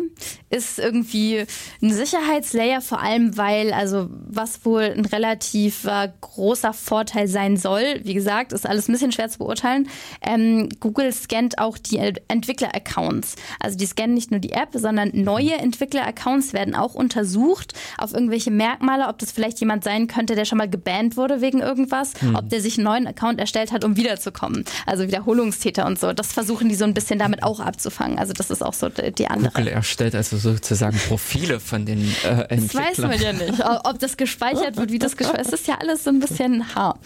ist 0.51 0.79
irgendwie 0.79 1.45
ein 1.81 1.93
Sicherheitslayer, 1.93 2.81
vor 2.81 3.01
allem 3.01 3.37
weil, 3.37 3.73
also 3.73 4.09
was 4.11 4.65
wohl 4.65 4.83
ein 4.83 5.05
relativ 5.05 5.85
äh, 5.85 6.11
großer 6.21 6.73
Vorteil 6.73 7.29
sein 7.29 7.57
soll, 7.57 8.01
wie 8.03 8.15
gesagt, 8.15 8.53
ist 8.53 8.67
alles 8.67 8.89
ein 8.89 8.93
bisschen 8.93 9.13
schwer 9.13 9.29
zu 9.29 9.39
beurteilen. 9.39 9.89
Ähm, 10.27 10.69
Google 10.81 11.13
scannt 11.13 11.59
auch 11.59 11.79
die 11.79 11.99
Entwickler-Accounts. 11.99 13.37
Also 13.61 13.79
die 13.79 13.87
scannen 13.87 14.15
nicht 14.15 14.31
nur 14.31 14.41
die 14.41 14.53
App, 14.53 14.71
sondern 14.73 15.11
neue 15.15 15.55
Entwickler-Accounts 15.55 16.53
werden 16.53 16.75
auch 16.75 16.95
untersucht 16.95 17.75
auf 17.97 18.13
irgendwelche 18.13 18.51
Merkmale, 18.51 19.09
ob 19.09 19.19
das 19.19 19.33
vielleicht 19.33 19.61
jemand 19.61 19.85
sein 19.85 20.07
könnte, 20.09 20.35
der 20.35 20.45
schon 20.45 20.59
mal 20.59 20.69
gebannt 20.69 21.17
wurde 21.17 21.41
wegen 21.41 21.61
irgendwas, 21.61 22.13
hm. 22.21 22.35
ob 22.35 22.49
der 22.49 22.61
sich 22.61 22.72
einen 22.79 22.85
neuen 22.85 23.07
Account 23.07 23.41
erstellt 23.41 23.73
hat, 23.73 23.85
um 23.85 23.97
wiederzukommen. 23.97 24.65
Also 24.87 25.07
Wiederholungstäter 25.07 25.87
und 25.87 25.99
so. 25.99 26.13
Das 26.13 26.33
versuchen 26.33 26.69
die 26.69 26.75
so 26.75 26.85
ein 26.85 26.95
bisschen 26.95 27.19
damit 27.19 27.43
auch 27.43 27.61
abzufangen. 27.61 28.19
Also 28.19 28.33
das 28.33 28.51
ist 28.51 28.63
auch 28.63 28.75
so 28.75 28.89
die 28.89 29.29
andere. 29.29 29.53
Google 29.53 29.69
erstellt 29.69 30.15
also 30.15 30.37
sozusagen 30.37 30.99
Profile 31.09 31.61
von 31.61 31.87
den 31.87 32.15
äh, 32.25 32.43
Entwicklern. 32.49 32.59
Das 32.59 32.75
weiß 32.75 32.99
man 32.99 33.21
ja 33.21 33.33
nicht. 33.33 33.65
Ob 33.85 33.99
das 33.99 34.17
gespeichert 34.17 34.77
wird, 34.77 34.91
wie 34.91 34.99
das 34.99 35.17
gespeichert 35.17 35.47
wird. 35.47 35.55
Es 35.55 35.61
ist 35.61 35.69
ja 35.69 35.79
alles 35.81 36.05
so 36.05 36.11
ein 36.11 36.21
bisschen 36.21 36.75
haar. 36.75 36.99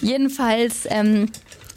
Jedenfalls 0.00 0.86
ähm, 0.88 1.28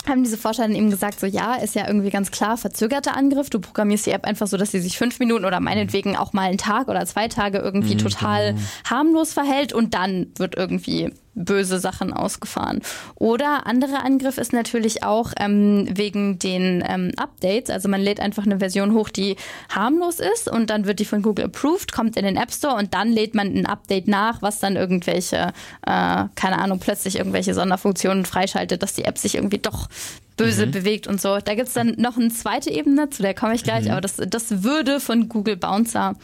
haben 0.08 0.24
diese 0.24 0.38
Forscher 0.38 0.64
dann 0.64 0.76
eben 0.76 0.90
gesagt, 0.90 1.20
so 1.20 1.28
ja, 1.28 1.56
ist 1.56 1.76
ja 1.76 1.88
irgendwie 1.88 2.10
ganz 2.10 2.32
klar 2.32 2.58
verzögerter 2.58 3.16
Angriff. 3.16 3.50
Du 3.50 3.60
programmierst 3.60 4.06
die 4.06 4.12
App 4.12 4.26
einfach 4.26 4.48
so, 4.48 4.58
dass 4.58 4.72
sie 4.72 4.80
sich 4.80 4.98
fünf 4.98 5.20
Minuten 5.20 5.46
oder 5.46 5.60
meinetwegen 5.60 6.16
auch 6.16 6.34
mal 6.34 6.44
einen 6.44 6.58
Tag 6.58 6.88
oder 6.88 7.06
zwei 7.06 7.28
Tage 7.28 7.60
irgendwie 7.60 7.96
mhm, 7.96 8.00
total 8.00 8.54
genau. 8.54 8.66
harmlos 8.90 9.34
verhält 9.34 9.74
und 9.74 9.94
dann 9.94 10.28
wird 10.38 10.56
irgendwie 10.56 11.12
böse 11.36 11.80
Sachen 11.80 12.14
ausgefahren. 12.14 12.82
Oder 13.16 13.68
anderer 13.68 14.04
Angriff 14.04 14.38
ist 14.38 14.54
natürlich 14.54 15.04
auch 15.04 15.34
ähm, 15.40 15.88
wegen 15.92 16.40
den 16.40 16.84
ähm, 16.88 17.12
Updates. 17.18 17.70
Also 17.70 17.90
man 17.90 18.02
lädt 18.02 18.20
einfach 18.20 18.46
eine 18.46 18.60
Version 18.60 18.94
hoch, 18.94 19.10
die 19.10 19.36
harmlos 19.70 20.20
ist 20.20 20.50
und 20.50 20.70
dann 20.70 20.86
wird 20.86 21.00
die 21.00 21.06
von 21.06 21.22
Google 21.22 21.46
approved, 21.46 21.92
kommt 21.92 22.18
in 22.18 22.26
den 22.26 22.38
App 22.38 22.52
Store 22.52 22.76
und 22.76 22.94
dann 22.94 23.12
lädt 23.12 23.36
man 23.36 23.48
ein 23.48 23.66
Update 23.66 24.08
nach, 24.08 24.42
was 24.42 24.60
dann 24.60 24.76
irgendwelche, 24.76 25.54
äh, 25.86 26.24
keine 26.36 26.60
Ahnung, 26.60 26.80
plötzlich 26.80 27.18
irgendwelche 27.18 27.54
Sonderfunktionen 27.54 28.26
freischaltet, 28.26 28.82
dass 28.82 28.94
die 28.94 29.06
App 29.06 29.18
sich 29.18 29.36
irgendwie 29.36 29.60
doch 29.60 29.90
böse 30.38 30.66
mhm. 30.66 30.72
bewegt 30.72 31.08
und 31.08 31.22
so. 31.22 31.38
Da 31.38 31.56
gibt 31.56 31.68
es 31.68 31.74
dann 31.74 31.96
noch 31.98 32.18
eine 32.18 32.30
zweite 32.30 32.70
Ebene, 32.70 33.10
zu 33.10 33.22
der 33.22 33.34
komme 33.34 33.56
ich 33.56 33.64
gleich, 33.64 33.86
mhm. 33.86 33.92
aber 33.92 34.02
das, 34.02 34.18
das 34.18 34.64
würde 34.64 35.00
von 35.00 35.30
Google 35.30 35.58
Bouncer 35.58 36.16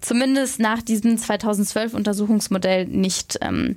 zumindest 0.00 0.60
nach 0.60 0.82
diesem 0.82 1.16
2012 1.18 1.94
Untersuchungsmodell 1.94 2.86
nicht 2.86 3.38
ähm, 3.40 3.76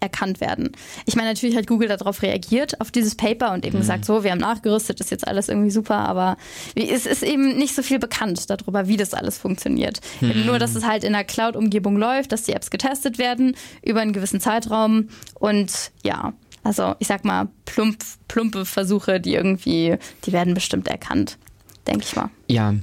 erkannt 0.00 0.40
werden. 0.40 0.72
Ich 1.06 1.16
meine, 1.16 1.28
natürlich 1.28 1.56
hat 1.56 1.66
Google 1.66 1.88
darauf 1.88 2.22
reagiert, 2.22 2.80
auf 2.80 2.90
dieses 2.90 3.14
Paper 3.14 3.52
und 3.52 3.64
eben 3.64 3.76
mhm. 3.76 3.80
gesagt, 3.80 4.04
so, 4.04 4.24
wir 4.24 4.30
haben 4.30 4.38
nachgerüstet, 4.38 5.00
ist 5.00 5.10
jetzt 5.10 5.26
alles 5.26 5.48
irgendwie 5.48 5.70
super, 5.70 5.96
aber 5.96 6.36
es 6.74 7.06
ist 7.06 7.22
eben 7.22 7.56
nicht 7.56 7.74
so 7.74 7.82
viel 7.82 7.98
bekannt 7.98 8.50
darüber, 8.50 8.88
wie 8.88 8.96
das 8.96 9.14
alles 9.14 9.38
funktioniert. 9.38 10.00
Mhm. 10.20 10.46
Nur, 10.46 10.58
dass 10.58 10.74
es 10.74 10.86
halt 10.86 11.04
in 11.04 11.14
einer 11.14 11.24
Cloud-Umgebung 11.24 11.96
läuft, 11.96 12.32
dass 12.32 12.42
die 12.42 12.52
Apps 12.52 12.70
getestet 12.70 13.18
werden 13.18 13.56
über 13.82 14.00
einen 14.00 14.12
gewissen 14.12 14.40
Zeitraum 14.40 15.08
und 15.34 15.92
ja, 16.02 16.32
also 16.62 16.94
ich 16.98 17.06
sag 17.06 17.24
mal, 17.24 17.48
plump, 17.64 17.98
plumpe 18.26 18.64
Versuche, 18.64 19.20
die 19.20 19.34
irgendwie, 19.34 19.96
die 20.24 20.32
werden 20.32 20.54
bestimmt 20.54 20.88
erkannt, 20.88 21.38
denke 21.86 22.04
ich 22.04 22.16
mal. 22.16 22.30
Ja, 22.48 22.74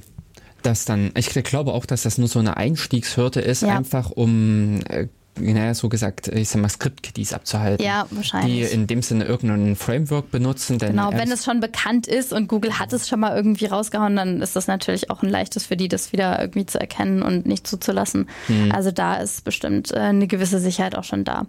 das 0.62 0.84
dann, 0.84 1.12
ich 1.16 1.28
glaube 1.28 1.72
auch, 1.72 1.86
dass 1.86 2.02
das 2.02 2.18
nur 2.18 2.28
so 2.28 2.40
eine 2.40 2.56
Einstiegshürde 2.56 3.40
ist, 3.40 3.62
ja. 3.62 3.76
einfach 3.76 4.10
um 4.10 4.80
äh, 4.88 5.06
naja, 5.38 5.74
so 5.74 5.88
gesagt, 5.88 6.28
ich 6.28 6.48
sag 6.48 6.62
mal, 6.62 6.68
Script-Kiddies 6.68 7.32
abzuhalten. 7.32 7.84
Ja, 7.84 8.06
wahrscheinlich. 8.10 8.68
Die 8.68 8.74
in 8.74 8.86
dem 8.86 9.02
Sinne 9.02 9.24
irgendein 9.24 9.76
Framework 9.76 10.30
benutzen. 10.30 10.78
genau, 10.78 11.12
wenn 11.12 11.30
es 11.30 11.44
schon 11.44 11.60
bekannt 11.60 12.06
ist 12.06 12.32
und 12.32 12.48
Google 12.48 12.78
hat 12.78 12.92
es 12.92 13.08
schon 13.08 13.20
mal 13.20 13.36
irgendwie 13.36 13.66
rausgehauen, 13.66 14.16
dann 14.16 14.40
ist 14.40 14.56
das 14.56 14.66
natürlich 14.66 15.10
auch 15.10 15.22
ein 15.22 15.28
leichtes 15.28 15.66
für 15.66 15.76
die, 15.76 15.88
das 15.88 16.12
wieder 16.12 16.40
irgendwie 16.40 16.66
zu 16.66 16.80
erkennen 16.80 17.22
und 17.22 17.46
nicht 17.46 17.66
zuzulassen. 17.66 18.28
Hm. 18.46 18.72
Also 18.72 18.90
da 18.90 19.16
ist 19.16 19.44
bestimmt 19.44 19.92
äh, 19.92 19.98
eine 19.98 20.26
gewisse 20.26 20.58
Sicherheit 20.58 20.96
auch 20.96 21.04
schon 21.04 21.24
da. 21.24 21.46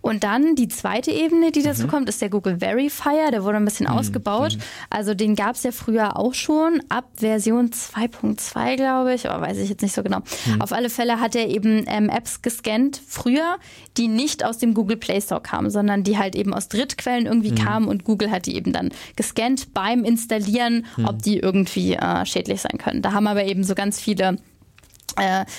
Und 0.00 0.24
dann 0.24 0.54
die 0.54 0.68
zweite 0.68 1.10
Ebene, 1.10 1.52
die 1.52 1.62
dazu 1.62 1.84
mhm. 1.84 1.88
kommt, 1.88 2.08
ist 2.08 2.20
der 2.20 2.30
Google 2.30 2.58
Verifier. 2.58 3.30
Der 3.32 3.44
wurde 3.44 3.56
ein 3.56 3.64
bisschen 3.64 3.86
mhm. 3.86 3.94
ausgebaut. 3.94 4.56
Mhm. 4.56 4.62
Also 4.90 5.14
den 5.14 5.36
gab 5.36 5.56
es 5.56 5.62
ja 5.62 5.72
früher 5.72 6.16
auch 6.16 6.34
schon, 6.34 6.82
ab 6.88 7.06
Version 7.16 7.70
2.2, 7.70 8.76
glaube 8.76 9.14
ich, 9.14 9.28
aber 9.28 9.46
weiß 9.46 9.58
ich 9.58 9.68
jetzt 9.68 9.82
nicht 9.82 9.94
so 9.94 10.02
genau. 10.02 10.20
Mhm. 10.46 10.60
Auf 10.60 10.72
alle 10.72 10.90
Fälle 10.90 11.20
hat 11.20 11.34
er 11.34 11.48
eben 11.48 11.84
ähm, 11.86 12.08
Apps 12.08 12.42
gescannt, 12.42 13.00
früher 13.06 13.29
früher, 13.30 13.58
die 13.96 14.08
nicht 14.08 14.44
aus 14.44 14.58
dem 14.58 14.74
Google 14.74 14.96
Play 14.96 15.20
Store 15.20 15.40
kamen, 15.40 15.70
sondern 15.70 16.02
die 16.02 16.18
halt 16.18 16.34
eben 16.34 16.54
aus 16.54 16.68
Drittquellen 16.68 17.26
irgendwie 17.26 17.52
mhm. 17.52 17.56
kamen 17.56 17.88
und 17.88 18.04
Google 18.04 18.30
hat 18.30 18.46
die 18.46 18.56
eben 18.56 18.72
dann 18.72 18.90
gescannt 19.16 19.72
beim 19.74 20.04
Installieren, 20.04 20.86
mhm. 20.96 21.04
ob 21.06 21.22
die 21.22 21.38
irgendwie 21.38 21.94
äh, 21.94 22.24
schädlich 22.26 22.60
sein 22.60 22.78
können. 22.78 23.02
Da 23.02 23.12
haben 23.12 23.26
aber 23.26 23.44
eben 23.44 23.64
so 23.64 23.74
ganz 23.74 24.00
viele 24.00 24.36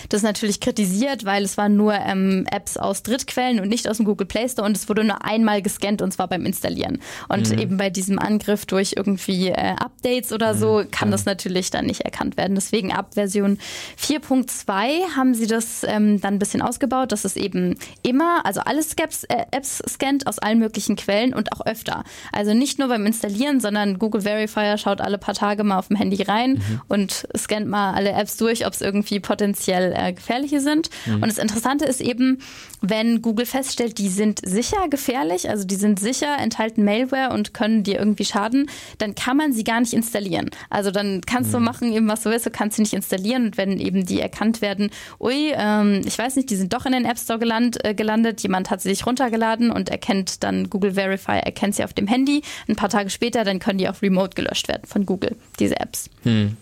das 0.09 0.21
natürlich 0.21 0.59
kritisiert, 0.59 1.25
weil 1.25 1.43
es 1.43 1.57
waren 1.57 1.75
nur 1.75 1.93
ähm, 1.93 2.45
Apps 2.51 2.77
aus 2.77 3.03
Drittquellen 3.03 3.59
und 3.59 3.69
nicht 3.69 3.87
aus 3.87 3.97
dem 3.97 4.05
Google 4.05 4.27
Play 4.27 4.47
Store 4.49 4.65
und 4.65 4.75
es 4.75 4.89
wurde 4.89 5.03
nur 5.03 5.23
einmal 5.23 5.61
gescannt 5.61 6.01
und 6.01 6.11
zwar 6.11 6.27
beim 6.27 6.45
Installieren. 6.45 6.99
Und 7.27 7.51
mhm. 7.51 7.59
eben 7.59 7.77
bei 7.77 7.89
diesem 7.89 8.19
Angriff 8.19 8.65
durch 8.65 8.93
irgendwie 8.95 9.49
äh, 9.49 9.75
Updates 9.77 10.31
oder 10.31 10.55
so 10.55 10.79
mhm. 10.79 10.91
kann 10.91 11.11
das 11.11 11.25
natürlich 11.25 11.69
dann 11.69 11.85
nicht 11.85 12.01
erkannt 12.01 12.37
werden. 12.37 12.55
Deswegen 12.55 12.91
ab 12.91 13.13
Version 13.13 13.57
4.2 13.99 15.15
haben 15.15 15.33
sie 15.33 15.47
das 15.47 15.83
ähm, 15.83 16.19
dann 16.21 16.35
ein 16.35 16.39
bisschen 16.39 16.61
ausgebaut, 16.61 17.11
dass 17.11 17.25
es 17.25 17.35
eben 17.35 17.77
immer, 18.03 18.45
also 18.45 18.61
alle 18.61 18.81
Apps, 18.97 19.23
äh, 19.25 19.45
Apps 19.51 19.81
scannt 19.87 20.27
aus 20.27 20.39
allen 20.39 20.59
möglichen 20.59 20.95
Quellen 20.95 21.33
und 21.33 21.51
auch 21.53 21.65
öfter. 21.65 22.03
Also 22.31 22.53
nicht 22.53 22.79
nur 22.79 22.87
beim 22.87 23.05
Installieren, 23.05 23.59
sondern 23.59 23.99
Google 23.99 24.21
Verifier 24.21 24.77
schaut 24.77 25.01
alle 25.01 25.17
paar 25.17 25.35
Tage 25.35 25.63
mal 25.63 25.77
auf 25.77 25.87
dem 25.87 25.97
Handy 25.97 26.21
rein 26.23 26.53
mhm. 26.53 26.81
und 26.87 27.27
scannt 27.37 27.67
mal 27.67 27.93
alle 27.93 28.11
Apps 28.11 28.37
durch, 28.37 28.65
ob 28.65 28.73
es 28.73 28.81
irgendwie 28.81 29.19
potenziell 29.19 29.40
potenziell 29.41 29.93
äh, 29.97 30.13
gefährliche 30.13 30.59
sind. 30.59 30.91
Mhm. 31.07 31.15
Und 31.15 31.27
das 31.27 31.39
Interessante 31.39 31.85
ist 31.85 31.99
eben, 31.99 32.37
wenn 32.81 33.23
Google 33.23 33.47
feststellt, 33.47 33.97
die 33.97 34.09
sind 34.09 34.39
sicher 34.43 34.87
gefährlich, 34.87 35.49
also 35.49 35.65
die 35.65 35.75
sind 35.75 35.99
sicher, 35.99 36.37
enthalten 36.37 36.85
Malware 36.85 37.33
und 37.33 37.55
können 37.55 37.81
dir 37.81 37.97
irgendwie 37.97 38.25
schaden, 38.25 38.69
dann 38.99 39.15
kann 39.15 39.37
man 39.37 39.51
sie 39.51 39.63
gar 39.63 39.79
nicht 39.79 39.93
installieren. 39.93 40.51
Also 40.69 40.91
dann 40.91 41.21
kannst 41.21 41.49
mhm. 41.49 41.53
du 41.53 41.59
machen, 41.61 41.93
eben 41.93 42.07
was 42.07 42.21
du 42.21 42.29
willst, 42.29 42.45
du 42.45 42.51
kannst 42.51 42.75
sie 42.75 42.83
nicht 42.83 42.93
installieren 42.93 43.45
und 43.45 43.57
wenn 43.57 43.79
eben 43.79 44.05
die 44.05 44.19
erkannt 44.19 44.61
werden, 44.61 44.91
ui, 45.19 45.53
ähm, 45.55 46.01
ich 46.05 46.17
weiß 46.17 46.35
nicht, 46.35 46.51
die 46.51 46.55
sind 46.55 46.73
doch 46.73 46.85
in 46.85 46.91
den 46.91 47.05
App 47.05 47.17
Store 47.17 47.39
geland, 47.39 47.83
äh, 47.83 47.95
gelandet, 47.95 48.41
jemand 48.41 48.69
hat 48.69 48.81
sie 48.81 48.89
sich 48.89 49.07
runtergeladen 49.07 49.71
und 49.71 49.89
erkennt 49.89 50.43
dann 50.43 50.69
Google 50.69 50.93
Verify, 50.93 51.39
erkennt 51.39 51.75
sie 51.75 51.83
auf 51.83 51.93
dem 51.93 52.05
Handy. 52.05 52.43
Ein 52.67 52.75
paar 52.75 52.89
Tage 52.89 53.09
später, 53.09 53.43
dann 53.43 53.57
können 53.57 53.79
die 53.79 53.89
auch 53.89 54.03
remote 54.03 54.35
gelöscht 54.35 54.67
werden 54.67 54.83
von 54.85 55.07
Google, 55.07 55.35
diese 55.59 55.79
Apps. 55.79 56.11
Mhm. 56.23 56.57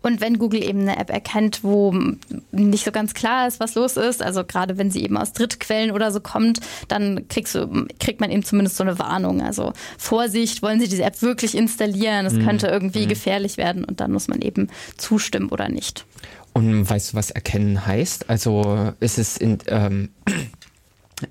Und 0.00 0.20
wenn 0.20 0.38
Google 0.38 0.62
eben 0.62 0.80
eine 0.80 0.98
App 0.98 1.10
erkennt, 1.10 1.62
wo 1.62 1.94
nicht 2.50 2.84
so 2.84 2.92
ganz 2.92 3.14
klar 3.14 3.48
ist, 3.48 3.60
was 3.60 3.74
los 3.74 3.96
ist, 3.96 4.22
also 4.22 4.44
gerade 4.44 4.78
wenn 4.78 4.90
sie 4.90 5.02
eben 5.02 5.16
aus 5.16 5.32
Drittquellen 5.32 5.90
oder 5.90 6.10
so 6.10 6.20
kommt, 6.20 6.60
dann 6.88 7.28
kriegst 7.28 7.54
du, 7.54 7.86
kriegt 8.00 8.20
man 8.20 8.30
eben 8.30 8.44
zumindest 8.44 8.76
so 8.76 8.84
eine 8.84 8.98
Warnung. 8.98 9.42
Also 9.42 9.72
Vorsicht, 9.98 10.62
wollen 10.62 10.80
Sie 10.80 10.88
diese 10.88 11.04
App 11.04 11.20
wirklich 11.22 11.56
installieren? 11.56 12.26
Es 12.26 12.34
mhm. 12.34 12.44
könnte 12.44 12.66
irgendwie 12.68 13.04
mhm. 13.04 13.08
gefährlich 13.08 13.56
werden 13.56 13.84
und 13.84 14.00
dann 14.00 14.12
muss 14.12 14.28
man 14.28 14.40
eben 14.40 14.68
zustimmen 14.96 15.48
oder 15.48 15.68
nicht. 15.68 16.06
Und 16.52 16.88
weißt 16.88 17.12
du, 17.12 17.16
was 17.16 17.30
erkennen 17.30 17.86
heißt? 17.86 18.28
Also 18.28 18.92
ist 19.00 19.18
es 19.18 19.36
in, 19.36 19.58
ähm, 19.68 20.10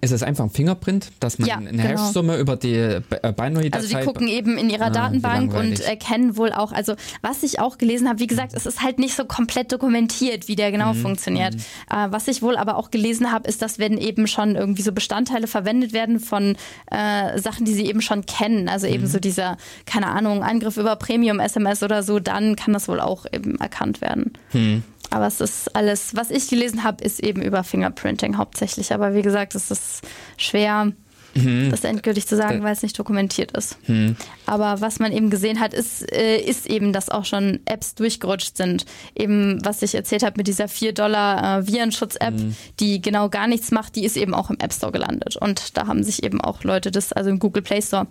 ist 0.01 0.11
es 0.11 0.23
einfach 0.23 0.43
ein 0.45 0.49
Fingerprint, 0.49 1.11
dass 1.19 1.39
man 1.39 1.49
ja, 1.49 1.57
eine 1.57 1.72
genau. 1.72 1.84
Hashsumme 1.84 2.38
über 2.38 2.55
die 2.55 2.76
äh, 2.76 3.01
Binary-Datei... 3.09 3.77
Also 3.77 3.97
die 3.97 4.05
gucken 4.05 4.27
eben 4.27 4.57
in 4.57 4.69
ihrer 4.69 4.85
ah, 4.85 4.89
Datenbank 4.89 5.53
und 5.53 5.80
erkennen 5.81 6.38
wohl 6.38 6.51
auch, 6.51 6.72
also 6.72 6.95
was 7.22 7.43
ich 7.43 7.59
auch 7.59 7.77
gelesen 7.77 8.07
habe, 8.07 8.19
wie 8.19 8.27
gesagt, 8.27 8.53
es 8.53 8.65
ist 8.65 8.81
halt 8.81 8.99
nicht 8.99 9.15
so 9.15 9.26
komplett 9.26 9.72
dokumentiert, 9.72 10.47
wie 10.47 10.55
der 10.55 10.72
genau 10.72 10.93
mhm. 10.93 11.01
funktioniert. 11.01 11.55
Mhm. 11.55 11.59
Äh, 11.89 12.11
was 12.11 12.27
ich 12.27 12.41
wohl 12.41 12.57
aber 12.57 12.77
auch 12.77 12.91
gelesen 12.91 13.31
habe, 13.31 13.47
ist, 13.47 13.61
dass 13.61 13.80
wenn 13.80 13.97
eben 13.97 14.27
schon 14.27 14.55
irgendwie 14.55 14.81
so 14.81 14.91
Bestandteile 14.91 15.47
verwendet 15.47 15.93
werden 15.93 16.19
von 16.19 16.55
äh, 16.89 17.39
Sachen, 17.39 17.65
die 17.65 17.73
sie 17.73 17.85
eben 17.85 18.01
schon 18.01 18.26
kennen, 18.26 18.69
also 18.69 18.88
eben 18.88 19.03
mhm. 19.03 19.07
so 19.07 19.19
dieser, 19.19 19.57
keine 19.85 20.07
Ahnung, 20.07 20.43
Angriff 20.43 20.77
über 20.77 20.95
Premium-SMS 20.95 21.84
oder 21.84 22.03
so, 22.03 22.19
dann 22.19 22.55
kann 22.55 22.73
das 22.73 22.88
wohl 22.88 22.99
auch 22.99 23.26
eben 23.31 23.55
erkannt 23.59 24.01
werden. 24.01 24.34
Mhm. 24.53 24.84
Aber 25.11 25.27
es 25.27 25.41
ist 25.41 25.75
alles, 25.75 26.15
was 26.15 26.31
ich 26.31 26.47
gelesen 26.47 26.83
habe, 26.83 27.03
ist 27.03 27.21
eben 27.21 27.41
über 27.41 27.63
Fingerprinting 27.63 28.38
hauptsächlich. 28.38 28.93
Aber 28.93 29.13
wie 29.13 29.21
gesagt, 29.21 29.53
es 29.55 29.69
ist 29.69 30.01
schwer, 30.38 30.93
mhm. 31.35 31.69
das 31.69 31.83
endgültig 31.83 32.27
zu 32.27 32.38
sagen, 32.38 32.63
weil 32.63 32.73
es 32.73 32.81
nicht 32.81 32.97
dokumentiert 32.97 33.51
ist. 33.51 33.77
Mhm. 33.89 34.15
Aber 34.45 34.79
was 34.79 34.99
man 34.99 35.11
eben 35.11 35.29
gesehen 35.29 35.59
hat, 35.59 35.73
ist, 35.73 36.09
äh, 36.13 36.38
ist 36.38 36.65
eben, 36.65 36.93
dass 36.93 37.09
auch 37.09 37.25
schon 37.25 37.59
Apps 37.65 37.93
durchgerutscht 37.95 38.55
sind. 38.55 38.85
Eben, 39.13 39.63
was 39.65 39.81
ich 39.81 39.95
erzählt 39.95 40.23
habe 40.23 40.35
mit 40.38 40.47
dieser 40.47 40.69
4 40.69 40.93
Dollar 40.93 41.59
äh, 41.59 41.67
Virenschutz-App, 41.67 42.33
mhm. 42.33 42.55
die 42.79 43.01
genau 43.01 43.29
gar 43.29 43.47
nichts 43.47 43.71
macht, 43.71 43.97
die 43.97 44.05
ist 44.05 44.15
eben 44.15 44.33
auch 44.33 44.49
im 44.49 44.59
App 44.59 44.73
Store 44.73 44.93
gelandet. 44.93 45.35
Und 45.35 45.77
da 45.77 45.88
haben 45.88 46.03
sich 46.03 46.23
eben 46.23 46.39
auch 46.39 46.63
Leute 46.63 46.89
das, 46.89 47.11
also 47.11 47.29
im 47.29 47.39
Google 47.39 47.63
Play 47.63 47.81
Store, 47.81 48.07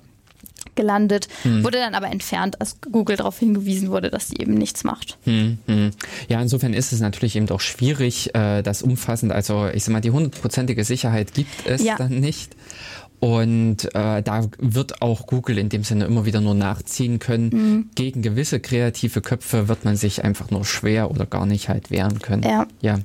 gelandet, 0.75 1.29
hm. 1.43 1.65
wurde 1.65 1.79
dann 1.79 1.95
aber 1.95 2.09
entfernt, 2.09 2.61
als 2.61 2.81
Google 2.81 3.17
darauf 3.17 3.39
hingewiesen 3.39 3.91
wurde, 3.91 4.11
dass 4.11 4.29
sie 4.29 4.37
eben 4.39 4.55
nichts 4.55 4.85
macht. 4.85 5.19
Hm, 5.25 5.59
hm. 5.67 5.91
Ja, 6.29 6.41
insofern 6.41 6.73
ist 6.73 6.93
es 6.93 7.01
natürlich 7.01 7.37
eben 7.37 7.47
doch 7.47 7.61
schwierig, 7.61 8.35
äh, 8.35 8.63
das 8.63 8.83
umfassend, 8.83 9.33
also 9.33 9.69
ich 9.73 9.85
sag 9.85 9.93
mal, 9.93 10.01
die 10.01 10.11
hundertprozentige 10.11 10.85
Sicherheit 10.85 11.35
gibt 11.35 11.67
es 11.67 11.83
ja. 11.83 11.97
dann 11.97 12.21
nicht. 12.21 12.55
Und 13.21 13.95
äh, 13.95 14.23
da 14.23 14.49
wird 14.59 15.03
auch 15.03 15.27
Google 15.27 15.59
in 15.59 15.69
dem 15.69 15.85
Sinne 15.85 16.07
immer 16.07 16.25
wieder 16.25 16.41
nur 16.41 16.55
nachziehen 16.55 17.19
können. 17.19 17.51
Mhm. 17.53 17.91
Gegen 17.95 18.23
gewisse 18.23 18.61
kreative 18.61 19.21
Köpfe 19.21 19.69
wird 19.69 19.85
man 19.85 19.97
sich 19.97 20.25
einfach 20.25 20.51
nur 20.51 20.65
schwer 20.65 21.11
oder 21.11 21.27
gar 21.27 21.45
nicht 21.45 21.69
halt 21.69 21.91
wehren 21.91 22.21
können. 22.21 22.43
Ja. 22.43 22.67
ja. 22.81 22.99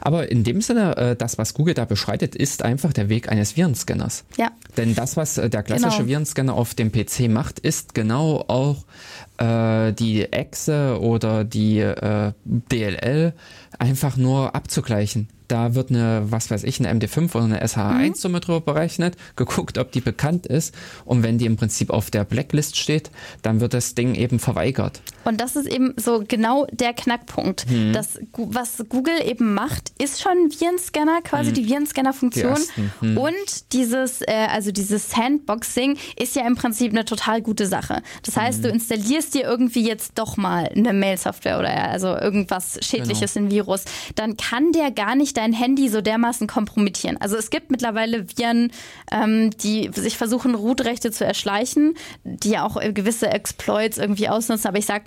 Aber 0.00 0.30
in 0.30 0.44
dem 0.44 0.60
Sinne, 0.60 0.96
äh, 0.96 1.16
das, 1.16 1.36
was 1.36 1.52
Google 1.52 1.74
da 1.74 1.84
beschreitet, 1.84 2.36
ist 2.36 2.62
einfach 2.62 2.92
der 2.92 3.08
Weg 3.08 3.28
eines 3.28 3.56
Virenscanners. 3.56 4.24
Ja. 4.36 4.52
Denn 4.76 4.94
das, 4.94 5.16
was 5.16 5.36
äh, 5.36 5.50
der 5.50 5.64
klassische 5.64 5.98
genau. 5.98 6.08
Virenscanner 6.08 6.54
auf 6.54 6.74
dem 6.74 6.92
PC 6.92 7.28
macht, 7.28 7.58
ist 7.58 7.92
genau 7.92 8.44
auch 8.46 8.84
äh, 9.38 9.92
die 9.94 10.32
Exe 10.32 11.00
oder 11.00 11.42
die 11.42 11.80
äh, 11.80 12.32
DLL 12.44 13.34
einfach 13.80 14.16
nur 14.16 14.54
abzugleichen. 14.54 15.28
Da 15.48 15.74
wird 15.74 15.90
eine, 15.90 16.24
was 16.28 16.50
weiß 16.50 16.64
ich, 16.64 16.80
eine 16.80 16.92
MD5 16.98 17.34
oder 17.34 17.44
eine 17.44 17.64
SH1-Summe 17.64 18.38
mhm. 18.38 18.40
drüber 18.40 18.60
berechnet, 18.60 19.16
geguckt, 19.36 19.78
ob 19.78 19.92
die 19.92 20.00
bekannt 20.00 20.46
ist. 20.46 20.74
Und 21.04 21.22
wenn 21.22 21.38
die 21.38 21.46
im 21.46 21.56
Prinzip 21.56 21.90
auf 21.90 22.10
der 22.10 22.24
Blacklist 22.24 22.76
steht, 22.76 23.10
dann 23.42 23.60
wird 23.60 23.74
das 23.74 23.94
Ding 23.94 24.14
eben 24.14 24.38
verweigert. 24.38 25.02
Und 25.26 25.40
das 25.40 25.56
ist 25.56 25.66
eben 25.66 25.92
so 25.96 26.22
genau 26.26 26.66
der 26.70 26.94
Knackpunkt. 26.94 27.68
Mhm. 27.68 27.92
Das, 27.92 28.18
was 28.32 28.84
Google 28.88 29.20
eben 29.24 29.54
macht, 29.54 29.92
ist 29.98 30.22
schon 30.22 30.32
ein 30.32 30.50
Virenscanner, 30.50 31.20
quasi 31.22 31.50
mhm. 31.50 31.54
die 31.54 31.68
Virenscanner-Funktion. 31.68 32.58
Die 32.76 33.06
mhm. 33.06 33.18
Und 33.18 33.72
dieses, 33.72 34.22
äh, 34.22 34.46
also 34.48 34.70
dieses 34.70 35.10
Sandboxing 35.10 35.98
ist 36.16 36.36
ja 36.36 36.46
im 36.46 36.54
Prinzip 36.54 36.92
eine 36.92 37.04
total 37.04 37.42
gute 37.42 37.66
Sache. 37.66 38.02
Das 38.22 38.36
heißt, 38.36 38.64
du 38.64 38.68
installierst 38.68 39.34
dir 39.34 39.42
irgendwie 39.42 39.84
jetzt 39.84 40.12
doch 40.16 40.36
mal 40.36 40.68
eine 40.68 40.92
Mail-Software 40.92 41.58
oder 41.58 41.90
also 41.90 42.08
irgendwas 42.08 42.78
Schädliches, 42.82 43.34
genau. 43.34 43.46
ein 43.46 43.50
Virus. 43.50 43.84
Dann 44.14 44.36
kann 44.36 44.70
der 44.70 44.92
gar 44.92 45.16
nicht 45.16 45.36
dein 45.36 45.52
Handy 45.52 45.88
so 45.88 46.02
dermaßen 46.02 46.46
kompromittieren. 46.46 47.16
Also 47.20 47.36
es 47.36 47.50
gibt 47.50 47.72
mittlerweile 47.72 48.28
Viren, 48.28 48.70
ähm, 49.10 49.50
die 49.50 49.90
sich 49.92 50.16
versuchen, 50.16 50.54
Root-Rechte 50.54 51.10
zu 51.10 51.24
erschleichen, 51.24 51.94
die 52.22 52.50
ja 52.50 52.64
auch 52.64 52.80
gewisse 52.94 53.28
Exploits 53.28 53.98
irgendwie 53.98 54.28
ausnutzen. 54.28 54.68
Aber 54.68 54.78
ich 54.78 54.86
sag, 54.86 55.02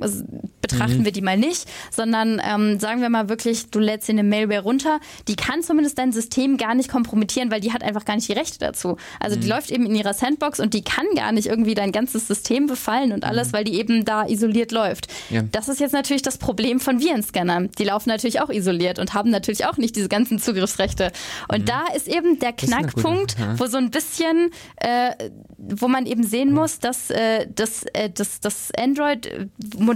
betrachten 0.62 1.00
mhm. 1.00 1.06
wir 1.06 1.12
die 1.12 1.22
mal 1.22 1.38
nicht, 1.38 1.68
sondern 1.92 2.42
ähm, 2.46 2.80
sagen 2.80 3.02
wir 3.02 3.10
mal 3.10 3.30
wirklich, 3.30 3.70
du 3.70 3.80
lädst 3.80 4.08
dir 4.08 4.14
eine 4.14 4.24
Mailware 4.24 4.62
runter, 4.62 5.00
die 5.28 5.36
kann 5.36 5.64
zumindest 5.64 5.98
dein 5.98 6.12
System 6.12 6.58
gar 6.58 6.76
nicht 6.76 6.90
kompromittieren, 6.90 7.52
weil 7.52 7.62
die 7.62 7.74
hat 7.74 7.84
einfach 7.84 8.06
gar 8.06 8.16
nicht 8.16 8.28
die 8.28 8.34
Rechte 8.34 8.60
dazu. 8.60 8.98
Also 9.20 9.36
mhm. 9.36 9.42
die 9.42 9.48
läuft 9.48 9.72
eben 9.72 9.86
in 9.86 9.96
ihrer 9.96 10.14
Sandbox 10.14 10.60
und 10.60 10.74
die 10.74 10.84
kann 10.84 11.06
gar 11.16 11.32
nicht 11.32 11.48
irgendwie 11.48 11.76
dein 11.76 11.92
ganzes 11.92 12.28
System 12.28 12.68
befallen 12.68 13.12
und 13.12 13.24
alles, 13.24 13.50
mhm. 13.50 13.54
weil 13.54 13.64
die 13.64 13.80
eben 13.80 14.06
da 14.06 14.26
isoliert 14.26 14.72
läuft. 14.72 15.08
Ja. 15.30 15.44
Das 15.52 15.70
ist 15.70 15.80
jetzt 15.80 15.94
natürlich 15.94 16.22
das 16.22 16.38
Problem 16.38 16.80
von 16.80 17.00
Virenscannern. 17.00 17.70
Die 17.78 17.84
laufen 17.84 18.10
natürlich 18.10 18.42
auch 18.42 18.50
isoliert 18.50 19.00
und 19.00 19.14
haben 19.14 19.30
natürlich 19.30 19.66
auch 19.66 19.78
nicht 19.78 19.96
diese 19.96 20.10
ganzen 20.10 20.40
Zugriffsrechte. 20.40 21.12
Und 21.48 21.62
mhm. 21.62 21.66
da 21.66 21.86
ist 21.96 22.08
eben 22.08 22.40
der 22.40 22.54
Knackpunkt, 22.54 23.38
gute, 23.38 23.42
ja. 23.42 23.60
wo 23.60 23.66
so 23.68 23.78
ein 23.78 23.92
bisschen, 23.92 24.52
äh, 24.78 25.12
wo 25.58 25.88
man 25.88 26.06
eben 26.06 26.24
sehen 26.24 26.54
muss, 26.54 26.80
dass 26.80 27.10
äh, 27.10 27.48
das, 27.54 27.84
äh, 27.94 28.10
das, 28.10 28.40
das 28.40 28.72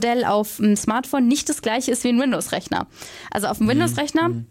Android-Modell 0.03 0.25
auf 0.25 0.57
dem 0.57 0.75
Smartphone 0.75 1.27
nicht 1.27 1.49
das 1.49 1.61
gleiche 1.61 1.91
ist 1.91 2.03
wie 2.03 2.09
ein 2.09 2.19
Windows-Rechner. 2.19 2.87
Also 3.31 3.47
auf 3.47 3.57
dem 3.57 3.65
mhm. 3.65 3.71
Windows-Rechner 3.71 4.29
mhm. 4.29 4.45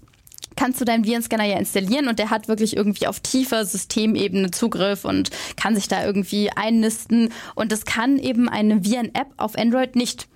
kannst 0.56 0.80
du 0.80 0.84
deinen 0.84 1.04
Virenscanner 1.04 1.44
ja 1.44 1.58
installieren 1.58 2.08
und 2.08 2.18
der 2.18 2.30
hat 2.30 2.48
wirklich 2.48 2.76
irgendwie 2.76 3.06
auf 3.06 3.20
tiefer 3.20 3.64
Systemebene 3.64 4.50
Zugriff 4.50 5.04
und 5.04 5.30
kann 5.56 5.74
sich 5.74 5.88
da 5.88 6.04
irgendwie 6.04 6.50
einnisten. 6.50 7.30
Und 7.54 7.72
das 7.72 7.84
kann 7.84 8.18
eben 8.18 8.48
eine 8.48 8.84
Viren-App 8.84 9.28
auf 9.36 9.56
Android 9.56 9.96
nicht. 9.96 10.28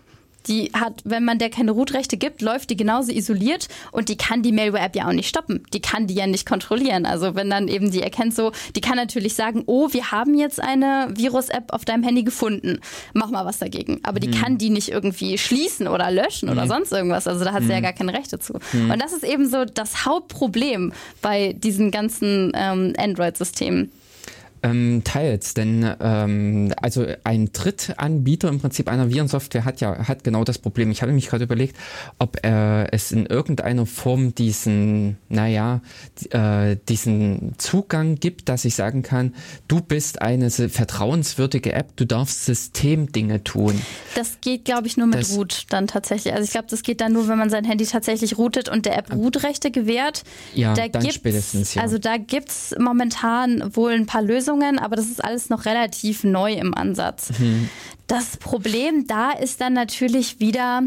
Die 0.48 0.70
hat, 0.72 1.02
wenn 1.04 1.24
man 1.24 1.38
der 1.38 1.50
keine 1.50 1.72
Root-Rechte 1.72 2.16
gibt, 2.16 2.42
läuft 2.42 2.70
die 2.70 2.76
genauso 2.76 3.12
isoliert 3.12 3.68
und 3.92 4.08
die 4.08 4.16
kann 4.16 4.42
die 4.42 4.52
Malware-App 4.52 4.96
ja 4.96 5.08
auch 5.08 5.12
nicht 5.12 5.28
stoppen. 5.28 5.64
Die 5.72 5.80
kann 5.80 6.06
die 6.06 6.14
ja 6.14 6.26
nicht 6.26 6.46
kontrollieren. 6.46 7.06
Also 7.06 7.34
wenn 7.34 7.50
dann 7.50 7.68
eben 7.68 7.90
die 7.90 8.02
erkennt 8.02 8.34
so, 8.34 8.52
die 8.74 8.80
kann 8.80 8.96
natürlich 8.96 9.34
sagen, 9.34 9.62
oh, 9.66 9.88
wir 9.92 10.10
haben 10.12 10.38
jetzt 10.38 10.60
eine 10.60 11.08
Virus-App 11.14 11.72
auf 11.72 11.84
deinem 11.84 12.02
Handy 12.02 12.22
gefunden. 12.22 12.80
Mach 13.12 13.30
mal 13.30 13.44
was 13.44 13.58
dagegen. 13.58 14.00
Aber 14.02 14.20
die 14.20 14.28
mhm. 14.28 14.32
kann 14.32 14.58
die 14.58 14.70
nicht 14.70 14.88
irgendwie 14.88 15.38
schließen 15.38 15.88
oder 15.88 16.10
löschen 16.10 16.48
mhm. 16.48 16.52
oder 16.52 16.66
sonst 16.66 16.92
irgendwas. 16.92 17.26
Also 17.26 17.44
da 17.44 17.52
hat 17.52 17.62
sie 17.62 17.70
ja 17.70 17.78
mhm. 17.78 17.82
gar 17.82 17.92
keine 17.92 18.12
Rechte 18.12 18.38
zu. 18.38 18.58
Mhm. 18.72 18.90
Und 18.90 19.02
das 19.02 19.12
ist 19.12 19.24
eben 19.24 19.48
so 19.48 19.64
das 19.64 20.06
Hauptproblem 20.06 20.92
bei 21.22 21.54
diesen 21.54 21.90
ganzen 21.90 22.52
ähm, 22.54 22.94
Android-Systemen. 22.96 23.90
Ähm, 24.62 25.02
teils, 25.04 25.54
denn 25.54 25.88
ähm, 26.00 26.72
also 26.80 27.06
ein 27.24 27.52
Drittanbieter 27.52 28.48
im 28.48 28.60
Prinzip 28.60 28.88
einer 28.88 29.10
Virensoftware 29.10 29.64
hat 29.64 29.80
ja 29.80 30.08
hat 30.08 30.24
genau 30.24 30.44
das 30.44 30.58
Problem. 30.58 30.90
Ich 30.90 31.02
habe 31.02 31.12
mich 31.12 31.28
gerade 31.28 31.44
überlegt, 31.44 31.76
ob 32.18 32.44
äh, 32.44 32.90
es 32.90 33.12
in 33.12 33.26
irgendeiner 33.26 33.86
Form 33.86 34.34
diesen, 34.34 35.18
naja, 35.28 35.80
äh, 36.30 36.76
diesen 36.88 37.54
Zugang 37.58 38.16
gibt, 38.16 38.48
dass 38.48 38.64
ich 38.64 38.74
sagen 38.74 39.02
kann, 39.02 39.34
du 39.68 39.80
bist 39.80 40.22
eine 40.22 40.50
vertrauenswürdige 40.50 41.72
App, 41.72 41.96
du 41.96 42.06
darfst 42.06 42.46
Systemdinge 42.46 43.44
tun. 43.44 43.80
Das 44.14 44.40
geht, 44.40 44.64
glaube 44.64 44.86
ich, 44.86 44.96
nur 44.96 45.06
mit 45.06 45.20
das, 45.20 45.36
Root 45.36 45.66
dann 45.68 45.86
tatsächlich. 45.86 46.32
Also 46.32 46.44
ich 46.44 46.50
glaube, 46.50 46.68
das 46.70 46.82
geht 46.82 47.00
dann 47.00 47.12
nur, 47.12 47.28
wenn 47.28 47.38
man 47.38 47.50
sein 47.50 47.64
Handy 47.64 47.84
tatsächlich 47.84 48.38
routet 48.38 48.68
und 48.68 48.86
der 48.86 48.96
App 48.96 49.12
Root-Rechte 49.12 49.70
gewährt. 49.70 50.22
Ja, 50.54 50.74
da 50.74 50.88
dann 50.88 51.10
spätestens. 51.10 51.74
Ja. 51.74 51.82
Also 51.82 51.98
da 51.98 52.16
gibt 52.16 52.48
es 52.48 52.74
momentan 52.78 53.76
wohl 53.76 53.92
ein 53.92 54.06
paar 54.06 54.22
Lösungen 54.22 54.45
Lösungen, 54.46 54.78
aber 54.78 54.96
das 54.96 55.06
ist 55.06 55.24
alles 55.24 55.50
noch 55.50 55.64
relativ 55.64 56.24
neu 56.24 56.52
im 56.52 56.74
Ansatz. 56.74 57.30
Mhm. 57.38 57.68
Das 58.06 58.36
Problem 58.36 59.06
da 59.06 59.32
ist 59.32 59.60
dann 59.60 59.72
natürlich 59.72 60.38
wieder, 60.38 60.82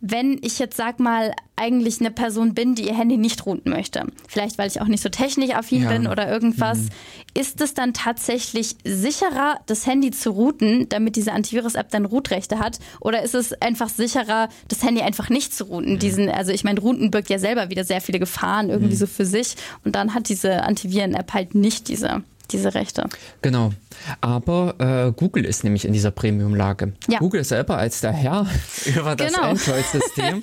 wenn 0.00 0.38
ich 0.42 0.58
jetzt 0.58 0.76
sag 0.76 1.00
mal 1.00 1.32
eigentlich 1.56 2.00
eine 2.00 2.10
Person 2.10 2.54
bin, 2.54 2.74
die 2.74 2.86
ihr 2.86 2.96
Handy 2.96 3.16
nicht 3.16 3.44
routen 3.44 3.72
möchte, 3.72 4.06
vielleicht 4.28 4.56
weil 4.56 4.68
ich 4.68 4.80
auch 4.80 4.86
nicht 4.86 5.02
so 5.02 5.08
technikaffin 5.08 5.82
ja. 5.82 5.88
bin 5.90 6.06
oder 6.06 6.30
irgendwas, 6.30 6.78
mhm. 6.78 6.88
ist 7.34 7.60
es 7.60 7.74
dann 7.74 7.92
tatsächlich 7.92 8.76
sicherer, 8.84 9.60
das 9.66 9.86
Handy 9.86 10.10
zu 10.12 10.30
routen, 10.30 10.88
damit 10.88 11.16
diese 11.16 11.32
Antivirus-App 11.32 11.90
dann 11.90 12.04
Rootrechte 12.04 12.60
hat, 12.60 12.78
oder 13.00 13.22
ist 13.22 13.34
es 13.34 13.52
einfach 13.60 13.88
sicherer, 13.88 14.48
das 14.68 14.82
Handy 14.84 15.02
einfach 15.02 15.28
nicht 15.28 15.52
zu 15.52 15.64
routen? 15.64 15.94
Mhm. 15.94 15.98
Diesen, 15.98 16.30
also 16.30 16.52
ich 16.52 16.64
meine, 16.64 16.80
Routen 16.80 17.10
birgt 17.10 17.28
ja 17.28 17.38
selber 17.38 17.68
wieder 17.68 17.84
sehr 17.84 18.00
viele 18.00 18.20
Gefahren 18.20 18.70
irgendwie 18.70 18.94
mhm. 18.94 18.98
so 18.98 19.06
für 19.06 19.26
sich 19.26 19.56
und 19.84 19.96
dann 19.96 20.14
hat 20.14 20.28
diese 20.28 20.62
Antiviren-App 20.62 21.34
halt 21.34 21.54
nicht 21.54 21.88
diese 21.88 22.22
diese 22.50 22.74
Rechte. 22.74 23.04
Genau. 23.42 23.72
Aber 24.20 24.74
äh, 24.78 25.12
Google 25.12 25.44
ist 25.44 25.64
nämlich 25.64 25.84
in 25.84 25.92
dieser 25.92 26.10
Premium-Lage. 26.10 26.92
Ja. 27.08 27.18
Google 27.18 27.44
selber 27.44 27.78
als 27.78 28.00
der 28.00 28.12
Herr 28.12 28.46
über 28.86 29.16
das 29.16 29.32
genau. 29.32 29.48
Android-System. 29.48 30.42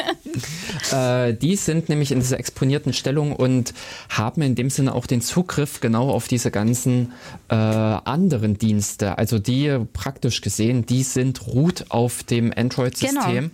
äh, 0.92 1.34
die 1.34 1.56
sind 1.56 1.90
nämlich 1.90 2.12
in 2.12 2.20
dieser 2.20 2.40
exponierten 2.40 2.94
Stellung 2.94 3.36
und 3.36 3.74
haben 4.10 4.42
in 4.42 4.56
dem 4.56 4.70
Sinne 4.70 4.94
auch 4.94 5.06
den 5.06 5.22
Zugriff 5.22 5.80
genau 5.80 6.10
auf 6.10 6.28
diese 6.28 6.52
ganzen 6.52 7.14
äh, 7.50 7.56
anderen 7.56 8.58
Dienste. 8.58 9.18
Also 9.18 9.40
die 9.40 9.80
praktisch 9.94 10.42
gesehen, 10.42 10.86
die 10.86 11.04
sind 11.04 11.48
root 11.48 11.86
auf 11.90 12.24
dem 12.24 12.54
Android-System. 12.56 13.34
Genau 13.34 13.50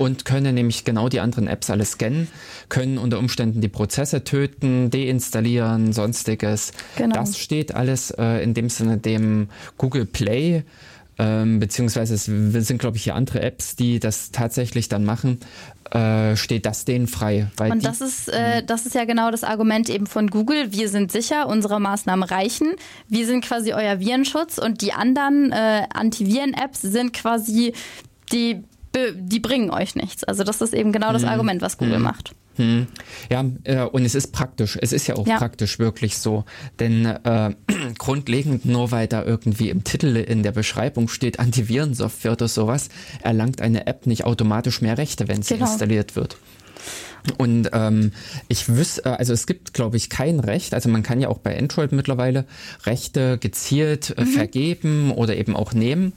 und 0.00 0.24
können 0.24 0.54
nämlich 0.54 0.84
genau 0.84 1.10
die 1.10 1.20
anderen 1.20 1.46
Apps 1.46 1.68
alle 1.68 1.84
scannen, 1.84 2.28
können 2.70 2.96
unter 2.96 3.18
Umständen 3.18 3.60
die 3.60 3.68
Prozesse 3.68 4.24
töten, 4.24 4.90
deinstallieren, 4.90 5.92
sonstiges. 5.92 6.72
Genau. 6.96 7.14
Das 7.14 7.38
steht 7.38 7.74
alles 7.74 8.10
äh, 8.12 8.42
in 8.42 8.54
dem 8.54 8.70
Sinne 8.70 8.96
dem 8.96 9.48
Google 9.76 10.06
Play 10.06 10.64
ähm, 11.18 11.60
beziehungsweise 11.60 12.14
es 12.14 12.24
sind, 12.24 12.78
glaube 12.78 12.96
ich, 12.96 13.04
hier 13.04 13.14
andere 13.14 13.42
Apps, 13.42 13.76
die 13.76 14.00
das 14.00 14.30
tatsächlich 14.30 14.88
dann 14.88 15.04
machen, 15.04 15.38
äh, 15.90 16.34
steht 16.34 16.64
das 16.64 16.86
denen 16.86 17.08
frei. 17.08 17.50
und 17.58 17.84
das 17.84 18.00
ist, 18.00 18.28
äh, 18.28 18.62
das 18.64 18.86
ist 18.86 18.94
ja 18.94 19.04
genau 19.04 19.30
das 19.30 19.44
Argument 19.44 19.90
eben 19.90 20.06
von 20.06 20.28
Google. 20.28 20.72
Wir 20.72 20.88
sind 20.88 21.12
sicher, 21.12 21.46
unsere 21.46 21.78
Maßnahmen 21.78 22.22
reichen. 22.22 22.74
Wir 23.08 23.26
sind 23.26 23.44
quasi 23.44 23.74
euer 23.74 24.00
Virenschutz 24.00 24.56
und 24.56 24.80
die 24.80 24.94
anderen 24.94 25.52
äh, 25.52 25.82
Antiviren-Apps 25.92 26.80
sind 26.80 27.12
quasi 27.12 27.74
die 28.32 28.64
die 29.14 29.40
bringen 29.40 29.70
euch 29.70 29.94
nichts. 29.94 30.24
Also 30.24 30.44
das 30.44 30.60
ist 30.60 30.74
eben 30.74 30.92
genau 30.92 31.12
das 31.12 31.22
hm. 31.22 31.28
Argument, 31.28 31.62
was 31.62 31.78
Google 31.78 31.96
hm. 31.96 32.02
macht. 32.02 32.34
Hm. 32.56 32.88
Ja, 33.30 33.44
äh, 33.64 33.82
und 33.84 34.04
es 34.04 34.14
ist 34.14 34.32
praktisch. 34.32 34.76
Es 34.80 34.92
ist 34.92 35.06
ja 35.06 35.16
auch 35.16 35.26
ja. 35.26 35.38
praktisch 35.38 35.78
wirklich 35.78 36.18
so. 36.18 36.44
Denn 36.78 37.06
äh, 37.06 37.54
grundlegend, 37.98 38.64
nur 38.64 38.90
weil 38.90 39.06
da 39.06 39.24
irgendwie 39.24 39.70
im 39.70 39.84
Titel 39.84 40.16
in 40.16 40.42
der 40.42 40.52
Beschreibung 40.52 41.08
steht 41.08 41.38
Antivirensoftware 41.38 42.32
oder 42.32 42.48
sowas, 42.48 42.88
erlangt 43.22 43.60
eine 43.60 43.86
App 43.86 44.06
nicht 44.06 44.24
automatisch 44.24 44.82
mehr 44.82 44.98
Rechte, 44.98 45.28
wenn 45.28 45.42
sie 45.42 45.54
genau. 45.54 45.70
installiert 45.70 46.16
wird. 46.16 46.36
Und 47.38 47.70
ähm, 47.72 48.12
ich 48.48 48.68
wüsste, 48.68 49.04
äh, 49.04 49.08
also 49.10 49.32
es 49.32 49.46
gibt, 49.46 49.74
glaube 49.74 49.96
ich, 49.96 50.10
kein 50.10 50.40
Recht. 50.40 50.74
Also 50.74 50.88
man 50.88 51.02
kann 51.02 51.20
ja 51.20 51.28
auch 51.28 51.38
bei 51.38 51.58
Android 51.58 51.92
mittlerweile 51.92 52.44
Rechte 52.84 53.38
gezielt 53.38 54.14
äh, 54.16 54.24
mhm. 54.24 54.26
vergeben 54.28 55.12
oder 55.12 55.36
eben 55.36 55.56
auch 55.56 55.72
nehmen. 55.72 56.12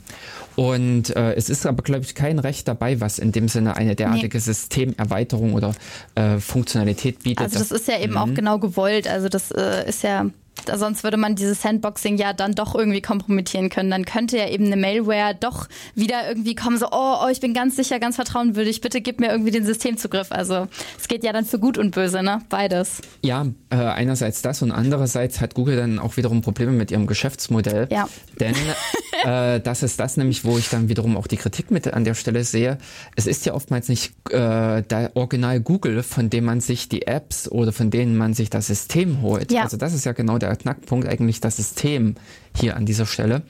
Und 0.56 1.14
äh, 1.16 1.34
es 1.34 1.50
ist 1.50 1.66
aber, 1.66 1.82
glaube 1.82 2.04
ich, 2.04 2.14
kein 2.14 2.38
Recht 2.38 2.68
dabei, 2.68 3.00
was 3.00 3.18
in 3.18 3.32
dem 3.32 3.48
Sinne 3.48 3.76
eine 3.76 3.96
derartige 3.96 4.38
nee. 4.38 4.42
Systemerweiterung 4.42 5.54
oder 5.54 5.74
äh, 6.14 6.38
Funktionalität 6.38 7.22
bietet. 7.22 7.44
Also 7.44 7.58
das, 7.58 7.68
das 7.68 7.80
ist 7.80 7.88
ja 7.88 8.00
eben 8.00 8.12
mhm. 8.12 8.18
auch 8.18 8.34
genau 8.34 8.58
gewollt. 8.58 9.08
Also 9.08 9.28
das 9.28 9.50
äh, 9.50 9.88
ist 9.88 10.02
ja 10.02 10.26
sonst 10.74 11.04
würde 11.04 11.16
man 11.16 11.34
dieses 11.34 11.62
Sandboxing 11.62 12.16
ja 12.16 12.32
dann 12.32 12.52
doch 12.52 12.74
irgendwie 12.74 13.02
kompromittieren 13.02 13.68
können. 13.68 13.90
Dann 13.90 14.04
könnte 14.04 14.38
ja 14.38 14.48
eben 14.48 14.66
eine 14.66 14.76
Malware 14.76 15.34
doch 15.38 15.68
wieder 15.94 16.28
irgendwie 16.28 16.54
kommen, 16.54 16.78
so, 16.78 16.86
oh, 16.90 17.16
oh 17.24 17.28
ich 17.30 17.40
bin 17.40 17.54
ganz 17.54 17.76
sicher, 17.76 17.98
ganz 17.98 18.16
vertrauenwürdig, 18.16 18.80
bitte 18.80 19.00
gib 19.00 19.20
mir 19.20 19.30
irgendwie 19.30 19.50
den 19.50 19.64
Systemzugriff. 19.64 20.30
Also 20.30 20.66
es 20.98 21.08
geht 21.08 21.24
ja 21.24 21.32
dann 21.32 21.44
für 21.44 21.58
gut 21.58 21.78
und 21.78 21.90
böse, 21.90 22.22
ne? 22.22 22.40
Beides. 22.48 23.00
Ja, 23.22 23.46
äh, 23.70 23.76
einerseits 23.76 24.42
das 24.42 24.62
und 24.62 24.72
andererseits 24.72 25.40
hat 25.40 25.54
Google 25.54 25.76
dann 25.76 25.98
auch 25.98 26.16
wiederum 26.16 26.42
Probleme 26.42 26.72
mit 26.72 26.90
ihrem 26.90 27.06
Geschäftsmodell. 27.06 27.88
Ja. 27.90 28.08
Denn 28.40 28.54
äh, 29.24 29.60
das 29.60 29.82
ist 29.82 30.00
das 30.00 30.16
nämlich, 30.16 30.44
wo 30.44 30.58
ich 30.58 30.68
dann 30.70 30.88
wiederum 30.88 31.16
auch 31.16 31.26
die 31.26 31.36
Kritik 31.36 31.70
mit 31.70 31.92
an 31.92 32.04
der 32.04 32.14
Stelle 32.14 32.44
sehe. 32.44 32.78
Es 33.16 33.26
ist 33.26 33.44
ja 33.46 33.54
oftmals 33.54 33.88
nicht 33.88 34.14
äh, 34.30 34.82
der 34.82 35.12
Original 35.14 35.60
Google, 35.60 36.02
von 36.02 36.30
dem 36.30 36.44
man 36.44 36.60
sich 36.60 36.88
die 36.88 37.06
Apps 37.06 37.48
oder 37.48 37.72
von 37.72 37.90
denen 37.90 38.16
man 38.16 38.34
sich 38.34 38.50
das 38.50 38.68
System 38.68 39.20
holt. 39.20 39.52
Ja. 39.52 39.62
Also 39.62 39.76
das 39.76 39.92
ist 39.94 40.04
ja 40.04 40.12
genau 40.12 40.38
der 40.38 40.43
Knackpunkt 40.48 41.08
eigentlich 41.08 41.40
das 41.40 41.56
System 41.56 42.14
hier 42.56 42.76
an 42.76 42.86
dieser 42.86 43.06
Stelle. 43.06 43.42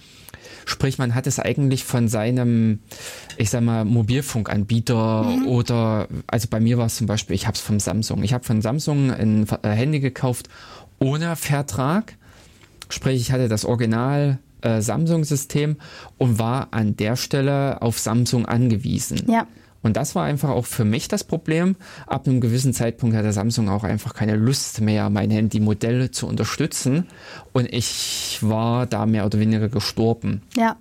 Sprich, 0.67 0.99
man 0.99 1.15
hat 1.15 1.27
es 1.27 1.39
eigentlich 1.39 1.85
von 1.85 2.09
seinem, 2.09 2.81
ich 3.37 3.51
sag 3.51 3.63
mal, 3.63 3.85
Mobilfunkanbieter 3.85 5.25
mhm. 5.25 5.47
oder, 5.47 6.09
also 6.27 6.49
bei 6.49 6.61
mir 6.61 6.79
war 6.79 6.87
es 6.87 6.97
zum 6.97 7.07
Beispiel, 7.07 7.37
ich 7.37 7.47
habe 7.47 7.55
es 7.55 7.61
vom 7.61 7.81
Samsung. 7.81 8.23
Ich 8.23 8.33
habe 8.33 8.45
von 8.45 8.63
Samsung 8.63 9.11
ein 9.11 9.47
äh, 9.63 9.69
Handy 9.69 10.01
gekauft 10.01 10.49
ohne 10.99 11.37
Vertrag. 11.37 12.17
Sprich, 12.89 13.21
ich 13.21 13.33
hatte 13.33 13.49
das 13.49 13.65
Original 13.65 14.39
äh, 14.63 14.81
Samsung-System 14.81 15.77
und 16.19 16.39
war 16.39 16.69
an 16.71 16.97
der 16.97 17.17
Stelle 17.17 17.83
auf 17.83 17.99
Samsung 17.99 18.47
angewiesen. 18.47 19.23
Ja. 19.29 19.47
Und 19.85 19.97
das 19.97 20.15
war 20.15 20.25
einfach 20.25 20.49
auch 20.49 20.65
für 20.65 20.85
mich 20.85 21.07
das 21.07 21.23
Problem. 21.23 21.77
Ab 22.07 22.27
einem 22.27 22.41
gewissen 22.41 22.73
Zeitpunkt 22.73 23.15
hatte 23.15 23.33
Samsung 23.33 23.69
auch 23.69 23.85
einfach 23.85 24.15
keine 24.15 24.35
Lust 24.35 24.81
mehr, 24.81 25.11
mein 25.11 25.31
Handy-Modell 25.31 26.11
zu 26.11 26.27
unterstützen. 26.27 27.07
Und 27.53 27.73
ich 27.73 28.39
war 28.41 28.87
da 28.87 29.07
mehr 29.07 29.27
oder 29.27 29.39
weniger 29.39 29.69
gestorben. 29.69 30.43
Ja. 30.57 30.77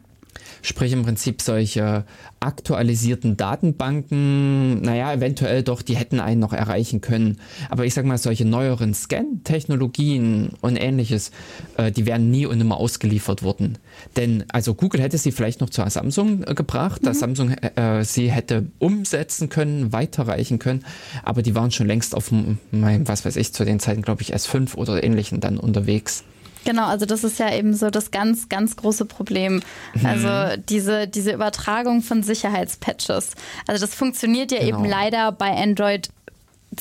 Sprich 0.66 0.94
im 0.94 1.04
Prinzip 1.04 1.42
solche 1.42 2.06
aktualisierten 2.40 3.36
Datenbanken, 3.36 4.82
naja, 4.82 5.12
eventuell 5.12 5.62
doch, 5.62 5.82
die 5.82 5.98
hätten 5.98 6.22
einen 6.22 6.40
noch 6.40 6.54
erreichen 6.54 7.02
können. 7.02 7.38
Aber 7.70 7.86
ich 7.86 7.94
sag 7.94 8.06
mal, 8.06 8.18
solche 8.18 8.46
neueren 8.46 8.94
Scan-Technologien 8.94 10.52
und 10.62 10.78
ähnliches, 10.78 11.32
äh, 11.76 11.92
die 11.92 12.06
wären 12.06 12.32
nie 12.32 12.46
und 12.46 12.60
nimmer 12.60 12.78
ausgeliefert 12.78 13.44
worden. 13.44 13.78
Denn 14.16 14.46
also 14.54 14.74
Google 14.74 15.02
hätte 15.02 15.18
sie 15.18 15.34
vielleicht 15.34 15.60
noch 15.60 15.70
zu 15.70 15.84
Samsung 15.86 16.44
äh, 16.44 16.54
gebracht, 16.54 17.02
mhm. 17.02 17.08
dass 17.08 17.20
Samsung 17.20 17.52
äh, 17.52 18.06
sie 18.06 18.32
hätte 18.32 18.68
umsetzen 18.80 19.50
können, 19.50 19.92
weiterreichen 19.92 20.60
können, 20.60 20.86
aber 21.24 21.42
die 21.42 21.56
waren 21.56 21.72
schon 21.72 21.88
längst 21.88 22.16
auf 22.16 22.32
meinem, 22.72 23.06
was 23.06 23.26
weiß 23.26 23.36
ich, 23.36 23.54
zu 23.54 23.66
den 23.66 23.82
Zeiten, 23.82 24.02
glaube 24.02 24.22
ich, 24.22 24.34
S5 24.34 24.76
oder 24.76 25.04
ähnlichen 25.04 25.42
dann 25.42 25.58
unterwegs. 25.58 26.24
Genau, 26.66 26.86
also 26.86 27.06
das 27.06 27.24
ist 27.24 27.40
ja 27.40 27.54
eben 27.54 27.74
so 27.74 27.90
das 27.90 28.12
ganz, 28.12 28.50
ganz 28.50 28.76
große 28.76 29.06
Problem. 29.06 29.62
Mhm. 29.94 30.06
Also 30.06 30.62
diese, 30.70 31.08
diese 31.08 31.32
Übertragung 31.32 32.02
von 32.02 32.24
Sicherheitspatches. 32.24 33.32
Also 33.68 33.86
das 33.86 33.96
funktioniert 33.96 34.52
ja 34.52 34.60
genau. 34.60 34.80
eben 34.80 34.86
leider 34.86 35.32
bei 35.32 35.52
Android 35.52 36.10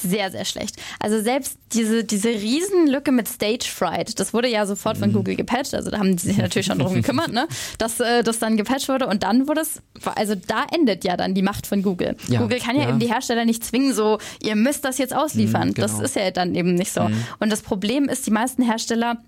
sehr, 0.01 0.31
sehr 0.31 0.45
schlecht. 0.45 0.77
Also 1.01 1.21
selbst 1.21 1.59
diese, 1.73 2.05
diese 2.05 2.29
Riesenlücke 2.29 3.13
mit 3.13 3.29
Stage 3.29 3.67
Fright, 3.67 4.19
das 4.19 4.33
wurde 4.33 4.49
ja 4.49 4.67
sofort 4.67 4.99
von 4.99 5.11
mhm. 5.11 5.15
Google 5.15 5.37
gepatcht, 5.37 5.75
also 5.75 5.91
da 5.91 5.99
haben 5.99 6.17
sie 6.19 6.29
sich 6.29 6.39
natürlich 6.39 6.67
schon 6.67 6.79
drum 6.79 6.95
gekümmert, 7.03 7.33
ne? 7.33 7.47
dass 7.79 8.01
äh, 8.01 8.23
das 8.23 8.39
dann 8.39 8.57
gepatcht 8.57 8.89
wurde 8.89 9.07
und 9.07 9.23
dann 9.23 9.49
wurde 9.49 9.63
es, 9.63 9.83
also 10.15 10.35
da 10.35 10.65
endet 10.73 11.05
ja 11.05 11.17
dann 11.17 11.35
die 11.35 11.43
Macht 11.43 11.67
von 11.67 11.83
Google. 11.83 12.17
Ja, 12.29 12.41
Google 12.41 12.59
kann 12.59 12.77
ja, 12.77 12.83
ja, 12.83 12.89
eben 12.89 12.99
die 12.99 13.13
Hersteller 13.13 13.45
nicht 13.45 13.65
zwingen, 13.65 13.95
so, 13.95 14.19
ihr 14.43 14.57
müsst 14.57 14.85
das 14.85 14.99
jetzt 14.99 15.15
ausliefern. 15.15 15.69
Mhm, 15.69 15.75
genau. 15.75 15.87
Das 15.87 16.01
ist 16.01 16.17
ja 16.17 16.31
dann 16.31 16.55
eben 16.55 16.75
nicht 16.75 16.93
so. 16.93 17.03
Mhm. 17.03 17.25
Und 17.39 17.51
das 17.51 17.63
Problem 17.63 18.09
ist, 18.09 18.27
die 18.27 18.31
meisten 18.31 18.63
Hersteller 18.63 19.19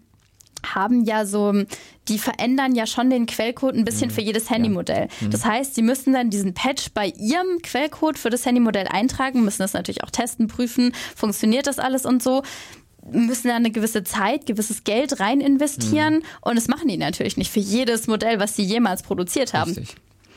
haben 0.64 1.04
ja 1.04 1.26
so, 1.26 1.52
die 2.08 2.18
verändern 2.18 2.74
ja 2.74 2.86
schon 2.86 3.10
den 3.10 3.26
Quellcode 3.26 3.74
ein 3.74 3.84
bisschen 3.84 4.08
mhm. 4.08 4.14
für 4.14 4.20
jedes 4.20 4.50
Handymodell. 4.50 5.08
Ja. 5.20 5.26
Mhm. 5.26 5.30
Das 5.30 5.44
heißt, 5.44 5.74
sie 5.74 5.82
müssen 5.82 6.12
dann 6.12 6.30
diesen 6.30 6.54
Patch 6.54 6.90
bei 6.94 7.08
ihrem 7.08 7.60
Quellcode 7.62 8.18
für 8.18 8.30
das 8.30 8.46
Handymodell 8.46 8.86
eintragen, 8.88 9.44
müssen 9.44 9.62
das 9.62 9.72
natürlich 9.72 10.04
auch 10.04 10.10
testen, 10.10 10.48
prüfen, 10.48 10.92
funktioniert 11.16 11.66
das 11.66 11.78
alles 11.78 12.06
und 12.06 12.22
so 12.22 12.42
müssen 13.10 13.48
da 13.48 13.56
eine 13.56 13.70
gewisse 13.70 14.02
Zeit, 14.02 14.46
gewisses 14.46 14.84
Geld 14.84 15.20
rein 15.20 15.40
investieren. 15.40 16.14
Mhm. 16.14 16.22
Und 16.40 16.56
das 16.56 16.68
machen 16.68 16.88
die 16.88 16.96
natürlich 16.96 17.36
nicht 17.36 17.50
für 17.50 17.60
jedes 17.60 18.06
Modell, 18.06 18.40
was 18.40 18.56
sie 18.56 18.62
jemals 18.62 19.02
produziert 19.02 19.52
haben. 19.52 19.76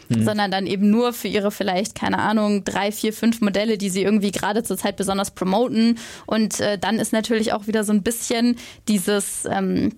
Mhm. 0.10 0.24
sondern 0.24 0.52
dann 0.52 0.68
eben 0.68 0.90
nur 0.90 1.12
für 1.12 1.28
ihre 1.28 1.52
vielleicht, 1.52 1.96
keine 1.96 2.20
Ahnung, 2.20 2.64
drei, 2.64 2.94
vier, 2.94 3.12
fünf 3.12 3.42
Modelle, 3.42 3.78
die 3.78 3.90
sie 3.90 4.04
irgendwie 4.04 4.32
gerade 4.32 4.64
zur 4.64 4.78
Zeit 4.78 4.96
besonders 4.96 5.32
promoten. 5.32 5.98
Und 6.26 6.62
äh, 6.62 6.78
dann 6.78 7.00
ist 7.00 7.12
natürlich 7.12 7.52
auch 7.52 7.68
wieder 7.68 7.84
so 7.84 7.92
ein 7.92 8.04
bisschen 8.04 8.56
dieses 8.88 9.44
ähm, 9.50 9.92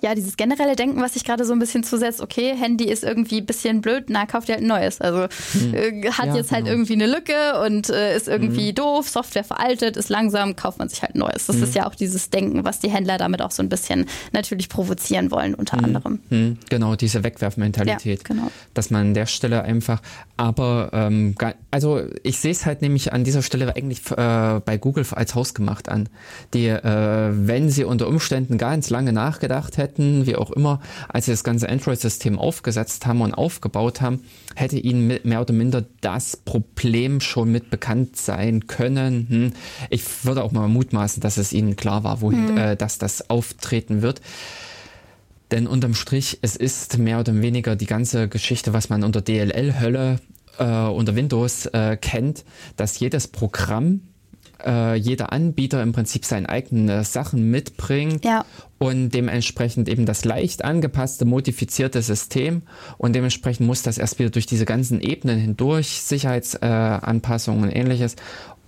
ja, 0.00 0.14
dieses 0.14 0.36
generelle 0.36 0.76
Denken, 0.76 1.00
was 1.00 1.14
sich 1.14 1.24
gerade 1.24 1.44
so 1.44 1.52
ein 1.52 1.58
bisschen 1.58 1.82
zusetzt, 1.82 2.20
okay, 2.20 2.54
Handy 2.56 2.84
ist 2.84 3.02
irgendwie 3.04 3.40
ein 3.40 3.46
bisschen 3.46 3.80
blöd, 3.80 4.04
na, 4.08 4.26
kauft 4.26 4.48
ihr 4.48 4.54
halt 4.54 4.64
ein 4.64 4.68
neues. 4.68 5.00
Also 5.00 5.26
hm. 5.52 5.74
äh, 5.74 6.10
hat 6.10 6.26
ja, 6.26 6.36
jetzt 6.36 6.52
halt 6.52 6.64
genau. 6.64 6.76
irgendwie 6.76 6.92
eine 6.94 7.06
Lücke 7.06 7.60
und 7.64 7.90
äh, 7.90 8.16
ist 8.16 8.28
irgendwie 8.28 8.68
hm. 8.68 8.74
doof, 8.74 9.08
Software 9.08 9.44
veraltet, 9.44 9.96
ist 9.96 10.08
langsam, 10.08 10.56
kauft 10.56 10.78
man 10.78 10.88
sich 10.88 11.02
halt 11.02 11.14
ein 11.14 11.18
neues. 11.18 11.46
Das 11.46 11.56
hm. 11.56 11.62
ist 11.64 11.74
ja 11.74 11.86
auch 11.86 11.94
dieses 11.94 12.30
Denken, 12.30 12.64
was 12.64 12.78
die 12.78 12.90
Händler 12.90 13.18
damit 13.18 13.42
auch 13.42 13.50
so 13.50 13.62
ein 13.62 13.68
bisschen 13.68 14.06
natürlich 14.32 14.68
provozieren 14.68 15.30
wollen, 15.30 15.54
unter 15.54 15.78
hm. 15.78 15.84
anderem. 15.84 16.20
Hm. 16.28 16.58
Genau, 16.68 16.94
diese 16.94 17.24
Wegwerfmentalität. 17.24 18.20
Ja, 18.20 18.24
genau. 18.24 18.50
Dass 18.74 18.90
man 18.90 19.08
an 19.08 19.14
der 19.14 19.26
Stelle 19.26 19.62
einfach, 19.62 20.00
aber 20.36 20.90
ähm, 20.92 21.34
also 21.70 22.02
ich 22.22 22.38
sehe 22.38 22.52
es 22.52 22.66
halt 22.66 22.82
nämlich 22.82 23.12
an 23.12 23.24
dieser 23.24 23.42
Stelle 23.42 23.74
eigentlich 23.74 24.10
äh, 24.10 24.60
bei 24.64 24.78
Google 24.78 25.06
als 25.12 25.34
hausgemacht 25.34 25.88
an. 25.88 26.08
Die, 26.54 26.66
äh, 26.66 27.30
wenn 27.32 27.70
sie 27.70 27.84
unter 27.84 28.08
Umständen 28.08 28.58
ganz 28.58 28.90
lange 28.90 29.12
nachgedacht 29.12 29.77
hätten, 29.78 30.26
wie 30.26 30.36
auch 30.36 30.50
immer, 30.50 30.80
als 31.08 31.26
sie 31.26 31.30
das 31.30 31.44
ganze 31.44 31.68
Android-System 31.68 32.38
aufgesetzt 32.38 33.06
haben 33.06 33.22
und 33.22 33.32
aufgebaut 33.32 34.00
haben, 34.00 34.24
hätte 34.54 34.78
ihnen 34.78 35.20
mehr 35.22 35.40
oder 35.40 35.54
minder 35.54 35.84
das 36.00 36.36
Problem 36.36 37.20
schon 37.20 37.50
mit 37.50 37.70
bekannt 37.70 38.16
sein 38.16 38.66
können. 38.66 39.26
Hm. 39.28 39.52
Ich 39.90 40.24
würde 40.24 40.42
auch 40.44 40.52
mal 40.52 40.68
mutmaßen, 40.68 41.20
dass 41.20 41.38
es 41.38 41.52
ihnen 41.52 41.76
klar 41.76 42.04
war, 42.04 42.20
wohin, 42.20 42.52
mhm. 42.52 42.58
äh, 42.58 42.76
dass 42.76 42.98
das 42.98 43.30
auftreten 43.30 44.02
wird. 44.02 44.20
Denn 45.50 45.66
unterm 45.66 45.94
Strich, 45.94 46.38
es 46.42 46.56
ist 46.56 46.98
mehr 46.98 47.20
oder 47.20 47.40
weniger 47.40 47.74
die 47.74 47.86
ganze 47.86 48.28
Geschichte, 48.28 48.74
was 48.74 48.90
man 48.90 49.02
unter 49.02 49.22
DLL-Hölle 49.22 50.20
äh, 50.58 50.64
unter 50.64 51.16
Windows 51.16 51.66
äh, 51.66 51.96
kennt, 51.96 52.44
dass 52.76 52.98
jedes 52.98 53.28
Programm 53.28 54.02
äh, 54.64 54.94
jeder 54.94 55.32
Anbieter 55.32 55.82
im 55.82 55.92
Prinzip 55.92 56.24
seine 56.24 56.48
eigenen 56.48 57.04
Sachen 57.04 57.50
mitbringt 57.50 58.24
ja. 58.24 58.44
und 58.78 59.10
dementsprechend 59.10 59.88
eben 59.88 60.06
das 60.06 60.24
leicht 60.24 60.64
angepasste, 60.64 61.24
modifizierte 61.24 62.02
System 62.02 62.62
und 62.96 63.14
dementsprechend 63.14 63.66
muss 63.66 63.82
das 63.82 63.98
erst 63.98 64.18
wieder 64.18 64.30
durch 64.30 64.46
diese 64.46 64.64
ganzen 64.64 65.00
Ebenen 65.00 65.38
hindurch, 65.38 66.02
Sicherheitsanpassungen 66.02 67.64
und 67.64 67.70
ähnliches 67.70 68.16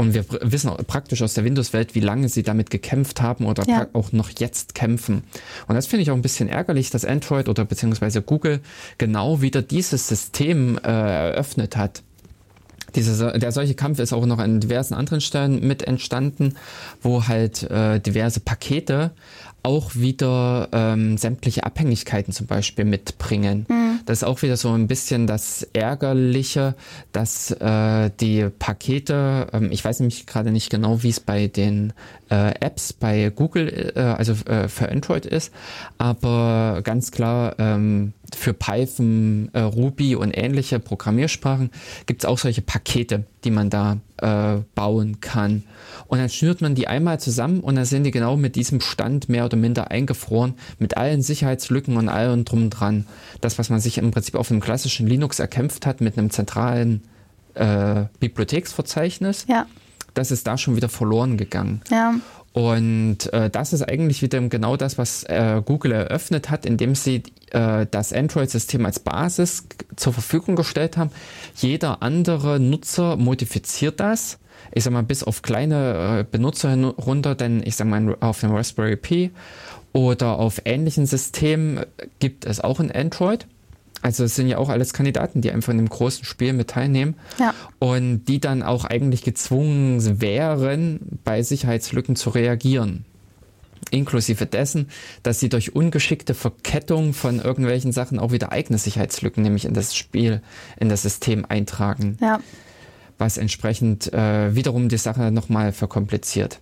und 0.01 0.15
wir 0.15 0.25
wissen 0.41 0.71
praktisch 0.87 1.21
aus 1.21 1.35
der 1.35 1.45
Windows-Welt, 1.45 1.95
wie 1.95 2.01
lange 2.01 2.31
sie 2.31 2.43
damit 2.43 2.71
gekämpft 2.71 3.21
haben 3.21 3.45
oder 3.45 3.65
ja. 3.69 3.87
auch 3.93 4.13
noch 4.13 4.31
jetzt 4.31 4.75
kämpfen. 4.75 5.25
Und 5.69 5.75
das 5.75 5.87
finde 5.89 6.05
ich 6.05 6.11
auch 6.11 6.15
ein 6.15 6.23
bisschen 6.23 6.49
ärgerlich, 6.49 6.89
dass 6.89 7.05
Android 7.05 7.51
oder 7.51 7.67
beziehungsweise 7.67 8.23
Google 8.23 8.61
genau 8.97 9.43
wieder 9.43 9.61
dieses 9.61 10.09
System 10.09 10.79
äh, 10.79 10.89
eröffnet 10.89 11.77
hat. 11.77 12.03
Diese, 12.95 13.39
der 13.39 13.53
solche 13.53 13.75
Kampf 13.75 13.99
ist 13.99 14.13
auch 14.13 14.27
noch 14.27 14.39
an 14.39 14.61
diversen 14.61 14.95
anderen 14.95 15.21
Stellen 15.21 15.67
mit 15.67 15.83
entstanden, 15.83 16.55
wo 17.03 17.27
halt 17.29 17.63
äh, 17.71 18.01
diverse 18.01 18.41
Pakete 18.41 19.11
auch 19.63 19.95
wieder 19.95 20.69
ähm, 20.73 21.19
sämtliche 21.19 21.65
Abhängigkeiten 21.65 22.33
zum 22.33 22.47
Beispiel 22.47 22.85
mitbringen. 22.85 23.67
Mhm. 23.69 24.01
Das 24.07 24.19
ist 24.19 24.25
auch 24.25 24.43
wieder 24.43 24.57
so 24.57 24.73
ein 24.73 24.89
bisschen 24.89 25.27
das 25.27 25.63
Ärgerliche, 25.73 26.75
dass 27.13 27.51
äh, 27.51 28.11
die 28.21 28.49
Pakete, 28.59 29.49
ähm, 29.53 29.71
ich 29.71 29.85
weiß 29.85 30.01
nämlich 30.01 30.27
gerade 30.27 30.51
nicht 30.51 30.71
genau, 30.71 31.03
wie 31.03 31.11
es 31.11 31.21
bei 31.21 31.47
den 31.47 31.93
äh, 32.31 32.55
Apps 32.61 32.93
bei 32.93 33.31
Google, 33.31 33.93
äh, 33.95 34.01
also 34.01 34.33
äh, 34.47 34.69
für 34.69 34.91
Android 34.91 35.27
ist, 35.27 35.53
aber 35.99 36.81
ganz 36.83 37.11
klar 37.11 37.57
ähm, 37.59 38.13
für 38.35 38.55
Python, 38.55 39.51
äh, 39.53 39.61
Ruby 39.61 40.15
und 40.15 40.33
ähnliche 40.37 40.79
Programmiersprachen 40.79 41.71
gibt 42.07 42.23
es 42.23 42.29
auch 42.29 42.39
solche 42.39 42.63
Pakete, 42.63 43.25
die 43.45 43.51
man 43.51 43.71
da 43.71 43.99
äh, 44.19 44.63
bauen 44.75 45.21
kann. 45.21 45.65
Und 46.11 46.19
dann 46.19 46.29
schnürt 46.29 46.61
man 46.61 46.75
die 46.75 46.89
einmal 46.89 47.21
zusammen 47.21 47.61
und 47.61 47.77
dann 47.77 47.85
sind 47.85 48.03
die 48.03 48.11
genau 48.11 48.37
mit 48.37 48.57
diesem 48.57 48.81
Stand 48.81 49.29
mehr 49.29 49.45
oder 49.45 49.57
minder 49.57 49.93
eingefroren, 49.93 50.55
mit 50.81 50.97
allen 50.97 51.23
Sicherheitslücken 51.23 51.97
und 51.97 52.09
allem 52.09 52.45
drum 52.45 52.65
und 52.65 52.71
dran. 52.71 53.07
Das, 53.41 53.61
was 53.61 53.71
man 53.71 53.79
sich 53.79 53.97
im 53.99 54.11
Prinzip 54.11 54.35
auf 54.35 54.51
einem 54.51 54.59
klassischen 54.59 55.07
Linux 55.07 55.39
erkämpft 55.39 55.87
hat, 55.87 56.01
mit 56.01 56.19
einem 56.19 56.31
zentralen 56.31 57.05
äh, 57.55 58.07
Bibliotheksverzeichnis, 58.19 59.47
ja. 59.49 59.67
das 60.15 60.33
ist 60.33 60.49
da 60.49 60.59
schon 60.59 60.75
wieder 60.75 60.89
verloren 60.89 61.37
gegangen. 61.37 61.81
Ja. 61.93 62.17
Und 62.55 63.33
äh, 63.33 63.49
das 63.49 63.73
ist 63.73 63.83
eigentlich 63.83 64.21
wieder 64.21 64.41
genau 64.41 64.77
das, 64.77 64.99
was 64.99 65.23
äh, 65.23 65.63
Google 65.65 65.93
eröffnet 65.93 66.51
hat, 66.51 66.67
indem 66.67 66.97
sie 66.97 67.23
äh, 67.53 67.87
das 67.89 68.13
Android-System 68.13 68.85
als 68.85 68.99
Basis 68.99 69.69
zur 69.95 70.13
Verfügung 70.13 70.57
gestellt 70.57 70.97
haben. 70.97 71.13
Jeder 71.55 72.03
andere 72.03 72.59
Nutzer 72.59 73.17
modifiziert 73.17 74.01
das. 74.01 74.41
Ich 74.73 74.85
sag 74.85 74.93
mal, 74.93 75.03
bis 75.03 75.23
auf 75.23 75.43
kleine 75.43 76.21
äh, 76.21 76.25
Benutzer 76.31 76.77
runter, 76.77 77.35
denn 77.35 77.63
ich 77.65 77.77
sag 77.77 77.87
mal, 77.87 78.17
auf 78.21 78.41
dem 78.41 78.53
Raspberry 78.53 78.97
Pi 78.97 79.31
oder 79.93 80.39
auf 80.39 80.63
ähnlichen 80.65 81.07
Systemen 81.07 81.81
gibt 82.21 82.45
es 82.45 82.61
auch 82.61 82.81
ein 82.81 82.93
Android. 82.93 83.47
Also 84.03 84.25
es 84.25 84.35
sind 84.35 84.49
ja 84.49 84.57
auch 84.59 84.71
alles 84.71 84.93
Kandidaten, 84.93 85.43
die 85.43 85.51
einfach 85.51 85.73
in 85.73 85.79
dem 85.79 85.89
großen 85.89 86.25
Spiel 86.25 86.53
mit 86.53 86.69
teilnehmen 86.69 87.17
ja. 87.39 87.55
und 87.79 88.25
die 88.25 88.41
dann 88.41 88.63
auch 88.63 88.85
eigentlich 88.85 89.23
gezwungen 89.23 90.21
wären, 90.21 91.01
bei 91.25 91.43
Sicherheitslücken 91.43 92.17
zu 92.17 92.31
reagieren. 92.31 93.05
Inklusive 93.91 94.47
dessen, 94.47 94.89
dass 95.23 95.41
sie 95.41 95.49
durch 95.49 95.75
ungeschickte 95.75 96.35
Verkettung 96.35 97.13
von 97.13 97.41
irgendwelchen 97.41 97.93
Sachen 97.93 98.19
auch 98.19 98.33
wieder 98.33 98.53
eigene 98.53 98.79
Sicherheitslücken, 98.79 99.43
nämlich 99.43 99.65
in 99.65 99.75
das 99.75 99.95
Spiel, 99.97 100.43
in 100.79 100.89
das 100.89 101.03
System 101.03 101.45
eintragen. 101.49 102.17
Ja. 102.21 102.41
Was 103.21 103.37
entsprechend 103.37 104.13
äh, 104.15 104.55
wiederum 104.55 104.89
die 104.89 104.97
Sache 104.97 105.31
nochmal 105.31 105.73
verkompliziert. 105.73 106.59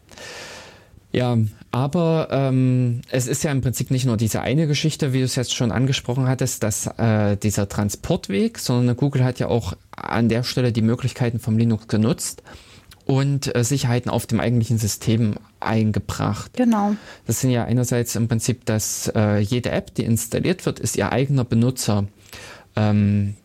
Ja, 1.12 1.39
aber 1.70 2.28
ähm, 2.30 3.01
es 3.10 3.28
ist 3.28 3.44
ja 3.44 3.52
im 3.52 3.60
Prinzip 3.60 3.90
nicht 3.93 4.05
nur 4.05 4.16
diese 4.16 4.43
eine 4.43 4.66
Geschichte, 4.66 5.12
wie 5.12 5.20
du 5.20 5.24
es 5.24 5.36
jetzt 5.36 5.55
schon 5.55 5.70
angesprochen 5.70 6.26
hattest, 6.26 6.62
dass 6.64 6.86
äh, 6.98 7.36
dieser 7.36 7.68
Transportweg, 7.68 8.59
sondern 8.59 8.97
Google 8.97 9.22
hat 9.22 9.39
ja 9.39 9.47
auch 9.47 9.74
an 9.93 10.28
der 10.28 10.43
Stelle 10.43 10.72
die 10.72 10.82
Möglichkeiten 10.82 11.39
vom 11.39 11.56
Linux 11.56 11.86
genutzt 11.86 12.43
und 13.06 13.55
äh, 13.55 13.64
Sicherheiten 13.64 14.10
auf 14.10 14.26
dem 14.26 14.40
eigentlichen 14.40 14.78
System 14.78 15.36
eingebracht. 15.60 16.52
Genau. 16.55 16.94
Das 17.26 17.40
sind 17.40 17.51
ja 17.51 17.64
einerseits 17.64 18.16
im 18.16 18.28
Prinzip, 18.28 18.66
dass 18.66 19.10
äh, 19.14 19.39
jede 19.39 19.70
App, 19.70 19.94
die 19.94 20.05
installiert 20.05 20.66
wird, 20.66 20.78
ist 20.80 20.97
ihr 20.97 21.12
eigener 21.12 21.44
Benutzer. 21.44 22.05
Ähm, 22.76 23.36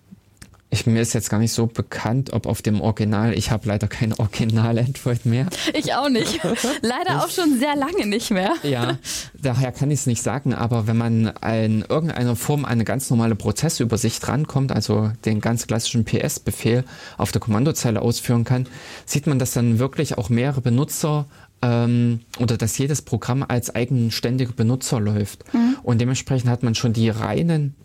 ich, 0.73 0.85
mir 0.85 1.01
ist 1.01 1.13
jetzt 1.13 1.29
gar 1.29 1.39
nicht 1.39 1.53
so 1.53 1.67
bekannt, 1.67 2.33
ob 2.33 2.47
auf 2.47 2.61
dem 2.61 2.81
Original, 2.81 3.33
ich 3.33 3.51
habe 3.51 3.67
leider 3.67 3.87
kein 3.87 4.11
Original 4.13 4.77
Android 4.79 5.25
mehr. 5.25 5.47
Ich 5.73 5.93
auch 5.93 6.09
nicht. 6.09 6.39
Leider 6.81 7.23
auch 7.23 7.29
schon 7.29 7.59
sehr 7.59 7.75
lange 7.75 8.05
nicht 8.05 8.31
mehr. 8.31 8.53
Ja, 8.63 8.97
daher 9.39 9.71
kann 9.71 9.91
ich 9.91 9.99
es 9.99 10.07
nicht 10.07 10.21
sagen, 10.21 10.53
aber 10.53 10.87
wenn 10.87 10.97
man 10.97 11.33
in 11.41 11.85
irgendeiner 11.87 12.35
Form 12.35 12.65
eine 12.65 12.83
ganz 12.83 13.09
normale 13.09 13.35
Prozessübersicht 13.35 14.27
rankommt, 14.27 14.71
also 14.71 15.11
den 15.25 15.41
ganz 15.41 15.67
klassischen 15.67 16.05
PS-Befehl 16.05 16.83
auf 17.17 17.31
der 17.31 17.39
Kommandozeile 17.39 18.01
ausführen 18.01 18.43
kann, 18.43 18.67
sieht 19.05 19.27
man, 19.27 19.39
dass 19.39 19.51
dann 19.51 19.79
wirklich 19.79 20.17
auch 20.17 20.29
mehrere 20.29 20.61
Benutzer 20.61 21.25
ähm, 21.61 22.21
oder 22.39 22.57
dass 22.57 22.77
jedes 22.77 23.01
Programm 23.01 23.45
als 23.47 23.73
eigenständiger 23.73 24.53
Benutzer 24.53 24.99
läuft. 24.99 25.53
Mhm. 25.53 25.77
Und 25.83 26.01
dementsprechend 26.01 26.49
hat 26.49 26.63
man 26.63 26.75
schon 26.75 26.93
die 26.93 27.09
reinen 27.09 27.75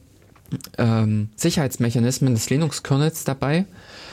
ähm, 0.78 1.28
Sicherheitsmechanismen 1.36 2.34
des 2.34 2.50
Linux-Kernels 2.50 3.24
dabei, 3.24 3.66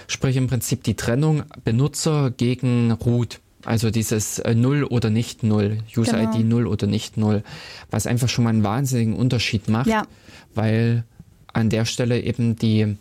sprich 0.07 0.35
im 0.35 0.47
Prinzip 0.47 0.83
die 0.83 0.95
Trennung 0.95 1.43
Benutzer 1.63 2.31
gegen 2.31 2.91
Root. 2.91 3.39
Also 3.63 3.89
dieses 3.89 4.39
äh, 4.39 4.53
Null 4.53 4.83
oder 4.83 5.09
nicht 5.09 5.43
Null, 5.43 5.79
User-ID 5.95 6.33
genau. 6.33 6.47
Null 6.47 6.67
oder 6.67 6.85
nicht 6.85 7.17
Null, 7.17 7.43
was 7.89 8.05
einfach 8.05 8.29
schon 8.29 8.43
mal 8.43 8.51
einen 8.51 8.63
wahnsinnigen 8.63 9.15
Unterschied 9.15 9.69
macht, 9.69 9.87
ja. 9.87 10.05
weil 10.53 11.03
an 11.51 11.69
der 11.69 11.85
Stelle 11.85 12.21
eben 12.21 12.55
die 12.55 12.95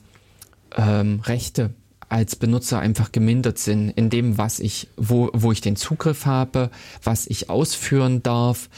ähm, 0.77 1.20
Rechte 1.24 1.70
als 2.09 2.36
Benutzer 2.36 2.78
einfach 2.78 3.12
gemindert 3.12 3.59
sind 3.59 3.90
in 3.90 4.09
dem, 4.09 4.39
was 4.39 4.61
ich, 4.61 4.89
wo, 4.97 5.31
wo 5.32 5.52
ich 5.52 5.61
den 5.61 5.77
Zugriff 5.77 6.27
habe, 6.27 6.70
was 7.02 7.27
ich 7.27 7.51
ausführen 7.51 8.23
darf, 8.23 8.69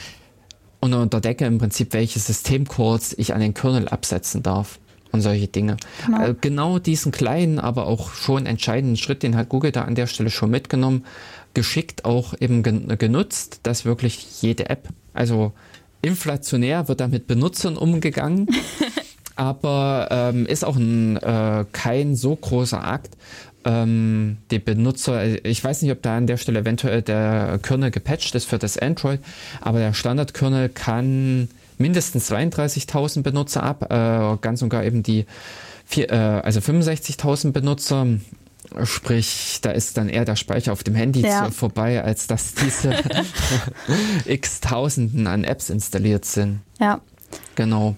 und 0.81 0.95
unter 0.95 1.21
Decke 1.21 1.47
im 1.47 1.59
Prinzip, 1.59 1.93
welche 1.93 2.19
Systemcalls 2.19 3.15
ich 3.19 3.35
an 3.35 3.41
den 3.41 3.55
Kernel 3.55 3.89
absetzen 3.89 4.43
darf 4.43 4.79
und 5.13 5.21
solche 5.23 5.49
Dinge. 5.49 5.77
Genau. 6.05 6.25
Äh, 6.25 6.35
genau 6.41 6.79
diesen 6.79 7.13
kleinen, 7.13 7.59
aber 7.59 7.87
auch 7.87 8.13
schon 8.13 8.47
entscheidenden 8.47 8.97
Schritt, 8.97 9.23
den 9.23 9.37
hat 9.37 9.49
Google 9.49 9.73
da 9.73 9.83
an 9.83 9.95
der 9.95 10.07
Stelle 10.07 10.31
schon 10.31 10.51
mitgenommen, 10.51 11.05
geschickt 11.55 12.05
auch 12.05 12.35
eben 12.39 12.63
genutzt, 12.63 13.61
dass 13.63 13.85
wirklich 13.85 14.43
jede 14.43 14.69
App, 14.69 14.89
also 15.15 15.53
inflationär 16.03 16.89
wird 16.89 17.01
da 17.01 17.09
mit 17.09 17.27
Benutzern 17.27 17.77
umgegangen. 17.77 18.49
aber 19.37 20.09
ähm, 20.11 20.47
ist 20.47 20.65
auch 20.65 20.77
ein, 20.77 21.19
äh, 21.19 21.67
kein 21.73 22.17
so 22.17 22.35
großer 22.35 22.83
Akt, 22.83 23.17
ähm, 23.67 24.39
die 24.51 24.61
Benutzer, 24.61 25.45
ich 25.45 25.63
weiß 25.63 25.83
nicht, 25.83 25.91
ob 25.91 26.01
da 26.01 26.17
an 26.17 26.27
der 26.27 26.37
Stelle 26.37 26.61
eventuell 26.61 27.03
der 27.03 27.59
Kernel 27.61 27.91
gepatcht 27.91 28.35
ist 28.35 28.47
für 28.47 28.59
das 28.59 28.79
Android, 28.79 29.21
aber 29.61 29.81
der 29.81 29.93
Standard-Kernel 29.93 30.69
kann 30.69 31.49
mindestens 31.77 32.31
32.000 32.31 33.23
Benutzer 33.23 33.63
ab, 33.63 33.91
äh, 33.91 34.39
ganz 34.41 34.63
und 34.63 34.69
gar 34.69 34.85
eben 34.85 35.03
die 35.03 35.27
vier, 35.85 36.11
äh, 36.11 36.15
also 36.15 36.61
65.000 36.61 37.53
Benutzer. 37.53 38.07
Sprich, 38.83 39.61
da 39.63 39.71
ist 39.71 39.97
dann 39.97 40.09
eher 40.09 40.25
der 40.25 40.37
Speicher 40.37 40.73
auf 40.73 40.83
dem 40.83 40.95
Handy 40.95 41.21
ja. 41.21 41.51
vorbei, 41.51 42.03
als 42.03 42.27
dass 42.27 42.55
diese 42.55 42.97
x 44.25 44.61
Tausenden 44.61 45.27
an 45.27 45.45
Apps 45.45 45.71
installiert 45.71 46.25
sind. 46.25 46.61
Ja. 46.81 47.01
Genau. 47.55 47.97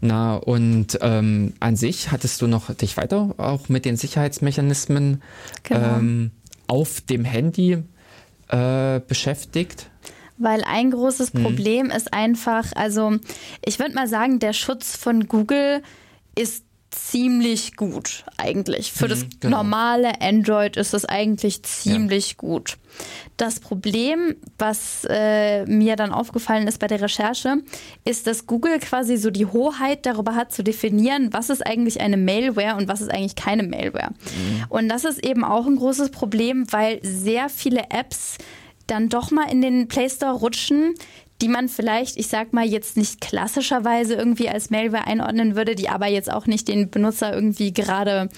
Na, 0.00 0.36
und 0.36 0.98
ähm, 1.00 1.54
an 1.60 1.76
sich 1.76 2.10
hattest 2.12 2.40
du 2.40 2.46
noch 2.46 2.72
dich 2.74 2.96
weiter 2.96 3.34
auch 3.36 3.68
mit 3.68 3.84
den 3.84 3.96
Sicherheitsmechanismen 3.96 5.22
genau. 5.64 5.98
ähm, 5.98 6.30
auf 6.68 7.00
dem 7.00 7.24
Handy 7.24 7.82
äh, 8.48 9.00
beschäftigt? 9.00 9.90
Weil 10.36 10.62
ein 10.64 10.92
großes 10.92 11.32
hm. 11.32 11.42
Problem 11.42 11.90
hm. 11.90 11.96
ist 11.96 12.12
einfach, 12.12 12.66
also 12.76 13.16
ich 13.64 13.78
würde 13.78 13.94
mal 13.94 14.08
sagen, 14.08 14.38
der 14.38 14.52
Schutz 14.52 14.96
von 14.96 15.26
Google 15.26 15.82
ist 16.36 16.64
ziemlich 16.90 17.76
gut 17.76 18.24
eigentlich. 18.36 18.92
Für 18.92 19.04
mhm, 19.04 19.08
das 19.10 19.26
genau. 19.40 19.58
normale 19.58 20.20
Android 20.20 20.76
ist 20.76 20.94
es 20.94 21.04
eigentlich 21.04 21.62
ziemlich 21.62 22.30
ja. 22.30 22.34
gut. 22.38 22.78
Das 23.36 23.60
Problem, 23.60 24.36
was 24.58 25.06
äh, 25.08 25.64
mir 25.66 25.96
dann 25.96 26.12
aufgefallen 26.12 26.66
ist 26.66 26.78
bei 26.78 26.86
der 26.86 27.00
Recherche, 27.00 27.58
ist, 28.04 28.26
dass 28.26 28.46
Google 28.46 28.78
quasi 28.80 29.16
so 29.16 29.30
die 29.30 29.46
Hoheit 29.46 30.06
darüber 30.06 30.34
hat 30.34 30.52
zu 30.52 30.64
definieren, 30.64 31.32
was 31.32 31.50
ist 31.50 31.64
eigentlich 31.64 32.00
eine 32.00 32.16
Malware 32.16 32.76
und 32.76 32.88
was 32.88 33.00
ist 33.00 33.10
eigentlich 33.10 33.36
keine 33.36 33.62
Malware. 33.62 34.10
Mhm. 34.10 34.64
Und 34.68 34.88
das 34.88 35.04
ist 35.04 35.24
eben 35.24 35.44
auch 35.44 35.66
ein 35.66 35.76
großes 35.76 36.10
Problem, 36.10 36.66
weil 36.72 37.00
sehr 37.02 37.48
viele 37.48 37.90
Apps 37.90 38.38
dann 38.86 39.08
doch 39.08 39.30
mal 39.30 39.50
in 39.50 39.60
den 39.60 39.88
Play 39.88 40.08
Store 40.08 40.32
rutschen, 40.32 40.94
die 41.40 41.48
man 41.48 41.68
vielleicht, 41.68 42.16
ich 42.16 42.26
sag 42.26 42.52
mal, 42.52 42.66
jetzt 42.66 42.96
nicht 42.96 43.20
klassischerweise 43.20 44.14
irgendwie 44.14 44.48
als 44.48 44.70
Malware 44.70 45.06
einordnen 45.06 45.54
würde, 45.54 45.76
die 45.76 45.88
aber 45.88 46.06
jetzt 46.08 46.32
auch 46.32 46.46
nicht 46.46 46.66
den 46.66 46.90
Benutzer 46.90 47.32
irgendwie 47.32 47.72
gerade 47.72 48.28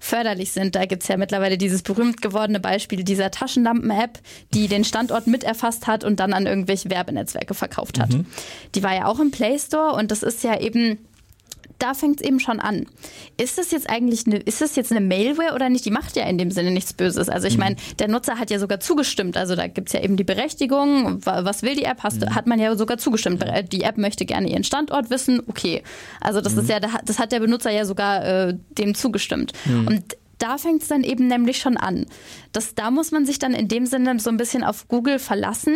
förderlich 0.00 0.52
sind. 0.52 0.74
Da 0.74 0.86
gibt's 0.86 1.08
ja 1.08 1.18
mittlerweile 1.18 1.58
dieses 1.58 1.82
berühmt 1.82 2.22
gewordene 2.22 2.60
Beispiel 2.60 3.04
dieser 3.04 3.30
Taschenlampen-App, 3.30 4.20
die 4.54 4.68
den 4.68 4.84
Standort 4.84 5.26
mit 5.26 5.44
erfasst 5.44 5.86
hat 5.86 6.02
und 6.02 6.18
dann 6.18 6.32
an 6.32 6.46
irgendwelche 6.46 6.90
Werbenetzwerke 6.90 7.54
verkauft 7.54 8.00
hat. 8.00 8.10
Mhm. 8.10 8.26
Die 8.74 8.82
war 8.82 8.94
ja 8.94 9.06
auch 9.06 9.20
im 9.20 9.30
Play 9.30 9.58
Store 9.58 9.92
und 9.94 10.10
das 10.10 10.22
ist 10.22 10.42
ja 10.42 10.58
eben 10.58 10.98
da 11.78 11.94
fängt 11.94 12.20
es 12.20 12.26
eben 12.26 12.40
schon 12.40 12.60
an. 12.60 12.86
Ist 13.36 13.58
das 13.58 13.70
jetzt 13.70 13.88
eigentlich 13.88 14.26
eine, 14.26 14.36
ist 14.36 14.60
das 14.60 14.76
jetzt 14.76 14.90
eine 14.90 15.00
Mailware 15.00 15.54
oder 15.54 15.68
nicht? 15.68 15.84
Die 15.84 15.90
macht 15.90 16.16
ja 16.16 16.24
in 16.24 16.38
dem 16.38 16.50
Sinne 16.50 16.70
nichts 16.70 16.92
Böses. 16.92 17.28
Also 17.28 17.46
ich 17.46 17.54
mhm. 17.54 17.60
meine, 17.60 17.76
der 17.98 18.08
Nutzer 18.08 18.38
hat 18.38 18.50
ja 18.50 18.58
sogar 18.58 18.80
zugestimmt. 18.80 19.36
Also 19.36 19.56
da 19.56 19.66
gibt 19.66 19.88
es 19.88 19.92
ja 19.92 20.02
eben 20.02 20.16
die 20.16 20.24
Berechtigung, 20.24 21.24
was 21.24 21.62
will 21.62 21.74
die 21.74 21.84
App, 21.84 22.02
Hast, 22.02 22.20
mhm. 22.20 22.34
hat 22.34 22.46
man 22.46 22.58
ja 22.58 22.74
sogar 22.76 22.98
zugestimmt. 22.98 23.44
Die 23.72 23.82
App 23.82 23.98
möchte 23.98 24.24
gerne 24.24 24.48
ihren 24.48 24.64
Standort 24.64 25.10
wissen, 25.10 25.42
okay. 25.48 25.82
Also 26.20 26.40
das 26.40 26.54
mhm. 26.54 26.60
ist 26.60 26.68
ja, 26.70 26.80
das 26.80 27.18
hat 27.18 27.32
der 27.32 27.40
Benutzer 27.40 27.70
ja 27.70 27.84
sogar 27.84 28.24
äh, 28.24 28.54
dem 28.78 28.94
zugestimmt. 28.94 29.52
Mhm. 29.66 29.86
Und 29.86 30.16
da 30.38 30.58
fängt 30.58 30.82
es 30.82 30.88
dann 30.88 31.02
eben 31.02 31.28
nämlich 31.28 31.58
schon 31.58 31.76
an. 31.76 32.06
Das, 32.52 32.74
da 32.74 32.90
muss 32.90 33.10
man 33.10 33.24
sich 33.24 33.38
dann 33.38 33.54
in 33.54 33.68
dem 33.68 33.86
Sinne 33.86 34.18
so 34.20 34.30
ein 34.30 34.36
bisschen 34.36 34.64
auf 34.64 34.88
Google 34.88 35.18
verlassen, 35.18 35.74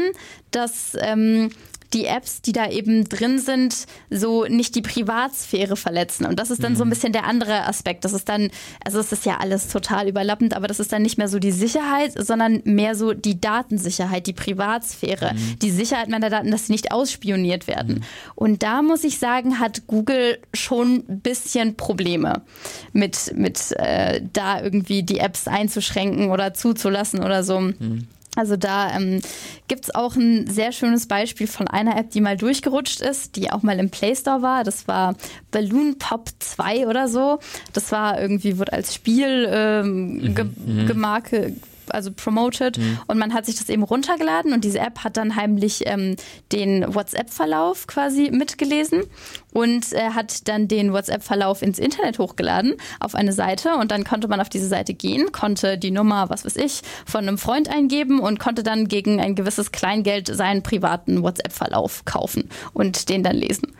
dass 0.51 0.97
ähm, 1.01 1.51
die 1.93 2.07
Apps, 2.07 2.41
die 2.43 2.53
da 2.53 2.71
eben 2.71 3.09
drin 3.09 3.39
sind, 3.39 3.87
so 4.11 4.45
nicht 4.45 4.75
die 4.75 4.83
Privatsphäre 4.83 5.77
verletzen. 5.77 6.25
Und 6.27 6.39
das 6.39 6.51
ist 6.51 6.63
dann 6.63 6.73
mhm. 6.73 6.77
so 6.77 6.85
ein 6.85 6.89
mhm. 6.89 6.91
bisschen 6.91 7.13
der 7.13 7.25
andere 7.25 7.67
Aspekt. 7.67 8.05
Das 8.05 8.13
ist 8.13 8.29
dann, 8.29 8.51
also 8.85 9.01
es 9.01 9.13
ist 9.13 9.27
ja 9.27 9.39
alles 9.39 9.69
total 9.69 10.09
überlappend, 10.09 10.55
aber 10.55 10.69
das 10.69 10.81
ist 10.81 10.93
dann 10.93 11.03
nicht 11.03 11.19
mehr 11.19 11.29
so 11.29 11.39
die 11.39 11.51
Sicherheit, 11.51 12.13
sondern 12.17 12.63
mehr 12.65 12.95
so 12.95 13.13
die 13.13 13.41
Datensicherheit, 13.41 14.27
die 14.27 14.33
Privatsphäre, 14.33 15.35
mhm. 15.35 15.59
die 15.61 15.71
Sicherheit 15.71 16.09
meiner 16.09 16.31
Daten, 16.31 16.51
dass 16.51 16.67
sie 16.67 16.73
nicht 16.73 16.93
ausspioniert 16.93 17.67
werden. 17.67 17.97
Mhm. 17.97 18.03
Und 18.37 18.63
da 18.63 18.83
muss 18.83 19.05
ich 19.05 19.19
sagen, 19.19 19.59
hat 19.59 19.87
Google 19.87 20.39
schon 20.55 21.05
ein 21.09 21.21
bisschen 21.21 21.77
Probleme 21.77 22.43
mit, 22.93 23.33
mit 23.37 23.73
äh, 23.73 24.23
da 24.33 24.63
irgendwie 24.63 25.03
die 25.03 25.19
Apps 25.19 25.49
einzuschränken 25.49 26.31
oder 26.31 26.55
zuzulassen 26.55 27.21
oder 27.25 27.43
so. 27.43 27.73
Also 28.37 28.57
da 28.57 28.95
ähm, 28.97 29.21
gibt 29.67 29.85
es 29.85 29.95
auch 29.95 30.15
ein 30.15 30.47
sehr 30.47 30.73
schönes 30.73 31.07
Beispiel 31.07 31.47
von 31.47 31.67
einer 31.67 31.97
App, 31.97 32.11
die 32.11 32.21
mal 32.21 32.37
durchgerutscht 32.37 33.01
ist, 33.01 33.37
die 33.37 33.51
auch 33.51 33.63
mal 33.63 33.79
im 33.79 33.91
Play 33.91 34.15
Store 34.15 34.41
war. 34.41 34.63
Das 34.63 34.87
war 34.87 35.17
Balloon 35.51 35.99
Pop 35.99 36.29
2 36.39 36.87
oder 36.87 37.09
so. 37.09 37.41
Das 37.73 37.91
war 37.91 38.21
irgendwie, 38.21 38.59
wurde 38.59 38.73
als 38.73 38.95
Spiel 38.95 39.49
ähm, 39.51 40.19
mhm. 40.19 40.35
ge 40.35 40.45
mhm. 40.45 40.87
gemarke, 40.87 41.57
also 41.89 42.11
promoted 42.13 42.79
mhm. 42.79 42.99
und 43.09 43.19
man 43.19 43.35
hat 43.35 43.47
sich 43.47 43.57
das 43.57 43.69
eben 43.69 43.83
runtergeladen 43.83 44.53
und 44.53 44.65
diese 44.65 44.79
App 44.79 45.01
hat 45.01 45.17
dann 45.17 45.37
heimlich 45.37 45.83
ähm, 45.87 46.17
den 46.53 46.95
WhatsApp-Verlauf 46.95 47.87
quasi 47.87 48.31
mitgelesen 48.31 49.03
und 49.53 49.93
äh, 49.93 50.11
hat 50.11 50.49
dann 50.49 50.69
den 50.69 50.93
WhatsApp-Verlauf 50.93 51.63
ins 51.63 51.79
Internet 51.79 52.19
hochgeladen 52.19 52.75
auf 53.01 53.15
eine 53.15 53.33
Seite 53.33 53.75
und 53.77 53.91
dann 53.91 54.05
konnte 54.05 54.29
man 54.29 54.41
auf 54.41 54.49
diese 54.49 54.69
Seite 54.69 54.95
gehen, 54.95 55.33
konnte 55.33 55.79
die 55.79 55.91
Nummer, 55.91 56.31
was 56.31 56.45
weiß 56.45 56.57
ich, 56.57 56.83
von 57.07 57.27
einem 57.27 57.39
Freund 57.39 57.69
eingeben 57.69 58.21
und 58.21 58.39
konnte 58.39 58.63
dann 58.63 58.89
gegen 58.89 59.21
ein 59.21 59.35
gewisses 59.35 59.73
Kleingeld 59.73 60.29
seinen 60.29 60.63
privaten 60.63 61.23
WhatsApp-Verlauf 61.23 62.05
kaufen 62.05 62.49
und 62.73 63.09
den 63.09 63.23
dann 63.23 63.37
lesen. 63.37 63.73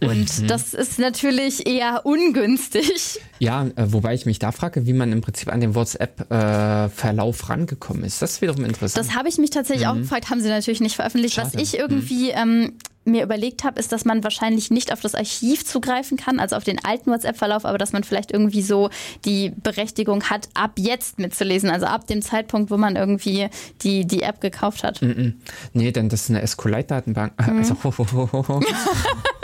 Und 0.00 0.38
mhm. 0.40 0.46
das 0.46 0.74
ist 0.74 0.98
natürlich 0.98 1.66
eher 1.66 2.06
ungünstig. 2.06 3.20
Ja, 3.38 3.66
äh, 3.76 3.92
wobei 3.92 4.14
ich 4.14 4.26
mich 4.26 4.38
da 4.38 4.52
frage, 4.52 4.86
wie 4.86 4.92
man 4.92 5.12
im 5.12 5.20
Prinzip 5.20 5.52
an 5.52 5.60
den 5.60 5.74
WhatsApp-Verlauf 5.74 7.42
äh, 7.42 7.46
rangekommen 7.46 8.04
ist. 8.04 8.22
Das 8.22 8.32
ist 8.32 8.42
wiederum 8.42 8.64
interessant. 8.64 9.06
Das 9.06 9.16
habe 9.16 9.28
ich 9.28 9.38
mich 9.38 9.50
tatsächlich 9.50 9.86
mhm. 9.86 9.92
auch 9.92 9.96
gefragt, 9.96 10.30
haben 10.30 10.40
sie 10.40 10.48
natürlich 10.48 10.80
nicht 10.80 10.96
veröffentlicht. 10.96 11.34
Schade. 11.34 11.50
Was 11.52 11.62
ich 11.62 11.78
irgendwie 11.78 12.32
mhm. 12.32 12.36
ähm, 12.36 12.72
mir 13.08 13.22
überlegt 13.22 13.64
habe, 13.64 13.78
ist, 13.78 13.92
dass 13.92 14.04
man 14.04 14.22
wahrscheinlich 14.24 14.70
nicht 14.70 14.92
auf 14.92 15.00
das 15.00 15.14
Archiv 15.14 15.64
zugreifen 15.64 16.16
kann, 16.16 16.40
also 16.40 16.56
auf 16.56 16.64
den 16.64 16.84
alten 16.84 17.10
WhatsApp-Verlauf, 17.10 17.64
aber 17.64 17.78
dass 17.78 17.92
man 17.92 18.04
vielleicht 18.04 18.30
irgendwie 18.32 18.62
so 18.62 18.90
die 19.24 19.52
Berechtigung 19.62 20.24
hat, 20.24 20.48
ab 20.54 20.72
jetzt 20.76 21.18
mitzulesen, 21.18 21.70
also 21.70 21.86
ab 21.86 22.06
dem 22.06 22.22
Zeitpunkt, 22.22 22.70
wo 22.70 22.76
man 22.76 22.96
irgendwie 22.96 23.48
die, 23.82 24.06
die 24.06 24.22
App 24.22 24.40
gekauft 24.40 24.84
hat. 24.84 25.02
Mm 25.02 25.06
-mm. 25.06 25.32
Nee, 25.72 25.92
denn 25.92 26.08
das 26.08 26.22
ist 26.22 26.30
eine 26.30 26.46
SQLite-Datenbank. 26.46 27.32
Mhm. 27.46 27.58
Also, 27.58 27.76
ho, 27.82 27.92
ho, 27.98 28.48
ho, 28.48 28.60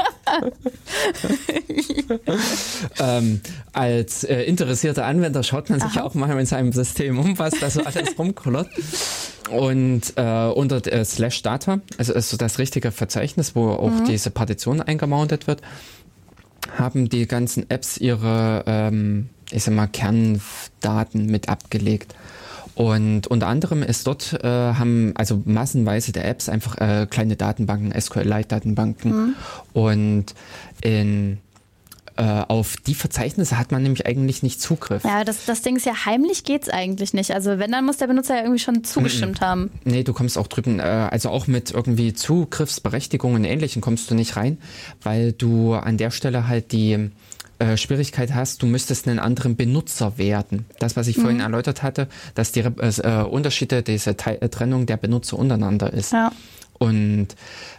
ähm, 2.98 3.40
als 3.72 4.24
äh, 4.24 4.42
interessierter 4.42 5.06
Anwender 5.06 5.42
schaut 5.42 5.70
man 5.70 5.80
sich 5.80 5.98
Aha. 5.98 6.02
auch 6.02 6.14
mal 6.14 6.38
in 6.38 6.46
seinem 6.46 6.72
System 6.72 7.18
um, 7.18 7.38
was 7.38 7.58
da 7.60 7.70
so 7.70 7.82
alles 7.82 8.18
rumkullert. 8.18 8.68
Und 9.50 10.14
äh, 10.16 10.46
unter 10.46 10.86
äh, 10.90 11.04
Slash 11.04 11.42
Data, 11.42 11.80
also 11.98 12.14
ist 12.14 12.30
so 12.30 12.36
das 12.36 12.58
richtige 12.58 12.90
Verzeichnis, 12.90 13.54
wo 13.54 13.70
auch 13.70 13.90
mhm. 13.90 14.04
diese 14.06 14.30
Partition 14.30 14.80
eingemountet 14.80 15.46
wird, 15.46 15.60
haben 16.78 17.08
die 17.08 17.26
ganzen 17.26 17.68
Apps 17.70 17.98
ihre, 17.98 18.64
ähm, 18.66 19.28
ich 19.50 19.64
sag 19.64 19.74
mal, 19.74 19.86
Kerndaten 19.86 21.26
mit 21.26 21.48
abgelegt. 21.48 22.14
Und 22.74 23.28
unter 23.28 23.46
anderem 23.46 23.82
ist 23.82 24.06
dort, 24.06 24.32
äh, 24.42 24.48
haben 24.48 25.12
also 25.16 25.42
massenweise 25.44 26.12
der 26.12 26.26
Apps 26.28 26.48
einfach 26.48 26.76
äh, 26.78 27.06
kleine 27.08 27.36
Datenbanken, 27.36 27.92
SQLite-Datenbanken. 27.98 29.12
Mhm. 29.12 29.34
Und 29.72 30.34
in 30.82 31.38
äh, 32.16 32.22
auf 32.22 32.76
die 32.76 32.94
Verzeichnisse 32.94 33.58
hat 33.58 33.72
man 33.72 33.82
nämlich 33.82 34.06
eigentlich 34.06 34.42
nicht 34.44 34.60
Zugriff. 34.60 35.02
Ja, 35.04 35.24
das, 35.24 35.46
das 35.46 35.62
Ding 35.62 35.76
ist 35.76 35.84
ja, 35.84 36.04
heimlich 36.04 36.44
geht 36.44 36.62
es 36.62 36.68
eigentlich 36.68 37.12
nicht. 37.12 37.32
Also 37.32 37.58
wenn, 37.58 37.72
dann 37.72 37.84
muss 37.84 37.96
der 37.96 38.06
Benutzer 38.06 38.36
ja 38.36 38.42
irgendwie 38.42 38.60
schon 38.60 38.84
zugestimmt 38.84 39.40
mhm. 39.40 39.44
haben. 39.44 39.70
Nee, 39.84 40.04
du 40.04 40.12
kommst 40.12 40.38
auch 40.38 40.46
drüben, 40.46 40.78
äh, 40.78 40.82
also 40.82 41.30
auch 41.30 41.46
mit 41.48 41.72
irgendwie 41.72 42.12
Zugriffsberechtigungen 42.12 43.38
und 43.38 43.44
Ähnlichem 43.44 43.82
kommst 43.82 44.10
du 44.10 44.14
nicht 44.14 44.36
rein, 44.36 44.58
weil 45.02 45.32
du 45.32 45.74
an 45.74 45.96
der 45.96 46.12
Stelle 46.12 46.46
halt 46.46 46.70
die 46.70 47.10
äh, 47.58 47.76
Schwierigkeit 47.76 48.34
hast, 48.34 48.62
du 48.62 48.66
müsstest 48.66 49.08
einen 49.08 49.18
anderen 49.18 49.56
Benutzer 49.56 50.18
werden. 50.18 50.66
Das, 50.78 50.96
was 50.96 51.06
ich 51.06 51.16
mhm. 51.16 51.22
vorhin 51.22 51.40
erläutert 51.40 51.82
hatte, 51.82 52.08
dass 52.34 52.52
die 52.52 52.60
äh, 52.60 53.22
Unterschiede, 53.22 53.82
diese 53.82 54.16
Te 54.16 54.40
äh, 54.40 54.48
Trennung 54.48 54.86
der 54.86 54.96
Benutzer 54.96 55.38
untereinander 55.38 55.92
ist. 55.92 56.12
Ja. 56.12 56.32
Und 56.78 57.28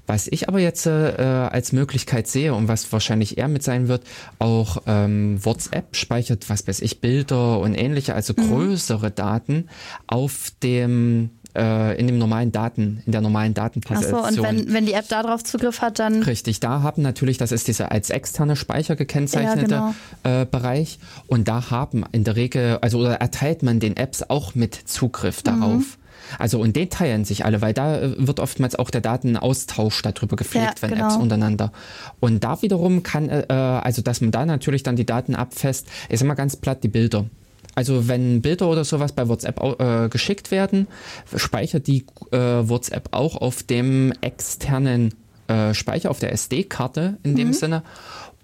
was 0.07 0.27
ich 0.27 0.47
aber 0.47 0.59
jetzt 0.59 0.85
äh, 0.85 0.89
als 0.91 1.73
Möglichkeit 1.73 2.27
sehe 2.27 2.53
und 2.53 2.67
was 2.67 2.91
wahrscheinlich 2.91 3.37
eher 3.37 3.47
mit 3.47 3.61
sein 3.61 3.87
wird, 3.87 4.03
auch 4.39 4.83
ähm, 4.87 5.43
WhatsApp 5.43 5.95
speichert, 5.95 6.49
was 6.49 6.67
weiß 6.67 6.79
ich, 6.81 7.01
Bilder 7.01 7.59
und 7.59 7.75
ähnliche, 7.75 8.15
also 8.15 8.33
mhm. 8.35 8.47
größere 8.47 9.11
Daten 9.11 9.67
auf 10.07 10.51
dem 10.63 11.31
äh, 11.55 11.97
in 11.99 12.07
dem 12.07 12.17
normalen 12.17 12.51
Daten, 12.51 13.01
in 13.05 13.11
der 13.11 13.21
normalen 13.21 13.53
Datenposition. 13.53 14.25
Achso, 14.25 14.41
und 14.41 14.43
wenn, 14.43 14.73
wenn 14.73 14.85
die 14.85 14.93
App 14.93 15.07
darauf 15.07 15.43
Zugriff 15.43 15.81
hat, 15.81 15.99
dann. 15.99 16.23
Richtig, 16.23 16.59
da 16.59 16.81
haben 16.81 17.01
natürlich, 17.01 17.37
das 17.37 17.51
ist 17.51 17.67
dieser 17.67 17.91
als 17.91 18.09
externe 18.09 18.55
Speicher 18.55 18.95
gekennzeichnete 18.95 19.71
ja, 19.73 19.93
genau. 20.23 20.41
äh, 20.41 20.45
Bereich. 20.45 20.99
Und 21.27 21.47
da 21.47 21.71
haben 21.71 22.03
in 22.11 22.23
der 22.23 22.35
Regel, 22.35 22.79
also 22.81 22.99
oder 22.99 23.15
erteilt 23.15 23.63
man 23.63 23.79
den 23.79 23.97
Apps 23.97 24.23
auch 24.23 24.55
mit 24.55 24.75
Zugriff 24.75 25.39
mhm. 25.39 25.43
darauf. 25.43 25.81
Mhm. 25.81 25.85
Also 26.39 26.59
und 26.59 26.75
den 26.75 26.89
teilen 26.89 27.25
sich 27.25 27.45
alle, 27.45 27.61
weil 27.61 27.73
da 27.73 27.99
äh, 27.99 28.27
wird 28.27 28.39
oftmals 28.39 28.75
auch 28.75 28.89
der 28.89 29.01
Datenaustausch 29.01 30.01
darüber 30.01 30.35
gepflegt, 30.35 30.65
ja, 30.65 30.81
wenn 30.81 30.89
genau. 30.91 31.05
Apps 31.05 31.15
untereinander. 31.17 31.71
Und 32.19 32.43
da 32.43 32.61
wiederum 32.61 33.03
kann, 33.03 33.29
äh, 33.29 33.45
also 33.49 34.01
dass 34.01 34.21
man 34.21 34.31
da 34.31 34.45
natürlich 34.45 34.83
dann 34.83 34.95
die 34.95 35.05
Daten 35.05 35.35
abfasst, 35.35 35.87
ist 36.09 36.21
immer 36.21 36.35
ganz 36.35 36.55
platt 36.55 36.83
die 36.83 36.87
Bilder. 36.87 37.25
Also 37.75 38.07
wenn 38.07 38.41
Bilder 38.41 38.69
oder 38.69 38.85
sowas 38.85 39.11
bei 39.11 39.27
WhatsApp 39.27 39.61
äh, 39.79 40.09
geschickt 40.09 40.49
werden, 40.49 40.87
speichert 41.35 41.87
die 41.87 42.05
äh, 42.31 42.37
WhatsApp 42.37 43.09
auch 43.11 43.35
auf 43.35 43.63
dem 43.63 44.13
externen 44.21 45.13
äh, 45.47 45.73
Speicher, 45.73 46.09
auf 46.09 46.19
der 46.19 46.31
SD-Karte 46.31 47.17
in 47.23 47.31
mhm. 47.31 47.35
dem 47.35 47.53
Sinne. 47.53 47.83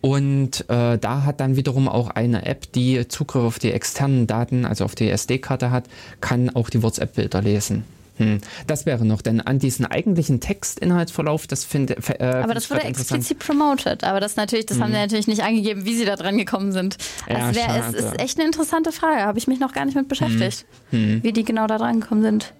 Und 0.02 0.66
äh, 0.70 0.98
da 0.98 1.24
hat 1.24 1.40
dann 1.40 1.56
wiederum 1.56 1.88
auch 1.88 2.10
eine 2.10 2.46
App, 2.46 2.72
die 2.74 3.08
Zugriff 3.08 3.44
auf 3.44 3.60
die 3.60 3.72
externen 3.72 4.28
Daten, 4.28 4.66
also 4.66 4.84
auf 4.84 4.96
die 4.96 5.10
SD-Karte 5.10 5.72
hat, 5.72 5.86
kann 6.22 6.50
auch 6.50 6.70
die 6.70 6.84
WhatsApp-Bilder 6.84 7.42
lesen. 7.42 7.84
Hm. 8.22 8.40
Das 8.68 8.86
wäre 8.86 9.04
noch, 9.04 9.22
denn 9.24 9.42
an 9.42 9.58
diesen 9.58 9.86
eigentlichen 9.86 10.40
Textinhaltsverlauf, 10.40 11.48
das 11.48 11.66
finde 11.66 11.96
äh, 11.96 12.24
Aber 12.24 12.54
das 12.54 12.70
wurde 12.70 12.84
explizit 12.84 13.40
promoted, 13.40 14.04
aber 14.04 14.20
das 14.20 14.36
natürlich, 14.36 14.68
das 14.68 14.78
hm. 14.78 14.84
haben 14.84 14.92
sie 14.92 15.00
natürlich 15.00 15.28
nicht 15.28 15.44
angegeben, 15.44 15.86
wie 15.86 15.96
sie 15.96 16.06
da 16.06 16.16
dran 16.16 16.38
gekommen 16.38 16.72
sind. 16.72 16.98
Ja, 17.28 17.48
also 17.48 17.60
wär, 17.60 17.84
es 17.90 17.94
ist 17.96 18.20
echt 18.20 18.38
eine 18.38 18.46
interessante 18.46 18.92
Frage, 18.92 19.22
habe 19.22 19.40
ich 19.40 19.48
mich 19.48 19.60
noch 19.60 19.74
gar 19.74 19.86
nicht 19.86 19.96
mit 19.96 20.08
beschäftigt, 20.08 20.66
hm. 20.92 21.00
hm. 21.00 21.24
wie 21.24 21.34
die 21.34 21.44
genau 21.44 21.66
da 21.66 21.80
dran 21.80 22.00
gekommen 22.00 22.22
sind. 22.22 22.54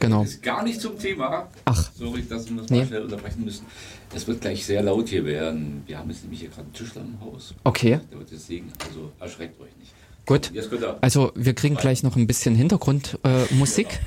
Genau. 0.00 0.20
Das 0.20 0.34
ist 0.34 0.42
gar 0.42 0.62
nicht 0.62 0.80
zum 0.80 0.96
Thema. 0.96 1.48
Ach. 1.64 1.90
Sorry, 1.96 2.22
dass 2.28 2.48
wir 2.48 2.56
das 2.58 2.70
nee. 2.70 2.78
mal 2.78 2.86
schnell 2.86 3.02
unterbrechen 3.02 3.44
müssen. 3.44 3.66
Es 4.14 4.28
wird 4.28 4.40
gleich 4.40 4.64
sehr 4.64 4.82
laut 4.82 5.08
hier 5.08 5.24
werden. 5.24 5.82
Wir 5.86 5.98
haben 5.98 6.08
jetzt 6.08 6.22
nämlich 6.22 6.40
hier 6.40 6.50
gerade 6.50 6.62
einen 6.62 6.72
Tischler 6.72 7.02
im 7.02 7.20
Haus. 7.20 7.52
Okay. 7.64 8.00
Der 8.12 8.18
wird 8.18 8.30
deswegen, 8.30 8.72
also 8.86 9.10
erschreckt 9.18 9.60
euch 9.60 9.76
nicht. 9.76 9.92
Gut. 10.28 10.52
Also 11.00 11.32
wir 11.34 11.54
kriegen 11.54 11.76
gleich 11.76 12.02
noch 12.02 12.14
ein 12.14 12.26
bisschen 12.26 12.54
Hintergrundmusik 12.54 13.98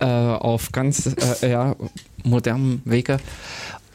äh, 0.00 0.04
äh, 0.04 0.06
auf 0.06 0.72
ganz 0.72 1.08
äh, 1.40 1.52
ja, 1.52 1.76
modernem 2.24 2.82
Wege. 2.84 3.18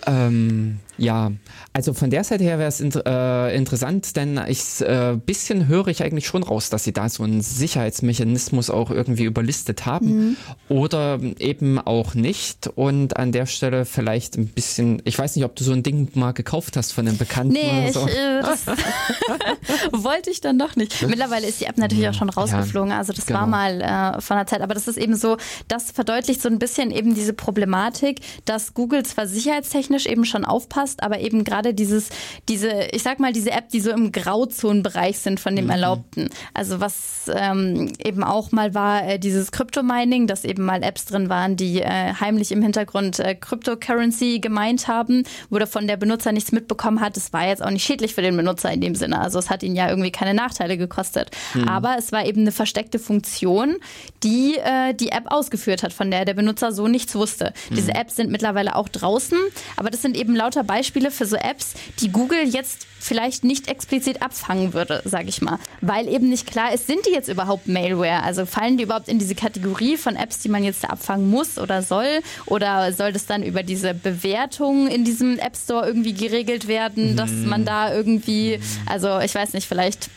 Ähm, 0.08 0.80
ja, 0.98 1.32
also 1.74 1.94
von 1.94 2.10
der 2.10 2.24
Seite 2.24 2.44
her 2.44 2.60
wäre 2.60 2.70
es 2.70 2.80
inter 2.80 3.04
äh, 3.06 3.56
interessant, 3.56 4.16
denn 4.16 4.40
ich 4.48 4.82
äh, 4.82 5.18
bisschen 5.26 5.68
höre 5.68 5.88
ich 5.88 6.04
eigentlich 6.04 6.28
schon 6.28 6.44
raus, 6.44 6.70
dass 6.70 6.84
sie 6.84 6.94
da 6.94 7.10
so 7.10 7.24
einen 7.24 7.42
Sicherheitsmechanismus 7.42 8.70
auch 8.70 8.92
irgendwie 8.92 9.24
überlistet 9.24 9.86
haben 9.86 10.08
mhm. 10.08 10.38
oder 10.70 11.20
eben 11.40 11.80
auch 11.80 12.14
nicht. 12.14 12.68
Und 12.68 13.18
an 13.18 13.32
der 13.32 13.46
Stelle 13.48 13.86
vielleicht 13.86 14.38
ein 14.38 14.48
bisschen, 14.48 15.02
ich 15.06 15.18
weiß 15.18 15.36
nicht, 15.36 15.46
ob 15.46 15.56
du 15.56 15.64
so 15.64 15.74
ein 15.74 15.84
Ding 15.84 16.10
mal 16.14 16.32
gekauft 16.32 16.78
hast 16.78 16.94
von 16.94 17.08
einem 17.08 17.18
Bekannten 17.18 17.54
nee, 17.54 17.84
oder 17.84 17.94
so. 17.94 18.08
Ich, 18.08 18.16
äh, 18.16 18.42
das 18.42 18.66
wollte 20.04 20.30
ich 20.30 20.42
dann 20.42 20.60
doch 20.60 20.76
nicht. 20.76 21.02
Mittlerweile 21.08 21.48
ist 21.48 21.60
die 21.60 21.66
App 21.66 21.78
natürlich 21.78 22.08
auch 22.08 22.14
schon 22.14 22.30
rausgeflogen. 22.30 22.92
Ja, 22.92 22.98
also 23.00 23.14
das 23.14 23.26
genau. 23.26 23.42
war 23.42 23.48
mal 23.48 23.82
äh, 23.82 24.22
von 24.22 24.38
der 24.38 24.46
Zeit, 24.46 24.62
aber 24.62 24.74
das 24.74 24.88
ist 24.88 24.98
eben 24.98 25.16
so, 25.16 25.38
das 25.68 25.92
verdeutlicht 25.92 26.42
so 26.42 26.50
ein 26.50 26.60
bisschen 26.60 26.92
eben 26.92 27.16
diese 27.16 27.34
Problematik, 27.34 28.22
dass 28.46 28.74
Google 28.74 29.04
zwar 29.04 29.28
sicherheitstechnisch 29.28 30.06
eben 30.06 30.26
schon 30.26 30.46
aufpasst, 30.46 30.83
aber 31.02 31.20
eben 31.20 31.44
gerade 31.44 31.74
dieses, 31.74 32.10
diese, 32.50 32.88
ich 32.92 33.04
sag 33.04 33.20
mal, 33.20 33.34
diese 33.34 33.52
App, 33.52 33.70
die 33.70 33.80
so 33.80 33.92
im 33.92 34.12
Grauzonenbereich 34.12 35.20
sind 35.20 35.40
von 35.40 35.56
dem 35.56 35.66
mhm. 35.66 35.72
Erlaubten. 35.72 36.30
Also 36.54 36.80
was 36.80 37.32
ähm, 37.34 37.94
eben 38.04 38.24
auch 38.24 38.52
mal 38.52 38.74
war, 38.74 39.08
äh, 39.08 39.20
dieses 39.20 39.52
Crypto-Mining, 39.52 40.28
dass 40.28 40.44
eben 40.44 40.64
mal 40.64 40.84
Apps 40.84 41.06
drin 41.06 41.30
waren, 41.30 41.56
die 41.56 41.82
äh, 41.82 42.14
heimlich 42.20 42.52
im 42.52 42.62
Hintergrund 42.62 43.20
äh, 43.20 43.36
Cryptocurrency 43.36 44.40
gemeint 44.40 44.88
haben, 44.88 45.24
wo 45.50 45.60
davon 45.60 45.88
der 45.88 45.98
Benutzer 45.98 46.32
nichts 46.32 46.52
mitbekommen 46.52 47.00
hat. 47.00 47.16
Das 47.16 47.34
war 47.34 47.48
jetzt 47.48 47.64
auch 47.64 47.70
nicht 47.70 47.86
schädlich 47.86 48.14
für 48.14 48.22
den 48.22 48.36
Benutzer 48.36 48.72
in 48.72 48.82
dem 48.82 48.96
Sinne. 48.96 49.20
Also 49.20 49.40
es 49.40 49.50
hat 49.50 49.64
ihn 49.64 49.76
ja 49.76 49.90
irgendwie 49.90 50.12
keine 50.12 50.34
Nachteile 50.34 50.78
gekostet. 50.78 51.32
Mhm. 51.54 51.68
Aber 51.68 51.96
es 51.98 52.12
war 52.12 52.26
eben 52.26 52.42
eine 52.42 52.52
versteckte 52.52 53.00
Funktion, 53.00 53.78
die 54.24 54.56
äh, 54.58 54.94
die 54.94 55.10
App 55.10 55.26
ausgeführt 55.28 55.84
hat, 55.84 55.94
von 55.94 56.12
der 56.12 56.26
der 56.26 56.34
Benutzer 56.34 56.72
so 56.72 56.88
nichts 56.88 57.16
wusste. 57.16 57.54
Mhm. 57.70 57.76
Diese 57.76 57.96
Apps 57.96 58.16
sind 58.16 58.32
mittlerweile 58.32 58.76
auch 58.76 58.90
draußen, 58.90 59.38
aber 59.78 59.90
das 59.90 60.02
sind 60.02 60.18
eben 60.18 60.36
lauter 60.36 60.64
Beispiele 60.74 61.12
für 61.12 61.28
so 61.28 61.36
Apps, 61.36 61.76
die 62.00 62.12
Google 62.12 62.44
jetzt 62.44 62.88
vielleicht 63.00 63.44
nicht 63.44 63.68
explizit 63.68 64.24
abfangen 64.24 64.74
würde, 64.74 65.04
sage 65.06 65.30
ich 65.30 65.40
mal. 65.40 65.60
Weil 65.82 66.08
eben 66.08 66.30
nicht 66.30 66.48
klar 66.48 66.74
ist, 66.74 66.88
sind 66.88 67.06
die 67.06 67.12
jetzt 67.12 67.30
überhaupt 67.30 67.68
Malware? 67.68 68.24
Also 68.24 68.48
fallen 68.48 68.78
die 68.78 68.86
überhaupt 68.86 69.08
in 69.08 69.20
diese 69.20 69.36
Kategorie 69.36 69.98
von 69.98 70.16
Apps, 70.16 70.40
die 70.40 70.50
man 70.50 70.64
jetzt 70.64 70.84
da 70.84 70.88
abfangen 70.88 71.30
muss 71.30 71.60
oder 71.60 71.84
soll? 71.84 72.22
Oder 72.48 72.92
soll 72.92 73.14
das 73.14 73.28
dann 73.28 73.44
über 73.44 73.62
diese 73.62 73.94
Bewertung 73.94 74.88
in 74.88 75.06
diesem 75.06 75.38
App 75.38 75.56
Store 75.56 75.86
irgendwie 75.86 76.14
geregelt 76.14 76.68
werden, 76.68 77.18
dass 77.18 77.30
man 77.30 77.62
mhm. 77.62 77.66
da 77.66 77.94
irgendwie, 77.94 78.60
also 78.88 79.20
ich 79.20 79.36
weiß 79.36 79.54
nicht, 79.54 79.68
vielleicht 79.68 80.10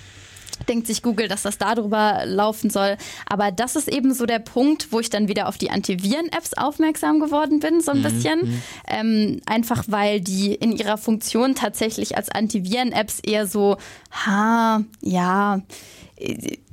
denkt 0.68 0.86
sich 0.86 1.02
Google, 1.02 1.28
dass 1.28 1.42
das 1.42 1.58
darüber 1.58 2.22
laufen 2.24 2.70
soll. 2.70 2.96
Aber 3.28 3.50
das 3.52 3.76
ist 3.76 3.88
eben 3.88 4.14
so 4.14 4.26
der 4.26 4.38
Punkt, 4.38 4.92
wo 4.92 5.00
ich 5.00 5.10
dann 5.10 5.28
wieder 5.28 5.48
auf 5.48 5.58
die 5.58 5.70
Antiviren-Apps 5.70 6.54
aufmerksam 6.54 7.20
geworden 7.20 7.60
bin, 7.60 7.80
so 7.80 7.92
ein 7.92 7.98
mhm. 7.98 8.02
bisschen. 8.02 8.40
Mhm. 8.40 8.62
Ähm, 8.88 9.40
einfach 9.46 9.84
weil 9.88 10.20
die 10.20 10.54
in 10.54 10.72
ihrer 10.72 10.98
Funktion 10.98 11.54
tatsächlich 11.54 12.16
als 12.16 12.28
Antiviren-Apps 12.28 13.20
eher 13.20 13.46
so, 13.46 13.76
ha, 14.10 14.82
ja, 15.02 15.60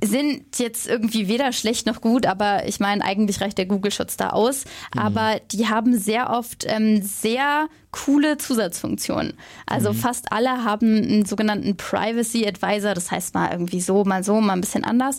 sind 0.02 0.58
jetzt 0.58 0.86
irgendwie 0.86 1.28
weder 1.28 1.52
schlecht 1.52 1.86
noch 1.86 2.00
gut, 2.00 2.24
aber 2.24 2.66
ich 2.66 2.80
meine, 2.80 3.04
eigentlich 3.04 3.40
reicht 3.40 3.58
der 3.58 3.66
Google-Schutz 3.66 4.16
da 4.16 4.30
aus. 4.30 4.64
Mhm. 4.94 5.00
Aber 5.00 5.40
die 5.52 5.68
haben 5.68 5.98
sehr 5.98 6.30
oft 6.30 6.64
ähm, 6.66 7.02
sehr 7.02 7.68
coole 7.90 8.38
Zusatzfunktionen. 8.38 9.34
Also 9.66 9.92
mhm. 9.92 9.96
fast 9.96 10.32
alle 10.32 10.64
haben 10.64 10.96
einen 10.96 11.24
sogenannten 11.26 11.76
Privacy 11.76 12.46
Advisor, 12.46 12.94
das 12.94 13.10
heißt 13.10 13.34
mal 13.34 13.52
irgendwie 13.52 13.80
so, 13.80 14.04
mal 14.04 14.24
so, 14.24 14.40
mal 14.40 14.54
ein 14.54 14.60
bisschen 14.60 14.84
anders. 14.84 15.18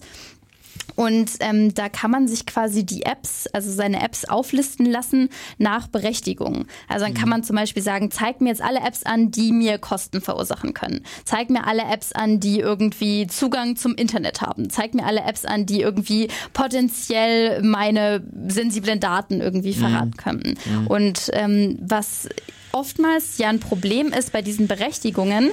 Und 0.95 1.31
ähm, 1.39 1.73
da 1.73 1.89
kann 1.89 2.11
man 2.11 2.27
sich 2.27 2.45
quasi 2.45 2.85
die 2.85 3.03
Apps, 3.03 3.47
also 3.47 3.71
seine 3.71 4.01
Apps 4.01 4.25
auflisten 4.25 4.85
lassen 4.85 5.29
nach 5.57 5.87
Berechtigung. 5.87 6.65
Also 6.87 7.05
dann 7.05 7.13
kann 7.13 7.25
mhm. 7.25 7.29
man 7.29 7.43
zum 7.43 7.55
Beispiel 7.55 7.83
sagen, 7.83 8.11
zeig 8.11 8.41
mir 8.41 8.49
jetzt 8.49 8.61
alle 8.61 8.79
Apps 8.79 9.03
an, 9.03 9.31
die 9.31 9.51
mir 9.51 9.77
Kosten 9.77 10.21
verursachen 10.21 10.73
können. 10.73 11.01
Zeig 11.25 11.49
mir 11.49 11.67
alle 11.67 11.83
Apps 11.83 12.11
an, 12.11 12.39
die 12.39 12.59
irgendwie 12.59 13.27
Zugang 13.27 13.75
zum 13.75 13.95
Internet 13.95 14.41
haben. 14.41 14.69
Zeig 14.69 14.93
mir 14.93 15.05
alle 15.05 15.21
Apps 15.21 15.45
an, 15.45 15.65
die 15.65 15.81
irgendwie 15.81 16.29
potenziell 16.53 17.61
meine 17.61 18.23
sensiblen 18.47 18.99
Daten 18.99 19.41
irgendwie 19.41 19.73
verraten 19.73 20.13
mhm. 20.15 20.17
könnten. 20.17 20.55
Mhm. 20.65 20.87
Und 20.87 21.29
ähm, 21.33 21.77
was 21.81 22.29
oftmals 22.75 23.37
ja 23.37 23.49
ein 23.49 23.59
Problem 23.59 24.11
ist 24.11 24.31
bei 24.31 24.41
diesen 24.41 24.67
Berechtigungen, 24.67 25.51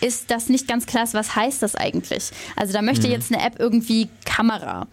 ist, 0.00 0.30
dass 0.30 0.48
nicht 0.48 0.68
ganz 0.68 0.84
klar 0.84 1.04
ist, 1.04 1.14
was 1.14 1.34
heißt 1.34 1.62
das 1.62 1.74
eigentlich. 1.74 2.30
Also 2.54 2.72
da 2.72 2.82
möchte 2.82 3.06
mhm. 3.06 3.12
jetzt 3.14 3.32
eine 3.32 3.42
App 3.42 3.58
irgendwie 3.58 4.08
Kamera 4.24 4.86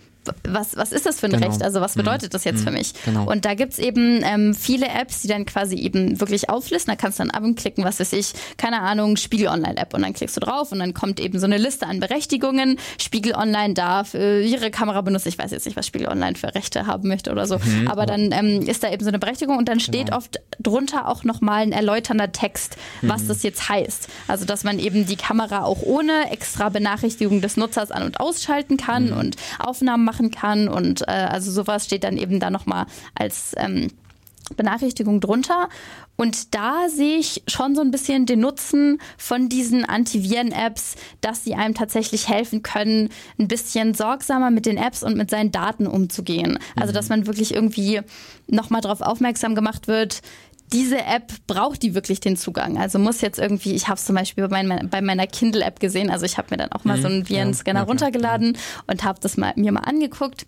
was, 0.44 0.76
was 0.76 0.92
ist 0.92 1.06
das 1.06 1.20
für 1.20 1.28
ein 1.28 1.34
genau. 1.34 1.48
Recht? 1.48 1.64
Also 1.64 1.82
was 1.82 1.96
mhm. 1.96 2.02
bedeutet 2.02 2.34
das 2.34 2.44
jetzt 2.44 2.62
mhm. 2.62 2.64
für 2.64 2.72
mich? 2.72 2.94
Genau. 3.06 3.30
Und 3.30 3.46
da 3.46 3.54
gibt 3.54 3.74
es 3.74 3.80
eben 3.80 4.22
ähm, 4.24 4.54
viele 4.54 4.88
Apps, 4.88 5.22
die 5.22 5.28
dann 5.28 5.46
quasi 5.46 5.76
eben 5.76 6.20
wirklich 6.20 6.50
auflisten. 6.50 6.92
Da 6.92 6.96
kannst 6.96 7.20
du 7.20 7.24
dann 7.24 7.32
anklicken, 7.32 7.84
was 7.84 8.00
weiß 8.00 8.14
ich, 8.14 8.34
keine 8.58 8.82
Ahnung, 8.82 9.18
Spiegel 9.18 9.48
Online-App. 9.48 9.94
Und 9.94 10.04
dann 10.04 10.14
klickst 10.14 10.36
du 10.38 10.42
drauf 10.42 10.72
und 10.72 10.80
dann 10.80 10.94
kommt 10.94 11.20
eben 11.20 11.40
so 11.40 11.46
eine 11.46 11.58
Liste 11.58 11.88
an 11.88 12.00
Berechtigungen. 12.00 12.78
Spiegel 13.00 13.36
Online 13.36 13.74
darf 13.74 14.14
äh, 14.14 14.46
ihre 14.46 14.72
Kamera 14.72 15.02
benutzen. 15.02 15.30
Ich 15.30 15.38
weiß 15.38 15.52
jetzt 15.52 15.66
nicht, 15.66 15.76
was 15.76 15.88
Spiegel 15.88 16.08
Online 16.08 16.36
für 16.36 16.54
Rechte 16.54 16.88
haben 16.88 17.08
möchte 17.08 17.32
oder 17.32 17.48
so. 17.48 17.58
Mhm. 17.58 17.88
Aber 17.88 18.06
dann 18.06 18.32
ähm, 18.32 18.62
ist 18.62 18.84
da 18.84 18.92
eben 18.92 19.04
so 19.04 19.10
eine 19.10 19.20
Berechtigung 19.20 19.58
und 19.58 19.68
dann 19.68 19.80
steht 19.80 20.08
genau. 20.08 20.18
oft 20.18 20.40
drunter 20.60 21.08
auch 21.08 21.24
nochmal 21.24 21.64
ein 21.64 21.72
erläuternder 21.72 22.32
Text, 22.32 22.78
was 23.02 23.24
mhm. 23.24 23.28
das 23.28 23.44
jetzt 23.44 23.70
heißt. 23.70 24.08
Also 24.28 24.46
dass 24.46 24.64
man 24.64 24.80
eben 24.80 25.06
die 25.06 25.16
Kamera 25.16 25.64
auch 25.64 25.82
ohne 25.82 26.32
extra 26.32 26.70
Benachrichtigung 26.70 27.42
des 27.42 27.58
Nutzers 27.58 27.92
an- 27.92 28.04
und 28.04 28.20
ausschalten 28.20 28.78
kann 28.78 29.08
mhm. 29.08 29.18
und 29.18 29.36
Aufnahmen 29.60 30.04
machen 30.04 30.13
machen 30.14 30.32
kann. 30.32 30.68
Und 30.68 31.02
äh, 31.08 31.12
also 31.12 31.52
sowas 31.52 31.86
steht 31.86 32.04
dann 32.04 32.18
eben 32.18 32.40
da 32.40 32.50
nochmal 32.50 32.86
als 33.16 33.54
ähm, 33.58 33.90
Benachrichtigung 34.56 35.20
drunter. 35.20 35.70
Und 36.16 36.54
da 36.54 36.90
sehe 36.90 37.18
ich 37.18 37.42
schon 37.48 37.74
so 37.74 37.82
ein 37.82 37.90
bisschen 37.90 38.28
den 38.28 38.42
Nutzen 38.42 39.00
von 39.18 39.50
diesen 39.50 39.84
Antiviren-Apps, 39.84 40.96
dass 41.22 41.44
sie 41.44 41.56
einem 41.56 41.74
tatsächlich 41.74 42.30
helfen 42.30 42.62
können, 42.62 43.10
ein 43.40 43.48
bisschen 43.48 43.96
sorgsamer 43.96 44.52
mit 44.52 44.68
den 44.68 44.78
Apps 44.78 45.02
und 45.02 45.18
mit 45.18 45.32
seinen 45.32 45.52
Daten 45.52 45.88
umzugehen. 45.88 46.60
Also, 46.76 46.94
dass 46.94 47.06
mhm. 47.06 47.18
man 47.18 47.28
wirklich 47.28 47.56
irgendwie 47.56 48.02
nochmal 48.48 48.82
darauf 48.82 49.02
aufmerksam 49.02 49.56
gemacht 49.56 49.88
wird, 49.88 50.22
diese 50.74 50.98
App 50.98 51.32
braucht 51.48 51.84
die 51.84 51.94
wirklich 51.94 52.20
den 52.20 52.36
Zugang. 52.36 52.78
Also 52.78 53.00
muss 53.00 53.22
jetzt 53.22 53.40
irgendwie, 53.40 53.74
ich 53.74 53.88
habe 53.88 53.96
es 53.96 54.06
zum 54.06 54.16
Beispiel 54.16 54.48
bei, 54.48 54.64
mein, 54.64 54.90
bei 54.90 55.02
meiner 55.02 55.28
Kindle-App 55.28 55.80
gesehen, 55.80 56.10
also 56.10 56.26
ich 56.26 56.38
habe 56.38 56.48
mir 56.52 56.58
dann 56.58 56.72
auch 56.72 56.84
mal 56.84 56.98
mhm, 56.98 57.02
so 57.02 57.08
einen 57.08 57.30
Virenscanner 57.30 57.82
ja, 57.82 57.86
runtergeladen 57.86 58.58
und 58.88 59.04
habe 59.04 59.20
das 59.22 59.38
mal, 59.38 59.54
mir 59.56 59.72
mal 59.72 59.82
angeguckt. 59.82 60.46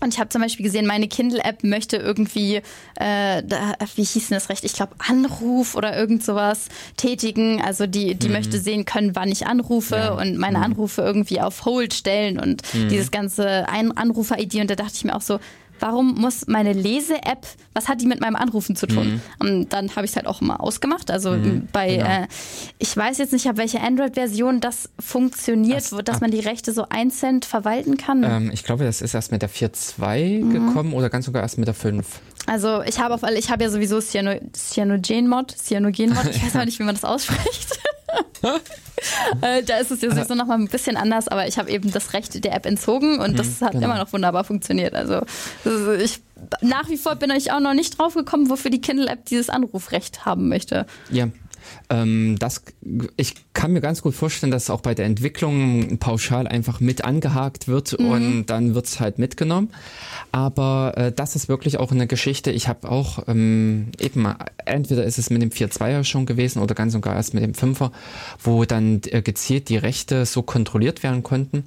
Und 0.00 0.12
ich 0.12 0.20
habe 0.20 0.28
zum 0.28 0.42
Beispiel 0.42 0.64
gesehen, 0.64 0.86
meine 0.86 1.08
Kindle-App 1.08 1.62
möchte 1.62 1.96
irgendwie, 1.96 2.56
äh, 2.96 3.42
da, 3.42 3.74
wie 3.94 4.02
hieß 4.02 4.28
denn 4.28 4.36
das 4.36 4.48
recht? 4.48 4.64
Ich 4.64 4.74
glaube, 4.74 4.94
Anruf 4.98 5.76
oder 5.76 5.96
irgend 5.96 6.22
sowas 6.24 6.66
tätigen. 6.96 7.62
Also 7.62 7.86
die, 7.86 8.14
die 8.16 8.26
mhm. 8.26 8.34
möchte 8.34 8.58
sehen 8.58 8.84
können, 8.84 9.14
wann 9.14 9.30
ich 9.30 9.46
anrufe 9.46 9.96
ja. 9.96 10.12
und 10.12 10.36
meine 10.36 10.58
mhm. 10.58 10.64
Anrufe 10.64 11.00
irgendwie 11.00 11.40
auf 11.40 11.64
Hold 11.64 11.94
stellen 11.94 12.38
und 12.38 12.62
mhm. 12.74 12.88
dieses 12.88 13.12
ganze 13.12 13.66
Anrufer-ID. 13.68 14.56
Und 14.56 14.68
da 14.68 14.74
dachte 14.74 14.92
ich 14.96 15.04
mir 15.04 15.14
auch 15.14 15.22
so, 15.22 15.38
warum 15.80 16.14
muss 16.14 16.46
meine 16.46 16.72
Lese-App, 16.72 17.46
was 17.74 17.88
hat 17.88 18.00
die 18.00 18.06
mit 18.06 18.20
meinem 18.20 18.36
Anrufen 18.36 18.76
zu 18.76 18.86
tun? 18.86 19.20
Mhm. 19.40 19.46
Und 19.46 19.72
dann 19.72 19.94
habe 19.96 20.04
ich 20.04 20.12
es 20.12 20.16
halt 20.16 20.26
auch 20.26 20.40
immer 20.40 20.60
ausgemacht. 20.60 21.10
Also 21.10 21.32
mhm, 21.32 21.68
bei, 21.72 21.96
genau. 21.96 22.06
äh, 22.06 22.26
ich 22.78 22.96
weiß 22.96 23.18
jetzt 23.18 23.32
nicht, 23.32 23.46
ab 23.48 23.56
welcher 23.56 23.82
Android-Version 23.82 24.60
das 24.60 24.88
funktioniert, 24.98 25.92
das, 25.92 26.04
dass 26.04 26.20
man 26.20 26.30
die 26.30 26.40
Rechte 26.40 26.72
so 26.72 26.86
einzeln 26.88 27.42
verwalten 27.42 27.96
kann. 27.96 28.22
Ähm, 28.24 28.50
ich 28.52 28.64
glaube, 28.64 28.84
das 28.84 29.02
ist 29.02 29.14
erst 29.14 29.32
mit 29.32 29.42
der 29.42 29.50
4.2 29.50 30.44
mhm. 30.44 30.52
gekommen 30.52 30.92
oder 30.92 31.10
ganz 31.10 31.26
sogar 31.26 31.42
erst 31.42 31.58
mit 31.58 31.66
der 31.66 31.74
5. 31.74 32.06
Also 32.46 32.82
ich 32.82 32.98
habe 32.98 33.14
auf 33.14 33.24
alle, 33.24 33.38
ich 33.38 33.50
habe 33.50 33.64
ja 33.64 33.70
sowieso 33.70 34.00
Cyano, 34.00 34.34
Cyanogen-Mod, 34.52 35.56
Cyanogen-Mod, 35.56 36.26
ich 36.30 36.44
weiß 36.44 36.56
auch 36.60 36.64
nicht, 36.64 36.78
wie 36.78 36.84
man 36.84 36.94
das 36.94 37.04
ausspricht. 37.04 37.78
äh, 39.40 39.62
da 39.62 39.78
ist 39.78 39.90
es 39.90 40.02
ja 40.02 40.10
sowieso 40.10 40.34
nochmal 40.34 40.58
ein 40.58 40.68
bisschen 40.68 40.96
anders, 40.96 41.28
aber 41.28 41.46
ich 41.46 41.58
habe 41.58 41.70
eben 41.70 41.90
das 41.90 42.12
Recht 42.12 42.44
der 42.44 42.54
App 42.54 42.66
entzogen 42.66 43.18
und 43.20 43.38
das 43.38 43.60
mhm, 43.60 43.64
hat 43.64 43.72
genau. 43.72 43.86
immer 43.86 43.98
noch 43.98 44.12
wunderbar 44.12 44.44
funktioniert. 44.44 44.94
Also 44.94 45.22
ich 45.98 46.20
nach 46.60 46.88
wie 46.88 46.96
vor 46.96 47.14
bin 47.16 47.30
ich 47.30 47.52
auch 47.52 47.60
noch 47.60 47.74
nicht 47.74 47.98
drauf 47.98 48.14
gekommen, 48.14 48.50
wofür 48.50 48.70
die 48.70 48.80
Kindle-App 48.80 49.24
dieses 49.26 49.50
Anrufrecht 49.50 50.26
haben 50.26 50.48
möchte. 50.48 50.86
Ja, 51.10 51.28
ähm, 51.90 52.36
das, 52.38 52.62
ich 53.16 53.34
kann 53.52 53.72
mir 53.72 53.80
ganz 53.80 54.02
gut 54.02 54.14
vorstellen, 54.14 54.50
dass 54.50 54.70
auch 54.70 54.80
bei 54.80 54.94
der 54.94 55.06
Entwicklung 55.06 55.98
pauschal 55.98 56.46
einfach 56.46 56.80
mit 56.80 57.04
angehakt 57.04 57.68
wird 57.68 57.98
mhm. 57.98 58.06
und 58.06 58.46
dann 58.46 58.74
wird 58.74 58.86
es 58.86 59.00
halt 59.00 59.18
mitgenommen. 59.18 59.70
Aber 60.32 60.94
äh, 60.96 61.12
das 61.12 61.36
ist 61.36 61.48
wirklich 61.48 61.78
auch 61.78 61.92
eine 61.92 62.06
Geschichte. 62.06 62.50
Ich 62.50 62.68
habe 62.68 62.90
auch 62.90 63.24
ähm, 63.28 63.88
eben, 63.98 64.26
entweder 64.64 65.04
ist 65.04 65.18
es 65.18 65.30
mit 65.30 65.42
dem 65.42 65.50
4.2er 65.50 66.04
schon 66.04 66.26
gewesen 66.26 66.60
oder 66.60 66.74
ganz 66.74 66.94
und 66.94 67.00
gar 67.00 67.14
erst 67.14 67.34
mit 67.34 67.42
dem 67.42 67.52
5er, 67.52 67.90
wo 68.42 68.64
dann 68.64 69.00
äh, 69.06 69.22
gezielt 69.22 69.68
die 69.68 69.76
Rechte 69.76 70.26
so 70.26 70.42
kontrolliert 70.42 71.02
werden 71.02 71.22
konnten. 71.22 71.64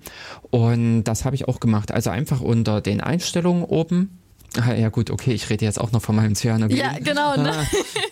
Und 0.50 1.04
das 1.04 1.26
habe 1.26 1.36
ich 1.36 1.48
auch 1.48 1.60
gemacht. 1.60 1.92
Also 1.92 2.10
einfach 2.10 2.42
unter 2.42 2.82
den 2.82 3.02
Einstellungen 3.02 3.64
oben 3.64 4.20
Ah, 4.56 4.74
ja 4.74 4.90
gut, 4.90 5.12
okay, 5.12 5.34
ich 5.34 5.50
rede 5.50 5.66
jetzt 5.66 5.80
auch 5.80 5.92
noch 5.92 6.02
von 6.02 6.16
meinem 6.16 6.34
Cyanogen. 6.34 6.76
Ja, 6.76 6.94
genau. 7.00 7.36
Ne? 7.36 7.52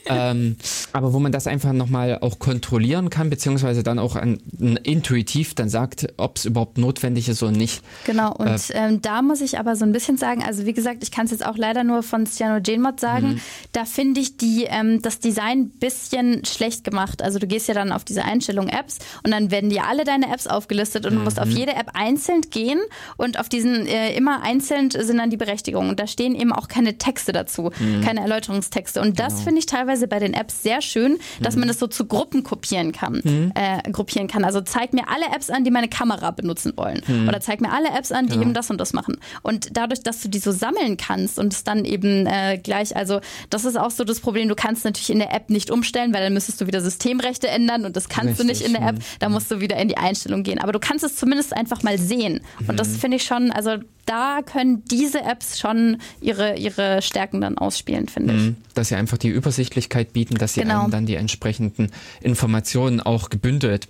Ah, 0.07 0.31
ähm, 0.31 0.57
aber 0.91 1.13
wo 1.13 1.19
man 1.19 1.31
das 1.31 1.47
einfach 1.47 1.73
nochmal 1.73 2.19
auch 2.19 2.39
kontrollieren 2.39 3.09
kann, 3.09 3.29
beziehungsweise 3.29 3.83
dann 3.83 3.97
auch 3.97 4.15
an, 4.15 4.39
intuitiv 4.83 5.55
dann 5.55 5.69
sagt, 5.69 6.07
ob 6.17 6.37
es 6.37 6.45
überhaupt 6.45 6.77
notwendig 6.77 7.29
ist 7.29 7.41
oder 7.41 7.51
nicht. 7.51 7.81
Genau, 8.05 8.33
und 8.33 8.47
äh, 8.47 8.73
ähm, 8.73 9.01
da 9.01 9.21
muss 9.21 9.41
ich 9.41 9.57
aber 9.57 9.75
so 9.75 9.85
ein 9.85 9.91
bisschen 9.91 10.17
sagen, 10.17 10.43
also 10.43 10.65
wie 10.65 10.73
gesagt, 10.73 11.03
ich 11.03 11.11
kann 11.11 11.25
es 11.25 11.31
jetzt 11.31 11.45
auch 11.45 11.57
leider 11.57 11.83
nur 11.83 12.03
von 12.03 12.25
CyanogenMod 12.25 12.99
sagen, 12.99 13.27
mhm. 13.27 13.41
da 13.71 13.85
finde 13.85 14.19
ich 14.21 14.37
die, 14.37 14.65
ähm, 14.69 15.01
das 15.01 15.19
Design 15.19 15.59
ein 15.59 15.69
bisschen 15.69 16.45
schlecht 16.45 16.83
gemacht. 16.83 17.21
Also 17.21 17.39
du 17.39 17.47
gehst 17.47 17.67
ja 17.67 17.73
dann 17.73 17.91
auf 17.91 18.03
diese 18.03 18.23
Einstellung 18.23 18.67
Apps 18.67 18.99
und 19.23 19.31
dann 19.31 19.51
werden 19.51 19.69
dir 19.69 19.85
alle 19.85 20.03
deine 20.03 20.31
Apps 20.31 20.47
aufgelistet 20.47 21.05
und 21.05 21.15
du 21.15 21.21
musst 21.21 21.39
auf 21.39 21.47
mhm. 21.47 21.55
jede 21.55 21.73
App 21.73 21.91
einzeln 21.93 22.41
gehen 22.51 22.79
und 23.17 23.39
auf 23.39 23.49
diesen 23.49 23.87
äh, 23.87 24.13
immer 24.15 24.43
einzeln 24.43 24.91
sind 24.91 25.17
dann 25.17 25.29
die 25.29 25.37
Berechtigungen. 25.37 25.89
Und 25.89 25.99
da 25.99 26.07
steht 26.07 26.24
stehen 26.25 26.35
eben 26.35 26.51
auch 26.51 26.67
keine 26.67 26.97
Texte 26.97 27.31
dazu, 27.31 27.71
mhm. 27.79 28.01
keine 28.01 28.21
Erläuterungstexte. 28.21 28.99
Und 29.01 29.19
das 29.19 29.33
genau. 29.33 29.43
finde 29.43 29.59
ich 29.59 29.65
teilweise 29.65 30.07
bei 30.07 30.19
den 30.19 30.33
Apps 30.33 30.63
sehr 30.63 30.81
schön, 30.81 31.17
dass 31.39 31.55
mhm. 31.55 31.61
man 31.61 31.67
das 31.67 31.79
so 31.79 31.87
zu 31.87 32.05
Gruppen 32.05 32.43
kopieren 32.43 32.91
kann. 32.91 33.21
Mhm. 33.23 33.51
Äh, 33.53 33.91
gruppieren 33.91 34.27
kann. 34.27 34.43
Also 34.43 34.61
zeig 34.61 34.93
mir 34.93 35.07
alle 35.07 35.25
Apps 35.35 35.49
an, 35.49 35.63
die 35.63 35.71
meine 35.71 35.87
Kamera 35.87 36.31
benutzen 36.31 36.73
wollen. 36.75 37.01
Mhm. 37.07 37.27
Oder 37.27 37.41
zeig 37.41 37.61
mir 37.61 37.71
alle 37.71 37.89
Apps 37.89 38.11
an, 38.11 38.25
die 38.25 38.31
genau. 38.31 38.43
eben 38.43 38.53
das 38.53 38.69
und 38.71 38.79
das 38.79 38.93
machen. 38.93 39.17
Und 39.43 39.77
dadurch, 39.77 40.01
dass 40.01 40.21
du 40.21 40.29
die 40.29 40.39
so 40.39 40.51
sammeln 40.51 40.97
kannst 40.97 41.37
und 41.37 41.53
es 41.53 41.63
dann 41.63 41.85
eben 41.85 42.25
äh, 42.25 42.57
gleich, 42.57 42.95
also 42.95 43.19
das 43.49 43.65
ist 43.65 43.77
auch 43.77 43.91
so 43.91 44.03
das 44.03 44.19
Problem, 44.19 44.49
du 44.49 44.55
kannst 44.55 44.85
natürlich 44.85 45.11
in 45.11 45.19
der 45.19 45.33
App 45.33 45.49
nicht 45.49 45.69
umstellen, 45.69 46.13
weil 46.13 46.23
dann 46.23 46.33
müsstest 46.33 46.59
du 46.61 46.67
wieder 46.67 46.81
Systemrechte 46.81 47.47
ändern 47.47 47.85
und 47.85 47.95
das 47.95 48.09
kannst 48.09 48.39
Richtig. 48.39 48.45
du 48.45 48.45
nicht 48.45 48.61
in 48.65 48.73
der 48.73 48.89
App. 48.89 48.95
Da 49.19 49.29
musst 49.29 49.51
du 49.51 49.59
wieder 49.59 49.77
in 49.77 49.87
die 49.87 49.97
Einstellung 49.97 50.43
gehen. 50.43 50.59
Aber 50.59 50.71
du 50.71 50.79
kannst 50.79 51.03
es 51.03 51.15
zumindest 51.15 51.55
einfach 51.55 51.83
mal 51.83 51.99
sehen. 51.99 52.41
Und 52.67 52.79
das 52.79 52.89
mhm. 52.89 52.95
finde 52.95 53.17
ich 53.17 53.23
schon, 53.23 53.51
also 53.51 53.77
da 54.05 54.41
können 54.45 54.83
diese 54.85 55.21
Apps 55.21 55.59
schon 55.59 55.97
ihre, 56.21 56.57
ihre 56.57 57.01
Stärken 57.01 57.41
dann 57.41 57.57
ausspielen, 57.57 58.07
finde 58.07 58.33
ich. 58.33 58.41
Mhm. 58.41 58.55
Dass 58.73 58.89
sie 58.89 58.95
einfach 58.95 59.17
die 59.17 59.29
Übersichtlichkeit 59.29 60.13
bieten, 60.13 60.35
dass 60.35 60.53
sie 60.53 60.61
genau. 60.61 60.83
einem 60.83 60.91
dann 60.91 61.05
die 61.05 61.15
entsprechenden 61.15 61.91
Informationen 62.21 63.01
auch 63.01 63.29
gebündelt 63.29 63.87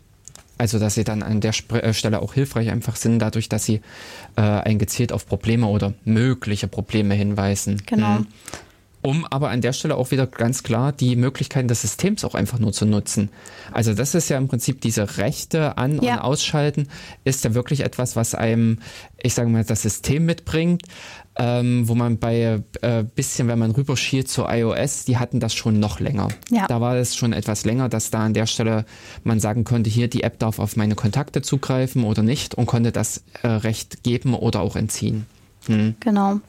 also, 0.57 0.79
dass 0.79 0.95
sie 0.95 1.03
dann 1.03 1.21
an 1.21 1.41
der 1.41 1.53
äh, 1.71 1.93
Stelle 1.93 2.21
auch 2.21 2.33
hilfreich 2.33 2.69
einfach 2.69 2.95
sind, 2.95 3.19
dadurch, 3.19 3.49
dass 3.49 3.65
sie 3.65 3.81
äh, 4.37 4.41
ein 4.41 4.79
gezielt 4.79 5.11
auf 5.11 5.27
Probleme 5.27 5.67
oder 5.67 5.93
mögliche 6.05 6.69
Probleme 6.69 7.13
hinweisen. 7.13 7.81
Genau. 7.85 8.19
Mhm 8.19 8.27
um 9.05 9.25
aber 9.25 9.49
an 9.49 9.61
der 9.61 9.73
Stelle 9.73 9.95
auch 9.95 10.11
wieder 10.11 10.25
ganz 10.25 10.63
klar 10.63 10.91
die 10.91 11.15
Möglichkeiten 11.15 11.67
des 11.67 11.81
Systems 11.81 12.25
auch 12.25 12.33
einfach 12.33 12.57
nur 12.59 12.73
zu 12.73 12.85
nutzen. 12.85 13.29
Also 13.71 13.93
das 13.93 14.15
ist 14.15 14.29
ja 14.29 14.37
im 14.37 14.47
Prinzip 14.47 14.81
diese 14.81 15.17
Rechte 15.17 15.77
an- 15.77 16.01
ja. 16.01 16.15
und 16.15 16.19
ausschalten, 16.21 16.87
ist 17.23 17.43
ja 17.43 17.53
wirklich 17.53 17.81
etwas, 17.81 18.15
was 18.15 18.33
einem, 18.33 18.79
ich 19.21 19.35
sage 19.35 19.49
mal, 19.49 19.63
das 19.63 19.83
System 19.83 20.25
mitbringt, 20.25 20.83
ähm, 21.37 21.87
wo 21.87 21.93
man 21.95 22.17
bei 22.17 22.63
äh, 22.81 23.03
bisschen, 23.03 23.47
wenn 23.47 23.59
man 23.59 23.71
rüberschielt 23.71 24.27
zu 24.27 24.45
iOS, 24.47 25.05
die 25.05 25.17
hatten 25.17 25.39
das 25.39 25.53
schon 25.53 25.79
noch 25.79 25.99
länger. 25.99 26.29
Ja. 26.49 26.65
Da 26.67 26.81
war 26.81 26.95
es 26.95 27.15
schon 27.15 27.33
etwas 27.33 27.65
länger, 27.65 27.89
dass 27.89 28.09
da 28.09 28.25
an 28.25 28.33
der 28.33 28.47
Stelle 28.47 28.85
man 29.23 29.39
sagen 29.39 29.65
konnte, 29.65 29.89
hier 29.89 30.07
die 30.07 30.23
App 30.23 30.39
darf 30.39 30.57
auf 30.59 30.77
meine 30.77 30.95
Kontakte 30.95 31.41
zugreifen 31.41 32.05
oder 32.05 32.23
nicht 32.23 32.55
und 32.55 32.65
konnte 32.65 32.91
das 32.91 33.23
äh, 33.43 33.47
Recht 33.47 34.03
geben 34.03 34.33
oder 34.33 34.61
auch 34.61 34.75
entziehen. 34.75 35.25
Hm. 35.67 35.95
Genau. 35.99 36.39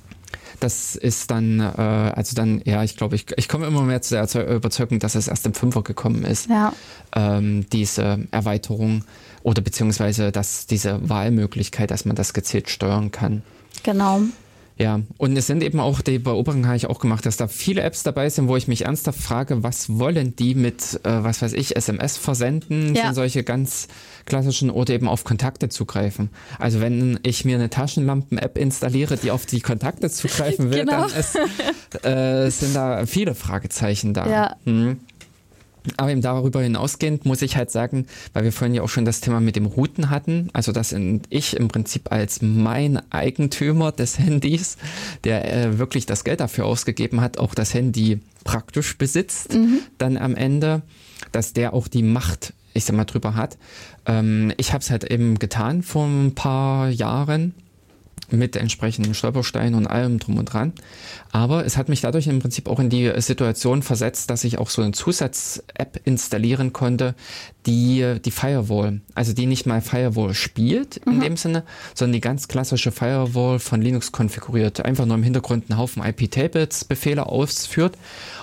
Das 0.60 0.96
ist 0.96 1.30
dann, 1.30 1.60
äh, 1.60 1.62
also 1.62 2.34
dann, 2.34 2.62
ja, 2.64 2.82
ich 2.82 2.96
glaube, 2.96 3.16
ich, 3.16 3.26
ich 3.36 3.48
komme 3.48 3.66
immer 3.66 3.82
mehr 3.82 4.02
zu 4.02 4.14
der 4.14 4.48
Überzeugung, 4.48 4.98
dass 4.98 5.14
es 5.14 5.28
erst 5.28 5.46
im 5.46 5.54
Fünfer 5.54 5.82
gekommen 5.82 6.24
ist. 6.24 6.48
Ja. 6.48 6.72
Ähm, 7.14 7.66
diese 7.70 8.26
Erweiterung 8.30 9.04
oder 9.42 9.62
beziehungsweise 9.62 10.32
dass 10.32 10.66
diese 10.66 11.08
Wahlmöglichkeit, 11.08 11.90
dass 11.90 12.04
man 12.04 12.16
das 12.16 12.32
gezielt 12.32 12.68
steuern 12.68 13.10
kann. 13.10 13.42
Genau. 13.82 14.22
Ja, 14.78 15.00
und 15.16 15.36
es 15.38 15.46
sind 15.46 15.62
eben 15.62 15.80
auch, 15.80 16.02
die 16.02 16.18
Beobachtung 16.18 16.66
habe 16.66 16.76
ich 16.76 16.86
auch 16.86 16.98
gemacht, 16.98 17.24
dass 17.24 17.38
da 17.38 17.48
viele 17.48 17.80
Apps 17.80 18.02
dabei 18.02 18.28
sind, 18.28 18.46
wo 18.48 18.56
ich 18.56 18.68
mich 18.68 18.84
ernsthaft 18.84 19.18
frage, 19.18 19.62
was 19.62 19.98
wollen 19.98 20.36
die 20.36 20.54
mit, 20.54 21.00
äh, 21.02 21.24
was 21.24 21.40
weiß 21.40 21.54
ich, 21.54 21.76
SMS 21.76 22.18
versenden, 22.18 22.94
ja. 22.94 23.06
sind 23.06 23.14
solche 23.14 23.42
ganz 23.42 23.88
klassischen 24.26 24.68
oder 24.68 24.92
eben 24.92 25.08
auf 25.08 25.24
Kontakte 25.24 25.70
zugreifen. 25.70 26.28
Also 26.58 26.82
wenn 26.82 27.18
ich 27.22 27.46
mir 27.46 27.56
eine 27.56 27.70
Taschenlampen-App 27.70 28.58
installiere, 28.58 29.16
die 29.16 29.30
auf 29.30 29.46
die 29.46 29.60
Kontakte 29.60 30.10
zugreifen 30.10 30.70
will, 30.70 30.80
genau. 30.80 31.06
dann 31.08 31.18
ist, 31.18 32.04
äh, 32.04 32.50
sind 32.50 32.76
da 32.76 33.06
viele 33.06 33.34
Fragezeichen 33.34 34.12
da. 34.12 34.28
Ja. 34.28 34.56
Hm. 34.64 35.00
Aber 35.96 36.10
eben 36.10 36.22
darüber 36.22 36.62
hinausgehend 36.62 37.24
muss 37.24 37.42
ich 37.42 37.56
halt 37.56 37.70
sagen, 37.70 38.06
weil 38.32 38.44
wir 38.44 38.52
vorhin 38.52 38.74
ja 38.74 38.82
auch 38.82 38.88
schon 38.88 39.04
das 39.04 39.20
Thema 39.20 39.40
mit 39.40 39.56
dem 39.56 39.66
Routen 39.66 40.10
hatten, 40.10 40.48
also 40.52 40.72
dass 40.72 40.94
ich 41.30 41.56
im 41.56 41.68
Prinzip 41.68 42.12
als 42.12 42.42
mein 42.42 43.00
Eigentümer 43.12 43.92
des 43.92 44.18
Handys, 44.18 44.76
der 45.24 45.52
äh, 45.52 45.78
wirklich 45.78 46.06
das 46.06 46.24
Geld 46.24 46.40
dafür 46.40 46.66
ausgegeben 46.66 47.20
hat, 47.20 47.38
auch 47.38 47.54
das 47.54 47.74
Handy 47.74 48.20
praktisch 48.44 48.96
besitzt, 48.96 49.54
mhm. 49.54 49.80
dann 49.98 50.16
am 50.16 50.34
Ende, 50.34 50.82
dass 51.32 51.52
der 51.52 51.74
auch 51.74 51.88
die 51.88 52.02
Macht, 52.02 52.52
ich 52.74 52.84
sag 52.84 52.96
mal, 52.96 53.04
drüber 53.04 53.34
hat. 53.34 53.58
Ähm, 54.06 54.52
ich 54.56 54.72
habe 54.72 54.82
es 54.82 54.90
halt 54.90 55.04
eben 55.04 55.38
getan 55.38 55.82
vor 55.82 56.06
ein 56.06 56.34
paar 56.34 56.88
Jahren 56.88 57.54
mit 58.30 58.56
entsprechenden 58.56 59.14
Stolpersteinen 59.14 59.74
und 59.74 59.86
allem 59.86 60.18
drum 60.18 60.38
und 60.38 60.46
dran. 60.46 60.72
Aber 61.32 61.64
es 61.64 61.76
hat 61.76 61.88
mich 61.88 62.00
dadurch 62.00 62.26
im 62.26 62.38
Prinzip 62.38 62.68
auch 62.68 62.80
in 62.80 62.90
die 62.90 63.12
Situation 63.20 63.82
versetzt, 63.82 64.30
dass 64.30 64.44
ich 64.44 64.58
auch 64.58 64.70
so 64.70 64.82
eine 64.82 64.92
Zusatz-App 64.92 66.00
installieren 66.04 66.72
konnte, 66.72 67.14
die 67.66 68.16
die 68.24 68.30
Firewall, 68.30 69.00
also 69.14 69.32
die 69.32 69.46
nicht 69.46 69.66
mal 69.66 69.80
Firewall 69.80 70.34
spielt 70.34 70.98
in 70.98 71.16
mhm. 71.16 71.20
dem 71.20 71.36
Sinne, 71.36 71.64
sondern 71.94 72.14
die 72.14 72.20
ganz 72.20 72.48
klassische 72.48 72.92
Firewall 72.92 73.58
von 73.58 73.82
Linux 73.82 74.12
konfiguriert, 74.12 74.84
einfach 74.84 75.06
nur 75.06 75.16
im 75.16 75.22
Hintergrund 75.22 75.64
einen 75.68 75.78
Haufen 75.78 76.04
IP-Tables-Befehle 76.04 77.26
ausführt 77.26 77.96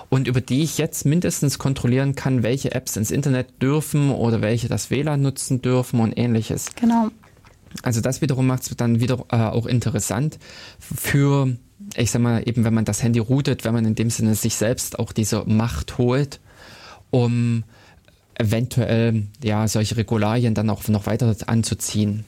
und 0.09 0.27
über 0.27 0.41
die 0.41 0.63
ich 0.63 0.77
jetzt 0.77 1.05
mindestens 1.05 1.57
kontrollieren 1.57 2.15
kann, 2.15 2.43
welche 2.43 2.73
Apps 2.75 2.97
ins 2.97 3.11
Internet 3.11 3.61
dürfen 3.61 4.11
oder 4.11 4.41
welche 4.41 4.67
das 4.67 4.91
WLAN 4.91 5.21
nutzen 5.21 5.61
dürfen 5.61 5.99
und 5.99 6.17
ähnliches. 6.17 6.67
Genau. 6.75 7.09
Also 7.81 8.01
das 8.01 8.21
wiederum 8.21 8.47
macht 8.47 8.63
es 8.63 8.75
dann 8.77 8.99
wieder 8.99 9.25
äh, 9.31 9.37
auch 9.37 9.65
interessant 9.65 10.37
für, 10.79 11.55
ich 11.95 12.11
sag 12.11 12.21
mal, 12.21 12.47
eben 12.47 12.63
wenn 12.63 12.73
man 12.73 12.85
das 12.85 13.01
Handy 13.01 13.19
routet, 13.19 13.63
wenn 13.63 13.73
man 13.73 13.85
in 13.85 13.95
dem 13.95 14.09
Sinne 14.09 14.35
sich 14.35 14.55
selbst 14.55 14.99
auch 14.99 15.11
diese 15.11 15.43
Macht 15.45 15.97
holt, 15.97 16.39
um 17.09 17.63
eventuell 18.35 19.23
ja 19.43 19.67
solche 19.67 19.97
Regularien 19.97 20.53
dann 20.53 20.69
auch 20.69 20.87
noch 20.87 21.05
weiter 21.05 21.35
anzuziehen. 21.47 22.25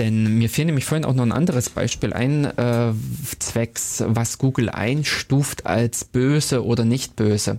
Denn 0.00 0.38
mir 0.38 0.48
fiel 0.48 0.64
nämlich 0.64 0.86
vorhin 0.86 1.04
auch 1.04 1.12
noch 1.12 1.24
ein 1.24 1.32
anderes 1.32 1.68
Beispiel 1.68 2.14
ein, 2.14 2.46
äh, 2.46 2.92
zwecks, 3.38 4.02
was 4.06 4.38
Google 4.38 4.70
einstuft 4.70 5.66
als 5.66 6.06
böse 6.06 6.64
oder 6.64 6.86
nicht 6.86 7.16
böse. 7.16 7.58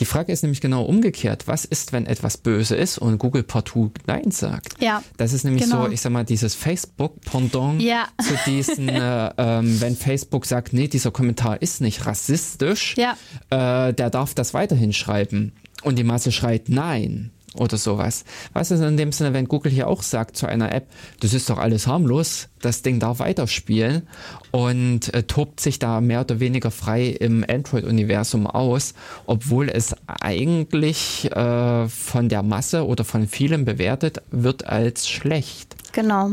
Die 0.00 0.04
Frage 0.04 0.32
ist 0.32 0.42
nämlich 0.42 0.60
genau 0.60 0.82
umgekehrt. 0.82 1.46
Was 1.46 1.64
ist, 1.64 1.92
wenn 1.92 2.06
etwas 2.06 2.38
böse 2.38 2.74
ist 2.74 2.98
und 2.98 3.18
Google 3.18 3.44
partout 3.44 3.92
Nein 4.08 4.32
sagt? 4.32 4.82
Ja. 4.82 5.00
Das 5.16 5.32
ist 5.32 5.44
nämlich 5.44 5.62
genau. 5.62 5.84
so, 5.84 5.92
ich 5.92 6.00
sag 6.00 6.10
mal, 6.10 6.24
dieses 6.24 6.56
Facebook-Pendant 6.56 7.80
ja. 7.80 8.08
zu 8.20 8.34
diesen, 8.46 8.88
äh, 8.88 9.30
ähm, 9.38 9.80
wenn 9.80 9.94
Facebook 9.94 10.44
sagt, 10.44 10.72
nee, 10.72 10.88
dieser 10.88 11.12
Kommentar 11.12 11.62
ist 11.62 11.80
nicht 11.80 12.04
rassistisch, 12.04 12.96
ja. 12.96 13.16
äh, 13.50 13.94
der 13.94 14.10
darf 14.10 14.34
das 14.34 14.54
weiterhin 14.54 14.92
schreiben. 14.92 15.52
Und 15.86 15.94
die 15.94 16.02
Masse 16.02 16.32
schreit 16.32 16.68
Nein 16.68 17.30
oder 17.54 17.76
sowas. 17.76 18.24
Was 18.52 18.72
ist 18.72 18.80
in 18.80 18.96
dem 18.96 19.12
Sinne, 19.12 19.32
wenn 19.34 19.46
Google 19.46 19.70
hier 19.70 19.86
auch 19.86 20.02
sagt 20.02 20.36
zu 20.36 20.46
einer 20.46 20.72
App, 20.72 20.88
das 21.20 21.32
ist 21.32 21.48
doch 21.48 21.58
alles 21.58 21.86
harmlos, 21.86 22.48
das 22.60 22.82
Ding 22.82 22.98
darf 22.98 23.20
weiterspielen 23.20 24.08
und 24.50 25.14
äh, 25.14 25.22
tobt 25.22 25.60
sich 25.60 25.78
da 25.78 26.00
mehr 26.00 26.22
oder 26.22 26.40
weniger 26.40 26.72
frei 26.72 27.06
im 27.06 27.44
Android-Universum 27.48 28.48
aus, 28.48 28.94
obwohl 29.26 29.68
es 29.68 29.94
eigentlich 30.08 31.30
äh, 31.30 31.88
von 31.88 32.28
der 32.28 32.42
Masse 32.42 32.84
oder 32.84 33.04
von 33.04 33.28
vielen 33.28 33.64
bewertet 33.64 34.22
wird 34.32 34.66
als 34.66 35.08
schlecht. 35.08 35.76
Genau. 35.96 36.32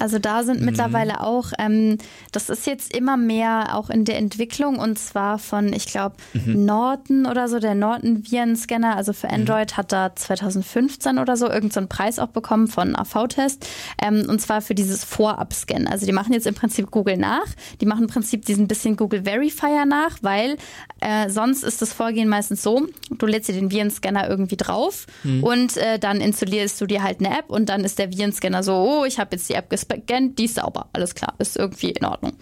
Also 0.00 0.18
da 0.18 0.42
sind 0.42 0.58
mhm. 0.58 0.66
mittlerweile 0.66 1.20
auch, 1.20 1.52
ähm, 1.60 1.96
das 2.32 2.50
ist 2.50 2.66
jetzt 2.66 2.92
immer 2.92 3.16
mehr 3.16 3.76
auch 3.76 3.88
in 3.88 4.04
der 4.04 4.18
Entwicklung 4.18 4.80
und 4.80 4.98
zwar 4.98 5.38
von, 5.38 5.72
ich 5.72 5.86
glaube, 5.86 6.16
mhm. 6.32 6.64
Norton 6.64 7.26
oder 7.26 7.46
so, 7.46 7.60
der 7.60 7.76
Norton 7.76 8.24
Virenscanner, 8.28 8.96
also 8.96 9.12
für 9.12 9.28
mhm. 9.28 9.34
Android 9.34 9.70
mhm. 9.70 9.76
hat 9.76 9.92
da 9.92 10.16
2015 10.16 11.20
oder 11.20 11.36
so 11.36 11.46
irgendeinen 11.46 11.86
so 11.86 11.96
Preis 11.96 12.18
auch 12.18 12.30
bekommen 12.30 12.66
von 12.66 12.96
AV-Test 12.96 13.64
ähm, 14.02 14.26
und 14.28 14.40
zwar 14.40 14.60
für 14.60 14.74
dieses 14.74 15.04
Vorab-Scan. 15.04 15.86
Also 15.86 16.04
die 16.04 16.12
machen 16.12 16.32
jetzt 16.32 16.48
im 16.48 16.56
Prinzip 16.56 16.90
Google 16.90 17.16
nach, 17.16 17.46
die 17.80 17.86
machen 17.86 18.06
im 18.06 18.10
Prinzip 18.10 18.44
diesen 18.44 18.66
bisschen 18.66 18.96
Google 18.96 19.22
Verifier 19.22 19.86
nach, 19.86 20.18
weil 20.22 20.56
äh, 20.98 21.30
sonst 21.30 21.62
ist 21.62 21.80
das 21.80 21.92
Vorgehen 21.92 22.28
meistens 22.28 22.60
so, 22.60 22.88
du 23.10 23.26
lädst 23.26 23.48
dir 23.48 23.52
den 23.52 23.70
Virenscanner 23.70 24.28
irgendwie 24.28 24.56
drauf 24.56 25.06
mhm. 25.22 25.44
und 25.44 25.76
äh, 25.76 26.00
dann 26.00 26.20
installierst 26.20 26.80
du 26.80 26.86
dir 26.86 27.04
halt 27.04 27.20
eine 27.20 27.38
App 27.38 27.50
und 27.50 27.68
dann 27.68 27.84
ist 27.84 28.00
der 28.00 28.10
Virenscanner 28.10 28.64
so, 28.64 28.95
ich 29.04 29.18
habe 29.18 29.36
jetzt 29.36 29.48
die 29.48 29.54
App 29.54 29.70
gescannt, 29.70 30.38
die 30.38 30.44
ist 30.44 30.56
sauber, 30.56 30.88
alles 30.92 31.14
klar, 31.14 31.34
ist 31.38 31.56
irgendwie 31.56 31.90
in 31.90 32.06
Ordnung. 32.06 32.32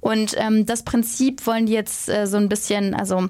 Und 0.00 0.34
ähm, 0.36 0.66
das 0.66 0.82
Prinzip 0.82 1.46
wollen 1.46 1.66
die 1.66 1.72
jetzt 1.72 2.08
äh, 2.08 2.26
so 2.26 2.36
ein 2.36 2.48
bisschen, 2.48 2.94
also 2.94 3.28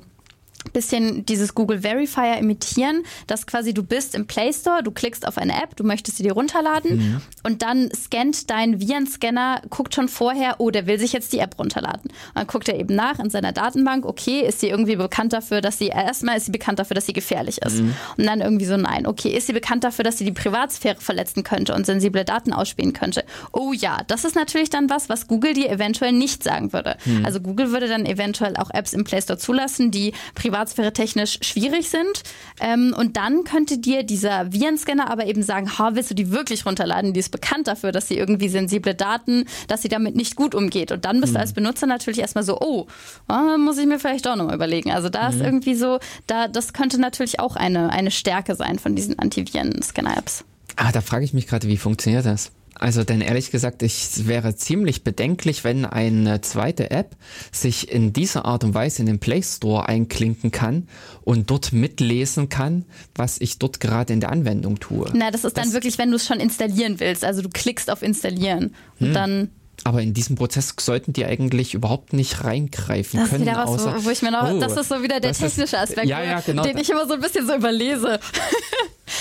bisschen 0.72 1.26
dieses 1.26 1.54
Google 1.54 1.80
Verifier 1.80 2.38
imitieren, 2.38 3.02
dass 3.26 3.46
quasi 3.46 3.74
du 3.74 3.82
bist 3.82 4.14
im 4.14 4.26
Play 4.26 4.52
Store, 4.52 4.82
du 4.82 4.90
klickst 4.90 5.26
auf 5.26 5.38
eine 5.38 5.62
App, 5.62 5.76
du 5.76 5.84
möchtest 5.84 6.16
sie 6.16 6.22
dir 6.22 6.32
runterladen 6.32 6.96
mhm. 6.96 7.20
und 7.42 7.62
dann 7.62 7.90
scannt 7.94 8.50
dein 8.50 8.80
Virenscanner, 8.80 9.62
guckt 9.70 9.94
schon 9.94 10.08
vorher, 10.08 10.56
oh, 10.58 10.70
der 10.70 10.86
will 10.86 10.98
sich 10.98 11.12
jetzt 11.12 11.32
die 11.32 11.38
App 11.38 11.58
runterladen. 11.58 12.10
Und 12.10 12.36
dann 12.36 12.46
guckt 12.46 12.68
er 12.68 12.78
eben 12.78 12.94
nach 12.94 13.18
in 13.18 13.30
seiner 13.30 13.52
Datenbank, 13.52 14.06
okay, 14.06 14.40
ist 14.46 14.60
sie 14.60 14.68
irgendwie 14.68 14.96
bekannt 14.96 15.32
dafür, 15.32 15.60
dass 15.60 15.78
sie, 15.78 15.88
erstmal 15.88 16.36
ist 16.36 16.46
sie 16.46 16.52
bekannt 16.52 16.78
dafür, 16.78 16.94
dass 16.94 17.06
sie 17.06 17.12
gefährlich 17.12 17.60
ist. 17.62 17.80
Mhm. 17.80 17.94
Und 18.16 18.26
dann 18.26 18.40
irgendwie 18.40 18.66
so, 18.66 18.76
nein, 18.76 19.06
okay, 19.06 19.30
ist 19.30 19.46
sie 19.46 19.52
bekannt 19.52 19.84
dafür, 19.84 20.04
dass 20.04 20.18
sie 20.18 20.24
die 20.24 20.32
Privatsphäre 20.32 21.00
verletzen 21.00 21.42
könnte 21.42 21.74
und 21.74 21.86
sensible 21.86 22.24
Daten 22.24 22.52
ausspielen 22.52 22.92
könnte. 22.92 23.24
Oh 23.52 23.72
ja, 23.72 24.02
das 24.06 24.24
ist 24.24 24.36
natürlich 24.36 24.70
dann 24.70 24.88
was, 24.90 25.08
was 25.08 25.26
Google 25.26 25.54
dir 25.54 25.70
eventuell 25.70 26.12
nicht 26.12 26.42
sagen 26.42 26.72
würde. 26.72 26.96
Mhm. 27.04 27.24
Also 27.24 27.40
Google 27.40 27.72
würde 27.72 27.88
dann 27.88 28.06
eventuell 28.06 28.56
auch 28.56 28.70
Apps 28.70 28.92
im 28.92 29.04
Play 29.04 29.20
Store 29.20 29.38
zulassen, 29.38 29.90
die 29.90 30.12
Privatsphäre 30.34 30.51
Privatsphäre 30.52 30.92
technisch 30.92 31.38
schwierig 31.40 31.88
sind. 31.88 32.22
Ähm, 32.60 32.94
und 32.96 33.16
dann 33.16 33.44
könnte 33.44 33.78
dir 33.78 34.02
dieser 34.02 34.52
Virenscanner 34.52 35.10
aber 35.10 35.26
eben 35.26 35.42
sagen, 35.42 35.78
ha, 35.78 35.94
willst 35.94 36.10
du 36.10 36.14
die 36.14 36.30
wirklich 36.30 36.66
runterladen? 36.66 37.14
Die 37.14 37.20
ist 37.20 37.30
bekannt 37.30 37.68
dafür, 37.68 37.90
dass 37.90 38.08
sie 38.08 38.18
irgendwie 38.18 38.48
sensible 38.48 38.94
Daten, 38.94 39.46
dass 39.68 39.82
sie 39.82 39.88
damit 39.88 40.14
nicht 40.14 40.36
gut 40.36 40.54
umgeht. 40.54 40.92
Und 40.92 41.06
dann 41.06 41.20
bist 41.20 41.32
mhm. 41.32 41.36
du 41.36 41.40
als 41.40 41.52
Benutzer 41.54 41.86
natürlich 41.86 42.20
erstmal 42.20 42.44
so, 42.44 42.58
oh, 42.60 42.86
oh 43.28 43.58
muss 43.58 43.78
ich 43.78 43.86
mir 43.86 43.98
vielleicht 43.98 44.28
auch 44.28 44.36
nochmal 44.36 44.54
überlegen. 44.54 44.92
Also 44.92 45.08
da 45.08 45.30
mhm. 45.30 45.34
ist 45.34 45.42
irgendwie 45.42 45.74
so, 45.74 45.98
da, 46.26 46.48
das 46.48 46.74
könnte 46.74 47.00
natürlich 47.00 47.40
auch 47.40 47.56
eine, 47.56 47.90
eine 47.90 48.10
Stärke 48.10 48.54
sein 48.54 48.78
von 48.78 48.94
diesen 48.94 49.18
Antiviren-Scanner-Apps. 49.18 50.44
Ah, 50.76 50.92
da 50.92 51.00
frage 51.00 51.24
ich 51.24 51.32
mich 51.32 51.46
gerade, 51.46 51.66
wie 51.68 51.78
funktioniert 51.78 52.26
das? 52.26 52.50
Also 52.82 53.04
denn 53.04 53.20
ehrlich 53.20 53.52
gesagt, 53.52 53.84
ich 53.84 54.26
wäre 54.26 54.56
ziemlich 54.56 55.04
bedenklich, 55.04 55.62
wenn 55.62 55.84
eine 55.84 56.40
zweite 56.40 56.90
App 56.90 57.14
sich 57.52 57.88
in 57.92 58.12
dieser 58.12 58.44
Art 58.44 58.64
und 58.64 58.74
Weise 58.74 59.02
in 59.02 59.06
den 59.06 59.20
Play 59.20 59.40
Store 59.40 59.88
einklinken 59.88 60.50
kann 60.50 60.88
und 61.22 61.48
dort 61.48 61.72
mitlesen 61.72 62.48
kann, 62.48 62.84
was 63.14 63.40
ich 63.40 63.60
dort 63.60 63.78
gerade 63.78 64.12
in 64.12 64.18
der 64.18 64.32
Anwendung 64.32 64.80
tue. 64.80 65.08
Na, 65.14 65.30
das 65.30 65.44
ist 65.44 65.56
dann 65.56 65.66
das 65.66 65.74
wirklich, 65.74 65.96
wenn 65.98 66.10
du 66.10 66.16
es 66.16 66.26
schon 66.26 66.40
installieren 66.40 66.98
willst. 66.98 67.24
Also 67.24 67.40
du 67.40 67.50
klickst 67.50 67.88
auf 67.88 68.02
Installieren 68.02 68.74
und 68.98 69.06
hm. 69.06 69.14
dann 69.14 69.50
aber 69.84 70.02
in 70.02 70.14
diesem 70.14 70.36
Prozess 70.36 70.74
sollten 70.78 71.12
die 71.12 71.24
eigentlich 71.24 71.74
überhaupt 71.74 72.12
nicht 72.12 72.44
reingreifen 72.44 73.20
das 73.20 73.30
können. 73.30 73.42
Ist 73.42 73.50
wieder 73.50 73.58
was, 73.58 73.70
außer, 73.70 74.04
wo 74.04 74.10
ich 74.10 74.22
mir 74.22 74.30
noch, 74.30 74.50
oh, 74.50 74.58
das 74.58 74.76
ist 74.76 74.88
so 74.88 75.02
wieder 75.02 75.20
der 75.20 75.32
technische 75.32 75.78
Aspekt, 75.78 76.06
ja, 76.06 76.22
ja, 76.22 76.40
genau. 76.40 76.62
den 76.62 76.78
ich 76.78 76.90
immer 76.90 77.06
so 77.06 77.14
ein 77.14 77.20
bisschen 77.20 77.46
so 77.46 77.54
überlese. 77.54 78.18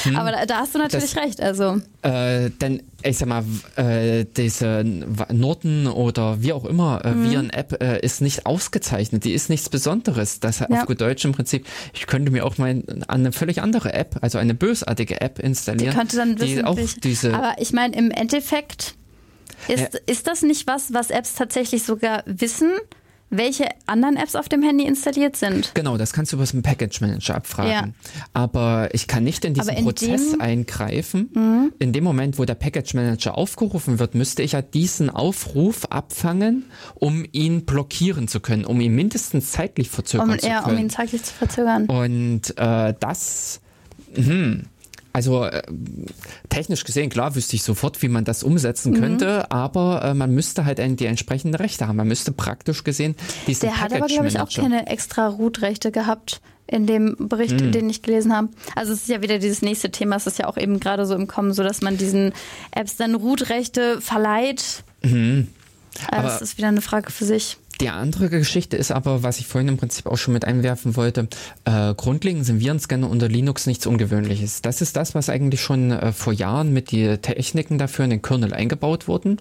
Hm. 0.03 0.15
Aber 0.15 0.31
da, 0.31 0.45
da, 0.45 0.59
hast 0.59 0.73
du 0.73 0.79
natürlich 0.79 1.13
das, 1.13 1.23
recht. 1.23 1.41
Also. 1.41 1.81
Äh, 2.01 2.49
denn 2.49 2.83
ich 3.03 3.17
sag 3.17 3.27
mal, 3.27 3.43
äh, 3.75 4.25
diese 4.37 4.83
Norton 4.83 5.87
oder 5.87 6.41
wie 6.41 6.53
auch 6.53 6.65
immer 6.65 7.03
äh, 7.03 7.11
mhm. 7.11 7.29
Viren-App 7.29 7.83
äh, 7.83 7.99
ist 7.99 8.21
nicht 8.21 8.45
ausgezeichnet. 8.45 9.25
Die 9.25 9.33
ist 9.33 9.49
nichts 9.49 9.69
Besonderes. 9.69 10.39
Das 10.39 10.59
ja. 10.59 10.67
auf 10.69 10.85
gut 10.85 11.01
Deutsch 11.01 11.25
im 11.25 11.33
Prinzip. 11.33 11.67
Ich 11.93 12.07
könnte 12.07 12.31
mir 12.31 12.45
auch 12.45 12.57
mal 12.57 12.83
eine 13.07 13.31
völlig 13.31 13.61
andere 13.61 13.93
App, 13.93 14.17
also 14.21 14.37
eine 14.37 14.53
bösartige 14.53 15.19
App 15.21 15.39
installieren. 15.39 15.91
Die 15.91 15.97
könnte 15.97 16.15
dann 16.15 16.35
die 16.35 16.63
auch 16.63 16.77
diese. 17.03 17.33
Aber 17.33 17.55
ich 17.59 17.73
meine, 17.73 17.95
im 17.95 18.11
Endeffekt 18.11 18.95
ist, 19.67 19.95
ist 20.05 20.27
das 20.27 20.41
nicht 20.41 20.67
was, 20.67 20.93
was 20.93 21.09
Apps 21.09 21.35
tatsächlich 21.35 21.83
sogar 21.83 22.23
wissen? 22.25 22.71
welche 23.31 23.69
anderen 23.85 24.17
Apps 24.17 24.35
auf 24.35 24.49
dem 24.49 24.61
Handy 24.61 24.85
installiert 24.85 25.37
sind. 25.37 25.71
Genau, 25.73 25.97
das 25.97 26.11
kannst 26.11 26.33
du 26.33 26.35
über 26.35 26.45
den 26.45 26.61
Package 26.61 26.99
Manager 26.99 27.35
abfragen. 27.35 27.71
Ja. 27.71 28.11
Aber 28.33 28.89
ich 28.93 29.07
kann 29.07 29.23
nicht 29.23 29.45
in 29.45 29.53
diesen 29.53 29.73
in 29.73 29.85
Prozess 29.85 30.37
eingreifen. 30.37 31.29
Mhm. 31.33 31.73
In 31.79 31.93
dem 31.93 32.03
Moment, 32.03 32.37
wo 32.37 32.45
der 32.45 32.55
Package 32.55 32.93
Manager 32.93 33.37
aufgerufen 33.37 33.99
wird, 33.99 34.15
müsste 34.15 34.43
ich 34.43 34.51
ja 34.51 34.61
diesen 34.61 35.09
Aufruf 35.09 35.85
abfangen, 35.85 36.65
um 36.93 37.25
ihn 37.31 37.65
blockieren 37.65 38.27
zu 38.27 38.41
können, 38.41 38.65
um 38.65 38.81
ihn 38.81 38.93
mindestens 38.93 39.53
zeitlich 39.53 39.89
verzögern 39.89 40.31
um, 40.31 40.39
zu 40.39 40.47
können. 40.47 40.51
Ja, 40.51 40.65
um 40.65 40.77
ihn 40.77 40.89
zeitlich 40.89 41.23
zu 41.23 41.33
verzögern. 41.33 41.85
Und 41.85 42.57
äh, 42.57 42.93
das, 42.99 43.61
hm, 44.13 44.65
also 45.13 45.45
äh, 45.45 45.61
technisch 46.49 46.83
gesehen, 46.83 47.09
klar, 47.09 47.35
wüsste 47.35 47.55
ich 47.55 47.63
sofort, 47.63 48.01
wie 48.01 48.07
man 48.07 48.23
das 48.23 48.43
umsetzen 48.43 48.93
mhm. 48.93 48.99
könnte, 48.99 49.51
aber 49.51 50.03
äh, 50.03 50.13
man 50.13 50.33
müsste 50.33 50.65
halt 50.65 50.79
die 50.99 51.05
entsprechenden 51.05 51.55
Rechte 51.55 51.87
haben. 51.87 51.97
Man 51.97 52.07
müsste 52.07 52.31
praktisch 52.31 52.83
gesehen 52.83 53.15
diesen 53.47 53.61
Der 53.61 53.81
hat 53.81 53.93
aber, 53.93 54.07
glaube 54.07 54.27
ich, 54.27 54.39
auch 54.39 54.49
keine 54.49 54.87
extra 54.87 55.27
Root-Rechte 55.27 55.91
gehabt 55.91 56.41
in 56.67 56.87
dem 56.87 57.15
Bericht, 57.19 57.59
mhm. 57.59 57.71
den 57.71 57.89
ich 57.89 58.01
gelesen 58.01 58.33
habe. 58.33 58.49
Also 58.75 58.93
es 58.93 59.01
ist 59.01 59.09
ja 59.09 59.21
wieder 59.21 59.39
dieses 59.39 59.61
nächste 59.61 59.91
Thema, 59.91 60.15
es 60.15 60.27
ist 60.27 60.39
ja 60.39 60.47
auch 60.47 60.57
eben 60.57 60.79
gerade 60.79 61.05
so 61.05 61.15
im 61.15 61.27
Kommen, 61.27 61.53
so 61.53 61.63
dass 61.63 61.81
man 61.81 61.97
diesen 61.97 62.31
Apps 62.71 62.95
dann 62.95 63.15
Root-Rechte 63.15 63.99
verleiht. 63.99 64.83
Mhm. 65.03 65.49
Also 66.09 66.11
aber 66.11 66.23
das 66.23 66.41
ist 66.41 66.57
wieder 66.57 66.69
eine 66.69 66.81
Frage 66.81 67.11
für 67.11 67.25
sich. 67.25 67.57
Die 67.79 67.89
andere 67.89 68.29
Geschichte 68.29 68.77
ist 68.77 68.91
aber, 68.91 69.23
was 69.23 69.39
ich 69.39 69.47
vorhin 69.47 69.69
im 69.69 69.77
Prinzip 69.77 70.05
auch 70.05 70.17
schon 70.17 70.33
mit 70.33 70.45
einwerfen 70.45 70.95
wollte, 70.95 71.27
äh, 71.65 71.93
grundlegend 71.95 72.45
sind 72.45 72.59
Virenscanner 72.59 73.09
unter 73.09 73.27
Linux 73.27 73.65
nichts 73.65 73.87
Ungewöhnliches. 73.87 74.61
Das 74.61 74.81
ist 74.81 74.95
das, 74.95 75.15
was 75.15 75.29
eigentlich 75.29 75.61
schon 75.61 75.91
äh, 75.91 76.11
vor 76.11 76.33
Jahren 76.33 76.73
mit 76.73 76.91
den 76.91 77.21
Techniken 77.21 77.77
dafür 77.77 78.05
in 78.05 78.11
den 78.11 78.21
Kernel 78.21 78.53
eingebaut 78.53 79.07
wurden, 79.07 79.37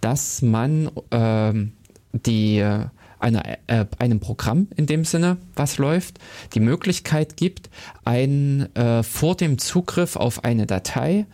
dass 0.00 0.42
man 0.42 0.90
äh, 1.10 1.52
die 2.12 2.64
einer, 3.20 3.44
äh, 3.66 3.84
einem 3.98 4.20
Programm 4.20 4.68
in 4.76 4.86
dem 4.86 5.04
Sinne, 5.04 5.36
was 5.54 5.78
läuft, 5.78 6.18
die 6.54 6.60
Möglichkeit 6.60 7.36
gibt, 7.36 7.70
ein 8.04 8.74
äh, 8.74 9.02
vor 9.02 9.36
dem 9.36 9.58
Zugriff 9.58 10.16
auf 10.16 10.44
eine 10.44 10.66
Datei 10.66 11.26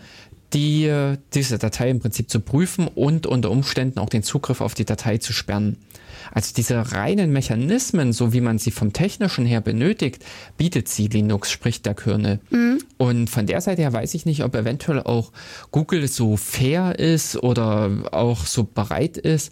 die, 0.52 0.86
äh, 0.86 1.18
diese 1.34 1.58
Datei 1.58 1.90
im 1.90 2.00
Prinzip 2.00 2.30
zu 2.30 2.40
prüfen 2.40 2.88
und 2.88 3.26
unter 3.26 3.50
Umständen 3.50 3.98
auch 3.98 4.08
den 4.08 4.22
Zugriff 4.22 4.60
auf 4.60 4.74
die 4.74 4.84
Datei 4.84 5.18
zu 5.18 5.32
sperren. 5.32 5.76
Also 6.36 6.52
diese 6.54 6.92
reinen 6.92 7.32
Mechanismen, 7.32 8.12
so 8.12 8.34
wie 8.34 8.42
man 8.42 8.58
sie 8.58 8.70
vom 8.70 8.92
technischen 8.92 9.46
her 9.46 9.62
benötigt, 9.62 10.22
bietet 10.58 10.86
sie 10.86 11.06
Linux, 11.06 11.50
sprich 11.50 11.80
der 11.80 11.94
Kernel. 11.94 12.40
Mhm. 12.50 12.82
Und 12.98 13.30
von 13.30 13.46
der 13.46 13.62
Seite 13.62 13.80
her 13.80 13.94
weiß 13.94 14.12
ich 14.12 14.26
nicht, 14.26 14.44
ob 14.44 14.54
eventuell 14.54 15.00
auch 15.00 15.32
Google 15.70 16.06
so 16.08 16.36
fair 16.36 16.98
ist 16.98 17.42
oder 17.42 17.90
auch 18.12 18.44
so 18.44 18.64
bereit 18.64 19.16
ist, 19.16 19.50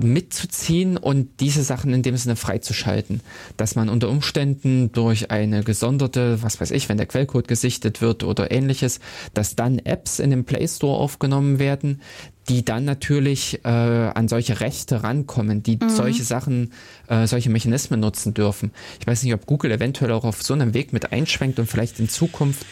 mitzuziehen 0.00 0.96
und 0.96 1.40
diese 1.40 1.62
Sachen 1.62 1.92
in 1.92 2.02
dem 2.02 2.16
Sinne 2.16 2.36
freizuschalten. 2.36 3.20
Dass 3.58 3.74
man 3.74 3.90
unter 3.90 4.08
Umständen 4.08 4.90
durch 4.92 5.30
eine 5.30 5.62
gesonderte, 5.62 6.42
was 6.42 6.60
weiß 6.60 6.70
ich, 6.70 6.88
wenn 6.88 6.96
der 6.96 7.06
Quellcode 7.06 7.46
gesichtet 7.46 8.00
wird 8.00 8.24
oder 8.24 8.50
ähnliches, 8.50 9.00
dass 9.34 9.54
dann 9.54 9.78
Apps 9.78 10.18
in 10.18 10.30
den 10.30 10.44
Play 10.44 10.66
Store 10.66 10.96
aufgenommen 10.96 11.58
werden, 11.58 12.00
die 12.48 12.64
dann 12.64 12.84
natürlich 12.84 13.64
äh, 13.64 13.68
an 13.68 14.28
solche 14.28 14.60
Rechte 14.60 15.02
rankommen, 15.02 15.62
die 15.62 15.78
mhm. 15.80 15.88
solche 15.88 16.24
Sachen, 16.24 16.72
äh, 17.08 17.26
solche 17.26 17.50
Mechanismen 17.50 18.00
nutzen 18.00 18.34
dürfen. 18.34 18.72
Ich 19.00 19.06
weiß 19.06 19.22
nicht, 19.22 19.34
ob 19.34 19.46
Google 19.46 19.70
eventuell 19.70 20.12
auch 20.12 20.24
auf 20.24 20.42
so 20.42 20.54
einem 20.54 20.74
Weg 20.74 20.92
mit 20.92 21.12
einschwenkt 21.12 21.58
und 21.58 21.66
vielleicht 21.66 22.00
in 22.00 22.08
Zukunft 22.08 22.66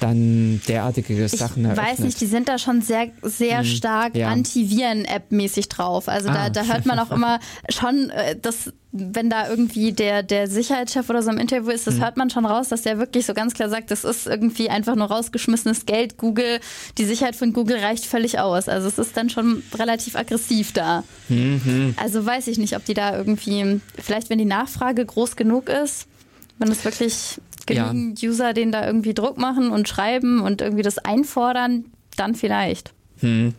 dann 0.00 0.60
derartige 0.68 1.28
Sachen 1.28 1.64
eröffnet. 1.64 1.86
Ich 1.86 1.92
weiß 1.92 1.98
nicht, 2.00 2.20
die 2.20 2.26
sind 2.26 2.48
da 2.48 2.58
schon 2.58 2.82
sehr, 2.82 3.08
sehr 3.22 3.58
hm, 3.58 3.64
stark 3.64 4.16
ja. 4.16 4.28
Antiviren-App-mäßig 4.28 5.68
drauf. 5.68 6.08
Also 6.08 6.28
ah. 6.28 6.48
da, 6.48 6.50
da 6.50 6.64
hört 6.64 6.86
man 6.86 6.98
auch 6.98 7.10
immer 7.10 7.40
schon, 7.68 8.10
äh, 8.10 8.36
dass 8.38 8.72
wenn 8.96 9.28
da 9.28 9.48
irgendwie 9.48 9.92
der, 9.92 10.22
der 10.22 10.46
Sicherheitschef 10.46 11.10
oder 11.10 11.20
so 11.20 11.30
im 11.30 11.38
Interview 11.38 11.70
ist, 11.70 11.86
das 11.86 11.94
hm. 11.94 12.02
hört 12.02 12.16
man 12.16 12.30
schon 12.30 12.46
raus, 12.46 12.68
dass 12.68 12.82
der 12.82 12.98
wirklich 12.98 13.26
so 13.26 13.34
ganz 13.34 13.52
klar 13.52 13.68
sagt, 13.68 13.90
das 13.90 14.04
ist 14.04 14.26
irgendwie 14.26 14.70
einfach 14.70 14.94
nur 14.94 15.08
rausgeschmissenes 15.08 15.84
Geld. 15.84 16.16
Google, 16.16 16.60
die 16.96 17.04
Sicherheit 17.04 17.34
von 17.34 17.52
Google 17.52 17.78
reicht 17.78 18.06
völlig 18.06 18.38
aus. 18.38 18.68
Also 18.68 18.86
es 18.86 18.98
ist 18.98 19.16
dann 19.16 19.30
schon 19.30 19.64
relativ 19.76 20.14
aggressiv 20.14 20.72
da. 20.72 21.02
Mhm. 21.28 21.94
Also 21.96 22.24
weiß 22.24 22.46
ich 22.46 22.58
nicht, 22.58 22.76
ob 22.76 22.84
die 22.84 22.94
da 22.94 23.16
irgendwie, 23.16 23.80
vielleicht 24.00 24.30
wenn 24.30 24.38
die 24.38 24.44
Nachfrage 24.44 25.04
groß 25.04 25.34
genug 25.34 25.68
ist, 25.68 26.06
wenn 26.58 26.70
es 26.70 26.84
wirklich 26.84 27.40
genügend 27.66 28.20
ja. 28.20 28.28
User, 28.28 28.52
denen 28.52 28.72
da 28.72 28.86
irgendwie 28.86 29.14
Druck 29.14 29.38
machen 29.38 29.70
und 29.70 29.88
schreiben 29.88 30.40
und 30.40 30.60
irgendwie 30.60 30.82
das 30.82 30.98
einfordern, 30.98 31.86
dann 32.16 32.34
vielleicht. 32.34 32.92
Hm. 33.20 33.54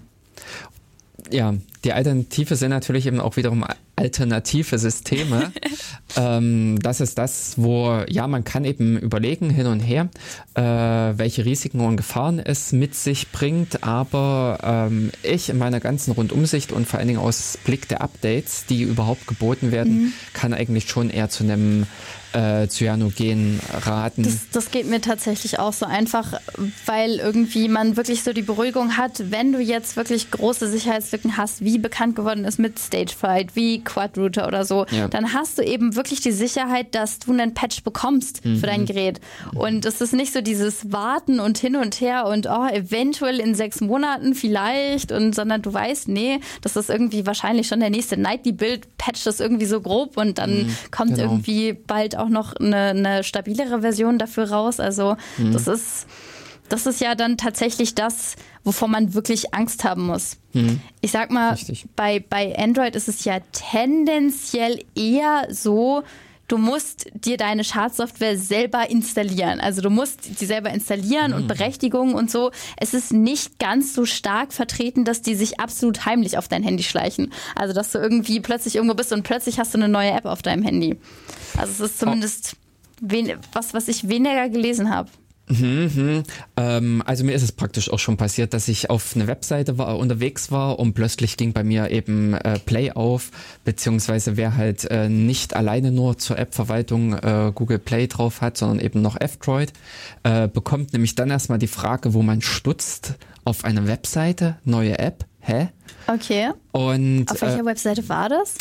Ja, 1.32 1.56
die 1.84 1.94
Alternative 1.94 2.56
sind 2.56 2.70
natürlich 2.70 3.08
eben 3.08 3.20
auch 3.20 3.36
wiederum 3.36 3.66
alternative 3.96 4.78
Systeme. 4.78 5.52
ähm, 6.18 6.78
das 6.82 7.02
ist 7.02 7.18
das, 7.18 7.54
wo, 7.58 8.04
ja, 8.10 8.28
man 8.28 8.44
kann 8.44 8.66
eben 8.66 8.98
überlegen 8.98 9.50
hin 9.50 9.68
und 9.68 9.80
her, 9.80 10.10
äh, 10.56 10.62
welche 10.62 11.46
Risiken 11.46 11.80
und 11.80 11.98
Gefahren 11.98 12.40
es 12.40 12.72
mit 12.74 12.96
sich 12.96 13.32
bringt, 13.32 13.84
aber 13.84 14.60
ähm, 14.64 15.12
ich 15.24 15.50
in 15.50 15.58
meiner 15.58 15.80
ganzen 15.80 16.12
Rundumsicht 16.12 16.72
und 16.72 16.88
vor 16.88 17.00
allen 17.00 17.08
Dingen 17.08 17.20
aus 17.20 17.58
Blick 17.64 17.88
der 17.88 18.02
Updates, 18.02 18.66
die 18.66 18.84
überhaupt 18.84 19.28
geboten 19.28 19.72
werden, 19.72 20.06
mhm. 20.06 20.14
kann 20.34 20.54
eigentlich 20.54 20.90
schon 20.90 21.10
eher 21.10 21.30
zu 21.30 21.44
einem 21.44 21.88
äh, 22.36 22.68
Cyanogen 22.68 23.60
raten. 23.86 24.24
Das, 24.24 24.50
das 24.52 24.72
geht 24.72 24.88
mir 24.90 25.02
tatsächlich 25.02 25.60
auch 25.60 25.74
so 25.74 25.86
einfach, 25.86 26.40
weil 26.86 27.16
irgendwie 27.16 27.70
man 27.70 27.96
wirklich 27.96 28.24
so 28.24 28.34
die 28.34 28.42
Beruhigung 28.42 28.98
hat, 28.98 29.32
wenn 29.32 29.54
du 29.54 29.60
jetzt 29.60 29.96
wirklich 29.96 30.32
große 30.32 30.70
Sicherheitslücken 30.70 31.38
hast, 31.38 31.64
wie 31.64 31.78
bekannt 31.78 32.16
geworden 32.16 32.44
ist 32.46 32.60
mit 32.60 32.80
Stagefright, 32.80 33.56
wie 33.56 33.84
Quadrouter 33.84 34.48
oder 34.48 34.66
so, 34.66 34.86
ja. 34.92 35.08
dann 35.08 35.34
hast 35.34 35.58
du 35.58 35.64
eben 35.64 35.96
wirklich 35.96 36.20
die 36.20 36.32
Sicherheit, 36.32 36.94
dass 36.94 37.20
du 37.20 37.32
einen 37.32 37.54
Patch 37.54 37.84
bekommst 37.84 38.44
mhm. 38.46 38.58
für 38.58 38.68
dein 38.68 38.82
mhm. 38.82 38.86
Gerät. 38.86 39.22
Und 39.54 39.86
es 39.86 40.02
ist 40.02 40.14
nicht 40.14 40.34
so 40.34 40.42
dieses 40.42 40.92
Warten 40.92 41.40
und 41.40 41.58
hin 41.58 41.76
und 41.76 42.02
her 42.02 42.28
und 42.28 42.48
oh, 42.48 42.68
eventuell 42.68 43.40
in 43.40 43.56
sechs 43.56 43.80
Monaten 43.80 44.36
vielleicht 44.36 45.12
und 45.12 45.34
sondern 45.34 45.62
du 45.62 45.74
weißt, 45.74 46.10
nee, 46.10 46.40
das 46.62 46.76
ist 46.76 46.90
irgendwie 46.90 47.26
wahrscheinlich 47.26 47.68
schon 47.68 47.80
der 47.80 47.90
nächste 47.90 48.18
Nightly-Build, 48.18 48.98
patch 48.98 49.24
das 49.24 49.40
irgendwie 49.40 49.66
so 49.66 49.80
grob 49.82 50.18
und 50.18 50.38
dann 50.38 50.66
mhm, 50.66 50.76
kommt 50.92 51.16
genau. 51.16 51.32
irgendwie 51.32 51.74
bald 51.74 52.18
auch 52.18 52.25
auch 52.26 52.30
noch 52.30 52.56
eine, 52.56 52.90
eine 52.90 53.24
stabilere 53.24 53.82
Version 53.82 54.18
dafür 54.18 54.50
raus. 54.50 54.80
Also 54.80 55.16
mhm. 55.38 55.54
das 55.54 55.68
ist 55.68 56.08
das 56.70 56.88
ist 56.88 57.00
ja 57.00 57.16
dann 57.16 57.38
tatsächlich 57.38 57.94
das, 57.94 58.36
wovor 58.64 58.88
man 58.88 59.14
wirklich 59.14 59.54
Angst 59.54 59.84
haben 59.84 60.08
muss. 60.08 60.38
Mhm. 60.54 60.82
Ich 61.02 61.12
sag 61.12 61.30
mal, 61.32 61.56
bei, 61.96 62.24
bei 62.28 62.58
Android 62.58 62.96
ist 62.96 63.08
es 63.08 63.24
ja 63.24 63.40
tendenziell 63.52 64.84
eher 64.96 65.48
so, 65.52 66.04
du 66.48 66.58
musst 66.58 67.08
dir 67.14 67.38
deine 67.38 67.64
Schadsoftware 67.64 68.38
selber 68.38 68.90
installieren. 68.90 69.60
Also 69.60 69.82
du 69.82 69.90
musst 69.90 70.38
sie 70.38 70.46
selber 70.46 70.72
installieren 70.72 71.32
mhm. 71.32 71.38
und 71.38 71.48
Berechtigungen 71.48 72.16
und 72.16 72.32
so. 72.32 72.52
Es 72.78 72.94
ist 72.94 73.14
nicht 73.14 73.60
ganz 73.60 73.94
so 73.94 74.06
stark 74.06 74.54
vertreten, 74.54 75.06
dass 75.06 75.22
die 75.22 75.36
sich 75.36 75.60
absolut 75.60 76.06
heimlich 76.06 76.38
auf 76.38 76.48
dein 76.48 76.64
Handy 76.64 76.84
schleichen. 76.84 77.32
Also 77.56 77.74
dass 77.74 77.92
du 77.92 78.00
irgendwie 78.00 78.40
plötzlich 78.40 78.76
irgendwo 78.76 78.96
bist 78.96 79.14
und 79.14 79.24
plötzlich 79.24 79.60
hast 79.60 79.74
du 79.74 79.78
eine 79.78 79.90
neue 79.90 80.12
App 80.12 80.26
auf 80.26 80.42
deinem 80.42 80.64
Handy. 80.64 80.98
Also 81.58 81.86
es 81.86 81.92
ist 81.92 82.00
zumindest 82.00 82.56
was, 83.54 83.74
was 83.74 83.88
ich 83.88 84.08
weniger 84.08 84.50
gelesen 84.50 84.90
habe. 84.90 85.10
Mhm, 85.48 85.92
mhm. 85.96 86.24
Ähm, 86.58 87.04
also 87.06 87.24
mir 87.24 87.34
ist 87.34 87.44
es 87.44 87.52
praktisch 87.52 87.92
auch 87.92 88.00
schon 88.00 88.18
passiert, 88.18 88.54
dass 88.54 88.68
ich 88.68 88.90
auf 88.90 89.16
eine 89.16 89.28
Webseite 89.28 89.78
war, 89.78 89.98
unterwegs 90.00 90.52
war 90.52 90.80
und 90.80 90.94
plötzlich 90.94 91.38
ging 91.38 91.54
bei 91.54 91.64
mir 91.64 91.92
eben 91.92 92.34
äh, 92.34 92.58
Play 92.60 92.92
auf, 92.92 93.30
beziehungsweise 93.64 94.38
wer 94.38 94.56
halt 94.58 94.90
äh, 94.90 95.08
nicht 95.08 95.56
alleine 95.56 95.92
nur 95.92 96.18
zur 96.18 96.40
App-Verwaltung 96.40 97.14
äh, 97.14 97.52
Google 97.54 97.78
Play 97.78 98.08
drauf 98.08 98.42
hat, 98.42 98.58
sondern 98.58 98.80
eben 98.80 99.02
noch 99.04 99.20
F-Droid, 99.20 99.72
äh, 100.24 100.48
bekommt 100.48 100.94
nämlich 100.94 101.14
dann 101.14 101.30
erstmal 101.30 101.60
die 101.60 101.68
Frage, 101.68 102.16
wo 102.16 102.24
man 102.24 102.42
stutzt 102.42 103.14
auf 103.44 103.66
eine 103.66 103.88
Webseite, 103.88 104.58
neue 104.64 104.98
App, 104.98 105.26
hä? 105.42 105.70
Okay. 106.08 106.52
Und, 106.72 107.30
auf 107.30 107.42
welcher 107.42 107.60
äh, 107.60 107.66
Webseite 107.66 108.10
war 108.10 108.30
das? 108.30 108.56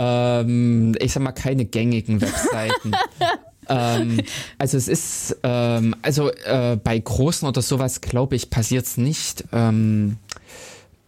Ähm, 0.00 0.96
ich 0.98 1.12
sag 1.12 1.22
mal, 1.22 1.32
keine 1.32 1.66
gängigen 1.66 2.22
Webseiten. 2.22 2.92
ähm, 3.68 4.20
also 4.56 4.78
es 4.78 4.88
ist, 4.88 5.36
ähm, 5.42 5.94
also 6.00 6.30
äh, 6.30 6.78
bei 6.82 6.98
großen 6.98 7.46
oder 7.46 7.60
sowas, 7.60 8.00
glaube 8.00 8.34
ich, 8.34 8.48
passiert 8.48 8.86
es 8.86 8.96
nicht. 8.96 9.44
Ähm, 9.52 10.16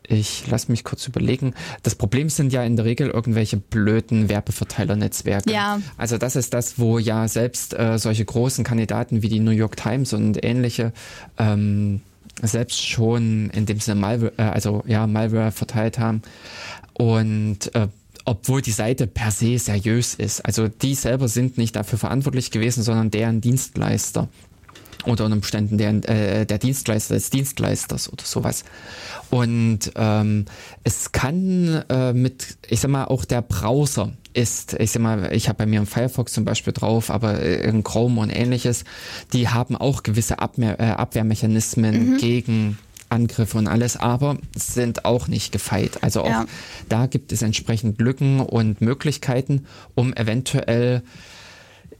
ich 0.06 0.46
lasse 0.46 0.70
mich 0.70 0.84
kurz 0.84 1.06
überlegen. 1.06 1.54
Das 1.82 1.94
Problem 1.94 2.28
sind 2.28 2.52
ja 2.52 2.62
in 2.64 2.76
der 2.76 2.84
Regel 2.84 3.08
irgendwelche 3.08 3.56
blöden 3.56 4.28
Werbeverteilernetzwerke. 4.28 5.50
Ja. 5.50 5.80
Also 5.96 6.18
das 6.18 6.36
ist 6.36 6.52
das, 6.52 6.78
wo 6.78 6.98
ja 6.98 7.28
selbst 7.28 7.72
äh, 7.72 7.98
solche 7.98 8.26
großen 8.26 8.62
Kandidaten 8.62 9.22
wie 9.22 9.28
die 9.28 9.40
New 9.40 9.52
York 9.52 9.76
Times 9.76 10.12
und 10.12 10.44
ähnliche 10.44 10.92
ähm, 11.38 12.02
selbst 12.42 12.86
schon 12.86 13.48
in 13.50 13.64
dem 13.64 13.80
Sinne 13.80 14.00
Malware, 14.00 14.32
äh, 14.36 14.42
also 14.42 14.82
ja 14.86 15.06
Malware 15.06 15.50
verteilt 15.50 15.98
haben. 15.98 16.20
Und 16.92 17.74
äh, 17.74 17.88
obwohl 18.24 18.62
die 18.62 18.72
Seite 18.72 19.06
per 19.06 19.30
se 19.30 19.58
seriös 19.58 20.14
ist. 20.14 20.44
Also 20.44 20.68
die 20.68 20.94
selber 20.94 21.28
sind 21.28 21.58
nicht 21.58 21.76
dafür 21.76 21.98
verantwortlich 21.98 22.50
gewesen, 22.50 22.82
sondern 22.82 23.10
deren 23.10 23.40
Dienstleister 23.40 24.28
oder 25.04 25.24
unter 25.24 25.36
Umständen 25.36 25.78
der, 25.78 26.08
äh, 26.08 26.46
der 26.46 26.58
Dienstleister 26.58 27.14
des 27.14 27.30
Dienstleisters 27.30 28.12
oder 28.12 28.24
sowas. 28.24 28.64
Und 29.30 29.92
ähm, 29.96 30.44
es 30.84 31.12
kann 31.12 31.84
äh, 31.88 32.12
mit, 32.12 32.58
ich 32.68 32.80
sag 32.80 32.90
mal, 32.90 33.06
auch 33.06 33.24
der 33.24 33.42
Browser 33.42 34.12
ist, 34.34 34.74
ich 34.78 34.92
sag 34.92 35.02
mal, 35.02 35.32
ich 35.32 35.48
habe 35.48 35.58
bei 35.58 35.66
mir 35.66 35.80
im 35.80 35.86
Firefox 35.86 36.32
zum 36.32 36.44
Beispiel 36.44 36.72
drauf, 36.72 37.10
aber 37.10 37.40
in 37.40 37.82
Chrome 37.82 38.20
und 38.20 38.30
ähnliches, 38.30 38.84
die 39.32 39.48
haben 39.48 39.76
auch 39.76 40.02
gewisse 40.02 40.38
Abwehr, 40.38 40.80
äh, 40.80 40.84
Abwehrmechanismen 40.84 42.12
mhm. 42.12 42.16
gegen 42.18 42.78
Angriffe 43.12 43.58
und 43.58 43.68
alles, 43.68 43.96
aber 43.96 44.38
sind 44.56 45.04
auch 45.04 45.28
nicht 45.28 45.52
gefeit. 45.52 46.02
Also 46.02 46.22
auch 46.22 46.28
ja. 46.28 46.46
da 46.88 47.06
gibt 47.06 47.30
es 47.30 47.42
entsprechend 47.42 48.00
Lücken 48.00 48.40
und 48.40 48.80
Möglichkeiten, 48.80 49.66
um 49.94 50.14
eventuell 50.14 51.02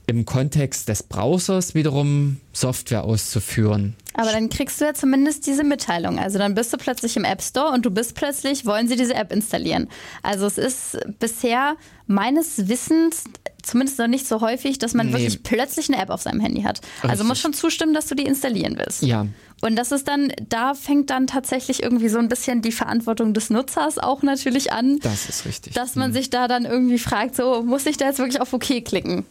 im 0.05 0.25
Kontext 0.25 0.89
des 0.89 1.03
Browsers 1.03 1.75
wiederum 1.75 2.37
Software 2.51 3.03
auszuführen. 3.03 3.95
Aber 4.15 4.31
dann 4.31 4.49
kriegst 4.49 4.79
du 4.79 4.85
ja 4.85 4.93
zumindest 4.93 5.47
diese 5.47 5.63
Mitteilung. 5.63 6.19
Also 6.19 6.37
dann 6.37 6.53
bist 6.55 6.71
du 6.73 6.77
plötzlich 6.77 7.17
im 7.17 7.23
App 7.23 7.41
Store 7.41 7.71
und 7.71 7.85
du 7.85 7.89
bist 7.89 8.13
plötzlich, 8.15 8.65
wollen 8.65 8.87
sie 8.87 8.95
diese 8.95 9.15
App 9.15 9.31
installieren. 9.31 9.87
Also 10.21 10.45
es 10.45 10.57
ist 10.57 10.97
bisher 11.19 11.75
meines 12.05 12.67
Wissens 12.67 13.23
zumindest 13.63 13.97
noch 13.97 14.07
nicht 14.07 14.27
so 14.27 14.41
häufig, 14.41 14.77
dass 14.77 14.93
man 14.93 15.07
nee. 15.07 15.13
wirklich 15.13 15.41
plötzlich 15.41 15.89
eine 15.91 16.01
App 16.01 16.09
auf 16.09 16.21
seinem 16.21 16.41
Handy 16.41 16.61
hat. 16.63 16.81
Also 16.81 16.87
Richtig. 16.91 17.09
Also 17.09 17.23
muss 17.23 17.39
schon 17.39 17.53
zustimmen, 17.53 17.93
dass 17.93 18.07
du 18.07 18.15
die 18.15 18.23
installieren 18.23 18.77
willst. 18.77 19.03
Ja. 19.03 19.25
Und 19.61 19.77
das 19.77 19.93
ist 19.93 20.07
dann, 20.09 20.33
da 20.49 20.73
fängt 20.73 21.09
dann 21.09 21.25
tatsächlich 21.25 21.81
irgendwie 21.81 22.09
so 22.09 22.19
ein 22.19 22.27
bisschen 22.27 22.61
die 22.61 22.73
Verantwortung 22.73 23.33
des 23.33 23.49
Nutzers 23.49 23.97
auch 23.97 24.21
natürlich 24.21 24.73
an. 24.73 24.99
Das 24.99 25.29
ist 25.29 25.45
richtig. 25.45 25.73
Dass 25.73 25.95
man 25.95 26.11
mhm. 26.11 26.13
sich 26.13 26.29
da 26.29 26.49
dann 26.49 26.65
irgendwie 26.65 26.99
fragt, 26.99 27.35
so 27.35 27.63
muss 27.63 27.85
ich 27.85 27.95
da 27.95 28.07
jetzt 28.07 28.19
wirklich 28.19 28.41
auf 28.41 28.51
OK 28.51 28.83
klicken? 28.83 29.25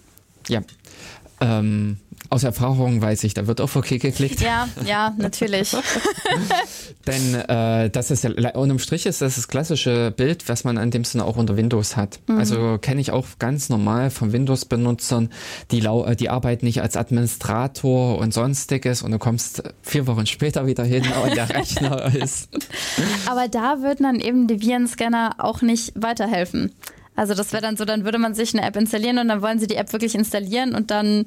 Ja. 0.49 0.63
Ähm, 1.41 1.99
aus 2.33 2.45
Erfahrung 2.45 3.03
weiß 3.03 3.25
ich, 3.25 3.35
da 3.35 3.47
wird 3.47 3.61
auf 3.61 3.77
OK 3.77 3.89
geklickt. 4.01 4.41
Ja, 4.41 4.67
ja, 4.87 5.13
natürlich. 5.19 5.77
Denn 7.07 7.35
äh, 7.35 7.91
das 7.91 8.11
ist 8.11 8.25
ja, 8.25 8.31
unterm 8.55 8.79
Strich 8.79 9.05
ist 9.05 9.21
das 9.21 9.35
das 9.35 9.49
klassische 9.49 10.13
Bild, 10.17 10.49
was 10.49 10.65
man 10.65 10.79
in 10.79 10.91
dem 10.91 11.05
Sinne 11.05 11.27
auch 11.27 11.37
unter 11.37 11.57
Windows 11.59 11.97
hat. 11.97 12.21
Mhm. 12.29 12.39
Also 12.39 12.79
kenne 12.81 13.03
ich 13.03 13.11
auch 13.11 13.27
ganz 13.39 13.69
normal 13.69 14.11
von 14.11 14.33
Windows-Benutzern, 14.33 15.29
die, 15.73 15.81
äh, 15.81 16.17
die 16.17 16.31
arbeiten 16.31 16.65
nicht 16.65 16.81
als 16.81 16.97
Administrator 16.97 18.19
und 18.19 18.33
sonstiges 18.33 19.03
und 19.03 19.11
du 19.11 19.19
kommst 19.19 19.63
vier 19.83 20.07
Wochen 20.07 20.25
später 20.25 20.67
wieder 20.67 20.85
hin 20.85 21.05
und 21.25 21.37
der 21.37 21.51
Rechner 21.51 22.15
ist. 22.15 22.49
Aber 23.27 23.49
da 23.49 23.83
würden 23.83 24.05
dann 24.05 24.21
eben 24.21 24.47
die 24.47 24.63
Virenscanner 24.63 25.35
auch 25.39 25.61
nicht 25.61 25.93
weiterhelfen. 25.97 26.73
Also 27.15 27.35
das 27.35 27.53
wäre 27.53 27.63
dann 27.63 27.77
so, 27.77 27.85
dann 27.85 28.05
würde 28.05 28.19
man 28.19 28.35
sich 28.35 28.55
eine 28.55 28.67
App 28.67 28.77
installieren 28.77 29.19
und 29.19 29.29
dann 29.29 29.43
wollen 29.43 29.59
sie 29.59 29.67
die 29.67 29.77
App 29.77 29.93
wirklich 29.93 30.15
installieren 30.15 30.75
und 30.75 30.91
dann 30.91 31.25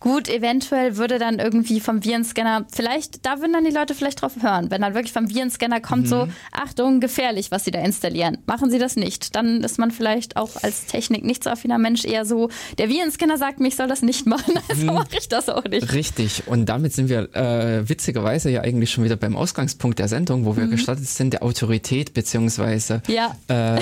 gut, 0.00 0.28
eventuell 0.28 0.96
würde 0.96 1.18
dann 1.18 1.38
irgendwie 1.38 1.80
vom 1.80 2.02
Virenscanner, 2.02 2.66
vielleicht, 2.72 3.26
da 3.26 3.40
würden 3.40 3.52
dann 3.52 3.64
die 3.64 3.70
Leute 3.70 3.94
vielleicht 3.94 4.22
drauf 4.22 4.32
hören, 4.40 4.70
wenn 4.70 4.80
dann 4.80 4.94
wirklich 4.94 5.12
vom 5.12 5.28
Virenscanner 5.28 5.80
kommt 5.80 6.04
mhm. 6.04 6.08
so, 6.08 6.28
Achtung, 6.52 7.00
gefährlich, 7.00 7.50
was 7.50 7.64
sie 7.64 7.70
da 7.70 7.80
installieren. 7.80 8.38
Machen 8.46 8.70
sie 8.70 8.78
das 8.78 8.96
nicht. 8.96 9.36
Dann 9.36 9.62
ist 9.62 9.78
man 9.78 9.90
vielleicht 9.90 10.36
auch 10.36 10.50
als 10.62 10.86
Technik 10.86 11.24
nicht 11.24 11.44
so 11.44 11.50
affiner 11.50 11.78
Mensch 11.78 12.04
eher 12.04 12.24
so, 12.24 12.48
der 12.78 12.88
Virenscanner 12.88 13.36
sagt 13.36 13.60
mir, 13.60 13.68
ich 13.68 13.76
soll 13.76 13.88
das 13.88 14.02
nicht 14.02 14.26
machen, 14.26 14.54
also 14.68 14.86
mhm. 14.86 14.94
mache 14.94 15.18
ich 15.18 15.28
das 15.28 15.48
auch 15.50 15.64
nicht. 15.64 15.92
Richtig. 15.92 16.44
Und 16.46 16.66
damit 16.66 16.94
sind 16.94 17.10
wir 17.10 17.34
äh, 17.34 17.86
witzigerweise 17.88 18.50
ja 18.50 18.62
eigentlich 18.62 18.90
schon 18.90 19.04
wieder 19.04 19.16
beim 19.16 19.36
Ausgangspunkt 19.36 19.98
der 19.98 20.08
Sendung, 20.08 20.46
wo 20.46 20.56
wir 20.56 20.64
mhm. 20.64 20.70
gestartet 20.70 21.08
sind, 21.08 21.34
der 21.34 21.42
Autorität 21.42 22.14
beziehungsweise 22.14 23.02
ja. 23.06 23.36
äh, 23.48 23.80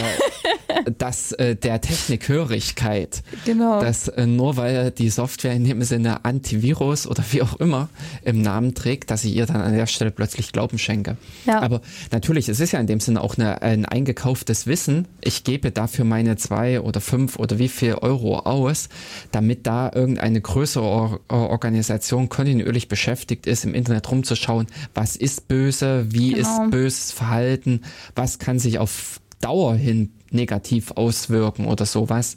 das 0.98 1.32
äh, 1.44 1.56
der 1.56 1.80
Technikhörigkeit. 1.80 3.22
Genau. 3.44 3.80
Dass 3.80 4.08
äh, 4.08 4.26
nur 4.26 4.56
weil 4.56 4.90
die 4.90 5.10
Software 5.10 5.52
in 5.52 5.64
dem 5.64 5.82
Sinne 5.82 6.24
Antivirus 6.24 7.06
oder 7.06 7.24
wie 7.30 7.42
auch 7.42 7.54
immer 7.56 7.88
im 8.22 8.42
Namen 8.42 8.74
trägt, 8.74 9.10
dass 9.10 9.24
ich 9.24 9.34
ihr 9.34 9.46
dann 9.46 9.60
an 9.60 9.74
der 9.74 9.86
Stelle 9.86 10.10
plötzlich 10.10 10.52
Glauben 10.52 10.78
schenke. 10.78 11.16
Ja. 11.46 11.60
Aber 11.60 11.80
natürlich, 12.12 12.48
es 12.48 12.60
ist 12.60 12.72
ja 12.72 12.80
in 12.80 12.86
dem 12.86 13.00
Sinne 13.00 13.20
auch 13.20 13.36
eine, 13.36 13.62
ein 13.62 13.84
eingekauftes 13.84 14.66
Wissen. 14.66 15.06
Ich 15.20 15.44
gebe 15.44 15.70
dafür 15.70 16.04
meine 16.04 16.36
zwei 16.36 16.80
oder 16.80 17.00
fünf 17.00 17.38
oder 17.38 17.58
wie 17.58 17.68
viel 17.68 17.94
Euro 17.94 18.40
aus, 18.40 18.88
damit 19.32 19.66
da 19.66 19.90
irgendeine 19.94 20.40
größere 20.40 21.20
Organisation 21.28 22.28
kontinuierlich 22.28 22.88
beschäftigt 22.88 23.46
ist, 23.46 23.64
im 23.64 23.74
Internet 23.74 24.10
rumzuschauen, 24.10 24.66
was 24.94 25.16
ist 25.16 25.48
böse, 25.48 26.06
wie 26.10 26.32
genau. 26.32 26.64
ist 26.64 26.70
böses 26.70 27.12
Verhalten, 27.12 27.82
was 28.14 28.38
kann 28.38 28.58
sich 28.58 28.78
auf 28.78 29.20
Dauer 29.40 29.74
hin 29.74 30.10
negativ 30.34 30.92
auswirken 30.92 31.66
oder 31.66 31.86
sowas. 31.86 32.36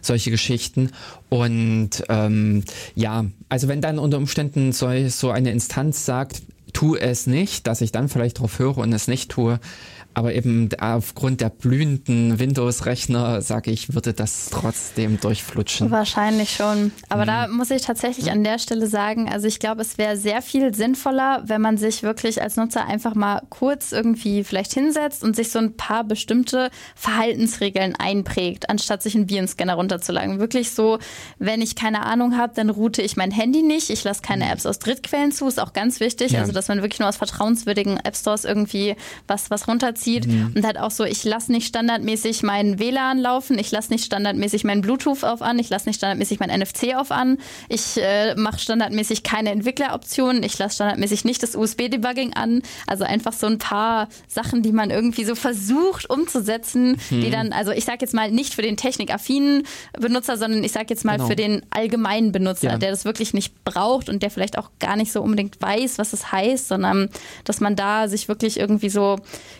Solche 0.00 0.30
Geschichten. 0.30 0.92
Und 1.28 2.04
ähm, 2.08 2.64
ja, 2.94 3.26
also 3.48 3.68
wenn 3.68 3.80
dann 3.80 3.98
unter 3.98 4.16
Umständen 4.16 4.72
so, 4.72 4.88
so 5.08 5.30
eine 5.30 5.50
Instanz 5.50 6.04
sagt, 6.04 6.42
tu 6.72 6.94
es 6.94 7.26
nicht, 7.26 7.66
dass 7.66 7.80
ich 7.80 7.92
dann 7.92 8.08
vielleicht 8.08 8.38
darauf 8.38 8.58
höre 8.58 8.78
und 8.78 8.92
es 8.92 9.08
nicht 9.08 9.30
tue, 9.30 9.58
aber 10.18 10.34
eben 10.34 10.68
aufgrund 10.80 11.40
der 11.40 11.48
blühenden 11.48 12.40
Windows-Rechner, 12.40 13.40
sage 13.40 13.70
ich, 13.70 13.94
würde 13.94 14.12
das 14.12 14.50
trotzdem 14.50 15.20
durchflutschen. 15.20 15.92
Wahrscheinlich 15.92 16.56
schon. 16.56 16.90
Aber 17.08 17.22
mhm. 17.22 17.26
da 17.26 17.46
muss 17.46 17.70
ich 17.70 17.82
tatsächlich 17.82 18.32
an 18.32 18.42
der 18.42 18.58
Stelle 18.58 18.88
sagen, 18.88 19.28
also 19.28 19.46
ich 19.46 19.60
glaube, 19.60 19.80
es 19.80 19.96
wäre 19.96 20.16
sehr 20.16 20.42
viel 20.42 20.74
sinnvoller, 20.74 21.44
wenn 21.46 21.60
man 21.60 21.78
sich 21.78 22.02
wirklich 22.02 22.42
als 22.42 22.56
Nutzer 22.56 22.84
einfach 22.84 23.14
mal 23.14 23.42
kurz 23.48 23.92
irgendwie 23.92 24.42
vielleicht 24.42 24.72
hinsetzt 24.72 25.22
und 25.22 25.36
sich 25.36 25.52
so 25.52 25.60
ein 25.60 25.76
paar 25.76 26.02
bestimmte 26.02 26.70
Verhaltensregeln 26.96 27.94
einprägt, 27.94 28.70
anstatt 28.70 29.04
sich 29.04 29.14
einen 29.14 29.30
Virenscanner 29.30 29.74
runterzuladen. 29.74 30.40
Wirklich 30.40 30.72
so, 30.72 30.98
wenn 31.38 31.62
ich 31.62 31.76
keine 31.76 32.02
Ahnung 32.04 32.36
habe, 32.36 32.54
dann 32.56 32.70
route 32.70 33.02
ich 33.02 33.16
mein 33.16 33.30
Handy 33.30 33.62
nicht. 33.62 33.88
Ich 33.88 34.02
lasse 34.02 34.22
keine 34.22 34.46
mhm. 34.46 34.50
Apps 34.50 34.66
aus 34.66 34.80
Drittquellen 34.80 35.30
zu, 35.30 35.46
ist 35.46 35.60
auch 35.60 35.74
ganz 35.74 36.00
wichtig. 36.00 36.32
Ja. 36.32 36.40
Also, 36.40 36.50
dass 36.50 36.66
man 36.66 36.82
wirklich 36.82 36.98
nur 36.98 37.08
aus 37.08 37.16
vertrauenswürdigen 37.16 37.98
App 37.98 38.16
Stores 38.16 38.44
irgendwie 38.44 38.96
was, 39.28 39.48
was 39.52 39.68
runterzieht 39.68 40.07
zieht. 40.08 40.26
Mhm. 40.26 40.52
Und 40.54 40.64
halt 40.64 40.78
auch 40.78 40.90
so, 40.90 41.04
ich 41.04 41.24
lasse 41.24 41.52
nicht 41.52 41.66
standardmäßig 41.66 42.42
meinen 42.42 42.78
WLAN 42.78 43.18
laufen, 43.18 43.58
ich 43.58 43.70
lasse 43.70 43.92
nicht 43.92 44.04
standardmäßig 44.04 44.64
meinen 44.64 44.80
Bluetooth 44.80 45.24
auf 45.24 45.42
an, 45.42 45.58
ich 45.58 45.68
lasse 45.68 45.88
nicht 45.88 45.96
standardmäßig 45.96 46.40
mein 46.40 46.50
NFC 46.50 46.96
auf 46.96 47.10
an, 47.10 47.38
ich 47.68 47.98
äh, 47.98 48.34
mache 48.34 48.58
standardmäßig 48.58 49.22
keine 49.22 49.50
Entwickleroptionen, 49.50 50.42
ich 50.42 50.58
lasse 50.58 50.76
standardmäßig 50.76 51.24
nicht 51.24 51.42
das 51.42 51.54
USB-Debugging 51.54 52.32
an. 52.34 52.62
Also 52.86 53.04
einfach 53.04 53.32
so 53.32 53.46
ein 53.46 53.58
paar 53.58 54.08
Sachen, 54.26 54.62
die 54.62 54.72
man 54.72 54.90
irgendwie 54.90 55.24
so 55.24 55.34
versucht 55.34 56.08
umzusetzen, 56.08 56.98
mhm. 57.10 57.20
die 57.20 57.30
dann, 57.30 57.52
also 57.52 57.72
ich 57.72 57.84
sage 57.84 57.98
jetzt 58.00 58.14
mal 58.14 58.30
nicht 58.30 58.54
für 58.54 58.62
den 58.62 58.76
technikaffinen 58.76 59.64
Benutzer, 59.98 60.38
sondern 60.38 60.64
ich 60.64 60.72
sage 60.72 60.86
jetzt 60.88 61.04
mal 61.04 61.16
genau. 61.16 61.28
für 61.28 61.36
den 61.36 61.62
allgemeinen 61.70 62.32
Benutzer, 62.32 62.70
ja. 62.70 62.78
der 62.78 62.90
das 62.90 63.04
wirklich 63.04 63.34
nicht 63.34 63.64
braucht 63.64 64.08
und 64.08 64.22
der 64.22 64.30
vielleicht 64.30 64.56
auch 64.56 64.70
gar 64.78 64.96
nicht 64.96 65.12
so 65.12 65.20
unbedingt 65.20 65.60
weiß, 65.60 65.98
was 65.98 66.12
das 66.12 66.32
heißt, 66.32 66.68
sondern 66.68 67.10
dass 67.44 67.60
man 67.60 67.76
da 67.76 68.08
sich 68.08 68.28
wirklich 68.28 68.58
irgendwie 68.58 68.88
so 68.88 69.16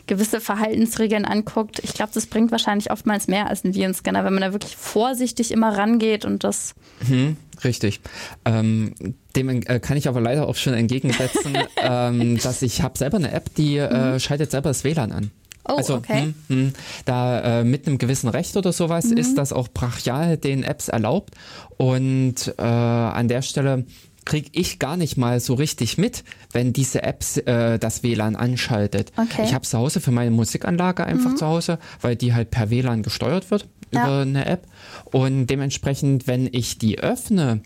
gewisse 0.07 0.38
gewisse 0.39 0.40
Verhaltensregeln 0.40 1.24
anguckt, 1.24 1.81
ich 1.82 1.94
glaube, 1.94 2.12
das 2.15 2.27
bringt 2.27 2.51
wahrscheinlich 2.51 2.90
oftmals 2.90 3.28
mehr 3.28 3.48
als 3.48 3.65
ein 3.65 3.74
Virenscanner, 3.74 4.24
wenn 4.24 4.35
man 4.35 4.43
da 4.43 4.52
wirklich 4.52 4.77
vorsichtig 4.77 5.51
immer 5.51 5.77
rangeht 5.77 6.24
und 6.24 6.44
das. 6.44 6.74
Mhm, 7.06 7.36
richtig. 7.65 8.01
Ähm, 8.44 8.94
dem 9.36 9.48
äh, 9.48 9.81
kann 9.81 9.97
ich 9.97 10.09
aber 10.09 10.20
leider 10.20 10.48
auch 10.48 10.56
schon 10.56 10.74
entgegensetzen, 10.74 11.56
ähm, 11.77 12.39
dass 12.39 12.62
ich 12.62 12.82
habe 12.82 12.98
selber 12.98 13.19
eine 13.19 13.32
App, 13.32 13.55
die 13.55 13.77
äh, 13.77 14.12
mhm. 14.15 14.20
schaltet 14.20 14.51
selber 14.51 14.70
das 14.70 14.85
WLAN 14.85 15.12
an. 15.12 15.31
Oh, 15.70 15.77
also, 15.77 15.97
okay. 15.97 16.32
Mh, 16.48 16.56
mh, 16.56 16.73
da 17.05 17.60
äh, 17.60 17.65
mit 17.65 17.86
einem 17.86 17.98
gewissen 17.98 18.31
Recht 18.31 18.56
oder 18.56 18.73
sowas 18.73 19.05
mhm. 19.06 19.19
ist 19.19 19.36
das 19.36 19.52
auch 19.52 19.69
brachial 19.69 20.39
den 20.39 20.62
Apps 20.62 20.89
erlaubt. 20.89 21.35
Und 21.77 22.55
äh, 22.56 22.62
an 22.62 23.28
der 23.28 23.43
Stelle 23.43 23.85
kriege 24.29 24.51
ich 24.53 24.79
gar 24.79 24.97
nicht 24.97 25.17
mal 25.17 25.41
so 25.41 25.55
richtig 25.55 25.97
mit, 25.97 26.23
wenn 26.53 26.75
diese 26.75 27.03
Apps 27.03 27.39
äh, 27.39 27.79
das 27.79 28.03
WLAN 28.03 28.37
anschaltet. 28.37 29.11
Okay. 29.17 29.43
Ich 29.45 29.55
habe 29.55 29.65
zu 29.65 29.79
Hause 29.79 30.01
für 30.01 30.13
meine 30.13 30.31
Musikanlage 30.31 31.05
einfach 31.05 31.31
mhm. 31.31 31.37
zu 31.39 31.47
Hause, 31.47 31.79
weil 32.03 32.15
die 32.15 32.35
halt 32.35 32.51
per 32.51 32.71
WLAN 32.71 33.03
gesteuert 33.03 33.51
wird 33.51 33.67
ja. 33.91 34.05
über 34.05 34.21
eine 34.21 34.45
App. 34.45 34.67
Und 35.05 35.47
dementsprechend, 35.47 36.27
wenn 36.27 36.47
ich 36.53 36.79
die 36.79 36.99
öffne, 36.99 37.63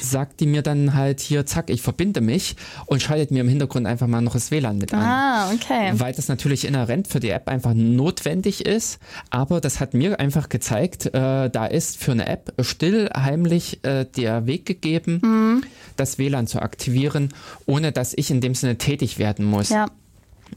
sagt 0.00 0.40
die 0.40 0.46
mir 0.46 0.62
dann 0.62 0.94
halt 0.94 1.20
hier, 1.20 1.46
zack, 1.46 1.70
ich 1.70 1.82
verbinde 1.82 2.20
mich 2.20 2.56
und 2.86 3.02
schaltet 3.02 3.30
mir 3.30 3.40
im 3.40 3.48
Hintergrund 3.48 3.86
einfach 3.86 4.06
mal 4.06 4.20
noch 4.20 4.34
das 4.34 4.50
WLAN 4.50 4.78
mit 4.78 4.92
an. 4.92 5.02
Ah, 5.02 5.50
okay. 5.52 5.92
Weil 5.94 6.12
das 6.12 6.28
natürlich 6.28 6.64
inhärent 6.64 7.08
für 7.08 7.20
die 7.20 7.30
App 7.30 7.48
einfach 7.48 7.74
notwendig 7.74 8.66
ist. 8.66 8.98
Aber 9.30 9.60
das 9.60 9.80
hat 9.80 9.94
mir 9.94 10.20
einfach 10.20 10.48
gezeigt, 10.48 11.06
äh, 11.06 11.50
da 11.50 11.66
ist 11.66 11.96
für 11.96 12.12
eine 12.12 12.26
App 12.26 12.52
still 12.60 13.10
heimlich 13.16 13.84
äh, 13.84 14.04
der 14.04 14.46
Weg 14.46 14.66
gegeben, 14.66 15.20
mhm. 15.22 15.64
das 15.96 16.18
WLAN 16.18 16.46
zu 16.46 16.60
aktivieren, 16.60 17.30
ohne 17.66 17.92
dass 17.92 18.14
ich 18.14 18.30
in 18.30 18.40
dem 18.40 18.54
Sinne 18.54 18.78
tätig 18.78 19.18
werden 19.18 19.44
muss. 19.44 19.70
Ja. 19.70 19.86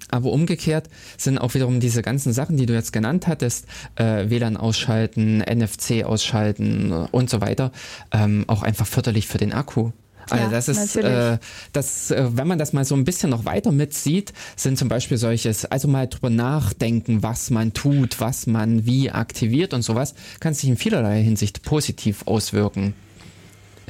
Aber 0.10 0.32
umgekehrt 0.32 0.90
sind 1.18 1.38
auch 1.38 1.54
wiederum 1.54 1.80
diese 1.80 2.02
ganzen 2.02 2.34
Sachen, 2.34 2.58
die 2.58 2.66
du 2.66 2.74
jetzt 2.74 2.94
genannt 2.94 3.28
hattest, 3.28 3.66
äh, 3.96 4.30
WLAN 4.30 4.58
ausschalten, 4.58 5.40
NFC 5.40 6.04
ausschalten 6.04 6.92
und 6.92 7.30
so 7.30 7.42
weiter, 7.42 7.72
ähm, 8.12 8.46
auch 8.48 8.64
einfach 8.64 8.88
förderlich 8.88 9.28
für 9.28 9.38
den 9.38 9.54
Akku. 9.54 9.92
Also 10.32 10.44
ja, 10.44 10.50
das 10.50 10.68
ist, 10.68 10.96
äh, 10.96 11.38
das, 11.74 12.12
äh, 12.12 12.28
wenn 12.32 12.48
man 12.48 12.60
das 12.60 12.74
mal 12.74 12.86
so 12.86 12.96
ein 12.96 13.04
bisschen 13.04 13.30
noch 13.30 13.46
weiter 13.46 13.72
mitsieht, 13.72 14.34
sind 14.56 14.78
zum 14.78 14.88
Beispiel 14.88 15.18
solches, 15.18 15.66
also 15.66 15.88
mal 15.88 16.08
drüber 16.08 16.30
nachdenken, 16.30 17.24
was 17.24 17.50
man 17.50 17.74
tut, 17.74 18.20
was 18.20 18.48
man 18.48 18.86
wie 18.86 19.12
aktiviert 19.12 19.74
und 19.74 19.82
sowas, 19.82 20.14
kann 20.40 20.54
sich 20.54 20.70
in 20.70 20.78
vielerlei 20.78 21.24
Hinsicht 21.24 21.64
positiv 21.64 22.24
auswirken. 22.28 22.94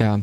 Ja, 0.00 0.18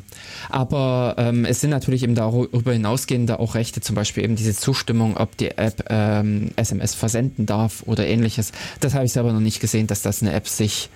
aber 0.49 1.13
ähm, 1.19 1.45
es 1.45 1.61
sind 1.61 1.69
natürlich 1.69 2.01
eben 2.01 2.15
darüber 2.15 2.73
hinausgehende 2.73 3.39
auch 3.39 3.53
Rechte, 3.53 3.79
zum 3.79 3.95
Beispiel 3.95 4.23
eben 4.23 4.35
diese 4.35 4.55
Zustimmung, 4.55 5.17
ob 5.17 5.37
die 5.37 5.51
App 5.51 5.85
ähm, 5.89 6.49
SMS 6.55 6.95
versenden 6.95 7.45
darf 7.45 7.83
oder 7.85 8.07
ähnliches. 8.07 8.53
Das 8.79 8.95
habe 8.95 9.05
ich 9.05 9.11
selber 9.11 9.31
noch 9.31 9.39
nicht 9.39 9.59
gesehen, 9.59 9.85
dass 9.85 10.01
das 10.01 10.23
eine 10.23 10.33
App 10.33 10.47
sich 10.47 10.89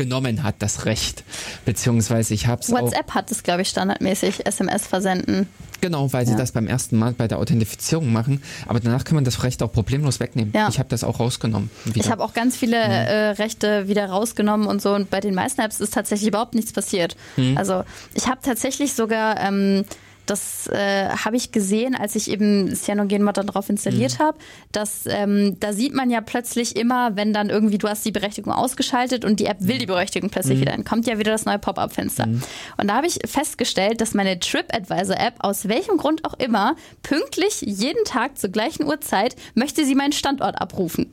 genommen 0.00 0.42
hat, 0.42 0.56
das 0.60 0.86
Recht. 0.86 1.24
Beziehungsweise 1.64 2.32
ich 2.32 2.46
habe 2.46 2.62
es 2.62 2.70
WhatsApp 2.70 3.10
hat 3.14 3.30
es, 3.30 3.42
glaube 3.42 3.62
ich, 3.62 3.68
standardmäßig, 3.68 4.46
SMS 4.46 4.86
versenden. 4.86 5.46
Genau, 5.80 6.12
weil 6.12 6.26
sie 6.26 6.36
das 6.36 6.52
beim 6.52 6.66
ersten 6.66 6.98
Mal 6.98 7.12
bei 7.12 7.26
der 7.26 7.38
Authentifizierung 7.38 8.12
machen. 8.12 8.42
Aber 8.66 8.80
danach 8.80 9.04
kann 9.04 9.14
man 9.14 9.24
das 9.24 9.42
Recht 9.42 9.62
auch 9.62 9.72
problemlos 9.72 10.20
wegnehmen. 10.20 10.52
Ja. 10.54 10.68
Ich 10.68 10.78
habe 10.78 10.88
das 10.88 11.04
auch 11.04 11.20
rausgenommen. 11.20 11.70
Wieder. 11.84 11.96
Ich 11.96 12.10
habe 12.10 12.22
auch 12.22 12.34
ganz 12.34 12.56
viele 12.56 12.76
mhm. 12.84 12.92
äh, 12.92 13.28
Rechte 13.30 13.88
wieder 13.88 14.06
rausgenommen 14.06 14.66
und 14.66 14.82
so. 14.82 14.94
Und 14.94 15.10
bei 15.10 15.20
den 15.20 15.34
meisten 15.34 15.60
Apps 15.60 15.80
ist 15.80 15.94
tatsächlich 15.94 16.28
überhaupt 16.28 16.54
nichts 16.54 16.72
passiert. 16.72 17.16
Mhm. 17.36 17.56
Also 17.56 17.84
ich 18.14 18.28
habe 18.28 18.40
tatsächlich 18.42 18.94
sogar 18.94 19.40
ähm, 19.40 19.84
das 20.30 20.68
äh, 20.68 21.08
habe 21.08 21.36
ich 21.36 21.50
gesehen, 21.50 21.96
als 21.96 22.14
ich 22.14 22.30
eben 22.30 22.74
CyanogenMod 22.74 23.36
dann 23.36 23.48
drauf 23.48 23.68
installiert 23.68 24.18
mhm. 24.18 24.22
habe, 24.22 24.38
dass 24.70 25.04
ähm, 25.06 25.56
da 25.58 25.72
sieht 25.72 25.92
man 25.92 26.08
ja 26.08 26.20
plötzlich 26.20 26.76
immer, 26.76 27.16
wenn 27.16 27.32
dann 27.32 27.50
irgendwie 27.50 27.78
du 27.78 27.88
hast 27.88 28.04
die 28.04 28.12
Berechtigung 28.12 28.52
ausgeschaltet 28.52 29.24
und 29.24 29.40
die 29.40 29.46
App 29.46 29.58
will 29.60 29.78
die 29.78 29.86
Berechtigung 29.86 30.30
plötzlich 30.30 30.58
mhm. 30.58 30.60
wieder, 30.62 30.72
dann 30.72 30.84
kommt 30.84 31.06
ja 31.08 31.18
wieder 31.18 31.32
das 31.32 31.46
neue 31.46 31.58
Pop-up-Fenster. 31.58 32.26
Mhm. 32.26 32.42
Und 32.76 32.88
da 32.88 32.94
habe 32.94 33.08
ich 33.08 33.18
festgestellt, 33.26 34.00
dass 34.00 34.14
meine 34.14 34.38
TripAdvisor-App 34.38 35.34
aus 35.40 35.68
welchem 35.68 35.96
Grund 35.96 36.24
auch 36.24 36.34
immer 36.34 36.76
pünktlich 37.02 37.62
jeden 37.62 38.04
Tag 38.04 38.38
zur 38.38 38.50
gleichen 38.50 38.84
Uhrzeit 38.84 39.34
möchte 39.54 39.84
sie 39.84 39.96
meinen 39.96 40.12
Standort 40.12 40.60
abrufen. 40.60 41.12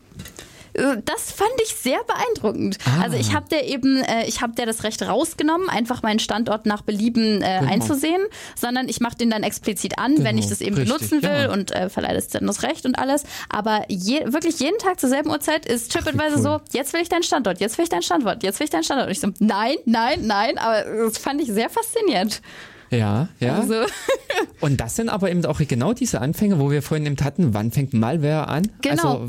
Äh, 0.77 1.01
das 1.03 1.31
fand 1.31 1.49
ich 1.63 1.75
sehr 1.75 1.99
beeindruckend. 2.03 2.77
Ah. 2.85 3.03
Also 3.03 3.17
ich 3.17 3.33
habe 3.33 3.47
der 3.49 3.67
eben, 3.67 3.97
äh, 4.03 4.25
ich 4.25 4.41
habe 4.41 4.53
der 4.53 4.65
das 4.65 4.83
Recht 4.83 5.01
rausgenommen, 5.01 5.69
einfach 5.69 6.03
meinen 6.03 6.19
Standort 6.19 6.65
nach 6.65 6.81
Belieben 6.81 7.41
äh, 7.41 7.59
genau. 7.59 7.73
einzusehen, 7.73 8.21
sondern 8.55 8.87
ich 8.87 8.99
mache 8.99 9.17
den 9.17 9.29
dann 9.29 9.43
explizit 9.43 9.97
an, 9.97 10.15
genau. 10.15 10.25
wenn 10.25 10.37
ich 10.37 10.47
das 10.47 10.61
eben 10.61 10.75
Richtig, 10.75 10.93
benutzen 10.93 11.23
will 11.23 11.45
ja. 11.45 11.51
und 11.51 11.71
äh, 11.71 11.89
verleihe 11.89 12.15
das 12.15 12.27
dann 12.27 12.45
das 12.47 12.63
Recht 12.63 12.85
und 12.85 12.99
alles. 12.99 13.23
Aber 13.49 13.85
je, 13.87 14.21
wirklich 14.25 14.59
jeden 14.59 14.77
Tag 14.77 14.99
zur 14.99 15.09
selben 15.09 15.29
Uhrzeit 15.29 15.65
ist 15.65 15.91
TripAdvisor 15.91 16.35
cool. 16.35 16.41
so, 16.41 16.77
jetzt 16.77 16.93
will 16.93 17.01
ich 17.01 17.09
deinen 17.09 17.23
Standort, 17.23 17.59
jetzt 17.59 17.77
will 17.77 17.83
ich 17.83 17.89
deinen 17.89 18.03
Standort, 18.03 18.43
jetzt 18.43 18.59
will 18.59 18.65
ich 18.65 18.71
deinen 18.71 18.83
Standort. 18.83 19.07
Und 19.07 19.11
ich 19.11 19.19
so, 19.19 19.29
nein, 19.39 19.75
nein, 19.85 20.25
nein, 20.25 20.57
aber 20.57 20.83
das 20.83 21.17
fand 21.17 21.41
ich 21.41 21.47
sehr 21.51 21.69
faszinierend. 21.69 22.41
Ja, 22.89 23.29
ja. 23.39 23.59
Also. 23.59 23.75
Und 24.59 24.81
das 24.81 24.95
sind 24.95 25.09
aber 25.09 25.29
eben 25.29 25.45
auch 25.45 25.61
genau 25.67 25.93
diese 25.93 26.19
Anfänge, 26.19 26.59
wo 26.59 26.71
wir 26.71 26.81
vorhin 26.81 27.05
eben 27.05 27.23
hatten, 27.23 27.53
wann 27.53 27.71
fängt 27.71 27.93
Malware 27.93 28.47
an? 28.47 28.69
Genau. 28.81 29.21
Also, 29.21 29.27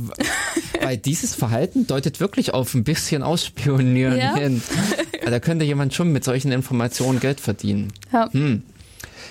weil 0.81 0.97
dieses 0.97 1.35
Verhalten 1.35 1.87
deutet 1.87 2.21
wirklich 2.21 2.55
auf 2.55 2.75
ein 2.75 2.85
bisschen 2.85 3.23
Ausspionieren 3.23 4.19
ja. 4.19 4.35
hin. 4.37 4.63
Da 5.25 5.41
könnte 5.41 5.65
jemand 5.65 5.93
schon 5.93 6.13
mit 6.13 6.25
solchen 6.25 6.53
Informationen 6.53 7.21
Geld 7.21 7.41
verdienen. 7.41 7.93
Ja. 8.13 8.33
Hm. 8.33 8.63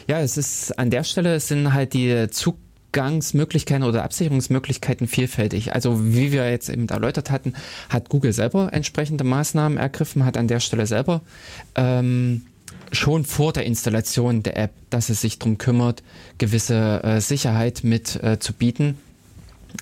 Ja, 0.08 0.20
es 0.20 0.38
ist 0.38 0.78
an 0.78 0.90
der 0.90 1.04
Stelle 1.04 1.40
sind 1.40 1.74
halt 1.74 1.94
die 1.94 2.28
Zugangsmöglichkeiten 2.30 3.84
oder 3.84 4.04
Absicherungsmöglichkeiten 4.04 5.08
vielfältig. 5.08 5.74
Also 5.74 6.14
wie 6.14 6.32
wir 6.32 6.50
jetzt 6.50 6.70
eben 6.70 6.88
erläutert 6.88 7.32
hatten, 7.32 7.54
hat 7.90 8.10
Google 8.10 8.34
selber 8.34 8.72
entsprechende 8.72 9.24
Maßnahmen 9.24 9.78
ergriffen, 9.78 10.24
hat 10.24 10.38
an 10.38 10.48
der 10.48 10.60
Stelle 10.60 10.86
selber 10.86 11.22
ähm, 11.76 12.44
schon 12.92 13.26
vor 13.26 13.54
der 13.54 13.66
Installation 13.66 14.44
der 14.44 14.58
App, 14.58 14.72
dass 14.90 15.10
es 15.10 15.22
sich 15.22 15.40
darum 15.40 15.58
kümmert, 15.58 16.04
gewisse 16.38 17.04
äh, 17.04 17.22
Sicherheit 17.22 17.84
mit 17.84 18.22
äh, 18.24 18.40
zu 18.40 18.54
bieten 18.54 18.98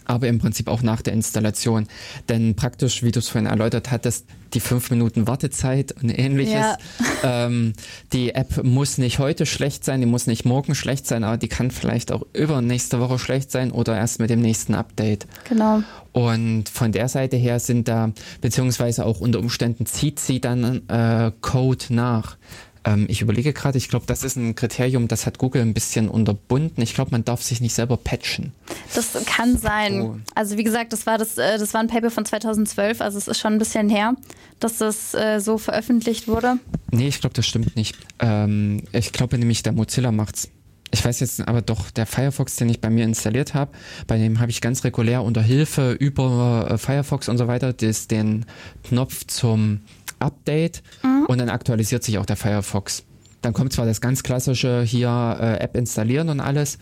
aber 0.06 0.28
im 0.28 0.40
Prinzip 0.40 0.68
auch 0.68 0.82
nach 0.82 1.02
der 1.02 1.14
Installation. 1.14 1.88
Denn 2.30 2.56
praktisch, 2.56 3.04
wie 3.04 3.12
du 3.12 3.20
es 3.20 3.30
vorhin 3.30 3.50
erläutert 3.50 3.92
hattest, 3.92 4.26
die 4.54 4.60
fünf 4.60 4.90
Minuten 4.90 5.28
Wartezeit 5.28 5.94
und 6.02 6.10
ähnliches. 6.10 6.54
Ja. 6.54 6.78
Ähm, 7.28 7.74
die 8.14 8.36
App 8.36 8.64
muss 8.64 9.00
nicht 9.00 9.18
heute 9.18 9.48
schlecht 9.48 9.84
sein, 9.84 10.00
die 10.00 10.06
muss 10.06 10.28
nicht 10.28 10.46
morgen 10.46 10.76
schlecht 10.76 11.08
sein, 11.08 11.24
aber 11.24 11.38
die 11.38 11.48
kann 11.48 11.72
vielleicht 11.72 12.12
auch 12.12 12.24
übernächste 12.34 13.00
Woche 13.00 13.18
schlecht 13.18 13.50
sein 13.50 13.72
oder 13.72 13.98
erst 13.98 14.20
mit 14.20 14.30
dem 14.30 14.42
nächsten 14.42 14.76
Update. 14.76 15.26
Genau. 15.50 15.82
Und 16.12 16.70
von 16.70 16.92
der 16.92 17.10
Seite 17.10 17.36
her 17.38 17.60
sind 17.60 17.88
da, 17.88 18.12
beziehungsweise 18.42 19.08
auch 19.08 19.22
unter 19.22 19.40
Umständen 19.40 19.88
zieht 19.88 20.20
sie 20.20 20.40
dann 20.40 20.88
äh, 20.88 21.32
Code 21.42 21.86
nach. 21.90 22.38
Ähm, 22.86 23.06
ich 23.10 23.22
überlege 23.22 23.52
gerade, 23.52 23.78
ich 23.78 23.90
glaube, 23.90 24.06
das 24.06 24.24
ist 24.24 24.36
ein 24.36 24.56
Kriterium, 24.56 25.08
das 25.08 25.26
hat 25.26 25.40
Google 25.40 25.64
ein 25.64 25.74
bisschen 25.74 26.08
unterbunden. 26.08 26.82
Ich 26.84 26.94
glaube, 26.94 27.12
man 27.12 27.26
darf 27.26 27.42
sich 27.42 27.60
nicht 27.60 27.74
selber 27.74 27.98
patchen. 27.98 28.54
Das 28.94 29.18
kann 29.26 29.58
sein. 29.58 30.02
Oh. 30.02 30.18
Also 30.36 30.58
wie 30.58 30.64
gesagt, 30.64 30.94
das 30.94 31.06
war 31.06 31.18
das, 31.18 31.38
äh, 31.38 31.58
das 31.58 31.74
war 31.74 31.82
ein 31.82 31.88
Paper 31.88 32.12
von 32.12 32.26
2012, 32.26 33.02
also 33.02 33.18
es 33.18 33.28
ist 33.28 33.40
schon 33.40 33.54
ein 33.54 33.60
bisschen 33.60 33.90
her, 33.90 34.14
dass 34.60 34.78
das 34.78 35.14
äh, 35.16 35.40
so 35.40 35.58
veröffentlicht 35.58 36.28
wurde. 36.28 36.60
Nee, 36.92 37.08
ich 37.08 37.20
glaube, 37.20 37.34
das 37.34 37.48
stimmt 37.48 37.76
nicht. 37.76 37.98
Ähm, 38.20 38.84
ich 38.92 39.12
glaube 39.12 39.38
nämlich, 39.38 39.64
der 39.64 39.74
Mozilla 39.74 40.12
macht's. 40.12 40.50
Ich 40.92 41.04
weiß 41.04 41.20
jetzt 41.20 41.46
aber 41.48 41.62
doch, 41.62 41.90
der 41.90 42.06
Firefox, 42.06 42.56
den 42.56 42.70
ich 42.70 42.80
bei 42.80 42.90
mir 42.90 43.04
installiert 43.04 43.54
habe, 43.54 43.72
bei 44.08 44.18
dem 44.18 44.40
habe 44.40 44.52
ich 44.52 44.62
ganz 44.62 44.84
regulär 44.84 45.24
unter 45.24 45.42
Hilfe 45.42 45.94
über 45.94 46.68
äh, 46.70 46.78
Firefox 46.78 47.28
und 47.28 47.38
so 47.38 47.48
weiter 47.48 47.74
das, 47.74 48.08
den 48.08 48.46
Knopf 48.84 49.26
zum 49.26 49.82
Update 50.20 50.84
mhm. 51.04 51.26
und 51.28 51.40
dann 51.40 51.50
aktualisiert 51.50 52.04
sich 52.04 52.18
auch 52.18 52.26
der 52.26 52.36
Firefox. 52.36 53.04
Dann 53.42 53.54
kommt 53.54 53.74
zwar 53.74 53.86
das 53.86 54.02
ganz 54.02 54.24
klassische 54.24 54.82
hier 54.82 55.38
äh, 55.40 55.58
App 55.60 55.76
installieren 55.76 56.30
und 56.30 56.40
alles, 56.40 56.80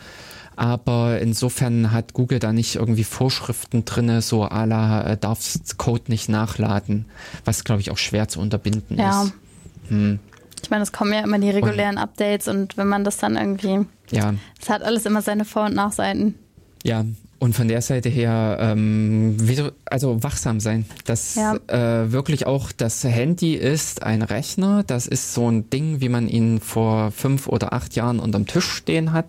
aber 0.56 1.20
insofern 1.20 1.92
hat 1.92 2.14
Google 2.14 2.38
da 2.38 2.52
nicht 2.52 2.76
irgendwie 2.76 3.04
Vorschriften 3.04 3.84
drin, 3.84 4.20
so 4.20 4.44
à 4.44 4.64
la 4.66 5.02
äh, 5.02 5.16
darfst 5.16 5.78
Code 5.78 6.04
nicht 6.08 6.28
nachladen, 6.28 7.06
was 7.44 7.64
glaube 7.64 7.80
ich 7.80 7.90
auch 7.90 7.98
schwer 7.98 8.28
zu 8.28 8.40
unterbinden 8.40 8.98
ja. 8.98 9.24
ist. 9.24 9.32
Hm. 9.88 10.18
Ich 10.62 10.70
meine, 10.70 10.82
es 10.82 10.92
kommen 10.92 11.12
ja 11.12 11.20
immer 11.20 11.38
die 11.38 11.50
regulären 11.50 11.96
und, 11.96 12.02
Updates 12.02 12.48
und 12.48 12.78
wenn 12.78 12.88
man 12.88 13.04
das 13.04 13.18
dann 13.18 13.36
irgendwie. 13.36 13.86
Ja. 14.10 14.32
Es 14.60 14.70
hat 14.70 14.82
alles 14.82 15.04
immer 15.04 15.20
seine 15.20 15.44
Vor- 15.44 15.66
und 15.66 15.74
Nachseiten. 15.74 16.36
Ja, 16.82 17.04
und 17.38 17.54
von 17.54 17.68
der 17.68 17.82
Seite 17.82 18.08
her, 18.08 18.58
ähm, 18.60 19.36
wie, 19.38 19.62
also 19.86 20.22
wachsam 20.22 20.60
sein. 20.60 20.86
Das 21.04 21.34
ja. 21.34 21.56
äh, 21.66 22.10
wirklich 22.12 22.46
auch 22.46 22.72
das 22.72 23.04
Handy 23.04 23.54
ist 23.54 24.02
ein 24.02 24.22
Rechner. 24.22 24.82
Das 24.84 25.06
ist 25.06 25.34
so 25.34 25.50
ein 25.50 25.68
Ding, 25.68 26.00
wie 26.00 26.08
man 26.08 26.28
ihn 26.28 26.60
vor 26.60 27.10
fünf 27.10 27.46
oder 27.48 27.72
acht 27.72 27.96
Jahren 27.96 28.18
unterm 28.20 28.46
Tisch 28.46 28.68
stehen 28.68 29.12
hat. 29.12 29.26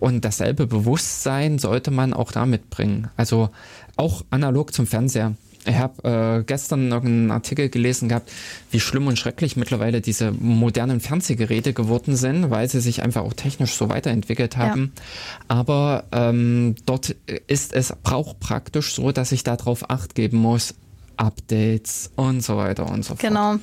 Und 0.00 0.24
dasselbe 0.24 0.66
Bewusstsein 0.66 1.58
sollte 1.58 1.90
man 1.90 2.12
auch 2.12 2.32
da 2.32 2.44
mitbringen. 2.44 3.08
Also 3.16 3.50
auch 3.96 4.24
analog 4.30 4.74
zum 4.74 4.86
Fernseher. 4.86 5.34
Ich 5.66 5.76
habe 5.76 6.40
äh, 6.40 6.44
gestern 6.44 6.88
noch 6.88 7.04
einen 7.04 7.30
Artikel 7.30 7.68
gelesen 7.68 8.08
gehabt, 8.08 8.30
wie 8.70 8.80
schlimm 8.80 9.06
und 9.06 9.18
schrecklich 9.18 9.56
mittlerweile 9.56 10.00
diese 10.00 10.32
modernen 10.32 11.00
Fernsehgeräte 11.00 11.72
geworden 11.72 12.16
sind, 12.16 12.50
weil 12.50 12.68
sie 12.68 12.80
sich 12.80 13.02
einfach 13.02 13.22
auch 13.22 13.32
technisch 13.32 13.74
so 13.74 13.88
weiterentwickelt 13.88 14.56
haben. 14.56 14.92
Ja. 14.94 15.02
Aber 15.48 16.04
ähm, 16.12 16.74
dort 16.86 17.16
ist 17.46 17.72
es 17.72 17.94
braucht 18.02 18.40
praktisch 18.40 18.94
so, 18.94 19.12
dass 19.12 19.32
ich 19.32 19.42
darauf 19.42 19.90
acht 19.90 20.14
geben 20.14 20.38
muss, 20.38 20.74
Updates 21.16 22.10
und 22.16 22.42
so 22.42 22.56
weiter 22.56 22.90
und 22.90 23.04
so 23.04 23.14
fort. 23.14 23.20
Genau. 23.20 23.56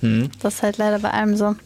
Hm? 0.00 0.30
Das 0.40 0.54
ist 0.54 0.62
halt 0.62 0.78
leider 0.78 0.98
bei 1.00 1.10
allem 1.10 1.36
so. 1.36 1.56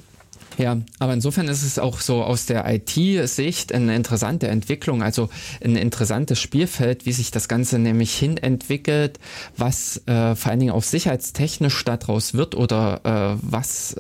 Ja, 0.59 0.79
aber 0.99 1.15
insofern 1.15 1.49
ist 1.49 1.63
es 1.63 1.79
auch 1.79 2.01
so 2.01 2.23
aus 2.23 2.47
der 2.47 2.65
IT-Sicht 2.73 3.73
eine 3.73 3.97
interessante 3.97 4.49
Entwicklung, 4.49 5.03
also 5.03 5.29
ein 5.65 5.77
interessantes 5.77 6.41
Spielfeld, 6.41 7.07
wie 7.07 7.13
sich 7.13 7.31
das 7.31 7.49
Ganze 7.49 7.79
nämlich 7.79 8.15
hin 8.15 8.37
entwickelt, 8.37 9.19
was 9.57 10.03
äh, 10.07 10.35
vor 10.35 10.51
allen 10.51 10.61
Dingen 10.61 10.73
auch 10.73 10.83
sicherheitstechnisch 10.83 11.85
daraus 11.85 12.35
wird 12.35 12.55
oder 12.55 13.37
äh, 13.37 13.39
was 13.43 13.97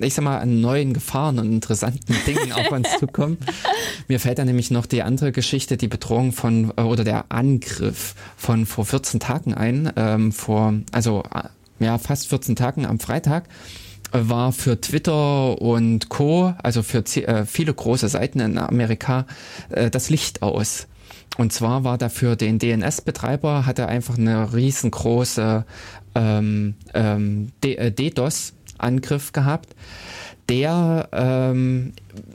ich 0.00 0.14
sag 0.14 0.24
mal, 0.24 0.38
an 0.38 0.60
neuen 0.60 0.94
Gefahren 0.94 1.38
und 1.38 1.50
interessanten 1.50 2.14
Dingen 2.26 2.52
auf 2.52 2.70
uns 2.70 2.88
zukommen. 2.98 3.38
Mir 4.08 4.20
fällt 4.20 4.38
da 4.38 4.44
nämlich 4.44 4.70
noch 4.70 4.86
die 4.86 5.02
andere 5.02 5.32
Geschichte, 5.32 5.76
die 5.76 5.88
Bedrohung 5.88 6.32
von 6.32 6.72
äh, 6.76 6.82
oder 6.82 7.04
der 7.04 7.26
Angriff 7.30 8.14
von 8.36 8.66
vor 8.66 8.84
14 8.84 9.20
Tagen 9.20 9.54
ein, 9.54 9.92
ähm, 9.96 10.32
vor, 10.32 10.74
also 10.92 11.24
äh, 11.34 11.84
ja, 11.84 11.98
fast 11.98 12.28
14 12.28 12.56
Tagen 12.56 12.86
am 12.86 13.00
Freitag 13.00 13.48
war 14.12 14.52
für 14.52 14.80
Twitter 14.80 15.60
und 15.60 16.08
Co., 16.08 16.54
also 16.62 16.82
für 16.82 16.98
äh, 16.98 17.44
viele 17.46 17.74
große 17.74 18.08
Seiten 18.08 18.40
in 18.40 18.58
Amerika, 18.58 19.26
äh, 19.70 19.90
das 19.90 20.10
Licht 20.10 20.42
aus. 20.42 20.86
Und 21.36 21.52
zwar 21.52 21.84
war 21.84 21.96
dafür 21.96 22.36
den 22.36 22.58
DNS-Betreiber, 22.58 23.66
hatte 23.66 23.86
einfach 23.86 24.18
eine 24.18 24.52
riesengroße 24.52 25.64
ähm, 26.14 26.74
ähm, 26.92 27.52
äh, 27.62 27.90
DDoS-Angriff 27.92 29.32
gehabt 29.32 29.74
der, 30.50 31.08
ähm, 31.12 31.92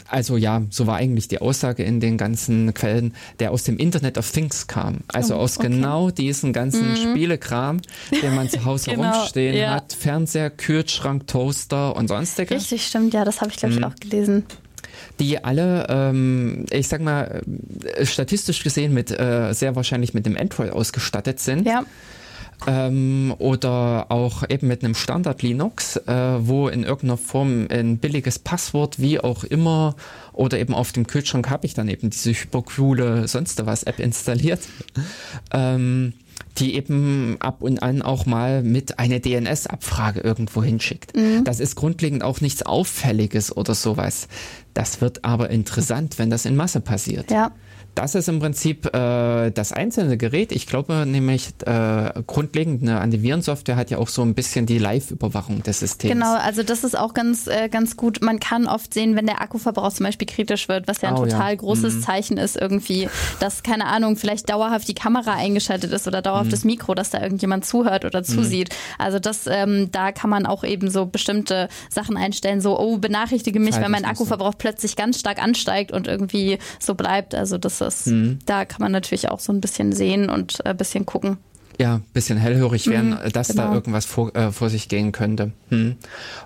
also 0.07 0.37
ja, 0.37 0.63
so 0.69 0.87
war 0.87 0.95
eigentlich 0.95 1.27
die 1.27 1.39
Aussage 1.39 1.83
in 1.83 1.99
den 1.99 2.17
ganzen 2.17 2.73
Quellen, 2.73 3.13
der 3.39 3.51
aus 3.51 3.63
dem 3.63 3.77
Internet 3.77 4.17
of 4.17 4.31
Things 4.31 4.67
kam. 4.67 4.99
Also 5.09 5.35
oh, 5.35 5.39
aus 5.39 5.57
okay. 5.57 5.67
genau 5.67 6.09
diesen 6.09 6.53
ganzen 6.53 6.91
mhm. 6.91 6.95
Spielekram, 6.95 7.81
den 8.09 8.33
man 8.33 8.49
zu 8.49 8.63
Hause 8.63 8.91
genau, 8.95 9.11
rumstehen 9.11 9.57
ja. 9.57 9.75
hat. 9.75 9.93
Fernseher, 9.93 10.49
Kühlschrank, 10.49 11.27
Toaster 11.27 11.95
und 11.95 12.07
sonstiges. 12.07 12.63
Richtig, 12.63 12.87
stimmt, 12.87 13.13
ja, 13.13 13.25
das 13.25 13.41
habe 13.41 13.51
ich, 13.51 13.57
glaube 13.57 13.73
ich, 13.73 13.79
mhm. 13.79 13.85
auch 13.85 13.95
gelesen 13.95 14.43
die 15.19 15.43
alle, 15.43 15.87
ähm, 15.89 16.65
ich 16.71 16.87
sag 16.87 17.01
mal, 17.01 17.41
äh, 17.83 18.05
statistisch 18.05 18.63
gesehen 18.63 18.93
mit 18.93 19.11
äh, 19.11 19.53
sehr 19.53 19.75
wahrscheinlich 19.75 20.13
mit 20.13 20.25
dem 20.25 20.37
Android 20.37 20.71
ausgestattet 20.71 21.39
sind. 21.39 21.65
Ja 21.65 21.85
ähm, 22.68 23.34
oder 23.38 24.07
auch 24.10 24.44
eben 24.49 24.68
mit 24.68 24.84
einem 24.84 24.95
Standard 24.95 25.41
Linux, 25.41 25.98
äh, 25.98 26.14
wo 26.40 26.68
in 26.68 26.84
irgendeiner 26.84 27.18
Form 27.18 27.68
ein 27.69 27.98
billiges 27.98 28.40
Passwort, 28.40 28.99
wie 28.99 29.19
auch 29.19 29.44
immer, 29.44 29.95
oder 30.34 30.60
eben 30.60 30.73
auf 30.73 30.91
dem 30.91 31.07
Kühlschrank 31.07 31.49
habe 31.49 31.65
ich 31.65 31.73
dann 31.73 31.88
eben 31.88 32.10
diese 32.10 32.32
hypercoole 32.32 33.27
sonst 33.27 33.65
was 33.65 33.84
App 33.84 33.99
installiert. 33.99 34.61
ähm, 35.52 36.14
die 36.57 36.76
eben 36.76 37.38
ab 37.40 37.57
und 37.60 37.84
an 37.84 38.02
auch 38.02 38.26
mal 38.26 38.64
mit 38.64 38.98
eine 38.98 39.19
DNS-Abfrage 39.19 40.22
irgendwo 40.22 40.64
hinschickt. 40.64 41.15
Mhm. 41.15 41.44
Das 41.44 41.60
ist 41.60 41.76
grundlegend 41.76 42.23
auch 42.23 42.41
nichts 42.41 42.64
Auffälliges 42.64 43.56
oder 43.56 43.76
sowas. 43.76 44.27
Das 44.73 45.02
wird 45.02 45.26
aber 45.26 45.49
interessant, 45.49 46.18
wenn 46.18 46.30
das 46.30 46.45
in 46.45 46.56
Masse 46.56 46.80
passiert. 46.80 47.30
Ja. 47.32 47.52
Das 47.95 48.13
ist 48.13 48.27
im 48.27 48.39
Prinzip 48.39 48.93
äh, 48.93 49.51
das 49.51 49.72
einzelne 49.72 50.17
Gerät. 50.17 50.51
Ich 50.51 50.67
glaube 50.67 51.05
nämlich, 51.05 51.53
äh, 51.65 52.11
grundlegend 52.27 52.81
eine 52.81 52.99
Antivirensoftware 52.99 53.77
hat 53.77 53.89
ja 53.89 53.99
auch 53.99 54.09
so 54.09 54.22
ein 54.22 54.35
bisschen 54.35 54.65
die 54.65 54.77
Live-Überwachung 54.77 55.63
des 55.63 55.80
Systems. 55.80 56.13
Genau, 56.13 56.35
also 56.35 56.61
das 56.61 56.84
ist 56.84 56.97
auch 56.97 57.13
ganz, 57.13 57.47
äh, 57.47 57.69
ganz 57.69 57.95
gut. 57.95 58.22
Man 58.22 58.41
kann 58.41 58.67
oft 58.67 58.93
sehen, 58.93 59.15
wenn 59.15 59.26
der 59.26 59.41
Akkuverbrauch 59.41 59.93
zum 59.93 60.05
Beispiel 60.05 60.27
kritisch 60.27 60.67
wird, 60.67 60.89
was 60.89 61.01
ja 61.01 61.09
ein 61.09 61.15
oh, 61.15 61.23
total 61.23 61.51
ja. 61.51 61.55
großes 61.55 61.95
mhm. 61.95 62.01
Zeichen 62.01 62.38
ist 62.38 62.57
irgendwie, 62.57 63.07
dass, 63.39 63.63
keine 63.63 63.85
Ahnung, 63.85 64.17
vielleicht 64.17 64.49
dauerhaft 64.49 64.89
die 64.89 64.93
Kamera 64.93 65.34
eingeschaltet 65.34 65.93
ist 65.93 66.05
oder 66.05 66.22
dauerhaft 66.22 66.47
mhm. 66.47 66.51
das 66.51 66.65
Mikro, 66.65 66.95
dass 66.95 67.11
da 67.11 67.22
irgendjemand 67.22 67.65
zuhört 67.65 68.03
oder 68.03 68.19
mhm. 68.19 68.26
zusieht. 68.26 68.69
Mhm. 68.72 69.03
Also 69.05 69.19
das, 69.19 69.47
ähm, 69.47 69.89
da 69.93 70.11
kann 70.11 70.30
man 70.30 70.45
auch 70.45 70.65
eben 70.65 70.89
so 70.89 71.05
bestimmte 71.05 71.69
Sachen 71.89 72.17
einstellen, 72.17 72.59
so, 72.59 72.77
oh, 72.77 72.97
benachrichtige 72.97 73.61
mich, 73.61 73.77
wenn 73.77 73.91
mein 73.91 74.03
Akkuverbrauch 74.03 74.55
plötzlich 74.57 74.97
ganz 74.97 75.17
stark 75.17 75.41
ansteigt 75.41 75.93
und 75.93 76.07
irgendwie 76.07 76.57
so 76.80 76.95
bleibt. 76.95 77.34
Also 77.34 77.57
das 77.57 77.85
ist, 77.86 78.07
mhm. 78.07 78.40
da 78.45 78.66
kann 78.66 78.82
man 78.82 78.91
natürlich 78.91 79.30
auch 79.30 79.40
so 79.40 79.53
ein 79.53 79.62
bisschen 79.62 79.94
sehen 79.94 80.30
und 80.30 80.66
ein 80.66 80.72
äh, 80.72 80.76
bisschen 80.76 81.06
gucken. 81.06 81.38
Ja, 81.80 82.02
bisschen 82.14 82.38
hellhörig 82.38 82.88
werden, 82.88 83.12
mhm, 83.12 83.32
dass 83.34 83.49
genau. 83.49 83.68
da 83.68 83.74
irgendwas 83.74 84.06
vor, 84.06 84.34
äh, 84.36 84.52
vor 84.52 84.70
sich 84.70 84.88
gehen 84.88 85.12
könnte. 85.12 85.52
Hm. 85.70 85.98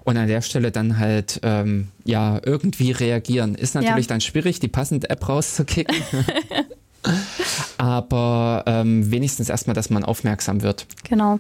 Und 0.04 0.18
an 0.18 0.28
der 0.28 0.42
Stelle 0.42 0.72
dann 0.72 0.98
halt 0.98 1.42
ähm, 1.44 1.90
ja 2.04 2.42
irgendwie 2.44 2.92
reagieren. 2.92 3.54
Ist 3.54 3.76
natürlich 3.76 4.06
ja. 4.06 4.10
dann 4.10 4.22
schwierig, 4.22 4.60
die 4.60 4.70
passende 4.70 5.08
App 5.12 5.30
rauszukicken. 5.30 5.96
Aber 7.78 8.64
ähm, 8.66 9.12
wenigstens 9.12 9.50
erstmal, 9.50 9.74
dass 9.74 9.90
man 9.90 10.04
aufmerksam 10.04 10.62
wird. 10.62 10.86
Genau. 11.08 11.40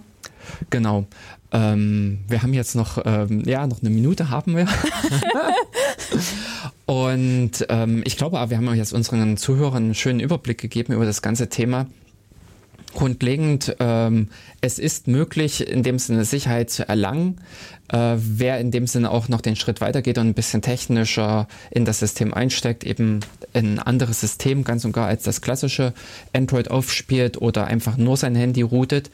Genau. 0.69 1.05
Ähm, 1.51 2.19
wir 2.27 2.43
haben 2.43 2.53
jetzt 2.53 2.75
noch, 2.75 3.01
ähm, 3.05 3.43
ja, 3.45 3.65
noch 3.65 3.81
eine 3.81 3.89
Minute 3.89 4.29
haben 4.29 4.55
wir. 4.55 4.67
Und 6.85 7.65
ähm, 7.69 8.03
ich 8.05 8.17
glaube, 8.17 8.37
wir 8.49 8.57
haben 8.57 8.73
jetzt 8.75 8.93
unseren 8.93 9.37
Zuhörern 9.37 9.83
einen 9.83 9.95
schönen 9.95 10.19
Überblick 10.19 10.59
gegeben 10.59 10.93
über 10.93 11.05
das 11.05 11.21
ganze 11.21 11.49
Thema. 11.49 11.87
Grundlegend, 12.93 13.75
ähm, 13.79 14.29
es 14.61 14.79
ist 14.79 15.07
möglich, 15.07 15.67
in 15.67 15.83
dem 15.83 15.99
Sinne 15.99 16.25
Sicherheit 16.25 16.71
zu 16.71 16.87
erlangen. 16.87 17.39
Äh, 17.89 18.15
wer 18.17 18.59
in 18.59 18.71
dem 18.71 18.87
Sinne 18.87 19.11
auch 19.11 19.29
noch 19.29 19.41
den 19.41 19.55
Schritt 19.55 19.81
weitergeht 19.81 20.17
und 20.17 20.27
ein 20.27 20.33
bisschen 20.33 20.61
technischer 20.61 21.47
in 21.71 21.85
das 21.85 21.99
System 21.99 22.33
einsteckt, 22.33 22.83
eben 22.83 23.19
ein 23.53 23.79
anderes 23.79 24.21
System 24.21 24.63
ganz 24.63 24.85
und 24.85 24.91
gar 24.91 25.07
als 25.07 25.23
das 25.23 25.41
klassische 25.41 25.93
Android 26.33 26.71
aufspielt 26.71 27.41
oder 27.41 27.67
einfach 27.67 27.97
nur 27.97 28.17
sein 28.17 28.35
Handy 28.35 28.61
routet, 28.61 29.11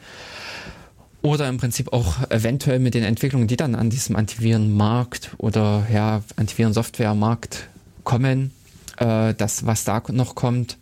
oder 1.26 1.48
im 1.48 1.58
Prinzip 1.58 1.92
auch 1.92 2.30
eventuell 2.30 2.78
mit 2.78 2.94
den 2.94 3.02
Entwicklungen, 3.02 3.48
die 3.48 3.56
dann 3.56 3.74
an 3.74 3.90
diesem 3.90 4.14
Antivirenmarkt 4.14 5.30
oder 5.38 5.84
ja, 5.92 6.22
Antivirensoftwaremarkt 6.36 7.66
kommen, 8.04 8.52
äh, 8.98 9.34
das, 9.34 9.66
was 9.66 9.82
da 9.82 10.00
noch 10.12 10.36
kommt. 10.36 10.78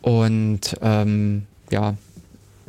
Und 0.00 0.74
ähm, 0.80 1.46
ja, 1.70 1.96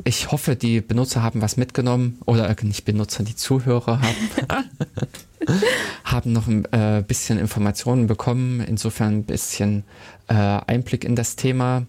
ich 0.04 0.30
hoffe, 0.30 0.56
die 0.56 0.82
Benutzer 0.82 1.22
haben 1.22 1.40
was 1.40 1.56
mitgenommen 1.56 2.18
oder 2.26 2.50
äh, 2.50 2.64
nicht 2.64 2.84
Benutzer, 2.84 3.24
die 3.24 3.34
Zuhörer 3.34 4.02
haben, 4.02 4.74
haben 6.04 6.32
noch 6.34 6.48
ein 6.48 6.66
äh, 6.66 7.02
bisschen 7.06 7.38
Informationen 7.38 8.08
bekommen, 8.08 8.60
insofern 8.60 9.20
ein 9.20 9.24
bisschen 9.24 9.84
äh, 10.28 10.34
Einblick 10.34 11.04
in 11.04 11.16
das 11.16 11.36
Thema 11.36 11.86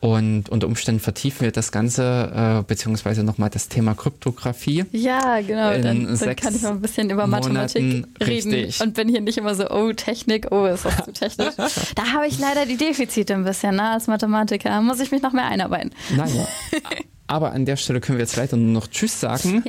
und 0.00 0.48
unter 0.48 0.66
Umständen 0.66 1.00
vertiefen 1.00 1.42
wir 1.42 1.52
das 1.52 1.72
Ganze, 1.72 2.60
äh, 2.60 2.62
beziehungsweise 2.66 3.22
nochmal 3.22 3.50
das 3.50 3.68
Thema 3.68 3.94
Kryptographie. 3.94 4.86
Ja, 4.92 5.40
genau. 5.42 5.72
Dann, 5.72 6.16
dann, 6.18 6.36
kann 6.36 6.54
ich 6.54 6.62
mal 6.62 6.70
ein 6.70 6.80
bisschen 6.80 7.10
über 7.10 7.26
Mathematik 7.26 7.82
Monaten, 7.82 8.14
reden 8.18 8.54
richtig. 8.54 8.80
und 8.80 8.94
bin 8.94 9.10
hier 9.10 9.20
nicht 9.20 9.36
immer 9.36 9.54
so, 9.54 9.68
oh, 9.68 9.92
Technik, 9.92 10.46
oh, 10.52 10.64
ist 10.64 10.86
das 10.86 11.04
zu 11.04 11.12
technisch. 11.12 11.54
da 11.94 12.12
habe 12.14 12.26
ich 12.26 12.38
leider 12.38 12.64
die 12.64 12.78
Defizite 12.78 13.34
ein 13.34 13.44
bisschen, 13.44 13.76
ne, 13.76 13.90
als 13.90 14.06
Mathematiker. 14.06 14.80
Muss 14.80 15.00
ich 15.00 15.10
mich 15.10 15.20
noch 15.20 15.34
mehr 15.34 15.44
einarbeiten. 15.44 15.90
Naja. 16.16 16.48
Aber 17.30 17.52
an 17.52 17.64
der 17.64 17.76
Stelle 17.76 18.00
können 18.00 18.18
wir 18.18 18.24
jetzt 18.24 18.34
leider 18.34 18.56
nur 18.56 18.72
noch 18.72 18.88
Tschüss 18.88 19.20
sagen. 19.20 19.38